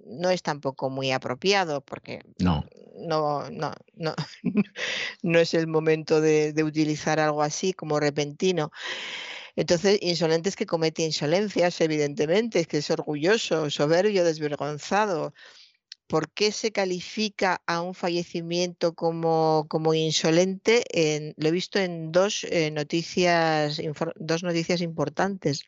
[0.06, 2.64] no es tampoco muy apropiado porque no,
[2.96, 4.14] no, no, no,
[5.22, 8.70] no es el momento de, utilizar algo así como repentino.
[9.56, 15.34] Entonces, insolentes que comete insolencias, evidentemente, es que es orgulloso, soberbio, desvergonzado.
[16.06, 20.84] ¿Por qué se califica a un fallecimiento como, como insolente?
[21.36, 23.80] lo he visto en dos, eh, noticias,
[24.16, 25.64] dos noticias importantes.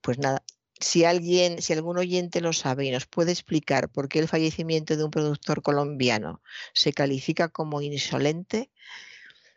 [0.00, 0.42] Pues nada,
[0.82, 4.96] si alguien, si algún oyente lo sabe y nos puede explicar por qué el fallecimiento
[4.96, 6.42] de un productor colombiano
[6.74, 8.70] se califica como insolente,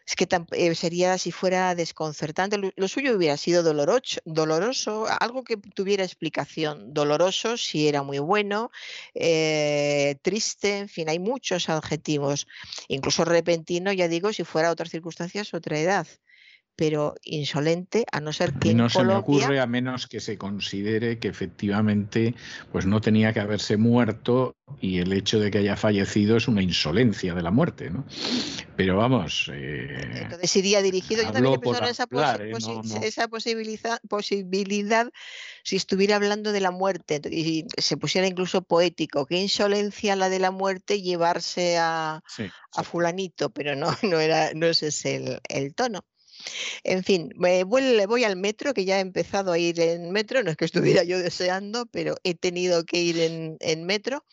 [0.06, 2.58] es que eh, sería si fuera desconcertante.
[2.76, 6.94] Lo, suyo hubiera sido doloroso, doloroso, algo que tuviera explicación.
[6.94, 8.70] Doloroso si era muy bueno,
[9.16, 12.48] eh, triste, en fin, hay muchos adjetivos.
[12.88, 16.08] Incluso repentino, ya digo, si fuera otras circunstancias, otra edad
[16.76, 18.74] pero insolente, a no ser que...
[18.74, 22.36] no se me ocurre a menos que se considere que efectivamente
[22.72, 26.62] pues no tenía que haberse muerto y el hecho de que haya fallecido es una
[26.62, 28.06] insolencia de la muerte, ¿no?
[28.76, 29.50] Pero vamos...
[29.54, 33.08] Eh, Entonces iría dirigido, yo también he pensado en esa, ¿eh?
[33.08, 35.12] esa posibilidad, posibilidad
[35.64, 40.40] si estuviera hablando de la muerte y se pusiera incluso poético, qué insolencia la de
[40.40, 42.22] la muerte llevarse a,
[42.74, 46.06] a fulanito, pero no, no, era, no ese es el, el tono.
[46.84, 50.58] En fin, voy, al metro, que ya he empezado a ir en metro, no es
[50.58, 54.26] que estuviera yo deseando, pero he tenido que ir en, metro.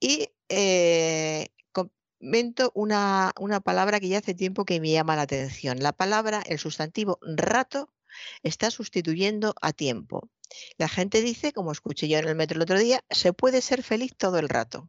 [0.00, 5.78] Y eh, comento una, una palabra que ya hace tiempo que me llama la atención.
[5.80, 7.92] La palabra, el sustantivo rato,
[8.42, 10.28] está sustituyendo a tiempo.
[10.76, 13.82] La gente dice, como escuché yo en el metro el otro día, se puede ser
[13.82, 14.88] feliz todo el rato.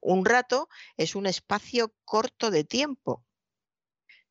[0.00, 3.23] Un rato es un espacio corto de tiempo,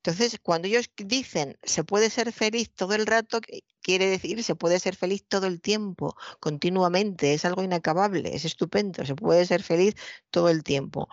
[0.06, 3.40] entonces, cuando ellos dicen se puede ser feliz todo el rato,
[3.82, 9.06] quiere decir se puede ser feliz todo el tiempo, continuamente, es algo inacabable, es estupendo,
[9.06, 9.96] se puede ser feliz
[10.30, 11.08] todo el tiempo.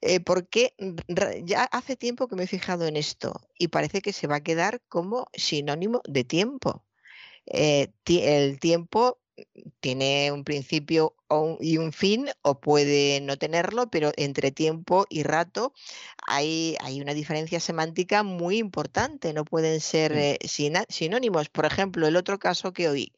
[0.00, 0.74] Eh, porque
[1.44, 4.42] ya hace tiempo que me he fijado en esto y parece que se va a
[4.42, 6.84] quedar como sinónimo de tiempo.
[7.46, 9.20] Eh, el tiempo
[9.80, 11.14] tiene un principio
[11.60, 15.72] y un fin o puede no tenerlo, pero entre tiempo y rato
[16.26, 20.38] hay, hay una diferencia semántica muy importante, no pueden ser eh,
[20.88, 21.48] sinónimos.
[21.48, 23.12] Por ejemplo, el otro caso que oí,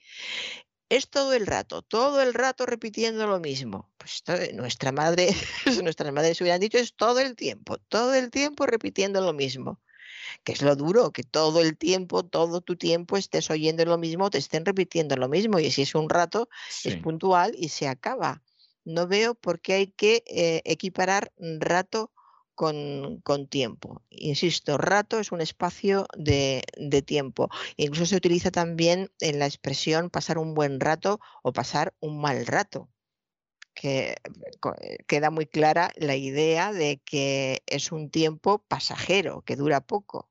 [0.89, 3.91] es todo el rato, todo el rato repitiendo lo mismo.
[3.99, 4.23] Pues
[4.55, 5.29] nuestra madre,
[5.83, 9.81] nuestras madres hubieran dicho es todo el tiempo, todo el tiempo repitiendo lo mismo
[10.45, 14.31] que es lo duro, que todo el tiempo, todo tu tiempo estés oyendo lo mismo,
[14.31, 16.49] te estén repitiendo lo mismo y si es un rato,
[16.85, 18.43] es puntual y se acaba.
[18.85, 22.13] No veo por qué hay que eh, equiparar rato
[22.55, 24.03] con, tiempo.
[24.11, 27.49] Insisto, rato es un espacio de, de, tiempo.
[27.77, 32.47] Incluso se utiliza también en la expresión pasar un buen rato o pasar un mal
[32.47, 32.89] rato
[33.79, 34.17] que
[34.81, 40.29] eh, queda muy clara la idea de que es un tiempo pasajero, que dura poco.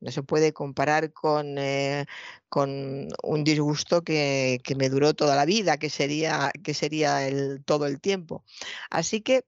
[0.00, 2.06] No se puede comparar con, eh,
[2.48, 7.64] con un disgusto que, que, me duró toda la vida, que sería, que sería el,
[7.64, 8.44] todo el tiempo.
[8.90, 9.44] Así que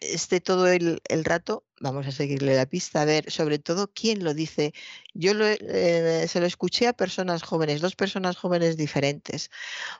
[0.00, 4.24] este todo el, el rato vamos a seguirle la pista, a ver sobre todo quién
[4.24, 4.72] lo dice.
[5.14, 9.50] Yo eh, se lo escuché a personas jóvenes, dos personas jóvenes diferentes.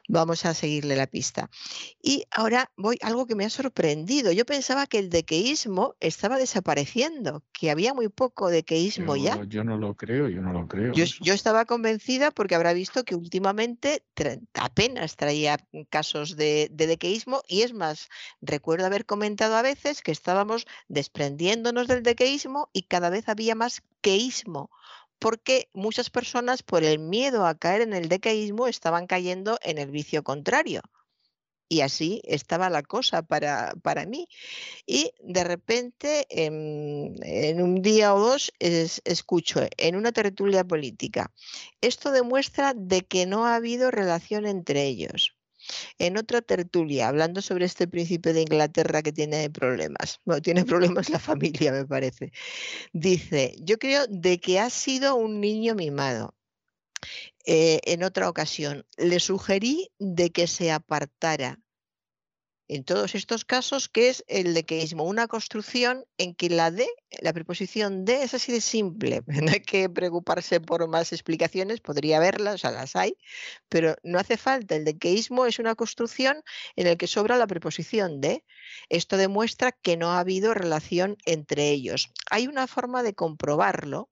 [0.08, 1.50] Vamos a seguirle la pista.
[2.02, 4.32] Y ahora voy a algo que me ha sorprendido.
[4.32, 9.42] Yo pensaba que el dequeísmo estaba desapareciendo, que había muy poco dequeísmo ya.
[9.44, 10.92] Yo no lo creo, yo no lo creo.
[10.92, 14.02] Yo, estaba convencida porque habrá visto que últimamente
[14.54, 18.08] apenas traía casos de, de dequeísmo y es más,
[18.40, 23.82] recuerdo haber comentado a veces que estábamos desprendiendo del dequeísmo y cada vez había más
[24.00, 24.70] queísmo,
[25.18, 29.90] porque muchas personas por el miedo a caer en el dequeísmo estaban cayendo en el
[29.90, 30.82] vicio contrario.
[31.68, 34.28] Y así estaba la cosa para, para mí.
[34.86, 41.32] Y de repente, en, un día o dos, escucho en una tertulia política,
[41.80, 45.35] esto demuestra de que no ha habido relación entre ellos.
[45.98, 51.08] En otra tertulia, hablando sobre este príncipe de Inglaterra que tiene problemas, bueno, tiene problemas
[51.10, 52.32] la familia, me parece,
[52.92, 56.34] dice, yo creo de que ha sido un niño mimado.
[57.44, 61.60] Eh, en otra ocasión, le sugerí de que se apartara
[62.68, 66.86] en todos estos casos, que es el dequeísmo, una construcción en que la D,
[67.20, 72.16] la preposición de es así de simple, no hay que preocuparse por más explicaciones, podría
[72.16, 73.16] haberlas, o sea, las hay,
[73.68, 76.42] pero no hace falta, el dequeísmo es una construcción
[76.74, 78.44] en la que sobra la preposición de.
[78.88, 82.10] Esto demuestra que no ha habido relación entre ellos.
[82.30, 84.10] Hay una forma de comprobarlo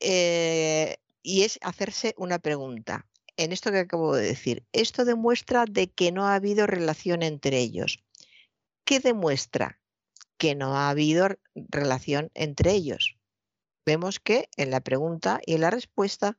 [0.00, 3.06] eh, y es hacerse una pregunta
[3.36, 4.66] en esto que acabo de decir.
[4.72, 8.04] Esto demuestra de que no ha habido relación entre ellos.
[8.84, 9.80] ¿Qué demuestra?
[10.38, 13.16] Que no ha habido relación entre ellos.
[13.86, 16.36] Vemos que en la pregunta y en la respuesta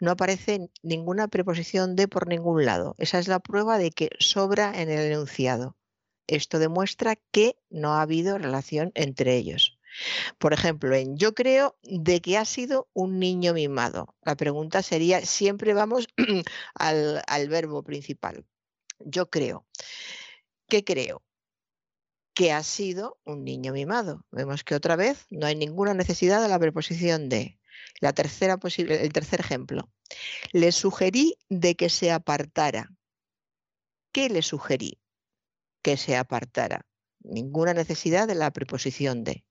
[0.00, 2.96] no aparece ninguna preposición de por ningún lado.
[2.98, 5.76] Esa es la prueba de que sobra en el enunciado.
[6.26, 9.79] Esto demuestra que no ha habido relación entre ellos.
[10.38, 14.16] Por ejemplo, en yo creo de que ha sido un niño mimado.
[14.24, 16.08] La pregunta sería, siempre vamos
[16.74, 18.46] al, verbo principal.
[19.00, 19.66] Yo creo.
[20.68, 21.22] ¿Qué creo?
[22.34, 24.24] Que ha sido un niño mimado.
[24.30, 27.58] Vemos que otra vez no hay ninguna necesidad de la preposición de.
[28.00, 29.90] La tercera el tercer ejemplo.
[30.52, 32.90] Le sugerí de que se apartara.
[34.12, 35.00] ¿Qué le sugerí?
[35.82, 36.86] Que se apartara.
[37.20, 39.44] Ninguna necesidad de la preposición de.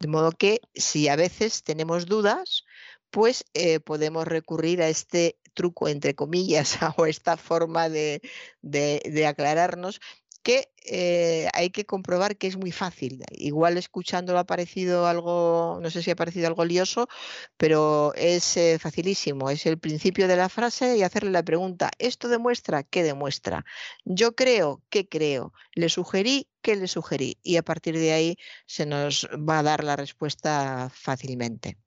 [0.00, 2.64] De modo que si a veces tenemos dudas,
[3.10, 8.22] pues eh, podemos recurrir a este truco, entre comillas, o esta forma de,
[8.62, 10.00] de aclararnos
[10.42, 13.22] que eh, hay que comprobar que es muy fácil.
[13.30, 17.08] Igual escuchándolo ha parecido algo, no sé si ha parecido algo lioso,
[17.56, 19.50] pero es eh, facilísimo.
[19.50, 22.82] Es el principio de la frase y hacerle la pregunta, ¿esto demuestra?
[22.82, 23.64] ¿Qué demuestra?
[24.04, 25.52] Yo creo, ¿qué creo?
[25.74, 27.38] Le sugerí, ¿qué le sugerí?
[27.42, 28.36] Y a partir de ahí
[28.66, 31.78] se nos va a dar la respuesta fácilmente.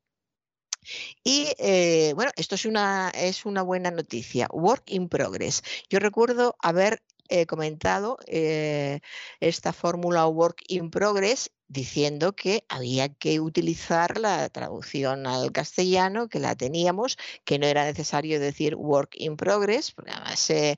[1.23, 4.47] Y eh, bueno, esto es una, es una buena noticia.
[4.51, 5.63] Work in progress.
[5.89, 7.01] Yo recuerdo haber
[7.41, 8.99] he comentado eh,
[9.39, 16.39] esta fórmula Work in Progress diciendo que había que utilizar la traducción al castellano, que
[16.39, 20.77] la teníamos, que no era necesario decir Work in Progress, porque además se,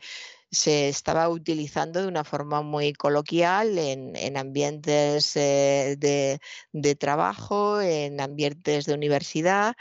[0.88, 8.94] estaba utilizando de una forma muy coloquial en, ambientes eh, de, trabajo, en ambientes de
[8.94, 9.76] universidad.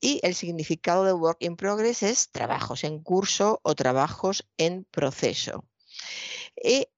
[0.00, 5.67] Y el significado de work in progress es trabajos en curso o trabajos en proceso.
[6.62, 6.88] Y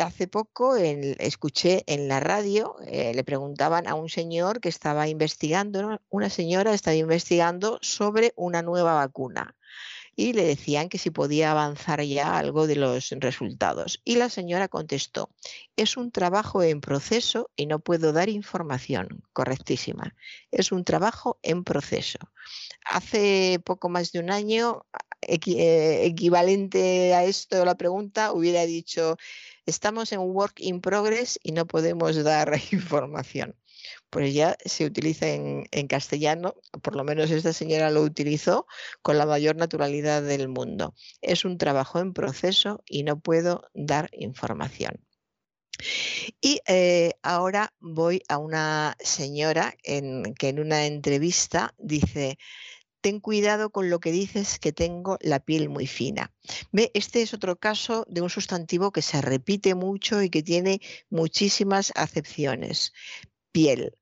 [0.00, 6.00] hace poco escuché en la radio, eh, le preguntaban a un señor que estaba investigando,
[6.08, 9.54] una señora estaba investigando sobre una nueva vacuna.
[10.14, 14.02] y le decían que si podía avanzar ya algo de los resultados.
[14.04, 15.30] Y la señora contestó,
[15.74, 19.22] es un trabajo en proceso y no puedo dar información.
[19.32, 20.14] Correctísima.
[20.50, 22.18] Es un trabajo en proceso.
[22.84, 24.84] Hace poco más de un año,
[25.22, 29.16] eh, equivalente a esto, la pregunta, hubiera dicho,
[29.66, 33.56] estamos en work in progress y no podemos dar información
[34.12, 38.66] pues ya se utiliza en, castellano, por lo menos esta señora lo utilizó
[39.00, 40.94] con la mayor naturalidad del mundo.
[41.22, 45.00] Es un trabajo en proceso y no puedo dar información.
[46.40, 52.38] Y eh, ahora voy a una señora en, que en una entrevista dice,
[53.00, 56.32] ten cuidado con lo que dices que tengo la piel muy fina.
[56.70, 60.80] Ve, este es otro caso de un sustantivo que se repite mucho y que tiene
[61.10, 62.92] muchísimas acepciones.
[63.50, 63.96] Piel.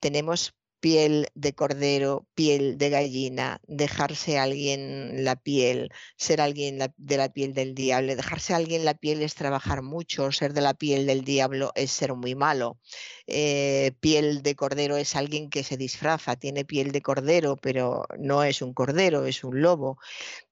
[0.00, 0.54] Tenemos
[0.86, 7.28] piel de cordero, piel de gallina, dejarse a alguien la piel, ser alguien de la
[7.28, 8.14] piel del diablo.
[8.14, 11.90] Dejarse a alguien la piel es trabajar mucho, ser de la piel del diablo es
[11.90, 12.78] ser muy malo.
[13.26, 18.44] Eh, piel de cordero es alguien que se disfraza, tiene piel de cordero, pero no
[18.44, 19.98] es un cordero, es un lobo.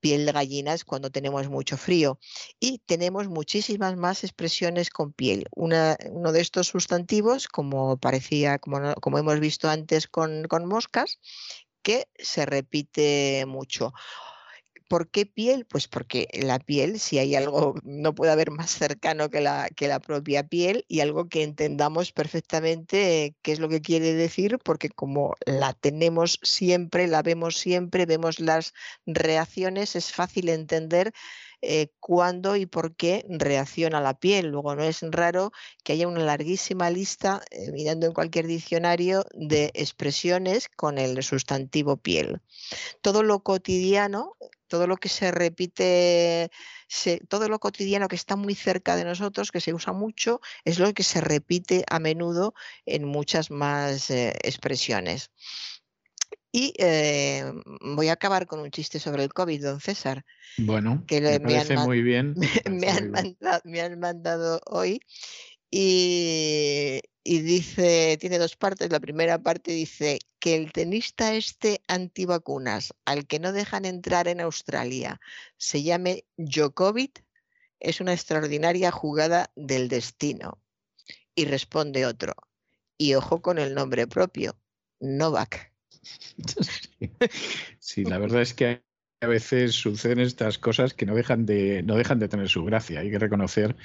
[0.01, 2.19] Piel de gallina es cuando tenemos mucho frío.
[2.59, 5.47] Y tenemos muchísimas más expresiones con piel.
[5.53, 11.19] uno de estos sustantivos, como parecía, como, como hemos visto antes con, con moscas,
[11.83, 13.93] que se repite mucho.
[14.89, 15.65] ¿Por qué piel?
[15.65, 19.89] Pues porque la piel, si hay algo, no puede haber más cercano que la, que
[19.89, 24.91] la propia piel y algo que entendamos perfectamente qué es lo que quiere decir, porque
[24.91, 28.75] como la tenemos siempre, la vemos siempre, vemos las
[29.07, 31.13] reacciones, es fácil entender
[31.67, 34.49] eh, cuándo y por qué reacciona la piel.
[34.49, 35.53] Luego no es raro
[35.83, 41.97] que haya una larguísima lista, eh, mirando en cualquier diccionario, de expresiones con el sustantivo
[41.97, 42.41] piel.
[43.01, 44.37] Todo lo cotidiano
[44.75, 46.51] todo lo que se repite,
[47.29, 50.93] todo lo cotidiano que está muy cerca de nosotros, que se usa mucho, es lo
[50.95, 55.31] que se repite a menudo en muchas más eh, expresiones.
[56.57, 60.25] Y eh, voy a acabar con un chiste sobre el COVID, don César.
[60.57, 62.37] Bueno, que me, parece muy bien.
[62.71, 65.01] me, han Mandado, me han mandado hoy
[65.69, 68.93] y, dice, tiene dos partes.
[68.93, 74.41] La primera parte dice que el tenista este antivacunas, al que no dejan entrar en
[74.41, 75.21] Australia,
[75.57, 77.25] se llame Djokovic,
[77.81, 80.63] es una extraordinaria jugada del destino.
[81.35, 82.35] Y responde otro,
[82.97, 84.57] y ojo con el nombre propio,
[85.01, 85.74] Novak.
[87.79, 88.83] Sí, la verdad es que
[89.21, 93.01] a veces suceden estas cosas que no dejan de, no dejan de tener su gracia.
[93.01, 93.77] Hay que reconocer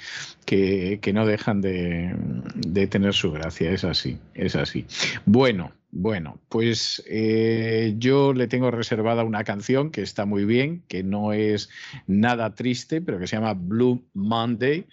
[0.44, 2.14] que, no dejan de,
[2.54, 3.70] de, tener su gracia.
[3.70, 4.86] Es así, es así.
[5.24, 11.02] Bueno, bueno, pues eh, yo le tengo reservada una canción que está muy bien, que
[11.02, 11.68] no es
[12.06, 14.86] nada triste, pero que se llama Blue Monday,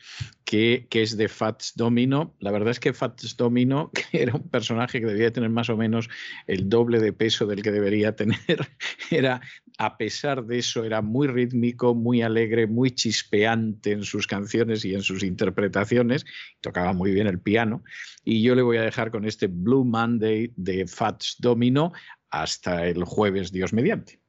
[0.47, 2.33] que, es de Fats Domino.
[2.39, 5.75] La verdad es que Fats Domino, que era un personaje que debía tener más o
[5.75, 6.09] menos
[6.47, 8.37] el doble de peso del que debería tener,
[9.11, 9.41] era
[9.77, 14.95] a pesar de eso, era muy rítmico, muy alegre, muy chispeante en sus canciones y
[14.95, 16.25] en sus interpretaciones.
[16.61, 17.83] Tocaba muy bien el piano.
[18.23, 21.91] Y yo le voy a dejar con este Blue Monday de Fats Domino
[22.29, 24.21] hasta el jueves, Dios mediante.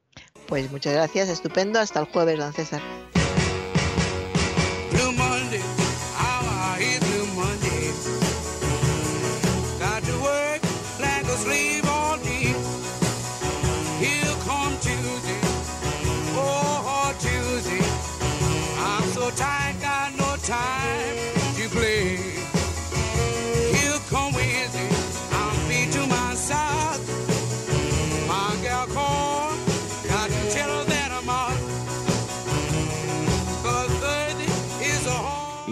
[0.48, 1.78] Pues muchas gracias, estupendo.
[1.78, 2.82] Hasta el jueves, don César.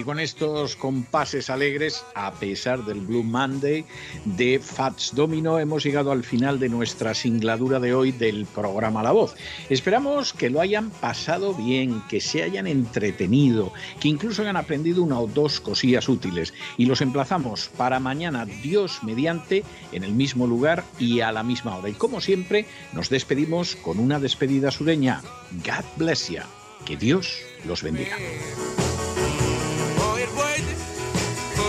[0.07, 3.85] Con estos compases alegres, a pesar del Blue Monday
[4.25, 9.11] de Fats Domino, hemos llegado al final de nuestra singladura de hoy del programa La
[9.11, 9.35] Voz.
[9.69, 15.19] Esperamos que lo hayan pasado bien, que se hayan entretenido, que incluso hayan aprendido una
[15.19, 16.55] o dos cosillas útiles.
[16.77, 21.77] Y los emplazamos para mañana, Dios mediante, en el mismo lugar y a la misma
[21.77, 21.89] hora.
[21.89, 25.21] Y como siempre, nos despedimos con una despedida sureña.
[25.65, 26.43] God bless you.
[26.85, 28.17] Que Dios los bendiga.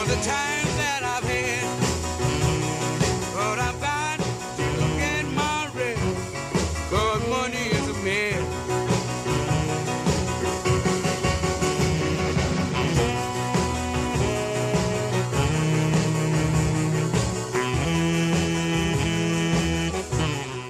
[0.07, 0.76] the time.